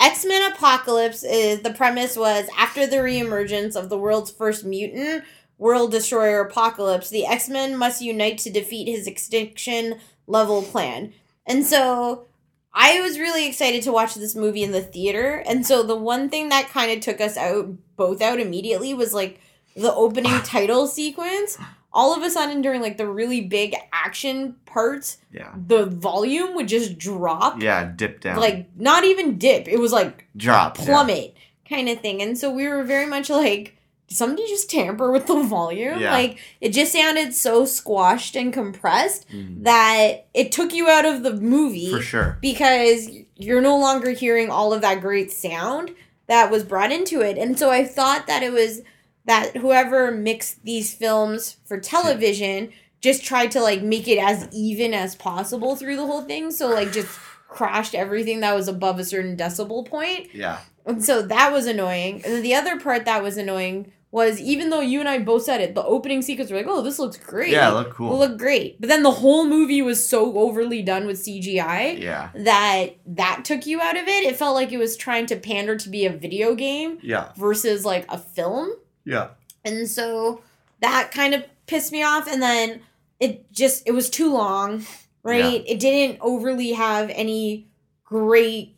X 0.01 0.25
Men 0.25 0.53
Apocalypse 0.53 1.25
is 1.25 1.61
the 1.63 1.73
premise 1.73 2.17
was 2.17 2.49
after 2.57 2.87
the 2.87 2.99
reemergence 2.99 3.75
of 3.75 3.89
the 3.89 3.99
world's 3.99 4.31
first 4.31 4.65
mutant, 4.65 5.25
world 5.59 5.91
destroyer 5.93 6.41
Apocalypse, 6.41 7.11
the 7.11 7.27
X 7.27 7.49
Men 7.49 7.77
must 7.77 8.03
unite 8.03 8.39
to 8.39 8.51
defeat 8.51 8.89
his 8.89 9.07
extinction 9.07 10.01
level 10.27 10.63
plan. 10.63 11.13
And 11.47 11.65
so, 11.65 12.27
I 12.73 13.01
was 13.01 13.19
really 13.19 13.47
excited 13.47 13.83
to 13.85 13.93
watch 13.93 14.15
this 14.15 14.35
movie 14.35 14.63
in 14.63 14.73
the 14.73 14.81
theater. 14.83 15.43
And 15.47 15.65
so, 15.67 15.83
the 15.83 15.97
one 15.97 16.29
thing 16.29 16.49
that 16.49 16.69
kind 16.71 16.91
of 16.91 17.01
took 17.01 17.21
us 17.21 17.37
out, 17.37 17.69
both 17.97 18.21
out 18.23 18.41
immediately, 18.41 18.95
was 18.95 19.15
like 19.15 19.41
the 19.77 19.93
opening 19.95 20.33
title 20.45 20.87
sequence. 20.87 21.57
All 21.97 22.17
of 22.17 22.25
a 22.25 22.31
sudden, 22.31 22.61
during 22.61 22.81
like 22.83 22.97
the 22.97 23.07
really 23.07 23.41
big 23.43 23.77
action 23.93 24.57
parts, 24.67 25.19
Yeah. 25.31 25.53
the 25.69 25.87
volume 25.87 26.57
would 26.57 26.67
just 26.67 26.99
drop 26.99 27.63
Yeah, 27.63 27.85
dip 27.95 28.21
down. 28.21 28.39
like 28.41 28.69
not 28.77 29.05
even 29.05 29.39
dip 29.39 29.69
it 29.69 29.79
was 29.79 29.93
like 29.93 30.27
drop. 30.37 30.77
yeah. 30.79 30.85
plummet 30.87 31.37
kind 31.69 31.89
of 31.89 32.01
thing 32.01 32.21
and 32.21 32.37
so 32.37 32.51
we 32.51 32.67
were 32.69 32.83
very 32.83 33.07
much 33.07 33.31
like 33.31 33.77
somebody 34.15 34.47
just 34.49 34.71
tamper 34.71 35.11
with 35.13 35.27
the 35.27 35.43
volume? 35.43 35.99
Yeah. 36.01 36.13
Like 36.13 36.39
it 36.61 36.71
just 36.71 36.93
sounded 36.93 37.35
so 37.35 37.65
squashed 37.65 38.37
and 38.37 38.53
compressed 38.53 39.29
Mhm. 39.29 39.65
that 39.65 40.27
it 40.35 40.53
took 40.53 40.73
you 40.73 40.89
out 40.89 41.05
of 41.05 41.23
the 41.23 41.35
movie 41.35 41.91
For 41.91 42.01
sure. 42.03 42.39
because 42.41 43.09
you're 43.37 43.61
no 43.61 43.77
longer 43.79 44.11
hearing 44.11 44.51
all 44.51 44.73
of 44.73 44.81
that 44.83 45.01
great 45.01 45.33
sound 45.33 45.95
that 46.27 46.51
was 46.51 46.63
brought 46.65 46.93
into 46.93 47.21
it. 47.21 47.37
And 47.37 47.59
so 47.59 47.71
I 47.71 47.85
thought 47.85 48.27
that 48.27 48.43
it 48.43 48.53
was 48.53 48.83
that 49.27 49.57
whoever 49.57 50.11
mixed 50.11 50.65
these 50.65 50.93
films 50.95 51.57
for 51.65 51.79
television 51.81 52.71
just 53.01 53.25
tried 53.25 53.51
to 53.51 53.61
like 53.61 53.83
make 53.83 54.09
it 54.09 54.19
as 54.19 54.49
even 54.53 54.95
as 54.95 55.15
possible 55.15 55.77
through 55.77 55.97
the 55.97 56.07
whole 56.07 56.23
thing. 56.23 56.51
So 56.51 56.69
like 56.69 56.93
just 56.93 57.11
crashed 57.49 57.95
everything 57.95 58.41
that 58.41 58.55
was 58.55 58.67
above 58.69 58.99
a 58.99 59.05
certain 59.05 59.37
decibel 59.37 59.87
point. 59.87 60.29
Yeah. 60.35 60.59
And 60.87 61.05
so 61.05 61.23
that 61.23 61.53
was 61.53 61.67
annoying. 61.67 62.17
And 62.25 62.35
then 62.35 62.43
the 62.43 62.55
other 62.55 62.79
part 62.81 63.05
that 63.05 63.23
was 63.23 63.37
annoying 63.37 63.93
was 64.15 64.41
even 64.41 64.71
though 64.71 64.81
you 64.81 65.01
and 65.01 65.09
I 65.09 65.19
both 65.19 65.43
said 65.43 65.61
it, 65.61 65.75
the 65.75 65.83
opening 65.83 66.23
sequence 66.23 66.49
were 66.49 66.57
like, 66.57 66.69
oh, 66.69 66.83
this 66.83 67.01
looks 67.01 67.17
great. 67.17 67.51
Yeah, 67.51 67.71
look 67.71 67.91
cool. 67.91 68.11
Will 68.11 68.19
look 68.21 68.39
great. 68.39 68.81
But 68.81 68.89
then 68.89 69.03
the 69.03 69.11
whole 69.11 69.45
movie 69.45 69.83
was 69.83 70.09
so 70.09 70.39
overly 70.39 70.83
done 70.83 71.05
with 71.09 71.19
CGI 71.19 72.01
Yeah. 72.01 72.31
that 72.37 72.91
that 73.07 73.45
took 73.45 73.67
you 73.67 73.81
out 73.81 73.97
of 73.97 74.07
it. 74.07 74.23
It 74.23 74.37
felt 74.37 74.55
like 74.55 74.71
it 74.71 74.79
was 74.79 74.97
trying 74.97 75.27
to 75.27 75.37
pander 75.37 75.75
to 75.77 75.89
be 75.89 76.07
a 76.07 76.11
video 76.13 76.55
game 76.55 76.99
Yeah. 77.03 77.33
versus 77.37 77.85
like 77.85 78.07
a 78.09 78.17
film. 78.17 78.71
Yeah. 79.05 79.31
And 79.65 79.89
so 79.91 80.43
that 80.81 81.11
kind 81.11 81.35
of 81.35 81.43
pissed 81.67 81.91
me 81.91 82.05
off. 82.05 82.29
And 82.31 82.41
then 82.41 82.83
it 83.19 83.51
just, 83.51 83.83
it 83.85 83.93
was 83.93 84.09
too 84.09 84.33
long, 84.33 84.87
right? 85.25 85.65
It 85.67 85.81
didn't 85.81 86.19
overly 86.21 86.71
have 86.75 87.11
any 87.11 87.67
great 88.05 88.77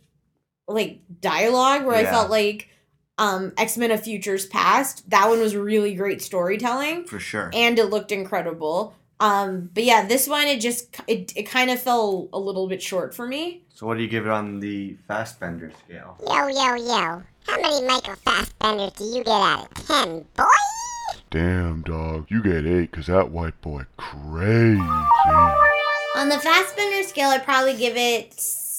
like 0.67 1.01
dialogue 1.21 1.85
where 1.85 1.95
I 1.97 2.05
felt 2.07 2.31
like 2.31 2.71
um 3.19 3.53
X-Men 3.57 3.91
of 3.91 4.03
Futures 4.03 4.47
Past, 4.47 5.09
that 5.11 5.29
one 5.29 5.41
was 5.41 5.57
really 5.57 5.95
great 5.95 6.21
storytelling 6.23 7.05
For 7.05 7.19
sure. 7.19 7.51
and 7.55 7.79
it 7.79 7.87
looked 7.87 8.13
incredible. 8.13 8.95
Um, 9.19 9.71
but 9.73 9.85
yeah, 9.85 10.05
this 10.07 10.29
one 10.29 10.47
it 10.47 10.61
just 10.61 11.01
it, 11.07 11.33
it 11.37 11.45
kind 11.45 11.71
of 11.71 11.81
fell 11.81 12.29
a 12.33 12.39
little 12.39 12.69
bit 12.69 12.83
short 12.83 13.15
for 13.15 13.27
me. 13.27 13.63
So 13.73 13.87
what 13.87 13.97
do 13.97 14.03
you 14.03 14.09
give 14.09 14.27
it 14.27 14.31
on 14.33 14.61
the 14.61 14.97
Fassbender 15.09 15.73
scale? 15.87 16.17
Yo, 16.27 16.47
yo, 16.49 16.75
yo. 16.75 17.23
How 17.47 17.61
many 17.61 17.87
Michael 17.87 18.15
Fassbenders 18.27 18.97
do 18.97 19.05
you 19.05 19.25
get 19.25 19.29
out 19.41 19.69
of 19.71 19.87
10, 19.87 20.25
boy? 20.37 20.45
Damn, 21.31 21.83
dog. 21.83 22.27
You 22.29 22.43
get 22.43 22.67
eight 22.67 22.91
because 22.91 23.07
that 23.07 23.31
white 23.31 23.61
boy 23.61 23.85
crazy. 23.97 24.81
On 26.17 26.29
the 26.29 26.39
Fassbender 26.39 27.03
scale, 27.03 27.31
I'd 27.31 27.45
probably 27.45 27.77
give 27.77 27.97
it 27.97 28.33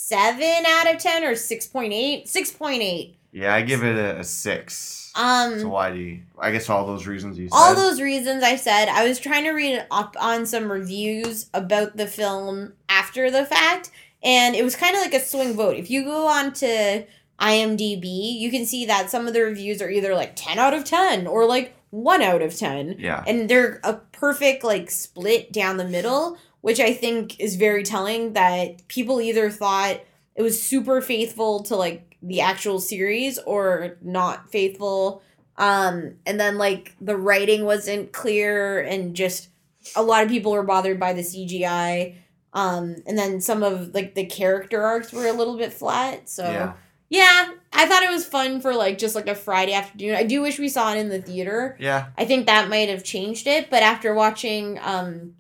Seven 0.08 0.64
out 0.66 0.90
of 0.90 1.00
ten 1.02 1.26
or 1.26 1.36
six 1.36 1.68
point 1.68 1.92
eight? 1.92 2.30
Six 2.30 2.50
point 2.50 2.82
eight. 2.82 3.16
Yeah, 3.38 3.54
I 3.54 3.62
give 3.62 3.84
it 3.84 3.96
a, 3.96 4.20
a 4.20 4.24
six. 4.24 5.12
Um, 5.14 5.60
so 5.60 5.70
why 5.70 5.92
do 5.92 6.00
you? 6.00 6.22
I 6.40 6.50
guess 6.50 6.70
all 6.70 6.88
those 6.88 7.06
reasons 7.06 7.38
you 7.38 7.50
said. 7.50 7.56
all 7.56 7.76
those 7.76 8.02
reasons 8.02 8.44
I 8.44 8.56
said, 8.56 8.88
I 8.88 9.08
was 9.08 9.20
trying 9.20 9.44
to 9.44 9.52
read 9.52 9.86
up 9.92 10.16
on 10.20 10.48
some 10.48 10.72
reviews 10.72 11.48
about 11.54 11.98
the 11.98 12.08
film 12.08 12.74
after 12.90 13.30
the 13.30 13.46
fact, 13.46 13.92
and 14.24 14.56
it 14.56 14.64
was 14.64 14.76
kind 14.76 14.96
of 14.96 15.04
like 15.04 15.14
a 15.14 15.20
swing 15.20 15.54
vote. 15.54 15.78
If 15.78 15.92
you 15.92 16.04
go 16.04 16.28
on 16.28 16.52
to 16.54 17.06
IMDb, 17.40 18.40
you 18.40 18.50
can 18.50 18.66
see 18.66 18.88
that 18.88 19.12
some 19.12 19.28
of 19.28 19.36
the 19.36 19.42
reviews 19.42 19.84
are 19.84 19.90
either 19.90 20.16
like 20.16 20.34
10 20.36 20.58
out 20.58 20.74
of 20.74 20.84
10 20.84 21.28
or 21.28 21.46
like 21.46 21.76
1 21.92 22.24
out 22.24 22.42
of 22.42 22.56
10. 22.56 22.96
Yeah. 22.98 23.24
And 23.28 23.48
they're 23.48 23.80
a 23.84 23.94
perfect 23.94 24.64
like 24.64 24.90
split 24.90 25.52
down 25.52 25.78
the 25.78 25.86
middle, 25.86 26.40
which 26.62 26.80
I 26.80 26.92
think 26.92 27.40
is 27.40 27.56
very 27.56 27.84
telling 27.84 28.34
that 28.34 28.88
people 28.88 29.22
either 29.22 29.52
thought 29.52 30.02
it 30.36 30.42
was 30.42 30.62
super 30.62 31.02
faithful 31.02 31.64
to 31.64 31.76
like 31.76 32.07
the 32.22 32.41
actual 32.41 32.80
series 32.80 33.38
or 33.39 33.97
not 34.01 34.51
faithful. 34.51 35.22
Um 35.57 36.15
and 36.26 36.39
then 36.39 36.57
like 36.57 36.95
the 37.01 37.18
writing 37.18 37.65
wasn't 37.65 38.11
clear 38.13 38.82
and 38.82 39.15
just 39.15 39.49
a 39.95 40.03
lot 40.03 40.24
of 40.24 40.30
people 40.30 40.51
were 40.51 40.63
bothered 40.63 40.99
by 40.99 41.13
the 41.13 41.22
CGI 41.22 42.15
um 42.53 42.95
and 43.05 43.18
then 43.18 43.41
some 43.41 43.63
of 43.63 43.93
like 43.93 44.15
the 44.15 44.26
character 44.26 44.82
arcs 44.84 45.11
were 45.13 45.28
a 45.28 45.34
little 45.34 45.57
bit 45.57 45.74
flat. 45.74 46.30
So 46.30 46.43
Yeah. 46.43 46.74
yeah 47.09 47.51
I 47.74 47.86
thought 47.88 48.03
it 48.03 48.09
was 48.09 48.26
fun 48.26 48.61
for 48.61 48.74
like 48.74 48.97
just 48.97 49.15
like 49.15 49.28
a 49.28 49.36
Friday 49.36 49.74
afternoon. 49.74 50.15
I 50.15 50.24
do 50.24 50.41
wish 50.41 50.57
we 50.59 50.70
saw 50.70 50.93
it 50.93 50.97
in 50.99 51.09
the 51.09 51.22
theater. 51.22 51.76
Yeah. 51.80 52.07
I 52.18 52.26
think 52.26 52.45
that 52.45 52.70
might 52.70 52.89
have 52.89 53.03
changed 53.03 53.47
it 53.47 53.70
but 53.70 53.84
after 53.84 54.13
watching 54.13 54.80
um 54.84 55.34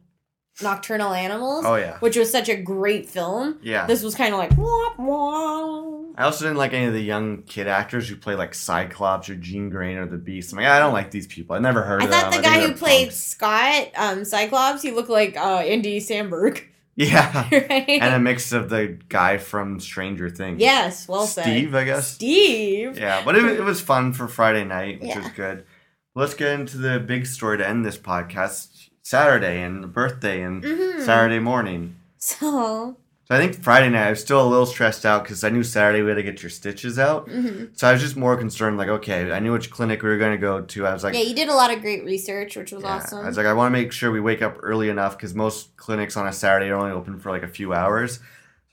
Nocturnal 0.61 1.13
Animals 1.13 1.65
Oh 1.65 1.75
yeah. 1.75 1.97
which 1.99 2.17
was 2.17 2.31
such 2.31 2.49
a 2.49 2.55
great 2.55 3.09
film 3.09 3.59
Yeah. 3.61 3.85
this 3.85 4.01
was 4.03 4.15
kind 4.15 4.33
of 4.33 4.39
like. 4.39 4.51
I 6.19 6.23
also 6.23 6.45
didn't 6.45 6.57
like 6.57 6.73
any 6.73 6.85
of 6.85 6.93
the 6.93 7.01
young 7.01 7.43
kid 7.43 7.67
actors 7.67 8.09
who 8.09 8.15
play 8.15 8.33
like 8.35 8.55
Cyclops 8.55 9.29
or 9.29 9.35
Jean 9.35 9.69
Grey 9.69 9.95
or 9.95 10.05
the 10.07 10.17
Beast. 10.17 10.51
I'm 10.51 10.57
like, 10.57 10.67
I 10.67 10.79
don't 10.79 10.93
like 10.93 11.11
these 11.11 11.27
people. 11.27 11.55
I 11.55 11.59
never 11.59 11.83
heard 11.83 12.01
I 12.01 12.05
of 12.05 12.11
thought 12.11 12.31
them. 12.31 12.41
the 12.41 12.47
guy 12.47 12.61
who 12.61 12.73
played 12.73 13.07
punks. 13.09 13.17
Scott, 13.17 13.89
um, 13.95 14.25
Cyclops, 14.25 14.81
he 14.81 14.91
looked 14.91 15.09
like 15.09 15.37
uh, 15.37 15.59
Andy 15.59 15.99
Samberg, 15.99 16.63
Yeah. 16.95 17.47
right? 17.51 17.87
and 17.87 18.15
a 18.15 18.19
mix 18.19 18.51
of 18.51 18.69
the 18.71 18.97
guy 19.09 19.37
from 19.37 19.79
Stranger 19.79 20.29
Things. 20.31 20.59
yes, 20.59 21.07
well 21.07 21.27
said. 21.27 21.43
Steve, 21.43 21.75
I 21.75 21.83
guess. 21.83 22.07
Steve. 22.07 22.97
Yeah, 22.97 23.21
but 23.23 23.35
it, 23.35 23.45
it 23.45 23.63
was 23.63 23.79
fun 23.79 24.13
for 24.13 24.27
Friday 24.27 24.63
night, 24.63 25.01
which 25.01 25.09
Yeah. 25.09 25.19
was 25.19 25.27
good. 25.29 25.65
Let's 26.15 26.33
get 26.33 26.59
into 26.59 26.77
the 26.79 26.99
big 26.99 27.27
story 27.27 27.59
to 27.59 27.67
end 27.67 27.85
this 27.85 27.97
podcast. 27.97 28.76
Saturday 29.11 29.61
and 29.61 29.93
birthday 29.93 30.41
and 30.41 30.61
Mhm. 30.61 31.01
Saturday 31.01 31.39
morning. 31.39 31.95
So, 32.17 32.97
So 33.29 33.35
I 33.35 33.39
think 33.39 33.61
Friday 33.63 33.89
night 33.89 34.07
I 34.07 34.09
was 34.09 34.19
still 34.21 34.41
a 34.45 34.47
little 34.47 34.65
stressed 34.65 35.05
out 35.05 35.23
because 35.23 35.43
I 35.45 35.49
knew 35.49 35.63
Saturday 35.63 36.01
we 36.01 36.09
had 36.09 36.15
to 36.15 36.23
get 36.23 36.43
your 36.43 36.49
stitches 36.49 36.97
out. 36.99 37.29
mhm. 37.29 37.69
So 37.73 37.87
I 37.87 37.93
was 37.93 38.01
just 38.01 38.17
more 38.17 38.35
concerned, 38.35 38.77
like, 38.77 38.89
okay, 38.89 39.31
I 39.31 39.39
knew 39.39 39.53
which 39.53 39.69
clinic 39.71 40.01
we 40.03 40.09
were 40.09 40.17
going 40.17 40.31
to 40.33 40.37
go 40.37 40.59
to. 40.61 40.85
I 40.87 40.91
was 40.93 41.05
like, 41.05 41.13
yeah, 41.13 41.21
you 41.21 41.33
did 41.35 41.47
a 41.47 41.53
lot 41.53 41.71
of 41.73 41.79
great 41.81 42.03
research, 42.03 42.55
which 42.57 42.71
was 42.73 42.83
yeah. 42.83 42.95
awesome. 42.95 43.19
I 43.23 43.27
was 43.27 43.37
like, 43.37 43.45
I 43.45 43.53
want 43.53 43.73
to 43.73 43.77
make 43.81 43.91
sure 43.93 44.11
we 44.11 44.19
wake 44.19 44.41
up 44.41 44.57
early 44.61 44.89
enough 44.89 45.17
because 45.17 45.33
most 45.33 45.75
clinics 45.77 46.17
on 46.17 46.27
a 46.27 46.33
Saturday 46.33 46.69
are 46.69 46.75
only 46.75 46.91
open 46.91 47.17
for 47.19 47.29
like 47.31 47.43
a 47.43 47.47
few 47.47 47.73
hours. 47.73 48.15
So 48.15 48.21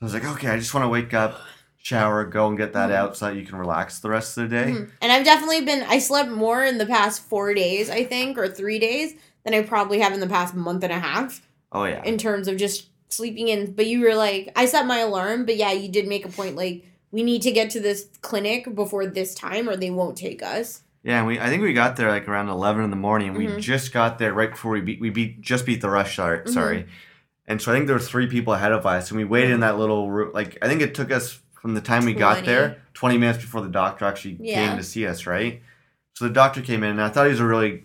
I 0.01 0.05
was 0.05 0.13
like, 0.13 0.25
okay, 0.25 0.49
I 0.49 0.57
just 0.57 0.73
want 0.73 0.83
to 0.83 0.89
wake 0.89 1.13
up, 1.13 1.39
shower, 1.77 2.23
go 2.25 2.47
and 2.49 2.57
get 2.57 2.73
that 2.73 2.89
Mhm. 2.89 2.95
out 2.95 3.15
so 3.17 3.25
that 3.27 3.35
you 3.35 3.45
can 3.45 3.57
relax 3.57 3.99
the 3.99 4.09
rest 4.09 4.37
of 4.37 4.49
the 4.49 4.55
day. 4.57 4.71
Mhm. 4.71 4.89
And 5.01 5.11
I've 5.13 5.23
definitely 5.25 5.61
been, 5.61 5.83
I 5.83 5.99
slept 5.99 6.29
more 6.29 6.63
in 6.63 6.77
the 6.77 6.85
past 6.85 7.21
four 7.29 7.53
days, 7.53 7.89
I 7.89 8.03
think, 8.05 8.37
or 8.37 8.47
three 8.47 8.79
days 8.79 9.15
than 9.45 9.53
I 9.53 9.61
probably 9.61 9.99
have 9.99 10.11
in 10.11 10.19
the 10.19 10.27
past 10.27 10.53
month 10.55 10.83
and 10.83 10.91
a 10.91 10.99
half 10.99 11.41
Oh 11.71 11.85
yeah, 11.85 12.03
in 12.03 12.17
terms 12.17 12.47
of 12.49 12.57
just 12.57 12.87
sleeping 13.09 13.47
in. 13.47 13.71
But 13.73 13.85
you 13.85 14.01
were 14.01 14.15
like, 14.15 14.51
I 14.57 14.65
set 14.65 14.85
my 14.85 14.97
alarm, 14.99 15.45
but 15.45 15.55
yeah, 15.55 15.71
you 15.71 15.87
did 15.89 16.07
make 16.07 16.25
a 16.25 16.29
point 16.29 16.55
like, 16.57 16.83
we 17.11 17.23
need 17.23 17.41
to 17.43 17.51
get 17.51 17.69
to 17.71 17.79
this 17.79 18.07
clinic 18.21 18.73
before 18.75 19.05
this 19.05 19.33
time 19.35 19.69
or 19.69 19.77
they 19.77 19.89
won't 19.91 20.17
take 20.17 20.41
us. 20.43 20.81
yeah. 21.03 21.19
And 21.19 21.27
we, 21.27 21.39
I 21.39 21.47
think 21.47 21.61
we 21.63 21.71
got 21.73 21.95
there 21.95 22.09
like 22.09 22.27
around 22.27 22.49
eleven 22.49 22.83
in 22.83 22.89
the 22.89 22.95
morning. 22.97 23.29
and 23.29 23.37
We 23.37 23.61
just 23.61 23.93
got 23.93 24.19
there 24.19 24.33
right 24.33 24.49
before 24.51 24.71
we 24.71 24.81
beat, 24.81 24.99
we 24.99 25.09
beat 25.11 25.39
just 25.41 25.65
beat 25.65 25.79
the 25.81 25.89
rush 25.89 26.17
hour. 26.19 26.39
Mm-hmm. 26.39 26.51
Sorry, 26.51 26.87
and 27.47 27.61
so 27.61 27.71
I 27.71 27.75
think 27.75 27.85
there 27.87 27.95
were 27.95 28.01
three 28.01 28.27
people 28.27 28.53
ahead 28.53 28.71
of 28.71 28.85
us, 28.85 29.11
and 29.11 29.17
we 29.19 29.23
waited 29.23 29.51
in 29.51 29.59
that 29.61 29.77
little 29.77 30.09
room. 30.11 30.31
Like 30.33 30.57
I 30.63 30.67
think 30.67 30.81
it 30.81 30.95
took 30.95 31.11
us 31.11 31.39
from 31.61 31.73
the 31.73 31.81
time 31.81 32.05
we 32.05 32.13
got 32.13 32.43
there, 32.45 32.81
twenty 32.93 33.17
minutes 33.17 33.39
before 33.39 33.61
the 33.61 33.69
doctor 33.69 34.05
actually 34.05 34.37
Yeah. 34.41 34.67
came 34.67 34.77
to 34.77 34.83
see 34.83 35.05
us. 35.07 35.25
Right. 35.27 35.61
So 36.15 36.25
the 36.25 36.33
doctor 36.33 36.61
came 36.61 36.83
in, 36.83 36.91
and 36.91 37.01
I 37.01 37.09
thought 37.09 37.25
he 37.25 37.31
was 37.31 37.39
a 37.39 37.45
really 37.45 37.83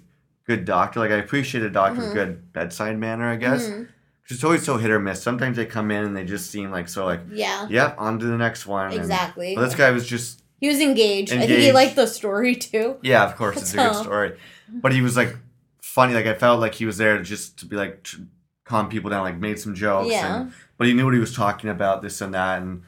good 0.57 0.65
doctor. 0.65 1.01
Like 1.01 1.11
I 1.13 1.17
appreciate 1.27 1.63
a 1.65 1.71
doctor's 1.71 2.07
Mhm. 2.11 2.15
good 2.15 2.53
bedside 2.53 2.99
manner. 2.99 3.27
I 3.31 3.37
guess. 3.37 3.69
Mhm. 3.69 3.89
It's 4.29 4.45
always 4.45 4.63
so 4.65 4.77
hit 4.77 4.91
or 4.91 5.01
miss. 5.01 5.21
Sometimes 5.23 5.57
they 5.57 5.67
come 5.67 5.91
in 5.91 6.05
and 6.05 6.17
they 6.17 6.25
just 6.25 6.51
seem 6.53 6.71
like 6.71 6.89
so 6.89 7.05
like, 7.05 7.21
Yeah. 7.33 7.67
yep, 7.69 7.97
on 7.99 8.19
to 8.21 8.27
the 8.27 8.37
next 8.39 8.65
one. 8.67 8.87
and- 8.93 8.95
Exactly. 9.01 9.55
but 9.57 9.63
this 9.63 9.75
guy 9.75 9.91
was 9.91 10.07
just 10.07 10.43
He 10.61 10.69
was 10.69 10.81
engaged. 10.81 11.33
I 11.33 11.39
think 11.39 11.49
he 11.51 11.55
Engaged. 11.57 11.75
liked 11.75 11.97
the 11.97 12.07
story 12.07 12.55
too. 12.55 12.97
yeah, 13.03 13.25
of 13.25 13.35
course, 13.37 13.57
it's 13.63 13.73
a 13.75 13.77
good 13.79 13.95
So- 13.95 14.03
story. 14.03 14.33
But 14.83 14.93
he 14.93 15.01
was 15.03 15.17
like 15.17 15.37
funny. 15.83 16.15
Like 16.15 16.27
I 16.27 16.35
felt 16.35 16.61
like 16.61 16.75
he 16.75 16.87
was 16.87 16.97
there 16.99 17.21
just 17.23 17.59
to 17.61 17.67
be 17.67 17.77
like 17.77 18.03
to 18.11 18.27
calm 18.65 18.89
people 18.89 19.11
down. 19.11 19.23
Like 19.25 19.39
made 19.39 19.59
some 19.59 19.75
jokes. 19.75 20.11
Yeah. 20.13 20.43
And, 20.43 20.53
but 20.79 20.87
he 20.87 20.93
knew 20.95 21.05
what 21.07 21.15
he 21.15 21.21
was 21.21 21.35
talking 21.35 21.69
about. 21.71 22.03
This 22.03 22.21
and 22.21 22.33
that. 22.35 22.63
And 22.63 22.83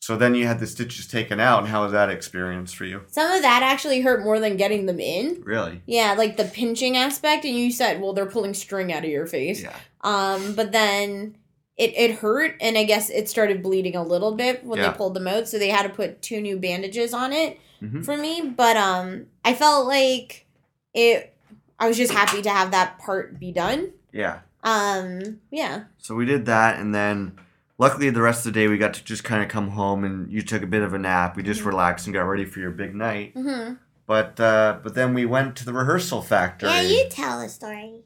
so 0.00 0.16
then 0.16 0.34
you 0.34 0.46
had 0.46 0.58
the 0.58 0.66
stitches 0.66 1.06
taken 1.06 1.38
out. 1.38 1.60
And 1.60 1.68
how 1.68 1.82
was 1.84 1.92
that 1.92 2.08
experience 2.10 2.72
for 2.72 2.84
you? 2.86 3.02
Some 3.08 3.30
of 3.30 3.42
that 3.42 3.62
actually 3.62 4.00
hurt 4.00 4.24
more 4.24 4.40
than 4.40 4.56
getting 4.56 4.86
them 4.86 4.98
in. 4.98 5.42
Really? 5.44 5.82
Yeah, 5.86 6.14
like 6.18 6.36
the 6.36 6.44
pinching 6.46 6.96
aspect, 6.96 7.44
and 7.44 7.54
you 7.54 7.70
said, 7.70 8.00
well, 8.00 8.12
they're 8.12 8.26
pulling 8.26 8.54
string 8.54 8.92
out 8.92 9.04
of 9.04 9.10
your 9.10 9.26
face. 9.26 9.62
Yeah. 9.62 9.76
Um, 10.00 10.54
but 10.54 10.72
then 10.72 11.36
it 11.76 11.92
it 11.96 12.16
hurt, 12.16 12.56
and 12.60 12.76
I 12.78 12.84
guess 12.84 13.10
it 13.10 13.28
started 13.28 13.62
bleeding 13.62 13.94
a 13.94 14.02
little 14.02 14.32
bit 14.34 14.64
when 14.64 14.78
Yeah. 14.78 14.90
they 14.90 14.96
pulled 14.96 15.14
them 15.14 15.28
out, 15.28 15.48
so 15.48 15.58
they 15.58 15.68
had 15.68 15.82
to 15.84 15.88
put 15.90 16.22
two 16.22 16.40
new 16.40 16.58
bandages 16.58 17.12
on 17.14 17.32
it 17.32 17.58
Mhm. 17.82 18.04
for 18.04 18.16
me. 18.16 18.42
But 18.56 18.76
um, 18.76 19.26
I 19.44 19.54
felt 19.54 19.86
like 19.86 20.46
it. 20.94 21.34
I 21.78 21.88
was 21.88 21.96
just 21.96 22.12
happy 22.12 22.42
to 22.42 22.50
have 22.50 22.72
that 22.72 22.98
part 22.98 23.38
be 23.40 23.52
done. 23.52 23.92
Yeah. 24.12 24.40
Um, 24.62 25.40
yeah. 25.50 25.84
So 25.98 26.14
we 26.14 26.26
did 26.26 26.44
that, 26.46 26.78
and 26.78 26.94
then 26.94 27.38
luckily 27.80 28.10
the 28.10 28.20
rest 28.20 28.46
of 28.46 28.52
the 28.52 28.60
day 28.60 28.68
we 28.68 28.76
got 28.76 28.92
to 28.94 29.02
just 29.02 29.24
kind 29.24 29.42
of 29.42 29.48
come 29.48 29.70
home, 29.70 30.04
and 30.04 30.30
you 30.30 30.42
took 30.42 30.62
a 30.62 30.66
bit 30.66 30.82
of 30.82 30.92
a 30.94 30.98
nap. 30.98 31.34
We 31.36 31.42
just 31.42 31.62
Mhm. 31.62 31.66
relaxed 31.72 32.06
and 32.06 32.14
got 32.14 32.22
ready 32.22 32.44
for 32.44 32.60
your 32.60 32.70
big 32.70 32.94
night. 32.94 33.34
Mm-hmm. 33.34 33.74
But 34.06 34.38
uh, 34.38 34.78
but 34.82 34.94
then 34.94 35.14
we 35.14 35.24
went 35.24 35.56
to 35.56 35.64
the 35.64 35.72
rehearsal 35.72 36.20
factory. 36.22 36.68
Yeah, 36.68 36.82
you 36.82 37.08
tell 37.08 37.40
the 37.40 37.48
story. 37.48 38.02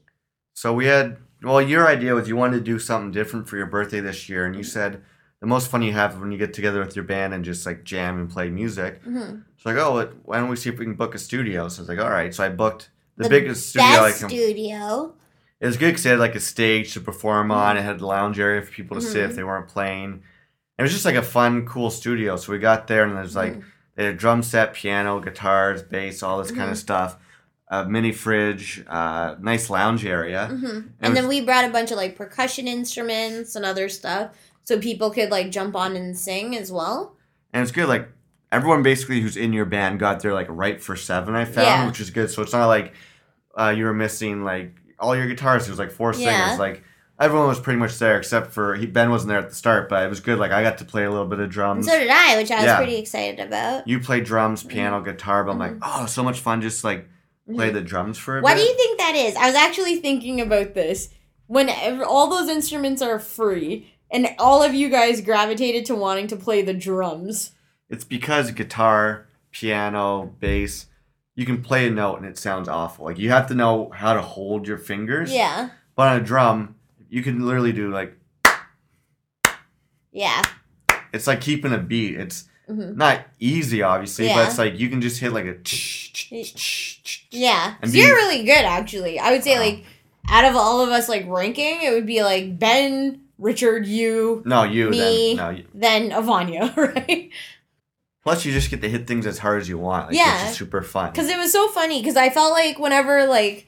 So 0.53 0.73
we 0.73 0.85
had 0.85 1.17
well, 1.43 1.61
your 1.61 1.87
idea 1.87 2.15
was 2.15 2.27
you 2.27 2.35
wanted 2.37 2.57
to 2.59 2.63
do 2.63 2.79
something 2.79 3.11
different 3.11 3.47
for 3.49 3.57
your 3.57 3.65
birthday 3.67 3.99
this 3.99 4.29
year, 4.29 4.45
and 4.45 4.55
you 4.55 4.63
said 4.63 5.01
the 5.41 5.47
most 5.47 5.69
fun 5.69 5.81
you 5.83 5.91
have 5.93 6.13
is 6.13 6.17
when 6.19 6.31
you 6.31 6.37
get 6.37 6.53
together 6.53 6.79
with 6.79 6.95
your 6.95 7.05
band 7.05 7.33
and 7.33 7.43
just 7.43 7.65
like 7.65 7.83
jam 7.83 8.17
and 8.17 8.29
play 8.29 8.49
music. 8.49 9.03
Mm-hmm. 9.03 9.39
So 9.57 9.69
like, 9.69 9.77
oh, 9.77 10.09
why 10.23 10.37
don't 10.39 10.49
we 10.49 10.55
see 10.55 10.69
if 10.69 10.79
we 10.79 10.85
can 10.85 10.95
book 10.95 11.13
a 11.13 11.19
studio? 11.19 11.67
So 11.67 11.79
I 11.79 11.81
was 11.81 11.89
like, 11.89 11.99
all 11.99 12.09
right. 12.09 12.33
So 12.33 12.43
I 12.43 12.49
booked 12.49 12.89
the, 13.17 13.27
biggest 13.29 13.69
studio 13.69 14.03
I 14.03 14.11
can. 14.11 14.29
studio. 14.29 15.13
It 15.61 15.65
was 15.67 15.77
good 15.77 15.87
because 15.87 16.03
they 16.03 16.09
had 16.11 16.19
like 16.19 16.35
a 16.35 16.39
stage 16.39 16.93
to 16.93 16.99
perform 17.01 17.47
Mm-hmm. 17.49 17.57
on. 17.59 17.77
It 17.77 17.81
had 17.83 18.01
a 18.01 18.05
lounge 18.05 18.39
area 18.39 18.61
for 18.61 18.71
people 18.71 18.95
to 18.95 19.01
sit 19.01 19.23
if 19.29 19.35
they 19.35 19.43
weren't 19.43 19.67
playing. 19.67 20.21
It 20.77 20.83
was 20.83 20.91
just 20.91 21.05
like 21.05 21.15
a 21.15 21.21
fun, 21.23 21.65
cool 21.65 21.89
studio. 21.89 22.35
So 22.35 22.51
we 22.51 22.59
got 22.59 22.87
there 22.87 23.03
and 23.05 23.15
there's 23.15 23.35
like 23.35 23.53
Mm-hmm. 23.53 23.67
they 23.95 24.05
had 24.05 24.13
a 24.15 24.17
drum 24.17 24.43
set, 24.43 24.73
piano, 24.73 25.19
guitars, 25.21 25.81
bass, 25.83 26.21
all 26.23 26.39
this 26.39 26.47
Mm-hmm. 26.51 26.59
kind 26.59 26.71
of 26.71 26.77
stuff. 26.77 27.17
A 27.69 27.83
mini 27.85 28.11
fridge, 28.11 28.83
uh, 28.87 29.35
nice 29.39 29.69
lounge 29.71 30.05
area. 30.05 30.47
hmm 30.47 30.65
It 30.65 30.83
And 31.01 31.15
then 31.17 31.27
we 31.27 31.41
brought 31.41 31.65
a 31.65 31.69
bunch 31.69 31.89
of 31.91 31.97
like 31.97 32.15
percussion 32.15 32.67
instruments 32.67 33.55
and 33.55 33.65
other 33.65 33.89
stuff 33.89 34.31
so 34.63 34.77
people 34.79 35.09
could 35.09 35.31
like 35.31 35.49
jump 35.51 35.75
on 35.75 35.95
and 35.95 36.15
sing 36.17 36.55
as 36.55 36.71
well. 36.71 37.15
And 37.53 37.63
it's 37.63 37.71
good. 37.71 37.87
Like 37.87 38.07
everyone 38.51 38.83
basically 38.83 39.19
who's 39.21 39.35
in 39.37 39.51
your 39.53 39.65
band 39.65 39.99
got 39.99 40.19
there 40.19 40.33
like 40.33 40.47
right 40.49 40.79
for 40.81 40.95
seven. 40.95 41.33
I 41.35 41.45
found, 41.45 41.65
Yeah. 41.65 41.87
which 41.87 41.99
is 41.99 42.11
good. 42.11 42.29
So 42.29 42.43
it's 42.43 42.53
not 42.53 42.67
like 42.67 42.93
uh, 43.57 43.73
you 43.75 43.85
were 43.85 43.93
missing 43.93 44.43
like 44.43 44.75
all 45.05 45.15
your 45.15 45.27
guitars. 45.27 45.65
There 45.65 45.71
was 45.71 45.79
like 45.79 45.91
four 45.91 46.13
singers. 46.13 46.33
Yeah. 46.33 46.55
Like 46.57 46.83
everyone 47.19 47.47
was 47.47 47.59
pretty 47.59 47.79
much 47.79 47.97
there 47.99 48.17
except 48.17 48.51
for 48.51 48.75
he, 48.75 48.85
Ben 48.85 49.09
wasn't 49.09 49.29
there 49.29 49.39
at 49.39 49.49
the 49.49 49.55
start, 49.55 49.87
but 49.89 50.03
it 50.03 50.09
was 50.09 50.19
good. 50.19 50.37
Like 50.39 50.51
I 50.51 50.61
got 50.63 50.77
to 50.79 50.85
play 50.85 51.03
a 51.05 51.09
little 51.09 51.25
bit 51.27 51.39
of 51.39 51.43
And 51.45 51.51
drums. 51.53 51.85
so 51.87 51.97
did 51.97 52.09
I, 52.09 52.37
which 52.37 52.51
I 52.51 52.55
was 52.57 52.65
Yeah. 52.65 52.77
pretty 52.77 52.97
excited 52.97 53.39
about. 53.39 53.87
You 53.87 53.99
played 53.99 54.23
drums, 54.25 54.63
piano, 54.63 54.97
Mm-hmm. 54.97 55.09
guitar, 55.11 55.43
but 55.43 55.51
I'm 55.51 55.59
like, 55.59 55.75
oh, 55.81 56.05
so 56.07 56.23
much 56.23 56.39
fun 56.39 56.61
just 56.61 56.83
like 56.83 57.07
play 57.53 57.69
the 57.69 57.81
drums 57.81 58.17
for 58.17 58.39
a 58.39 58.41
Why 58.41 58.53
bit. 58.55 58.61
do 58.61 58.67
you 58.67 58.75
think 58.75 58.99
that 58.99 59.15
is? 59.15 59.35
I 59.35 59.45
was 59.47 59.55
actually 59.55 59.97
thinking 59.97 60.41
about 60.41 60.73
this. 60.73 61.09
When 61.47 61.69
all 62.03 62.27
those 62.29 62.49
instruments 62.49 63.01
are 63.03 63.19
free, 63.19 63.91
and 64.11 64.29
all 64.39 64.63
of 64.63 64.73
you 64.73 64.89
guys 64.89 65.21
gravitated 65.21 65.85
to 65.85 65.95
wanting 65.95 66.27
to 66.27 66.35
play 66.35 66.61
the 66.63 66.73
drums. 66.73 67.51
It's 67.89 68.03
because 68.03 68.49
guitar, 68.51 69.27
piano, 69.51 70.33
bass, 70.39 70.87
you 71.35 71.45
can 71.45 71.61
play 71.61 71.87
a 71.87 71.91
note 71.91 72.17
and 72.17 72.25
it 72.25 72.37
sounds 72.37 72.67
awful. 72.69 73.05
Like 73.05 73.17
you 73.19 73.29
have 73.29 73.47
to 73.47 73.55
know 73.55 73.91
how 73.93 74.13
to 74.13 74.21
hold 74.21 74.67
your 74.67 74.77
fingers. 74.77 75.33
Yeah. 75.33 75.69
But 75.95 76.07
on 76.09 76.17
a 76.21 76.23
drum, 76.23 76.75
you 77.09 77.21
can 77.21 77.45
literally 77.45 77.73
do 77.73 77.91
like 77.91 78.17
Yeah. 80.11 80.41
it's 81.13 81.27
like 81.27 81.41
keeping 81.41 81.73
a 81.73 81.77
beat. 81.77 82.15
It's 82.19 82.45
Mhm. 82.69 82.95
not 82.95 83.25
easy, 83.39 83.81
obviously, 83.81 84.25
Yeah. 84.27 84.35
but 84.35 84.47
it's 84.47 84.57
like 84.57 84.79
you 84.79 84.89
can 84.89 85.01
just 85.01 85.19
hit 85.19 85.31
like 85.33 85.45
a. 85.45 85.57
Yeah. 87.31 87.75
And 87.81 87.91
so 87.91 87.97
you're 87.97 88.15
really 88.15 88.43
good, 88.43 88.65
actually. 88.65 89.19
I 89.19 89.31
would 89.31 89.43
say, 89.43 89.59
like, 89.59 89.83
out 90.29 90.45
of 90.45 90.55
all 90.55 90.81
of 90.81 90.89
us, 90.89 91.07
like, 91.09 91.25
ranking, 91.27 91.81
it 91.83 91.91
would 91.91 92.05
be 92.07 92.23
like 92.23 92.57
Ben, 92.57 93.21
Richard, 93.37 93.85
you, 93.85 94.41
No, 94.45 94.63
you 94.63 94.89
Me. 94.89 95.35
then. 95.35 95.37
No, 95.37 95.49
you. 95.51 95.65
then 95.73 96.09
Avanya, 96.11 96.75
right? 96.95 97.29
Plus, 98.25 98.43
you 98.43 98.51
just 98.51 98.71
get 98.71 98.81
to 98.81 98.89
hit 98.89 99.05
things 99.05 99.27
as 99.27 99.37
hard 99.37 99.61
as 99.61 99.69
you 99.69 99.77
want. 99.77 100.07
Like, 100.07 100.17
Yeah. 100.17 100.41
Which 100.41 100.51
is 100.51 100.57
super 100.57 100.81
fun. 100.81 101.11
Because 101.11 101.29
it 101.29 101.37
was 101.37 101.51
so 101.51 101.67
funny. 101.69 102.01
Because 102.01 102.17
I 102.17 102.31
felt 102.31 102.51
like 102.51 102.79
whenever, 102.79 103.27
like, 103.27 103.67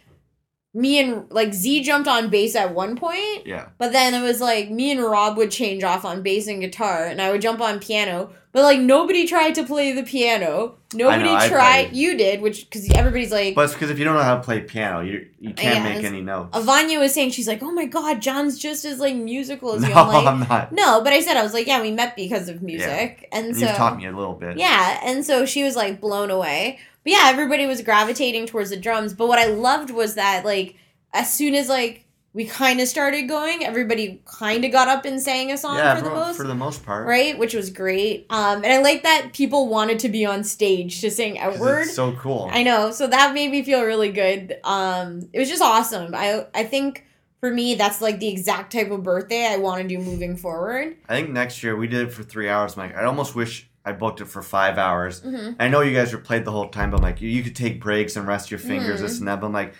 me 0.73 0.99
and, 0.99 1.25
like, 1.31 1.53
Z 1.53 1.83
jumped 1.83 2.07
on 2.07 2.29
bass 2.29 2.55
at 2.55 2.73
one 2.73 2.95
point, 2.95 3.45
Yeah. 3.47 3.69
But 3.77 3.93
then 3.93 4.13
it 4.13 4.21
was 4.21 4.41
like 4.41 4.69
me 4.69 4.91
and 4.91 5.01
Rob 5.01 5.37
would 5.37 5.49
change 5.51 5.83
off 5.83 6.05
on 6.05 6.21
bass 6.21 6.47
and 6.47 6.61
guitar, 6.61 7.05
and 7.05 7.21
I 7.21 7.31
would 7.31 7.41
jump 7.41 7.61
on 7.61 7.79
piano. 7.79 8.29
But 8.53 8.63
like 8.63 8.79
nobody 8.79 9.27
tried 9.27 9.53
to 9.55 9.63
play 9.63 9.91
the 9.91 10.01
piano. 10.01 10.77
Nobody 10.95 11.29
I 11.29 11.47
tried. 11.47 11.95
You 11.95 12.17
did, 12.17 12.41
which 12.41 12.67
because 12.67 12.89
everybody's 12.95 13.31
like. 13.31 13.53
But 13.53 13.65
it's 13.65 13.73
because 13.73 13.91
if 13.91 13.99
you 13.99 14.05
don't 14.05 14.15
know 14.15 14.23
how 14.23 14.35
to 14.37 14.41
play 14.41 14.61
piano, 14.61 15.01
you 15.01 15.27
you 15.39 15.53
can't 15.53 15.85
Yeah, 15.85 15.93
make 15.93 16.03
any 16.03 16.21
notes. 16.21 16.57
Avanya 16.57 16.99
was 16.99 17.13
saying 17.13 17.31
she's 17.31 17.47
like, 17.47 17.61
oh 17.61 17.71
my 17.71 17.85
god, 17.85 18.19
John's 18.19 18.57
just 18.57 18.83
as 18.83 18.99
like 18.99 19.15
musical 19.15 19.73
as 19.73 19.83
no, 19.83 19.89
you. 19.89 19.93
I'm 19.93 20.07
like, 20.07 20.25
I'm 20.25 20.39
not. 20.39 20.71
no, 20.71 21.01
but 21.03 21.13
I 21.13 21.19
said 21.21 21.37
I 21.37 21.43
was 21.43 21.53
like, 21.53 21.67
yeah, 21.67 21.81
we 21.83 21.91
met 21.91 22.15
because 22.15 22.49
of 22.49 22.63
music, 22.63 23.27
and, 23.31 23.47
And 23.47 23.55
so 23.57 23.67
you've 23.67 23.75
taught 23.75 23.95
me 23.97 24.07
a 24.07 24.11
little 24.15 24.33
bit. 24.33 24.57
yeah, 24.57 25.01
and 25.03 25.23
so 25.23 25.45
she 25.45 25.63
was 25.63 25.75
like 25.75 26.01
blown 26.01 26.31
away. 26.31 26.79
But 27.07 27.13
yeah, 27.13 27.29
everybody 27.29 27.65
was 27.65 27.81
gravitating 27.81 28.47
towards 28.47 28.69
the 28.69 28.75
drums. 28.75 29.13
But 29.13 29.29
what 29.29 29.39
I 29.39 29.45
loved 29.45 29.91
was 29.91 30.15
that 30.15 30.43
like 30.43 30.75
as 31.13 31.33
soon 31.33 31.55
as 31.55 31.69
like 31.69 32.03
we 32.33 32.43
kind 32.43 32.81
of 32.81 32.89
started 32.89 33.29
going, 33.29 33.63
everybody 33.63 34.21
kind 34.25 34.65
of 34.65 34.73
got 34.73 34.89
up 34.89 35.05
and 35.05 35.21
sang 35.21 35.49
a 35.53 35.57
song 35.57 35.77
Yeah, 35.77 35.95
for 35.95 36.03
the 36.03 36.09
most. 36.09 36.35
for 36.35 36.45
the 36.45 36.53
most 36.53 36.85
part. 36.85 37.07
right? 37.07 37.39
Which 37.39 37.53
was 37.53 37.69
great. 37.69 38.25
Um, 38.29 38.57
and 38.57 38.73
I 38.73 38.81
like 38.81 39.03
that 39.03 39.29
people 39.31 39.69
wanted 39.69 39.99
to 39.99 40.09
be 40.09 40.25
on 40.25 40.43
stage 40.43 40.99
to 40.99 41.09
sing 41.09 41.39
outward. 41.39 41.85
So 41.85 42.11
cool. 42.17 42.49
I 42.51 42.63
know, 42.63 42.91
so 42.91 43.07
that 43.07 43.33
made 43.33 43.51
me 43.51 43.63
feel 43.63 43.83
really 43.83 44.11
good. 44.11 44.57
Um, 44.65 45.29
it 45.31 45.39
was 45.39 45.47
just 45.47 45.61
awesome. 45.63 46.13
I 46.13 46.45
I 46.53 46.65
think 46.65 47.05
for 47.39 47.49
me, 47.53 47.75
that's 47.75 48.01
like 48.01 48.19
the 48.19 48.27
exact 48.27 48.73
type 48.73 48.91
of 48.91 49.01
birthday 49.03 49.47
I 49.47 49.55
want 49.55 49.81
to 49.81 49.87
do 49.87 49.97
moving 49.97 50.35
forward. 50.35 50.97
I 51.07 51.15
think 51.15 51.29
next 51.29 51.63
year 51.63 51.77
we 51.77 51.87
did 51.87 52.09
it 52.09 52.11
for 52.11 52.23
three 52.23 52.49
hours. 52.49 52.77
I'm 52.77 52.91
I 52.93 53.05
almost 53.05 53.33
wish 53.33 53.69
I 53.87 53.93
booked 53.93 54.21
it 54.21 54.25
for 54.25 54.41
five 54.41 54.77
hours. 54.77 55.21
Mhm. 55.21 55.55
I 55.59 55.67
know 55.67 55.81
you 55.81 55.93
guys 55.95 56.11
were 56.13 56.19
played 56.19 56.45
the 56.45 56.51
whole 56.51 56.67
time, 56.69 56.91
but 56.91 56.97
I'm 56.97 57.03
like, 57.03 57.21
you, 57.21 57.29
you 57.29 57.43
could 57.43 57.55
take 57.55 57.81
breaks 57.81 58.15
and 58.15 58.27
rest 58.27 58.51
your 58.51 58.59
fingers, 58.59 58.99
Mhm. 58.99 59.03
this 59.03 59.19
and 59.19 59.27
that. 59.27 59.39
But 59.41 59.47
I'm 59.47 59.53
like, 59.53 59.73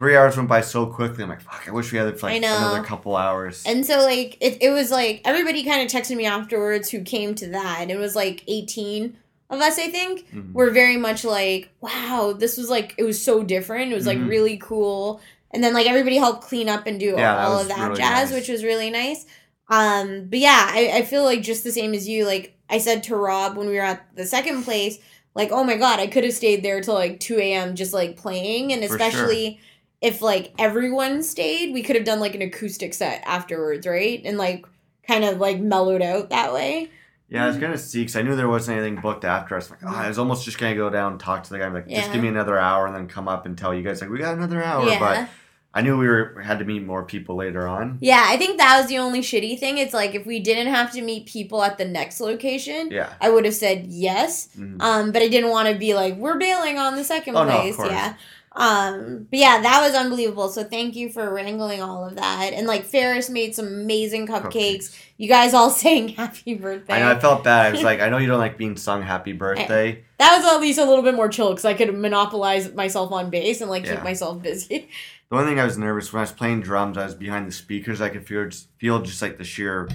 three 0.00 0.16
hours 0.16 0.36
went 0.36 0.48
by 0.48 0.60
so 0.60 0.86
quickly. 0.86 1.22
I'm 1.22 1.30
like, 1.30 1.40
fuck, 1.40 1.64
I 1.68 1.70
wish 1.70 1.92
we 1.92 1.98
had 1.98 2.08
it 2.08 2.18
for 2.18 2.26
like 2.26 2.38
another 2.38 2.82
couple 2.82 3.16
hours. 3.16 3.62
And 3.66 3.86
so 3.86 4.00
like 4.00 4.36
it, 4.40 4.58
it 4.60 4.70
was 4.70 4.90
like 4.90 5.22
everybody 5.24 5.62
kind 5.64 5.82
of 5.82 5.88
texted 5.88 6.16
me 6.16 6.26
afterwards 6.26 6.90
who 6.90 7.00
came 7.02 7.34
to 7.36 7.46
that. 7.50 7.90
It 7.90 7.96
was 7.98 8.14
like 8.16 8.42
18 8.48 9.16
of 9.50 9.60
us, 9.60 9.78
I 9.78 9.88
think. 9.88 10.26
Mhm. 10.34 10.52
Were 10.52 10.70
very 10.70 10.96
much 10.96 11.24
like, 11.24 11.68
wow, 11.80 12.34
this 12.36 12.56
was 12.58 12.68
like 12.68 12.94
it 12.98 13.04
was 13.04 13.22
so 13.22 13.42
different. 13.44 13.92
It 13.92 13.94
was 13.94 14.06
like 14.06 14.18
Mhm. 14.18 14.28
really 14.28 14.56
cool. 14.56 15.20
And 15.52 15.62
then 15.62 15.72
like 15.72 15.86
everybody 15.86 16.16
helped 16.16 16.42
clean 16.42 16.68
up 16.68 16.86
and 16.88 16.98
do 16.98 17.06
Yeah, 17.06 17.14
that 17.36 17.46
all 17.46 17.60
of 17.60 17.68
that 17.68 17.88
really 17.90 17.96
jazz, 18.00 18.30
nice. 18.30 18.40
which 18.40 18.48
was 18.48 18.64
really 18.64 18.90
nice. 18.90 19.24
Um, 19.70 20.26
but 20.28 20.40
yeah, 20.40 20.66
I, 20.70 20.90
I 20.96 21.02
feel 21.02 21.24
like 21.24 21.40
just 21.42 21.64
the 21.64 21.72
same 21.72 21.94
as 21.94 22.06
you, 22.08 22.26
like 22.26 22.54
I 22.74 22.78
said 22.78 23.02
to 23.04 23.16
Rob 23.16 23.56
when 23.56 23.68
we 23.68 23.74
were 23.76 23.82
at 23.82 24.04
the 24.16 24.26
second 24.26 24.64
place, 24.64 24.98
like, 25.34 25.50
oh 25.52 25.64
my 25.64 25.76
god, 25.76 25.98
I 26.00 26.06
could 26.06 26.24
have 26.24 26.32
stayed 26.34 26.62
there 26.62 26.80
till 26.80 26.94
like 26.94 27.20
2 27.20 27.38
a.m. 27.38 27.74
just 27.74 27.92
like 27.92 28.16
playing. 28.16 28.72
And 28.72 28.82
For 28.82 28.88
sure. 28.88 28.96
especially 28.96 29.60
if 30.00 30.20
like 30.20 30.52
everyone 30.58 31.22
stayed, 31.22 31.72
we 31.72 31.82
could 31.82 31.96
have 31.96 32.04
done 32.04 32.20
like 32.20 32.34
an 32.34 32.42
acoustic 32.42 32.92
set 32.94 33.22
afterwards, 33.26 33.86
right? 33.86 34.20
And 34.24 34.36
like 34.38 34.66
kind 35.08 35.24
of 35.24 35.38
like 35.38 35.60
mellowed 35.60 36.02
out 36.02 36.30
that 36.30 36.52
way. 36.52 36.90
yeah, 37.28 37.44
I 37.44 37.48
was 37.48 37.56
gonna 37.56 37.78
see 37.78 38.00
because 38.02 38.16
I 38.16 38.22
knew 38.22 38.36
there 38.36 38.48
wasn't 38.48 38.78
anything 38.78 39.00
booked 39.00 39.24
after. 39.24 39.54
I 39.54 39.58
was 39.58 39.70
like, 39.70 39.80
oh, 39.84 39.94
I 39.94 40.08
was 40.08 40.18
almost 40.18 40.44
just 40.44 40.58
gonna 40.58 40.74
go 40.76 40.90
down 40.90 41.12
and 41.12 41.20
talk 41.20 41.42
to 41.44 41.50
the 41.50 41.58
guy. 41.58 41.66
I'm 41.66 41.74
like, 41.74 41.88
just 41.88 42.06
Yeah. 42.08 42.12
give 42.12 42.22
me 42.22 42.28
another 42.28 42.58
hour 42.58 42.86
and 42.86 42.94
then 42.94 43.06
come 43.08 43.28
up 43.28 43.44
and 43.46 43.56
tell 43.56 43.74
you 43.74 43.82
guys 43.82 44.00
like 44.00 44.10
we 44.10 44.18
got 44.18 44.34
another 44.36 44.62
hour. 44.62 44.86
yeah. 44.88 44.98
But 44.98 45.28
I 45.76 45.82
knew 45.82 45.98
we 45.98 46.06
were 46.06 46.40
had 46.40 46.60
to 46.60 46.64
meet 46.64 46.84
more 46.86 47.02
people 47.02 47.34
later 47.34 47.66
on. 47.66 47.98
Yeah, 48.00 48.22
I 48.26 48.36
think 48.36 48.58
that 48.58 48.78
was 48.78 48.88
the 48.88 48.98
only 48.98 49.20
shitty 49.20 49.58
thing. 49.58 49.78
It's 49.78 49.92
like 49.92 50.14
if 50.14 50.24
we 50.24 50.38
didn't 50.38 50.72
have 50.72 50.92
to 50.92 51.02
meet 51.02 51.26
people 51.26 51.64
at 51.64 51.78
the 51.78 51.84
next 51.84 52.20
location, 52.20 52.90
Yeah. 52.92 53.12
I 53.20 53.28
would 53.30 53.44
have 53.44 53.54
said 53.54 53.86
yes. 53.88 54.48
Mhm. 54.56 54.80
Um, 54.80 55.10
but 55.12 55.20
I 55.22 55.28
didn't 55.28 55.50
want 55.50 55.68
to 55.68 55.74
be 55.74 55.94
like, 55.94 56.16
we're 56.16 56.38
bailing 56.38 56.78
on 56.78 56.94
the 56.94 57.02
second 57.02 57.36
Oh, 57.36 57.44
no, 57.44 57.50
place. 57.60 57.74
course. 57.76 57.90
yeah. 57.90 58.14
Um, 58.56 59.26
but 59.30 59.38
yeah, 59.40 59.60
that 59.62 59.80
was 59.84 59.96
unbelievable. 59.96 60.48
So 60.48 60.62
thank 60.62 60.94
you 60.94 61.08
for 61.10 61.28
wrangling 61.34 61.82
all 61.82 62.06
of 62.06 62.14
that. 62.14 62.52
And 62.52 62.68
like 62.68 62.84
Ferris 62.84 63.28
made 63.28 63.52
some 63.54 63.66
amazing 63.66 64.28
cupcakes. 64.28 64.52
Cupcakes. 64.52 64.96
You 65.16 65.28
guys 65.28 65.54
all 65.54 65.70
saying 65.84 66.10
happy 66.10 66.54
birthday. 66.54 66.94
I 66.94 66.98
know. 67.00 67.10
I 67.10 67.18
felt 67.18 67.42
bad. 67.42 67.66
I 67.66 67.70
was 67.72 67.82
like, 67.82 68.00
I 68.00 68.08
know 68.08 68.18
you 68.18 68.28
don't 68.28 68.38
like 68.38 68.56
being 68.56 68.76
sung 68.76 69.02
happy 69.02 69.32
birthday. 69.32 70.04
that 70.18 70.36
was 70.36 70.46
at 70.54 70.60
least 70.60 70.78
a 70.78 70.84
little 70.84 71.02
bit 71.02 71.16
more 71.16 71.28
chill 71.28 71.50
because 71.50 71.64
I 71.64 71.74
could 71.74 71.92
monopolize 71.98 72.72
myself 72.74 73.10
on 73.10 73.28
bass 73.28 73.60
and 73.60 73.68
like 73.68 73.84
Yeah. 73.86 73.96
keep 73.96 74.04
myself 74.04 74.40
busy. 74.40 74.88
The 75.34 75.38
one 75.38 75.48
thing 75.48 75.58
I 75.58 75.64
was 75.64 75.76
nervous 75.76 76.12
when 76.12 76.20
I 76.20 76.22
was 76.22 76.30
playing 76.30 76.60
drums, 76.60 76.96
I 76.96 77.06
was 77.06 77.16
behind 77.16 77.48
the 77.48 77.52
speakers. 77.52 78.00
I 78.00 78.08
could 78.08 78.24
feel 78.24 78.48
just, 78.48 78.68
feel 78.78 79.02
just 79.02 79.20
like 79.20 79.36
the 79.36 79.42
sheer 79.42 79.88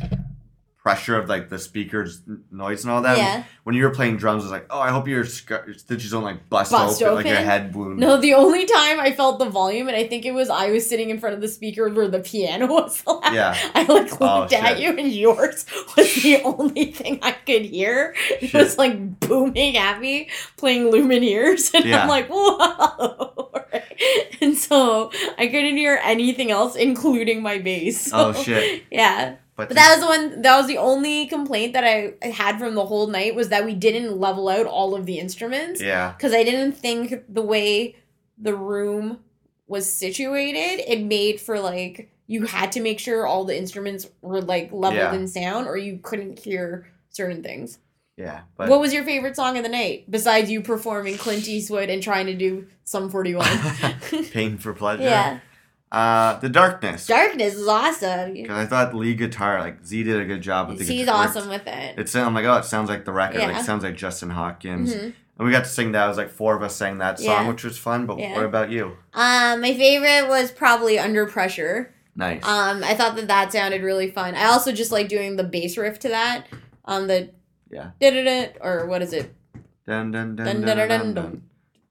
pressure 0.89 1.17
of 1.17 1.29
like 1.29 1.49
the 1.49 1.59
speakers 1.59 2.21
noise 2.51 2.83
and 2.83 2.91
all 2.91 3.01
that. 3.03 3.17
Yeah. 3.17 3.43
When 3.63 3.75
you 3.75 3.83
were 3.83 3.91
playing 3.91 4.17
drums, 4.17 4.41
I 4.43 4.45
was 4.45 4.51
like, 4.51 4.65
oh, 4.71 4.79
I 4.79 4.89
hope 4.89 5.07
your, 5.07 5.23
sc- 5.25 5.49
your 5.49 5.73
stitches 5.75 6.09
don't 6.11 6.23
like 6.23 6.49
bust, 6.49 6.71
Bust 6.71 7.01
open, 7.03 7.15
like 7.15 7.25
your 7.27 7.35
head 7.35 7.75
wound. 7.75 7.99
No, 7.99 8.17
the 8.19 8.33
only 8.33 8.65
time 8.65 8.99
I 8.99 9.11
felt 9.11 9.37
the 9.37 9.49
volume, 9.49 9.87
and 9.87 9.95
I 9.95 10.07
think 10.07 10.25
it 10.25 10.31
was 10.31 10.49
I 10.49 10.71
was 10.71 10.89
sitting 10.89 11.11
in 11.11 11.19
front 11.19 11.35
of 11.35 11.41
the 11.41 11.47
speaker 11.47 11.87
where 11.89 12.07
the 12.07 12.19
piano 12.19 12.65
was 12.73 13.05
loud. 13.05 13.33
Yeah. 13.33 13.55
I 13.75 13.81
like 13.83 14.21
oh, 14.21 14.39
looked 14.39 14.53
Oh, 14.53 14.57
at 14.57 14.79
you, 14.79 14.89
and 14.97 15.11
yours 15.11 15.65
was 15.97 16.15
the 16.23 16.41
only 16.43 16.85
thing 16.91 17.19
I 17.21 17.31
could 17.33 17.63
hear. 17.65 18.15
It 18.41 18.47
Shit. 18.49 18.53
was 18.61 18.77
like 18.79 19.19
booming 19.19 19.77
at 19.77 19.99
me, 20.01 20.29
playing 20.57 20.91
Lumineers, 20.91 21.71
and 21.75 21.85
Yeah. 21.85 22.01
I'm 22.03 22.09
like, 22.09 22.27
whoa. 22.29 23.35
And 24.41 24.57
so 24.57 25.11
I 25.37 25.47
couldn't 25.47 25.77
hear 25.77 25.99
anything 26.01 26.49
else, 26.49 26.75
including 26.75 27.43
my 27.43 27.59
bass. 27.59 28.09
Oh, 28.13 28.33
shit. 28.33 28.83
Yeah. 28.89 29.35
But, 29.59 29.67
But 29.67 29.75
that 29.75 29.91
was 29.91 29.99
the 29.99 30.05
one. 30.07 30.41
That 30.41 30.57
was 30.57 30.67
the 30.67 30.77
only 30.77 31.27
complaint 31.27 31.73
that 31.73 31.83
I 31.83 32.13
had 32.25 32.59
from 32.59 32.75
the 32.75 32.85
whole 32.85 33.07
night 33.07 33.35
was 33.35 33.49
that 33.49 33.65
we 33.65 33.75
didn't 33.75 34.17
level 34.17 34.47
out 34.47 34.65
all 34.65 34.95
of 34.95 35.05
the 35.05 35.19
instruments 35.19 35.81
yeah. 35.81 36.13
because 36.13 36.33
I 36.33 36.43
didn't 36.43 36.73
think 36.73 37.25
the 37.27 37.41
way 37.41 37.95
the 38.37 38.55
room 38.55 39.19
was 39.67 39.91
situated, 39.93 40.81
it 40.89 41.03
made 41.03 41.41
for 41.41 41.59
like 41.59 42.09
you 42.25 42.45
had 42.45 42.71
to 42.71 42.79
make 42.79 42.99
sure 42.99 43.25
all 43.27 43.43
the 43.43 43.57
instruments 43.57 44.07
were 44.21 44.41
like 44.41 44.69
leveled 44.71 44.95
Yeah. 45.01 45.13
in 45.13 45.27
sound, 45.27 45.67
or 45.67 45.75
you 45.75 45.99
couldn't 46.01 46.39
hear 46.39 46.87
certain 47.09 47.43
things. 47.43 47.79
Yeah. 48.15 48.41
But 48.57 48.69
what 48.69 48.79
was 48.79 48.93
your 48.93 49.03
favorite 49.03 49.35
song 49.35 49.57
of 49.57 49.63
the 49.63 49.69
night 49.69 50.09
besides 50.09 50.49
you 50.49 50.61
performing 50.61 51.17
Clint 51.17 51.47
Eastwood 51.47 51.89
and 51.89 52.01
trying 52.03 52.27
to 52.27 52.35
do 52.35 52.67
Sum 52.85 53.09
forty 53.09 53.35
one? 53.35 53.47
pain 54.31 54.57
for 54.57 54.73
pleasure? 54.73 55.03
yeah, 55.03 55.39
Uh, 55.91 56.37
the 56.39 56.49
darkness. 56.49 57.07
Darkness 57.07 57.55
is 57.55 57.67
awesome. 57.67 58.33
Because 58.33 58.57
I 58.57 58.65
thought 58.67 58.93
lead 58.93 59.17
guitar, 59.17 59.59
like 59.59 59.83
Z 59.85 60.03
did 60.03 60.19
a 60.19 60.25
good 60.25 60.41
job 60.41 60.69
with 60.69 60.77
the 60.77 60.83
He's 60.85 61.05
guitar. 61.05 61.25
awesome 61.27 61.49
with 61.49 61.65
it. 61.65 61.97
It's 61.97 62.15
I'm 62.15 62.33
like, 62.33 62.45
oh, 62.45 62.57
it 62.57 62.65
sounds 62.65 62.89
like 62.89 63.05
the 63.05 63.11
record. 63.11 63.39
Yeah. 63.39 63.59
it 63.59 63.63
sounds 63.65 63.83
like 63.83 63.95
Justin 63.95 64.29
Hawkins. 64.29 64.93
Mhm. 64.93 65.13
And 65.39 65.45
we 65.47 65.51
got 65.51 65.63
to 65.63 65.69
sing 65.69 65.93
that. 65.93 66.05
It 66.05 66.07
was 66.09 66.17
like 66.17 66.29
four 66.29 66.55
of 66.55 66.61
us 66.61 66.75
sang 66.75 66.97
that 66.99 67.17
song, 67.17 67.45
Yeah. 67.45 67.47
which 67.47 67.63
was 67.63 67.77
fun. 67.77 68.05
But 68.05 68.19
Yeah. 68.19 68.35
what 68.35 68.45
about 68.45 68.69
you? 68.69 68.97
Um, 69.13 69.61
my 69.61 69.73
favorite 69.73 70.27
was 70.29 70.51
probably 70.51 70.99
Under 70.99 71.25
Pressure. 71.25 71.93
Nice. 72.15 72.43
Um, 72.45 72.83
I 72.83 72.93
thought 72.93 73.15
that 73.15 73.27
that 73.29 73.51
sounded 73.53 73.81
really 73.81 74.11
fun. 74.11 74.35
I 74.35 74.45
also 74.45 74.71
just 74.73 74.91
like 74.91 75.07
doing 75.07 75.37
the 75.37 75.43
bass 75.43 75.77
riff 75.77 75.97
to 75.99 76.09
that. 76.09 76.45
Um, 76.85 77.07
the 77.07 77.29
Yeah. 77.71 77.91
da 77.99 78.49
or 78.61 78.85
what 78.85 79.01
is 79.01 79.13
it? 79.13 79.33
dun, 79.87 80.11
dun, 80.11 80.35
dun, 80.35 80.45
Dun, 80.45 80.61
dun, 80.61 80.65
dun, 80.65 80.77
dun, 80.77 80.87
dun, 80.89 80.99
dun. 80.99 81.13
dun. 81.15 81.41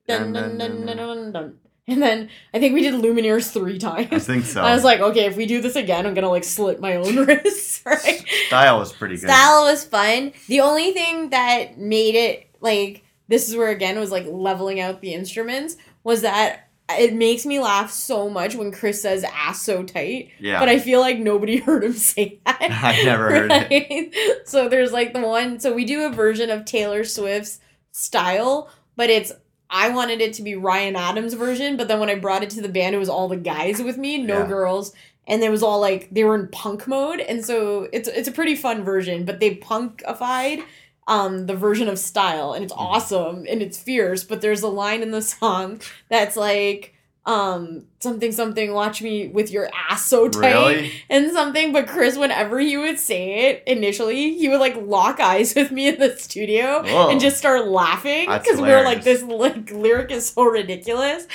Dun, 0.07 0.33
Dun, 0.33 0.59
dun, 0.59 1.33
dun, 1.33 1.55
And 1.99 2.03
then 2.03 2.29
I 2.53 2.61
think 2.61 2.75
we 2.75 2.83
did 2.83 2.95
Lumineers 2.95 3.51
three 3.51 3.79
times. 3.79 4.13
I 4.13 4.19
think 4.19 4.45
so. 4.45 4.61
I 4.63 4.75
was 4.75 4.85
like, 4.85 5.01
okay, 5.01 5.25
if 5.25 5.39
we 5.39 5.47
do 5.47 5.63
this 5.63 5.75
again, 5.75 6.07
I'm 6.07 6.13
gonna 6.13 6.29
like 6.29 6.45
slit 6.45 6.81
my 6.81 6.97
own 6.97 7.17
wrists, 7.27 7.83
right? 7.87 8.25
Style 8.49 8.79
was 8.79 8.93
pretty 8.93 9.17
good. 9.17 9.29
Style 9.31 9.65
was 9.65 9.85
fun. 9.85 10.33
The 10.49 10.61
only 10.61 10.93
thing 10.93 11.31
that 11.31 11.79
made 11.79 12.15
it 12.15 12.51
like 12.61 13.05
this 13.29 13.49
is 13.49 13.57
where 13.57 13.71
again 13.71 13.99
was 13.99 14.11
like 14.11 14.27
leveling 14.27 14.81
out 14.81 15.01
the 15.01 15.15
instruments 15.15 15.79
was 16.05 16.21
that 16.23 16.69
it 16.91 17.15
makes 17.15 17.47
me 17.47 17.59
laugh 17.59 17.91
so 17.91 18.29
much 18.29 18.55
when 18.55 18.71
Chris 18.71 19.01
says 19.01 19.25
ass 19.25 19.63
so 19.63 19.83
tight. 19.83 20.31
Yeah. 20.39 20.59
But 20.59 20.69
I 20.69 20.79
feel 20.79 21.01
like 21.01 21.19
nobody 21.19 21.57
heard 21.57 21.85
him 21.85 21.95
say 21.95 22.39
that. 22.45 22.59
I've 22.61 23.05
never 23.05 23.31
heard 23.31 23.51
it. 23.71 24.47
So 24.47 24.69
there's 24.69 24.93
like 24.93 25.15
the 25.15 25.21
one 25.21 25.59
so 25.59 25.73
we 25.73 25.87
do 25.87 26.05
a 26.05 26.11
version 26.11 26.51
of 26.51 26.67
Taylor 26.67 27.05
Swift's 27.05 27.61
style, 27.93 28.71
but 28.95 29.09
it's 29.09 29.33
I 29.71 29.91
wanted 29.91 30.21
it 30.21 30.33
to 30.35 30.43
be 30.43 30.55
Ryan 30.55 30.97
Adams' 30.97 31.35
version, 31.35 31.77
but 31.77 31.89
then 31.89 32.01
when 32.01 32.09
I 32.11 32.15
brought 32.15 32.43
it 32.43 32.51
to 32.51 32.63
the 32.63 32.69
band, 32.69 32.95
it 32.95 32.99
was 32.99 33.09
all 33.09 33.29
the 33.29 33.37
guys 33.37 33.83
with 33.83 33.99
me, 33.99 34.19
no 34.19 34.43
Yeah. 34.43 34.47
girls, 34.47 34.93
and 35.27 35.43
it 35.43 35.51
was 35.51 35.63
all 35.63 35.81
like 35.81 36.09
they 36.11 36.25
were 36.25 36.35
in 36.35 36.49
punk 36.49 36.87
mode, 36.89 37.21
and 37.21 37.45
so 37.45 37.89
it's 37.93 38.09
it's 38.09 38.29
a 38.29 38.33
pretty 38.33 38.57
fun 38.57 38.83
version, 38.85 39.25
but 39.25 39.41
they 39.41 39.57
punkified 39.57 40.65
um 41.07 41.47
the 41.47 41.55
version 41.55 41.89
of 41.89 41.99
style, 41.99 42.53
and 42.53 42.65
it's 42.65 42.73
Mm-hmm. 42.73 42.83
awesome 42.83 43.47
and 43.49 43.63
it's 43.63 43.79
fierce, 43.79 44.25
but 44.25 44.41
there's 44.41 44.63
a 44.63 44.69
line 44.69 45.03
in 45.03 45.11
the 45.11 45.23
song 45.23 45.81
that's 46.09 46.37
like 46.37 46.95
um 47.29 47.85
something 48.01 48.33
something 48.33 48.73
watch 48.73 49.03
me 49.03 49.29
with 49.29 49.51
your 49.51 49.69
ass 49.91 50.07
so 50.07 50.29
tight 50.29 50.53
Really? 50.55 50.93
and 51.11 51.31
something. 51.31 51.73
But 51.73 51.87
chris 51.87 52.17
whenever 52.17 52.59
he 52.59 52.77
would 52.79 52.99
say 52.99 53.51
it 53.51 53.63
initially 53.67 54.37
he 54.39 54.49
would 54.49 54.61
like 54.61 54.77
lock 54.81 55.21
eyes 55.21 55.55
with 55.59 55.71
me 55.71 55.89
in 55.89 55.99
the 56.01 56.17
studio 56.17 56.83
Whoa. 56.83 57.11
and 57.11 57.21
just 57.21 57.37
start 57.37 57.69
laughing 57.69 58.31
because 58.31 58.61
we 58.61 58.69
were 58.69 58.83
like 58.83 59.05
this 59.05 59.23
like 59.23 59.71
lyric 59.71 60.11
is 60.11 60.31
so 60.31 60.45
ridiculous. 60.45 61.27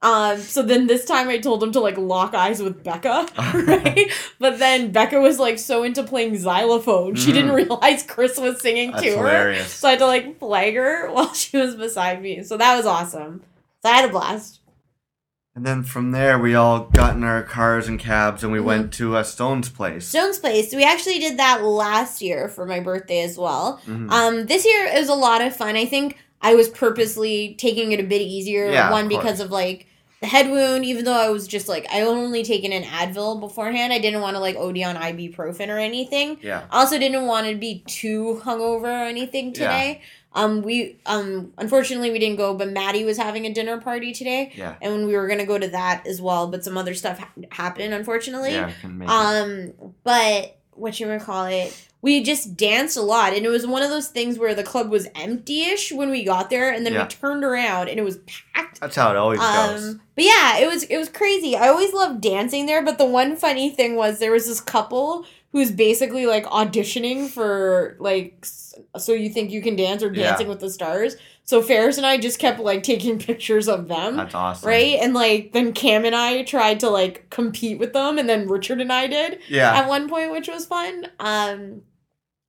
Um 0.00 0.38
so 0.40 0.62
then 0.62 0.86
this 0.86 1.04
time 1.04 1.28
i 1.28 1.36
told 1.38 1.62
him 1.62 1.70
to 1.72 1.80
like 1.80 1.98
lock 1.98 2.34
eyes 2.34 2.62
with 2.62 2.82
becca 2.82 3.28
right? 3.54 4.10
But 4.40 4.58
then 4.58 4.90
becca 4.90 5.20
was 5.20 5.38
like 5.38 5.58
so 5.58 5.82
into 5.84 6.02
playing 6.02 6.38
xylophone 6.38 7.14
she 7.14 7.30
didn't 7.30 7.52
realize 7.52 8.02
chris 8.04 8.38
was 8.38 8.60
singing 8.62 8.90
Mm. 8.92 8.94
That's 8.94 9.04
to 9.14 9.18
her 9.18 9.54
so 9.64 9.86
i 9.88 9.90
had 9.92 9.98
to 10.00 10.06
like 10.06 10.38
flag 10.38 10.74
her 10.76 11.10
while 11.12 11.32
she 11.34 11.58
was 11.58 11.76
beside 11.76 12.22
me. 12.22 12.42
So 12.42 12.56
that 12.56 12.74
was 12.76 12.86
awesome. 12.86 13.42
So 13.82 13.90
i 13.90 13.96
had 13.96 14.08
a 14.08 14.12
blast 14.12 14.60
And 15.54 15.66
then 15.66 15.82
from 15.82 16.12
there, 16.12 16.38
we 16.38 16.54
all 16.54 16.80
got 16.80 17.14
in 17.14 17.24
our 17.24 17.42
cars 17.42 17.86
and 17.86 18.00
cabs, 18.00 18.42
and 18.42 18.50
we 18.52 18.58
Mhm. 18.58 18.64
went 18.64 18.92
to 18.94 19.16
uh, 19.16 19.22
Stone's 19.22 19.68
place. 19.68 20.08
Stone's 20.08 20.38
Place. 20.38 20.74
We 20.74 20.82
actually 20.82 21.18
did 21.18 21.36
that 21.38 21.62
last 21.62 22.22
year 22.22 22.48
for 22.48 22.64
my 22.64 22.80
birthday 22.80 23.20
as 23.20 23.36
well. 23.36 23.78
Mhm. 23.86 24.10
Um, 24.10 24.46
this 24.46 24.64
year 24.64 24.86
it 24.86 24.98
was 24.98 25.10
a 25.10 25.14
lot 25.14 25.42
of 25.42 25.54
fun. 25.54 25.76
I 25.76 25.84
think 25.84 26.16
I 26.40 26.54
was 26.54 26.68
purposely 26.70 27.54
taking 27.58 27.92
it 27.92 28.00
a 28.00 28.02
bit 28.02 28.22
easier. 28.22 28.70
Yeah, 28.72 28.90
one 28.90 29.10
course. 29.10 29.22
because 29.22 29.40
of 29.40 29.50
like 29.50 29.86
the 30.22 30.26
head 30.28 30.50
wound, 30.50 30.86
even 30.86 31.04
though 31.04 31.12
I 31.20 31.28
was 31.28 31.46
just 31.46 31.68
like 31.68 31.86
I 31.92 32.00
only 32.00 32.42
taken 32.44 32.72
an 32.72 32.84
Advil 32.84 33.38
beforehand. 33.38 33.92
I 33.92 33.98
didn't 33.98 34.22
want 34.22 34.34
to 34.36 34.40
like 34.40 34.56
OD 34.56 34.82
on 34.84 34.96
ibuprofen 34.96 35.68
or 35.68 35.78
anything. 35.78 36.38
yeah. 36.42 36.62
Also 36.72 36.98
didn't 36.98 37.26
want 37.26 37.46
to 37.48 37.56
be 37.56 37.84
too 37.86 38.40
hungover 38.42 38.84
or 38.84 39.04
anything 39.04 39.52
Yeah. 39.54 39.96
Um, 40.34 40.62
we 40.62 40.98
um 41.06 41.52
unfortunately 41.58 42.10
we 42.10 42.18
didn't 42.18 42.36
go, 42.36 42.54
but 42.54 42.70
Maddie 42.70 43.04
was 43.04 43.18
having 43.18 43.44
a 43.46 43.52
dinner 43.52 43.78
party 43.78 44.12
today, 44.12 44.52
Yeah. 44.54 44.76
and 44.80 45.06
we 45.06 45.14
were 45.14 45.28
gonna 45.28 45.44
go 45.46 45.58
to 45.58 45.68
that 45.68 46.06
as 46.06 46.20
well. 46.22 46.46
But 46.48 46.64
some 46.64 46.78
other 46.78 46.94
stuff 46.94 47.18
ha- 47.18 47.28
happened, 47.50 47.92
unfortunately. 47.94 48.52
Yeah. 48.52 48.70
Make 48.84 49.08
it. 49.08 49.12
Um, 49.12 49.72
but 50.04 50.56
what 50.74 50.98
you 50.98 51.18
call 51.20 51.46
it? 51.46 51.76
We 52.00 52.22
just 52.22 52.56
danced 52.56 52.96
a 52.96 53.02
lot, 53.02 53.32
and 53.34 53.44
it 53.46 53.48
was 53.48 53.64
one 53.66 53.82
of 53.82 53.90
those 53.90 54.08
things 54.08 54.36
where 54.38 54.54
the 54.56 54.64
club 54.64 54.90
was 54.90 55.06
empty-ish 55.14 55.92
when 55.92 56.10
we 56.10 56.24
got 56.24 56.50
there, 56.50 56.72
and 56.72 56.84
then 56.84 56.94
Yeah. 56.94 57.02
we 57.04 57.08
turned 57.10 57.44
around 57.44 57.88
and 57.88 57.98
it 58.00 58.02
was 58.02 58.18
packed. 58.54 58.80
That's 58.80 58.96
how 58.96 59.10
it 59.10 59.16
always 59.16 59.38
goes. 59.38 59.84
Um, 59.90 60.00
but 60.16 60.24
yeah, 60.24 60.58
it 60.58 60.66
was 60.66 60.82
it 60.84 60.96
was 60.96 61.08
crazy. 61.10 61.56
I 61.56 61.68
always 61.68 61.92
loved 61.92 62.20
dancing 62.22 62.66
there, 62.66 62.82
but 62.82 62.96
the 62.98 63.04
one 63.04 63.36
funny 63.36 63.70
thing 63.70 63.94
was 63.96 64.18
there 64.18 64.32
was 64.32 64.46
this 64.46 64.60
couple 64.60 65.24
who's 65.52 65.70
basically 65.70 66.26
like 66.26 66.44
auditioning 66.46 67.28
for 67.28 67.96
like 68.00 68.44
so 68.98 69.12
you 69.12 69.28
think 69.28 69.50
you 69.50 69.60
can 69.62 69.76
dance 69.76 70.02
or 70.02 70.12
Yeah. 70.12 70.28
dancing 70.30 70.48
with 70.48 70.60
the 70.60 70.70
stars. 70.70 71.16
So 71.44 71.60
Ferris 71.60 71.96
and 71.98 72.06
I 72.06 72.16
just 72.18 72.38
kept 72.38 72.58
like 72.60 72.82
taking 72.82 73.18
pictures 73.30 73.68
of 73.68 73.88
them. 73.88 74.16
That's 74.16 74.34
awesome. 74.34 74.68
Right? 74.68 74.98
And 75.00 75.12
like 75.12 75.52
then 75.52 75.72
Cam 75.72 76.04
and 76.04 76.14
I 76.14 76.42
tried 76.44 76.80
to 76.80 76.88
like 76.90 77.28
compete 77.30 77.78
with 77.78 77.92
them 77.92 78.18
and 78.18 78.28
then 78.28 78.48
Richard 78.48 78.80
and 78.80 78.92
I 78.92 79.06
did 79.08 79.40
Yeah. 79.48 79.72
at 79.74 79.88
one 79.88 80.08
point, 80.08 80.30
which 80.32 80.48
was 80.48 80.64
fun. 80.66 81.06
Um 81.20 81.82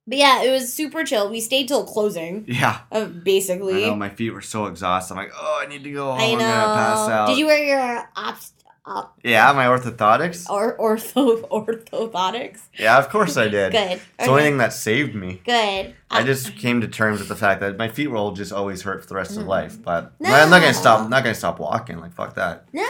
but 0.06 0.18
yeah, 0.18 0.42
it 0.42 0.50
was 0.50 0.70
super 0.72 1.02
chill. 1.02 1.30
We 1.30 1.40
stayed 1.40 1.66
till 1.68 1.84
closing, 1.84 2.44
Yeah. 2.46 2.80
uh, 2.92 2.98
I 3.00 3.04
basically. 3.04 3.86
know 3.86 3.96
my 3.96 4.10
feet 4.10 4.30
were 4.34 4.42
so 4.42 4.66
exhausted. 4.66 5.14
I'm 5.14 5.18
like, 5.18 5.32
oh, 5.34 5.60
I 5.62 5.66
need 5.66 5.82
to 5.84 5.90
go 5.90 6.10
home. 6.12 6.20
I 6.20 6.32
I'm 6.32 6.38
pass 6.38 7.08
know. 7.08 7.14
out. 7.14 7.26
Did 7.28 7.38
you 7.38 7.46
wear 7.46 7.64
your 7.64 8.10
ops, 8.14 8.52
op, 8.86 9.18
Yeah, 9.24 9.52
my 9.52 9.66
orthotics. 9.66 10.48
or 10.50 10.76
ortho 10.78 11.48
orthotics? 11.50 12.60
Yeah, 12.78 12.98
of 12.98 13.08
course 13.08 13.36
I 13.36 13.48
did. 13.48 13.72
Good. 13.72 13.92
It's 13.92 14.02
the 14.18 14.30
only 14.30 14.42
thing 14.42 14.58
that 14.58 14.72
saved 14.72 15.14
me. 15.14 15.40
Good. 15.44 15.94
I 16.10 16.20
Um, 16.20 16.26
just 16.26 16.56
came 16.56 16.80
to 16.82 16.88
terms 16.88 17.18
with 17.20 17.28
the 17.28 17.36
fact 17.36 17.60
that 17.60 17.76
my 17.76 17.88
feet 17.88 18.08
will 18.08 18.32
just 18.32 18.52
always 18.52 18.82
hurt 18.82 19.02
for 19.02 19.08
the 19.08 19.14
rest 19.14 19.32
Mm. 19.32 19.40
of 19.42 19.46
life. 19.46 19.82
But 19.82 20.12
I'm 20.24 20.50
not 20.50 20.60
gonna 20.60 20.74
stop. 20.74 21.00
I'm 21.00 21.10
not 21.10 21.22
gonna 21.24 21.34
stop 21.34 21.58
walking. 21.58 21.98
Like 22.00 22.12
fuck 22.12 22.34
that. 22.34 22.64
no. 22.72 22.86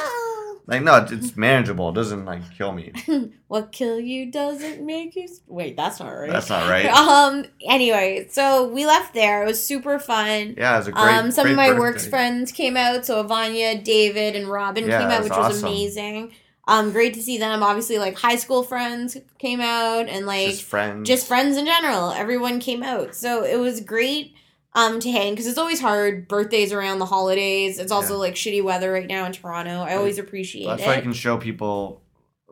Like 0.66 0.82
no, 0.82 0.96
it's, 0.96 1.12
it's 1.12 1.36
manageable. 1.36 1.90
It 1.90 1.94
doesn't 1.94 2.24
like 2.24 2.42
kill 2.56 2.72
me. 2.72 2.92
What 3.48 3.70
kill 3.70 4.00
you 4.00 4.32
doesn't 4.32 4.84
make 4.84 5.14
you. 5.14 5.28
Wait, 5.46 5.76
that's 5.76 6.00
not 6.00 6.08
right. 6.08 6.30
That's 6.30 6.48
not 6.48 6.68
right. 6.68 6.86
Um. 6.90 7.44
Anyway, 7.68 8.26
so 8.30 8.66
we 8.68 8.84
left 8.86 9.14
there. 9.14 9.42
It 9.42 9.46
was 9.46 9.64
super 9.64 9.98
fun. 9.98 10.54
Yeah, 10.56 10.74
it 10.74 10.78
was 10.78 10.88
a 10.88 10.92
great. 10.92 11.04
um, 11.04 11.30
some 11.30 11.42
great 11.44 11.50
of 11.52 11.56
my 11.56 11.66
birthday. 11.68 11.78
works 11.80 12.06
friends 12.08 12.50
came 12.50 12.76
out. 12.76 13.06
So 13.06 13.22
Vanya, 13.22 13.80
David, 13.80 14.34
and 14.34 14.48
Robin 14.48 14.86
Yeah, 14.88 15.00
came 15.00 15.10
out, 15.10 15.20
was 15.20 15.28
which 15.30 15.38
was 15.38 15.56
awesome. 15.56 15.68
amazing. 15.68 16.32
Um, 16.66 16.92
great 16.92 17.12
to 17.14 17.22
see 17.22 17.36
them. 17.38 17.62
Obviously, 17.62 17.98
like 17.98 18.18
high 18.18 18.36
school 18.36 18.62
friends 18.62 19.18
came 19.38 19.60
out, 19.60 20.08
and 20.08 20.24
like 20.26 20.48
Just 20.48 20.62
friends. 20.64 21.06
just 21.06 21.26
friends 21.28 21.56
in 21.58 21.66
general. 21.66 22.10
Everyone 22.10 22.58
came 22.58 22.82
out, 22.82 23.14
so 23.14 23.44
it 23.44 23.56
was 23.60 23.80
great 23.82 24.33
um 24.74 24.98
to 25.00 25.10
hang 25.10 25.32
because 25.32 25.46
it's 25.46 25.58
always 25.58 25.80
hard. 25.80 26.26
Birthdays 26.28 26.72
around 26.72 26.98
the 26.98 27.06
holidays. 27.06 27.78
It's 27.78 27.92
also 27.92 28.14
Yeah. 28.14 28.18
like 28.20 28.34
shitty 28.34 28.62
weather 28.62 28.92
right 28.92 29.06
now 29.06 29.24
in 29.26 29.32
Toronto. 29.32 29.80
I 29.82 29.94
always 29.96 30.18
appreciate 30.18 30.66
That's 30.66 30.82
it. 30.82 30.86
why 30.86 30.96
I 30.96 31.00
can 31.00 31.12
show 31.12 31.36
people 31.38 32.02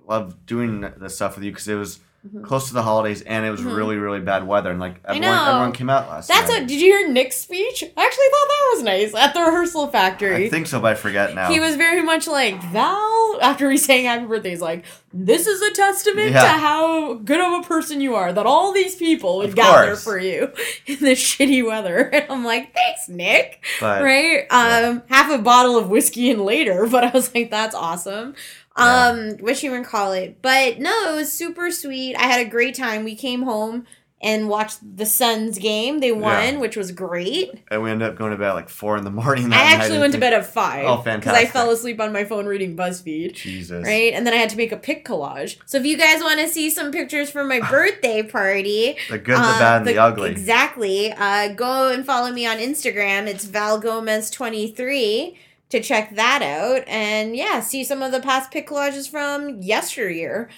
love 0.06 0.46
doing 0.46 0.80
this 0.98 1.14
stuff 1.16 1.36
with 1.36 1.44
you 1.44 1.50
because 1.52 1.68
it 1.68 1.74
was 1.74 1.98
Mhm. 2.24 2.44
close 2.44 2.68
to 2.68 2.74
the 2.74 2.82
holidays 2.82 3.20
and 3.22 3.44
it 3.44 3.50
was 3.50 3.60
Mhm. 3.62 3.74
really 3.74 3.96
really 3.96 4.20
bad 4.20 4.46
weather 4.46 4.70
and 4.70 4.78
like 4.78 4.94
everyone 5.08 5.28
everyone 5.48 5.72
came 5.72 5.90
out 5.90 6.08
last 6.08 6.28
That's 6.28 6.48
night. 6.48 6.60
what. 6.60 6.68
Did 6.68 6.80
you 6.80 6.92
hear 6.96 7.08
Nick's 7.08 7.34
speech? 7.36 7.82
I 7.82 7.86
actually 7.86 8.26
thought 8.26 8.48
that 8.48 8.70
was 8.74 8.82
nice 8.84 9.14
at 9.16 9.34
the 9.34 9.40
rehearsal 9.40 9.88
factory. 9.88 10.46
I 10.46 10.48
think 10.48 10.68
so, 10.68 10.78
but 10.78 10.92
I 10.92 10.94
forget 10.94 11.34
now. 11.34 11.50
He 11.50 11.58
was 11.58 11.74
very 11.74 12.00
much 12.00 12.28
like 12.28 12.62
Val 12.64 13.38
after 13.42 13.68
he 13.72 13.76
sang 13.76 14.04
Happy 14.04 14.26
Birthday. 14.26 14.50
He's 14.50 14.60
like, 14.60 14.84
"This 15.12 15.48
is 15.48 15.60
a 15.62 15.72
testament 15.72 16.30
Yeah. 16.30 16.42
to 16.42 16.48
how 16.48 17.14
good 17.14 17.40
of 17.40 17.64
a 17.64 17.66
person 17.66 18.00
you 18.00 18.14
are. 18.14 18.32
That 18.32 18.46
all 18.46 18.70
these 18.72 18.94
people 18.94 19.38
would 19.38 19.48
Of 19.50 19.56
gather 19.56 19.86
course. 19.88 20.04
for 20.04 20.16
you 20.18 20.52
in 20.86 20.98
this 21.00 21.18
shitty 21.18 21.66
weather." 21.66 22.08
And 22.12 22.26
I'm 22.30 22.44
like, 22.44 22.72
"Thanks, 22.72 23.08
Nick." 23.08 23.64
But 23.80 24.02
right? 24.04 24.46
Um, 24.50 25.02
half 25.08 25.28
a 25.32 25.38
bottle 25.38 25.76
of 25.76 25.88
whiskey 25.88 26.30
and 26.30 26.44
later, 26.44 26.86
but 26.90 27.02
I 27.02 27.10
was 27.10 27.34
like, 27.34 27.50
"That's 27.50 27.74
awesome." 27.74 28.34
Yeah. 28.78 29.06
Um, 29.08 29.30
what 29.40 29.62
you 29.62 29.70
even 29.70 29.84
call 29.84 30.12
it? 30.12 30.40
But 30.42 30.78
no, 30.78 31.12
it 31.12 31.16
was 31.16 31.32
super 31.32 31.70
sweet. 31.70 32.14
I 32.16 32.22
had 32.24 32.46
a 32.46 32.48
great 32.48 32.74
time. 32.74 33.04
We 33.04 33.14
came 33.14 33.42
home 33.42 33.86
and 34.24 34.48
watched 34.48 34.78
the 34.96 35.04
Suns 35.04 35.58
game. 35.58 35.98
They 35.98 36.12
won, 36.12 36.54
Yeah. 36.54 36.56
which 36.60 36.76
was 36.76 36.92
great. 36.92 37.50
and 37.72 37.82
we 37.82 37.90
ended 37.90 38.08
up 38.08 38.16
going 38.16 38.30
to 38.30 38.36
bed 38.38 38.50
at 38.50 38.54
like 38.54 38.68
four 38.68 38.96
in 38.96 39.02
the 39.02 39.10
morning. 39.22 39.48
That 39.48 39.60
I 39.60 39.74
actually 39.74 39.98
went 39.98 40.12
to 40.12 40.20
bed 40.20 40.32
at 40.32 40.46
five. 40.46 40.84
Oh, 40.86 40.98
fantastic! 41.02 41.22
Because 41.22 41.36
I 41.38 41.46
fell 41.46 41.70
asleep 41.72 42.00
on 42.00 42.12
my 42.12 42.22
phone 42.24 42.46
reading 42.46 42.76
BuzzFeed. 42.76 43.34
Jesus. 43.34 43.84
Right? 43.84 44.12
And 44.14 44.24
then 44.24 44.32
I 44.32 44.36
had 44.36 44.48
to 44.50 44.56
make 44.56 44.70
a 44.70 44.76
pic 44.76 45.04
collage. 45.04 45.58
So 45.66 45.76
if 45.76 45.84
you 45.84 45.98
guys 45.98 46.20
want 46.22 46.38
to 46.38 46.46
see 46.46 46.70
some 46.70 46.92
pictures 46.92 47.30
from 47.32 47.48
my 47.48 47.58
birthday 47.70 48.22
party, 48.22 48.96
The 49.10 49.18
good, 49.18 49.34
the 49.36 49.40
uh, 49.40 49.58
bad, 49.58 49.76
and 49.78 49.86
the, 49.88 49.98
ugly. 49.98 50.30
Exactly. 50.30 51.12
Uh, 51.12 51.48
go 51.54 51.90
and 51.92 52.06
follow 52.06 52.30
me 52.30 52.46
on 52.46 52.58
Instagram. 52.58 53.26
It's 53.26 53.44
Val 53.44 53.82
Gomez23 53.82 55.36
to 55.72 55.80
check 55.82 56.14
that 56.14 56.40
out. 56.42 56.84
And 56.86 57.36
yeah, 57.36 57.60
see 57.60 57.82
some 57.84 58.00
of 58.02 58.12
the 58.12 58.20
past 58.20 58.50
pic 58.50 58.68
collages 58.68 59.10
from 59.10 59.60
yesteryear. 59.60 60.48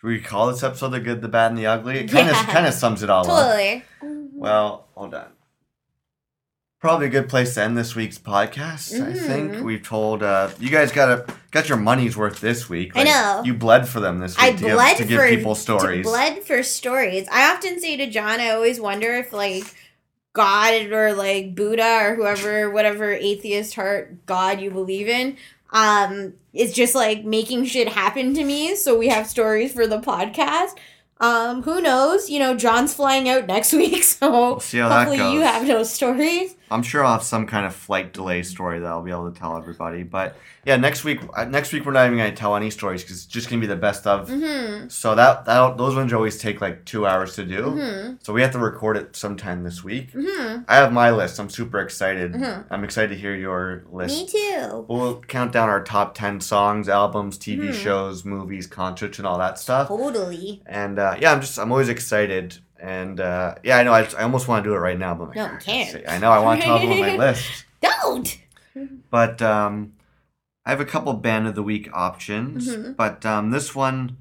Should 0.00 0.06
we 0.06 0.20
call 0.20 0.46
this 0.46 0.62
episode 0.62 0.90
the 0.90 1.00
good, 1.00 1.20
the 1.22 1.28
bad, 1.28 1.48
and 1.50 1.58
the 1.58 1.66
ugly? 1.66 1.98
It 1.98 2.10
kind 2.10 2.28
of 2.28 2.34
Yeah. 2.36 2.46
kind 2.46 2.66
of 2.66 2.72
sums 2.74 3.02
it 3.02 3.10
all 3.10 3.28
up. 3.30 3.46
Totally. 3.46 3.84
Well, 4.32 4.86
hold 4.94 5.14
on. 5.14 5.26
Probably 6.80 7.06
a 7.06 7.10
good 7.10 7.28
place 7.28 7.54
to 7.54 7.62
end 7.64 7.76
this 7.76 7.96
week's 7.96 8.18
podcast. 8.18 8.94
I 9.04 9.12
think 9.12 9.50
Mhm. 9.54 9.62
we've 9.62 9.82
told 9.82 10.22
uh, 10.22 10.50
you 10.60 10.70
guys 10.70 10.92
got 10.92 11.08
a 11.10 11.26
got 11.50 11.68
your 11.68 11.76
money's 11.78 12.16
worth 12.16 12.40
this 12.40 12.68
week. 12.68 12.92
I 12.94 13.02
know. 13.02 13.42
you 13.44 13.52
bled 13.54 13.88
for 13.88 13.98
them 13.98 14.20
this 14.20 14.36
week 14.36 14.44
I 14.46 14.52
to, 14.52 14.58
give, 14.58 14.72
bled 14.74 14.96
to 14.98 15.04
give 15.04 15.20
for 15.20 15.28
people 15.28 15.56
to 15.56 15.60
stories. 15.60 16.04
bled 16.06 16.44
for 16.44 16.62
stories. 16.62 17.26
I 17.32 17.52
often 17.52 17.80
say 17.80 17.96
to 17.96 18.06
John, 18.08 18.38
I 18.38 18.50
always 18.50 18.80
wonder 18.80 19.12
if 19.14 19.32
like 19.32 19.64
God 20.38 20.92
or 20.92 21.14
like 21.14 21.56
Buddha 21.56 21.98
or 22.00 22.14
whoever, 22.14 22.70
whatever 22.70 23.10
atheist 23.12 23.74
heart 23.74 24.24
God 24.24 24.60
you 24.60 24.70
believe 24.70 25.08
in, 25.08 25.36
um, 25.70 26.34
is 26.54 26.72
just 26.72 26.94
like 26.94 27.24
making 27.24 27.64
shit 27.64 27.88
happen 27.88 28.34
to 28.34 28.44
me. 28.44 28.76
So 28.76 28.96
we 28.96 29.08
have 29.08 29.26
stories 29.26 29.72
for 29.72 29.88
the 29.88 29.98
podcast. 30.00 30.76
Um, 31.20 31.64
who 31.64 31.80
knows? 31.80 32.30
You 32.30 32.38
know, 32.38 32.54
John's 32.54 32.94
flying 32.94 33.28
out 33.28 33.46
next 33.48 33.72
week, 33.82 34.04
so 34.04 34.60
that 34.88 34.94
hopefully 35.06 35.18
you 35.34 35.40
have 35.40 35.66
no 35.66 35.82
stories. 35.82 36.54
I'm 36.70 36.82
sure 36.82 37.04
I'll 37.04 37.12
have 37.14 37.22
some 37.22 37.46
kind 37.46 37.66
of 37.66 37.74
flight 37.74 38.12
delay 38.12 38.42
story 38.42 38.78
that 38.80 38.86
I'll 38.86 39.02
be 39.02 39.10
able 39.10 39.30
to 39.30 39.38
tell 39.38 39.56
everybody. 39.56 40.02
But 40.02 40.36
yeah, 40.64 40.76
next 40.76 41.04
week, 41.04 41.20
uh, 41.34 41.44
next 41.44 41.72
week 41.72 41.84
we're 41.86 41.92
not 41.92 42.06
even 42.06 42.18
gonna 42.18 42.32
tell 42.34 42.54
any 42.56 42.70
stories 42.70 43.02
because 43.02 43.16
it's 43.18 43.26
just 43.26 43.48
gonna 43.48 43.60
be 43.60 43.66
the 43.66 43.76
best 43.76 44.06
of. 44.06 44.28
Mm-hmm. 44.28 44.88
So 44.88 45.14
that 45.14 45.44
that 45.46 45.76
those 45.78 45.94
ones 45.96 46.12
always 46.12 46.38
take 46.38 46.60
like 46.60 46.84
two 46.84 47.06
hours 47.06 47.34
to 47.36 47.44
do. 47.44 47.62
Mm-hmm. 47.62 48.14
So 48.22 48.32
we 48.32 48.42
have 48.42 48.52
to 48.52 48.58
record 48.58 48.96
it 48.96 49.16
sometime 49.16 49.62
this 49.64 49.82
week. 49.82 50.12
Mm-hmm. 50.12 50.62
I 50.68 50.76
have 50.76 50.92
my 50.92 51.10
list. 51.10 51.38
I'm 51.38 51.48
super 51.50 51.80
excited. 51.80 52.32
Mhm. 52.34 52.64
I'm 52.70 52.84
excited 52.84 53.08
to 53.14 53.16
hear 53.20 53.34
your 53.34 53.84
list. 53.90 54.16
Me 54.16 54.26
too. 54.26 54.84
We'll 54.88 55.20
count 55.22 55.52
down 55.52 55.68
our 55.68 55.82
top 55.82 56.14
10 56.14 56.40
songs, 56.40 56.88
albums, 56.88 57.38
TV 57.38 57.68
Mhm. 57.70 57.74
shows, 57.74 58.24
movies, 58.24 58.66
concerts, 58.66 59.18
and 59.18 59.26
all 59.26 59.38
that 59.38 59.58
stuff. 59.58 59.88
Totally. 59.88 60.62
And 60.66 60.98
uh, 60.98 61.16
yeah, 61.20 61.32
I'm 61.32 61.40
just, 61.40 61.58
I'm 61.58 61.72
always 61.72 61.88
excited. 61.88 62.58
And 62.80 63.20
uh, 63.20 63.56
yeah, 63.62 63.78
I 63.78 63.82
know, 63.82 63.92
I, 63.92 64.02
I 64.18 64.22
almost 64.22 64.46
want 64.48 64.64
to 64.64 64.70
do 64.70 64.74
it 64.74 64.78
right 64.78 64.98
now, 64.98 65.14
but 65.14 65.34
No, 65.34 65.44
"Ah, 65.50 65.56
I 65.56 65.58
can't." 65.58 66.08
I 66.08 66.18
know, 66.18 66.30
I 66.30 66.38
want 66.38 66.60
to 66.60 66.66
talk 66.66 66.82
about 66.82 66.98
my 66.98 67.16
list. 67.26 67.64
Don't. 67.80 68.38
But 69.10 69.42
um, 69.42 69.94
I 70.64 70.70
have 70.70 70.80
a 70.80 70.84
couple 70.84 71.12
band 71.14 71.46
of 71.48 71.54
the 71.54 71.62
week 71.62 71.88
options. 71.92 72.68
Mhm. 72.68 72.96
But 72.96 73.24
um, 73.26 73.50
this 73.50 73.74
one, 73.74 74.16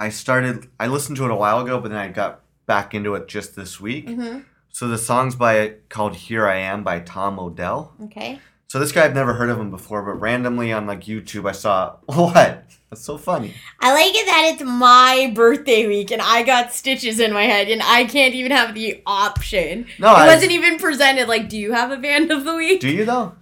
I 0.00 0.08
started, 0.08 0.68
I 0.80 0.88
listened 0.88 1.16
to 1.18 1.24
it 1.26 1.30
a 1.30 1.34
while 1.36 1.60
ago, 1.60 1.80
but 1.80 1.90
then 1.90 1.98
I 1.98 2.08
got 2.08 2.40
back 2.66 2.94
into 2.94 3.14
it 3.14 3.28
just 3.28 3.54
this 3.56 3.80
week. 3.80 4.08
Mm-hmm. 4.08 4.40
So 4.70 4.88
the 4.88 4.98
song's 4.98 5.36
by 5.36 5.74
called 5.88 6.16
"Here 6.16 6.46
I 6.46 6.56
Am" 6.56 6.82
by 6.84 7.00
Tom 7.00 7.38
Odell. 7.38 7.94
Okay. 8.04 8.40
So 8.68 8.78
this 8.80 8.90
guy 8.92 9.04
I've 9.04 9.14
never 9.14 9.34
heard 9.34 9.48
of 9.48 9.58
him 9.60 9.70
before, 9.70 10.02
but 10.02 10.20
randomly 10.20 10.72
on 10.72 10.86
like 10.86 11.02
YouTube 11.02 11.48
I 11.48 11.52
saw 11.52 11.96
what? 12.06 12.64
That's 12.90 13.02
so 13.02 13.18
funny. 13.18 13.52
I 13.80 13.92
like 13.92 14.14
it 14.14 14.26
that 14.26 14.50
it's 14.54 14.62
my 14.62 15.32
birthday 15.34 15.86
week 15.88 16.12
and 16.12 16.22
I 16.22 16.44
got 16.44 16.72
stitches 16.72 17.18
in 17.18 17.32
my 17.32 17.42
head 17.42 17.68
and 17.68 17.82
I 17.82 18.04
can't 18.04 18.32
even 18.34 18.52
have 18.52 18.74
the 18.74 19.02
option. 19.06 19.86
No, 19.98 20.08
it 20.12 20.18
I- 20.18 20.26
wasn't 20.28 20.52
even 20.52 20.78
presented. 20.78 21.26
Like, 21.28 21.48
do 21.48 21.58
you 21.58 21.72
have 21.72 21.90
a 21.90 21.96
band 21.96 22.30
of 22.30 22.44
the 22.44 22.54
week? 22.54 22.80
Do 22.80 22.88
you 22.90 23.04
though? 23.04 23.34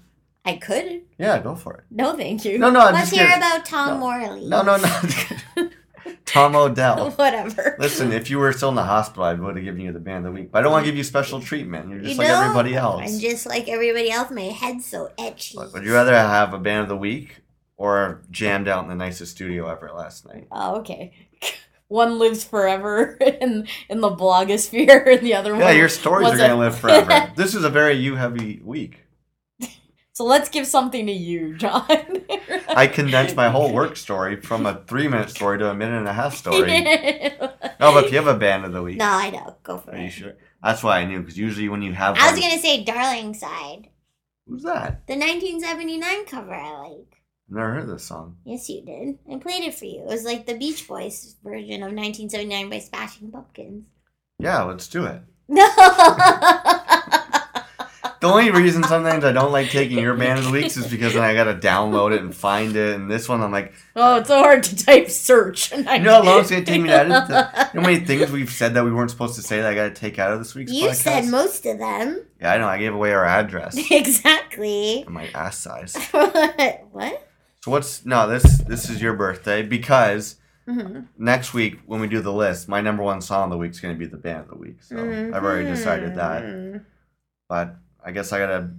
I 0.47 0.57
could. 0.57 1.03
Yeah, 1.19 1.39
go 1.41 1.55
for 1.57 1.75
it. 1.75 1.85
No, 1.91 2.15
thank 2.17 2.45
you. 2.45 2.59
No, 2.59 2.71
no, 2.71 2.81
I'm 2.81 2.95
Let's 2.95 3.11
hear 3.11 3.25
kidding. 3.27 3.39
about 3.39 3.65
Tom 3.65 3.89
No. 3.89 3.99
Morley. 3.99 4.47
No, 4.47 4.63
no, 4.63 4.77
no. 4.77 5.69
Tom 6.27 6.55
Odell. 6.57 7.11
Whatever. 7.17 7.77
Listen, 7.79 8.13
if 8.13 8.29
you 8.31 8.39
were 8.39 8.53
still 8.53 8.69
in 8.71 8.75
the 8.75 8.83
hospital, 8.83 9.25
I 9.25 9.35
would 9.35 9.57
have 9.57 9.65
given 9.65 9.81
you 9.81 9.93
the 9.93 10.01
band 10.01 10.27
of 10.27 10.33
the 10.35 10.41
week. 10.41 10.51
But 10.53 10.59
I 10.59 10.63
don't 10.63 10.73
want 10.73 10.85
to 10.85 10.91
give 10.91 10.97
you 10.97 11.05
special 11.05 11.41
treatment. 11.41 11.89
You're 11.89 12.01
just 12.01 12.13
You 12.13 12.19
like 12.19 12.29
everybody 12.29 12.75
else. 12.75 13.03
I'm 13.11 13.19
just 13.21 13.47
like 13.47 13.69
everybody 13.69 14.11
else. 14.11 14.31
My 14.31 14.43
head's 14.43 14.85
so 14.87 15.11
etchy. 15.19 15.55
But 15.57 15.73
Would 15.73 15.85
you 15.85 15.93
rather 15.95 16.13
have 16.15 16.53
a 16.55 16.59
band 16.59 16.83
of 16.83 16.89
the 16.89 16.97
week 16.97 17.37
or 17.77 18.23
jammed 18.31 18.69
out 18.69 18.83
in 18.85 18.89
the 18.89 18.95
nicest 18.95 19.33
studio 19.33 19.69
ever 19.69 19.91
last 19.95 20.27
night? 20.27 20.47
Oh, 20.53 20.77
okay. 20.81 21.13
One 21.89 22.19
lives 22.19 22.45
forever 22.45 23.17
in 23.41 23.67
in 23.89 24.01
the 24.01 24.11
blogosphere, 24.11 25.07
and 25.19 25.27
the 25.27 25.35
other 25.35 25.55
Yeah, 25.57 25.65
one. 25.67 25.77
your 25.77 25.89
stories 25.89 26.29
are 26.33 26.37
going 26.37 26.51
to 26.51 26.57
live 26.57 26.79
forever. 26.79 27.33
this 27.37 27.55
is 27.55 27.63
a 27.65 27.71
very 27.71 27.95
you 27.95 28.17
heavy 28.17 28.61
week. 28.65 29.01
So 30.13 30.25
let's 30.25 30.49
give 30.49 30.65
something 30.67 31.07
to 31.07 31.13
you, 31.13 31.57
John. 31.57 31.85
I 32.69 32.87
condensed 32.87 33.35
my 33.35 33.49
whole 33.49 33.73
work 33.73 33.97
story 33.97 34.41
from 34.41 34.65
a 34.65 34.83
three 34.87 35.09
minute 35.09 35.29
story 35.29 35.59
to 35.59 35.69
a 35.71 35.75
minute 35.75 35.99
and 35.99 36.07
a 36.09 36.13
half 36.13 36.37
story. 36.37 36.69
No, 37.81 37.93
but 37.93 38.05
if 38.05 38.13
you 38.13 38.19
have 38.19 38.29
a 38.29 38.39
band 38.39 38.65
of 38.65 38.73
the 38.73 38.81
week, 38.81 38.97
No, 38.99 39.07
I 39.07 39.31
don't. 39.31 39.61
Go 39.65 39.79
for 39.79 39.91
are 39.91 39.99
you 39.99 40.05
it. 40.05 40.11
sure? 40.11 40.33
That's 40.63 40.85
why 40.85 41.01
I 41.01 41.05
knew 41.05 41.19
because 41.21 41.37
usually 41.37 41.69
when 41.69 41.83
you 41.83 41.93
have, 41.95 42.17
I 42.17 42.31
was 42.31 42.41
gonna 42.41 42.59
say 42.59 42.85
Darlingside, 42.85 43.89
who's 44.47 44.63
that? 44.63 45.05
the 45.09 45.15
1979 45.17 46.25
cover. 46.27 46.55
I 46.55 46.79
like. 46.89 47.14
Never 47.49 47.75
heard 47.75 47.89
this 47.89 48.05
song. 48.05 48.37
Yes, 48.45 48.69
you 48.69 48.83
did. 48.85 49.19
I 49.31 49.39
played 49.39 49.65
it 49.65 49.75
for 49.75 49.85
you. 49.85 50.01
It 50.01 50.07
was 50.07 50.25
like 50.25 50.47
the 50.47 50.57
Beach 50.57 50.89
Boys 50.89 51.37
version 51.45 51.83
of 51.83 51.93
1979 51.93 52.71
by 52.71 52.79
Smashing 52.79 53.31
Pumpkins. 53.31 53.87
Yeah, 54.39 54.63
let's 54.63 54.89
do 54.89 55.05
it. 55.07 55.21
No. 55.49 55.67
The 58.25 58.31
only 58.31 58.51
reason 58.51 58.83
sometimes 58.85 59.23
I 59.23 59.33
don't 59.33 59.53
like 59.53 59.69
taking 59.69 59.99
your 59.99 60.15
band 60.17 60.39
of 60.39 60.47
the 60.47 60.51
weeks 60.51 60.79
is 60.79 60.87
because 60.91 61.13
then 61.13 61.23
I 61.23 61.35
gotta 61.35 61.53
download 61.57 62.15
it 62.15 62.23
and 62.23 62.35
find 62.35 62.75
it. 62.75 62.95
And 62.95 63.11
this 63.11 63.29
one, 63.29 63.43
I'm 63.43 63.53
like, 63.53 63.75
oh, 63.97 64.17
it's 64.17 64.29
so 64.29 64.39
hard 64.39 64.63
to 64.63 64.77
type 64.83 65.11
search. 65.11 65.71
you 65.73 65.83
know 65.83 66.15
how 66.15 66.23
long 66.23 66.41
it's 66.41 66.49
gonna 66.51 66.65
take 66.65 66.81
me 66.81 66.89
to 66.89 66.95
edit? 66.95 67.29
The, 67.29 67.69
you 67.75 67.81
know 67.81 67.87
how 67.87 67.93
many 67.93 67.99
things 68.03 68.31
we've 68.33 68.51
said 68.51 68.73
that 68.75 68.85
we 68.85 68.93
weren't 68.95 69.11
supposed 69.11 69.35
to 69.35 69.43
say 69.43 69.61
that 69.61 69.71
I 69.71 69.75
gotta 69.75 69.91
take 69.91 70.19
out 70.19 70.33
of 70.33 70.39
this 70.39 70.55
week's 70.55 70.73
you 70.73 70.89
podcast? 70.89 70.95
said 70.95 71.27
most 71.27 71.67
of 71.67 71.79
them. 71.79 72.25
yeah, 72.41 72.55
I 72.55 72.57
know. 72.57 72.67
I 72.67 72.79
gave 72.79 72.95
away 72.95 73.13
our 73.13 73.27
address 73.27 73.77
exactly. 73.91 75.03
and 75.03 75.11
my 75.11 75.29
ass 75.35 75.59
size. 75.59 75.95
What 76.13 76.89
what? 76.93 77.29
So 77.65 77.71
what's 77.71 78.05
no? 78.05 78.29
This 78.29 78.59
this 78.59 78.91
is 78.91 79.01
your 79.01 79.15
birthday 79.15 79.63
because 79.63 80.37
Mm-hmm. 80.67 81.01
next 81.19 81.53
week 81.53 81.81
when 81.85 82.01
we 82.01 82.07
do 82.09 82.23
the 82.23 82.33
list, 82.33 82.69
my 82.69 82.81
number 82.81 83.03
one 83.03 83.21
song 83.21 83.45
of 83.45 83.51
the 83.51 83.59
week 83.59 83.73
is 83.73 83.81
gonna 83.81 83.95
be 83.95 84.07
the 84.07 84.17
band 84.17 84.45
of 84.45 84.49
the 84.49 84.57
week. 84.57 84.83
So 84.83 84.97
I've 84.99 85.45
already 85.45 85.69
decided 85.69 86.15
that. 86.17 86.43
Mm-hmm. 86.43 86.79
But 87.51 87.77
I 88.03 88.13
guess 88.13 88.33
I 88.33 88.39
gotta 88.39 88.71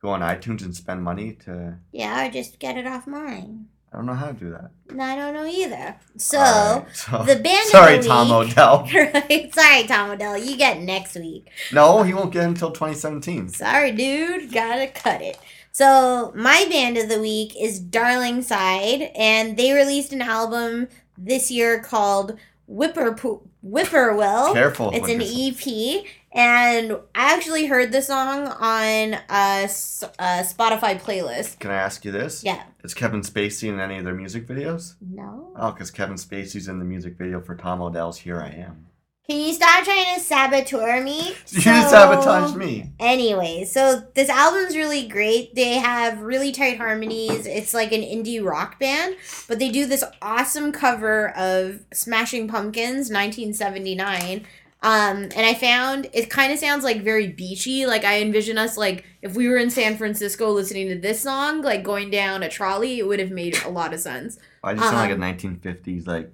go 0.00 0.10
on 0.10 0.20
iTunes 0.20 0.62
and 0.62 0.74
spend 0.74 1.02
money 1.02 1.34
to. 1.44 1.78
Yeah, 1.92 2.26
or 2.26 2.30
just 2.30 2.58
get 2.58 2.78
it 2.78 2.86
off 2.86 3.06
mine. 3.06 3.66
I 3.92 3.96
don't 3.96 4.06
know 4.06 4.14
how 4.14 4.26
to 4.28 4.32
do 4.32 4.50
that. 4.50 4.70
No, 4.90 5.04
I 5.04 5.16
don't 5.16 5.34
know 5.34 5.46
either. 5.46 5.96
So, 6.16 6.38
right, 6.38 6.86
so 6.96 7.22
the 7.24 7.36
band 7.36 7.68
sorry, 7.68 7.96
of 7.98 8.02
the 8.02 8.08
Tom 8.08 8.28
week. 8.28 8.50
Odell. 8.52 8.88
right. 8.94 9.54
Sorry, 9.54 9.84
Tom 9.84 10.10
Odell. 10.10 10.36
You 10.36 10.56
get 10.56 10.80
next 10.80 11.14
week. 11.14 11.48
No, 11.72 12.02
he 12.02 12.12
won't 12.12 12.32
get 12.32 12.44
until 12.44 12.70
2017. 12.72 13.50
Sorry, 13.50 13.92
dude. 13.92 14.52
Gotta 14.52 14.88
cut 14.88 15.22
it. 15.22 15.38
So, 15.74 16.30
my 16.36 16.68
band 16.70 16.96
of 16.98 17.08
the 17.08 17.20
week 17.20 17.56
is 17.60 17.82
Darlingside, 17.82 19.10
and 19.16 19.56
they 19.56 19.72
released 19.72 20.12
an 20.12 20.22
album 20.22 20.86
this 21.18 21.50
year 21.50 21.80
called 21.80 22.38
Whipper 22.68 23.16
Whippoorwill. 23.60 24.52
Careful. 24.52 24.92
It's 24.94 25.08
an. 25.08 25.20
EP, 25.20 26.04
and 26.30 26.92
I 27.16 27.34
actually 27.34 27.66
heard 27.66 27.90
the 27.90 28.02
song 28.02 28.46
on 28.46 29.14
a 29.28 29.64
Spotify 29.66 31.00
playlist. 31.00 31.58
Can 31.58 31.72
I 31.72 31.76
ask 31.76 32.04
you 32.04 32.12
this? 32.12 32.44
Yeah. 32.44 32.62
Is 32.84 32.94
Kevin 32.94 33.22
Spacey 33.22 33.68
in 33.68 33.80
any 33.80 33.98
of 33.98 34.04
their 34.04 34.14
music 34.14 34.46
videos? 34.46 34.94
No. 35.00 35.50
Oh, 35.56 35.72
because 35.72 35.90
Kevin 35.90 36.14
Spacey's 36.14 36.68
in 36.68 36.78
the 36.78 36.84
music 36.84 37.18
video 37.18 37.40
for 37.40 37.56
Tom 37.56 37.82
Odell's 37.82 38.18
"Here 38.18 38.40
I 38.40 38.50
Am." 38.50 38.86
Can 39.26 39.40
you 39.40 39.54
stop 39.54 39.84
trying 39.84 40.14
to 40.14 40.20
saboteur 40.20 41.02
me? 41.02 41.34
You 41.48 41.60
just 41.62 41.90
sabotaged 41.90 42.56
me. 42.56 42.92
Anyway, 43.00 43.64
so 43.64 44.02
this 44.14 44.28
album's 44.28 44.76
really 44.76 45.08
great. 45.08 45.54
They 45.54 45.74
have 45.78 46.20
really 46.20 46.52
tight 46.52 46.76
harmonies. 46.76 47.46
It's 47.46 47.72
like 47.72 47.92
an 47.92 48.02
indie 48.02 48.44
rock 48.44 48.78
band, 48.78 49.16
but 49.48 49.58
they 49.58 49.70
do 49.70 49.86
this 49.86 50.04
awesome 50.20 50.72
cover 50.72 51.30
of 51.36 51.80
Smashing 51.94 52.48
Pumpkins 52.48 53.10
1979. 53.10 54.44
Um, 54.82 55.16
and 55.34 55.46
I 55.46 55.54
found 55.54 56.10
it 56.12 56.28
kind 56.28 56.52
of 56.52 56.58
sounds 56.58 56.84
like 56.84 57.00
very 57.02 57.28
beachy. 57.28 57.86
Like 57.86 58.04
I 58.04 58.20
envision 58.20 58.58
us 58.58 58.76
like 58.76 59.06
if 59.22 59.34
we 59.34 59.48
were 59.48 59.56
in 59.56 59.70
San 59.70 59.96
Francisco 59.96 60.50
listening 60.50 60.88
to 60.90 60.98
this 60.98 61.22
song, 61.22 61.62
like 61.62 61.82
going 61.82 62.10
down 62.10 62.42
a 62.42 62.50
trolley, 62.50 62.98
it 62.98 63.06
would 63.06 63.20
have 63.20 63.30
made 63.30 63.56
a 63.64 63.70
lot 63.70 63.94
of 63.94 64.00
sense. 64.00 64.38
I 64.62 64.74
just 64.74 64.84
sound 64.84 64.96
like 64.96 65.10
a 65.10 65.14
Um, 65.14 65.20
1950s 65.20 66.06
like 66.06 66.30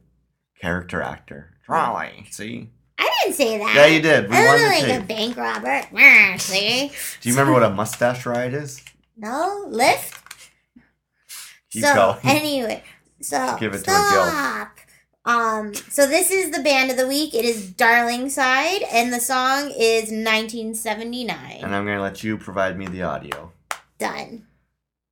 character 0.60 1.00
actor. 1.00 1.52
Trolley. 1.64 2.26
See? 2.32 2.70
I 3.20 3.24
didn't 3.24 3.36
say 3.36 3.58
that. 3.58 3.74
Yeah, 3.74 3.86
you 3.86 4.00
did. 4.02 4.30
We 4.30 4.36
I 4.36 4.46
wanted 4.46 4.62
look 4.62 4.72
to 4.74 4.80
like 4.80 4.82
a 4.84 4.98
tape. 4.98 5.08
bank 5.08 5.36
robber. 5.36 5.82
Nah, 5.92 6.36
See? 6.38 6.90
Do 7.20 7.28
you 7.28 7.34
remember 7.34 7.52
what 7.52 7.62
a 7.62 7.70
mustache 7.70 8.24
ride 8.26 8.54
is? 8.54 8.82
No 9.16 9.64
lift. 9.68 10.16
Keep 11.70 11.84
so 11.84 11.94
going. 11.94 12.18
anyway, 12.24 12.82
so 13.20 13.56
Give 13.60 13.74
it 13.74 13.84
to 13.84 13.90
a 13.90 13.94
stop. 13.94 14.76
Um, 15.26 15.74
so 15.74 16.06
this 16.06 16.30
is 16.30 16.50
the 16.50 16.62
band 16.62 16.90
of 16.90 16.96
the 16.96 17.06
week. 17.06 17.34
It 17.34 17.44
is 17.44 17.70
Darlingside, 17.72 18.82
and 18.90 19.12
the 19.12 19.20
song 19.20 19.70
is 19.76 20.10
1979. 20.10 21.60
and 21.62 21.74
I'm 21.76 21.84
gonna 21.84 22.00
let 22.00 22.24
you 22.24 22.38
provide 22.38 22.78
me 22.78 22.86
the 22.86 23.02
audio, 23.02 23.52
Done. 23.98 24.46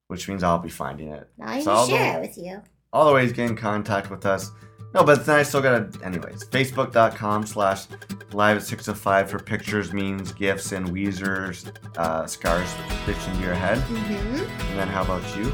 which 0.09 0.28
means 0.28 0.43
I'll 0.43 0.59
be 0.59 0.70
finding 0.70 1.09
it. 1.12 1.28
Now 1.36 1.51
I 1.51 1.59
So 1.60 1.64
can 1.66 1.72
all 1.76 1.86
share 1.89 2.12
the- 2.14 2.18
it 2.18 2.20
with 2.22 2.39
you. 2.39 2.62
all 2.93 3.06
the 3.06 3.12
ways 3.12 3.32
get 3.32 3.51
in 3.51 3.56
contact 3.56 4.10
with 4.10 4.24
us. 4.24 4.51
No, 4.94 5.05
but 5.05 5.27
then 5.27 5.36
I 5.36 5.43
still 5.43 5.60
gotta, 5.60 5.90
anyways, 6.02 6.44
facebook.com 6.44 7.47
slash 7.47 7.85
live 8.32 8.56
at 8.56 8.62
605 8.62 9.31
for 9.31 9.39
pictures, 9.39 9.93
memes, 9.93 10.32
gifts, 10.32 10.73
and 10.73 10.89
Weezer's 10.89 11.70
uh, 11.97 12.27
scars 12.27 12.69
stitched 13.02 13.28
into 13.28 13.43
your 13.43 13.55
head. 13.55 13.78
hmm 13.78 14.36
And 14.70 14.78
then 14.78 14.89
how 14.89 15.02
about 15.02 15.23
you? 15.36 15.52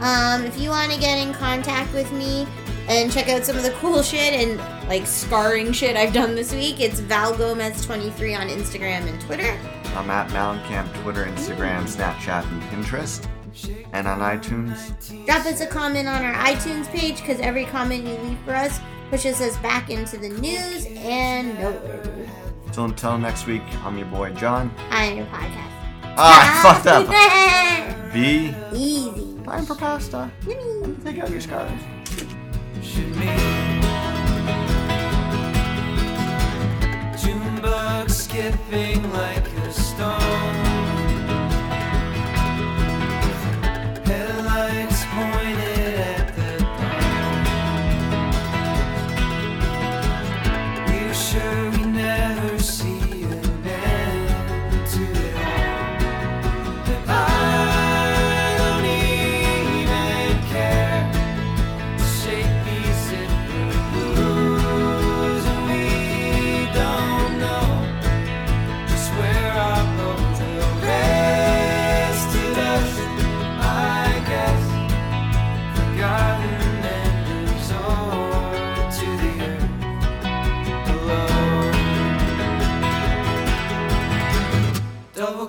Um, 0.00 0.44
if 0.44 0.58
you 0.60 0.68
want 0.68 0.92
to 0.92 1.00
get 1.00 1.16
in 1.26 1.32
contact 1.32 1.92
with 1.94 2.12
me 2.12 2.46
and 2.88 3.10
check 3.10 3.28
out 3.30 3.44
some 3.46 3.56
of 3.56 3.62
the 3.62 3.70
cool 3.80 4.02
shit 4.02 4.34
and 4.34 4.58
like 4.88 5.06
scarring 5.06 5.72
shit 5.72 5.96
I've 5.96 6.12
done 6.12 6.34
this 6.34 6.52
week, 6.52 6.80
it's 6.80 7.00
Val 7.00 7.32
Gomez23 7.34 8.38
on 8.38 8.48
Instagram 8.48 9.08
and 9.08 9.18
Twitter. 9.22 9.58
I'm 9.94 10.10
at 10.10 10.28
Malencamp, 10.30 10.92
Twitter, 11.02 11.24
Instagram, 11.24 11.84
Snapchat, 11.84 12.44
and 12.52 12.62
Pinterest 12.64 13.26
and 13.92 14.06
on 14.06 14.20
iTunes. 14.20 15.26
Drop 15.26 15.46
us 15.46 15.60
a 15.60 15.66
comment 15.66 16.08
on 16.08 16.22
our 16.24 16.34
iTunes 16.34 16.86
page 16.88 17.20
because 17.20 17.40
every 17.40 17.64
comment 17.64 18.04
you 18.04 18.16
leave 18.28 18.38
for 18.44 18.54
us 18.54 18.80
pushes 19.10 19.40
us 19.40 19.56
back 19.58 19.90
into 19.90 20.16
the 20.16 20.28
news 20.28 20.86
and 20.96 21.58
noteworthy. 21.58 22.28
So 22.72 22.84
until 22.84 23.18
next 23.18 23.46
week, 23.46 23.62
I'm 23.84 23.96
your 23.96 24.08
boy 24.08 24.32
John. 24.32 24.70
I'm 24.90 25.16
your 25.16 25.26
podcast. 25.26 25.72
Ah, 26.18 26.58
I 26.58 26.62
fucked 26.62 26.86
up. 26.86 28.12
Be 28.12 28.54
easy. 28.72 29.38
Time 29.44 29.64
for 29.64 29.76
pasta. 29.76 30.30
Take 31.04 31.18
out 31.18 31.30
your 31.30 31.40
scarf. 31.40 31.70
Skipping 38.08 39.12
like 39.12 39.46
a 39.46 39.72
stone. 39.72 40.65
point. 45.16 45.45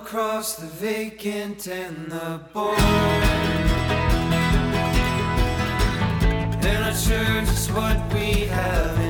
across 0.07 0.55
the 0.55 0.65
vacant 0.67 1.67
and 1.67 2.09
the 2.09 2.39
bold. 2.53 2.79
And 6.63 6.83
our 6.85 6.93
sure 6.93 7.41
just 7.41 7.69
what 7.73 8.13
we 8.13 8.45
have. 8.45 9.06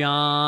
श्या 0.00 0.39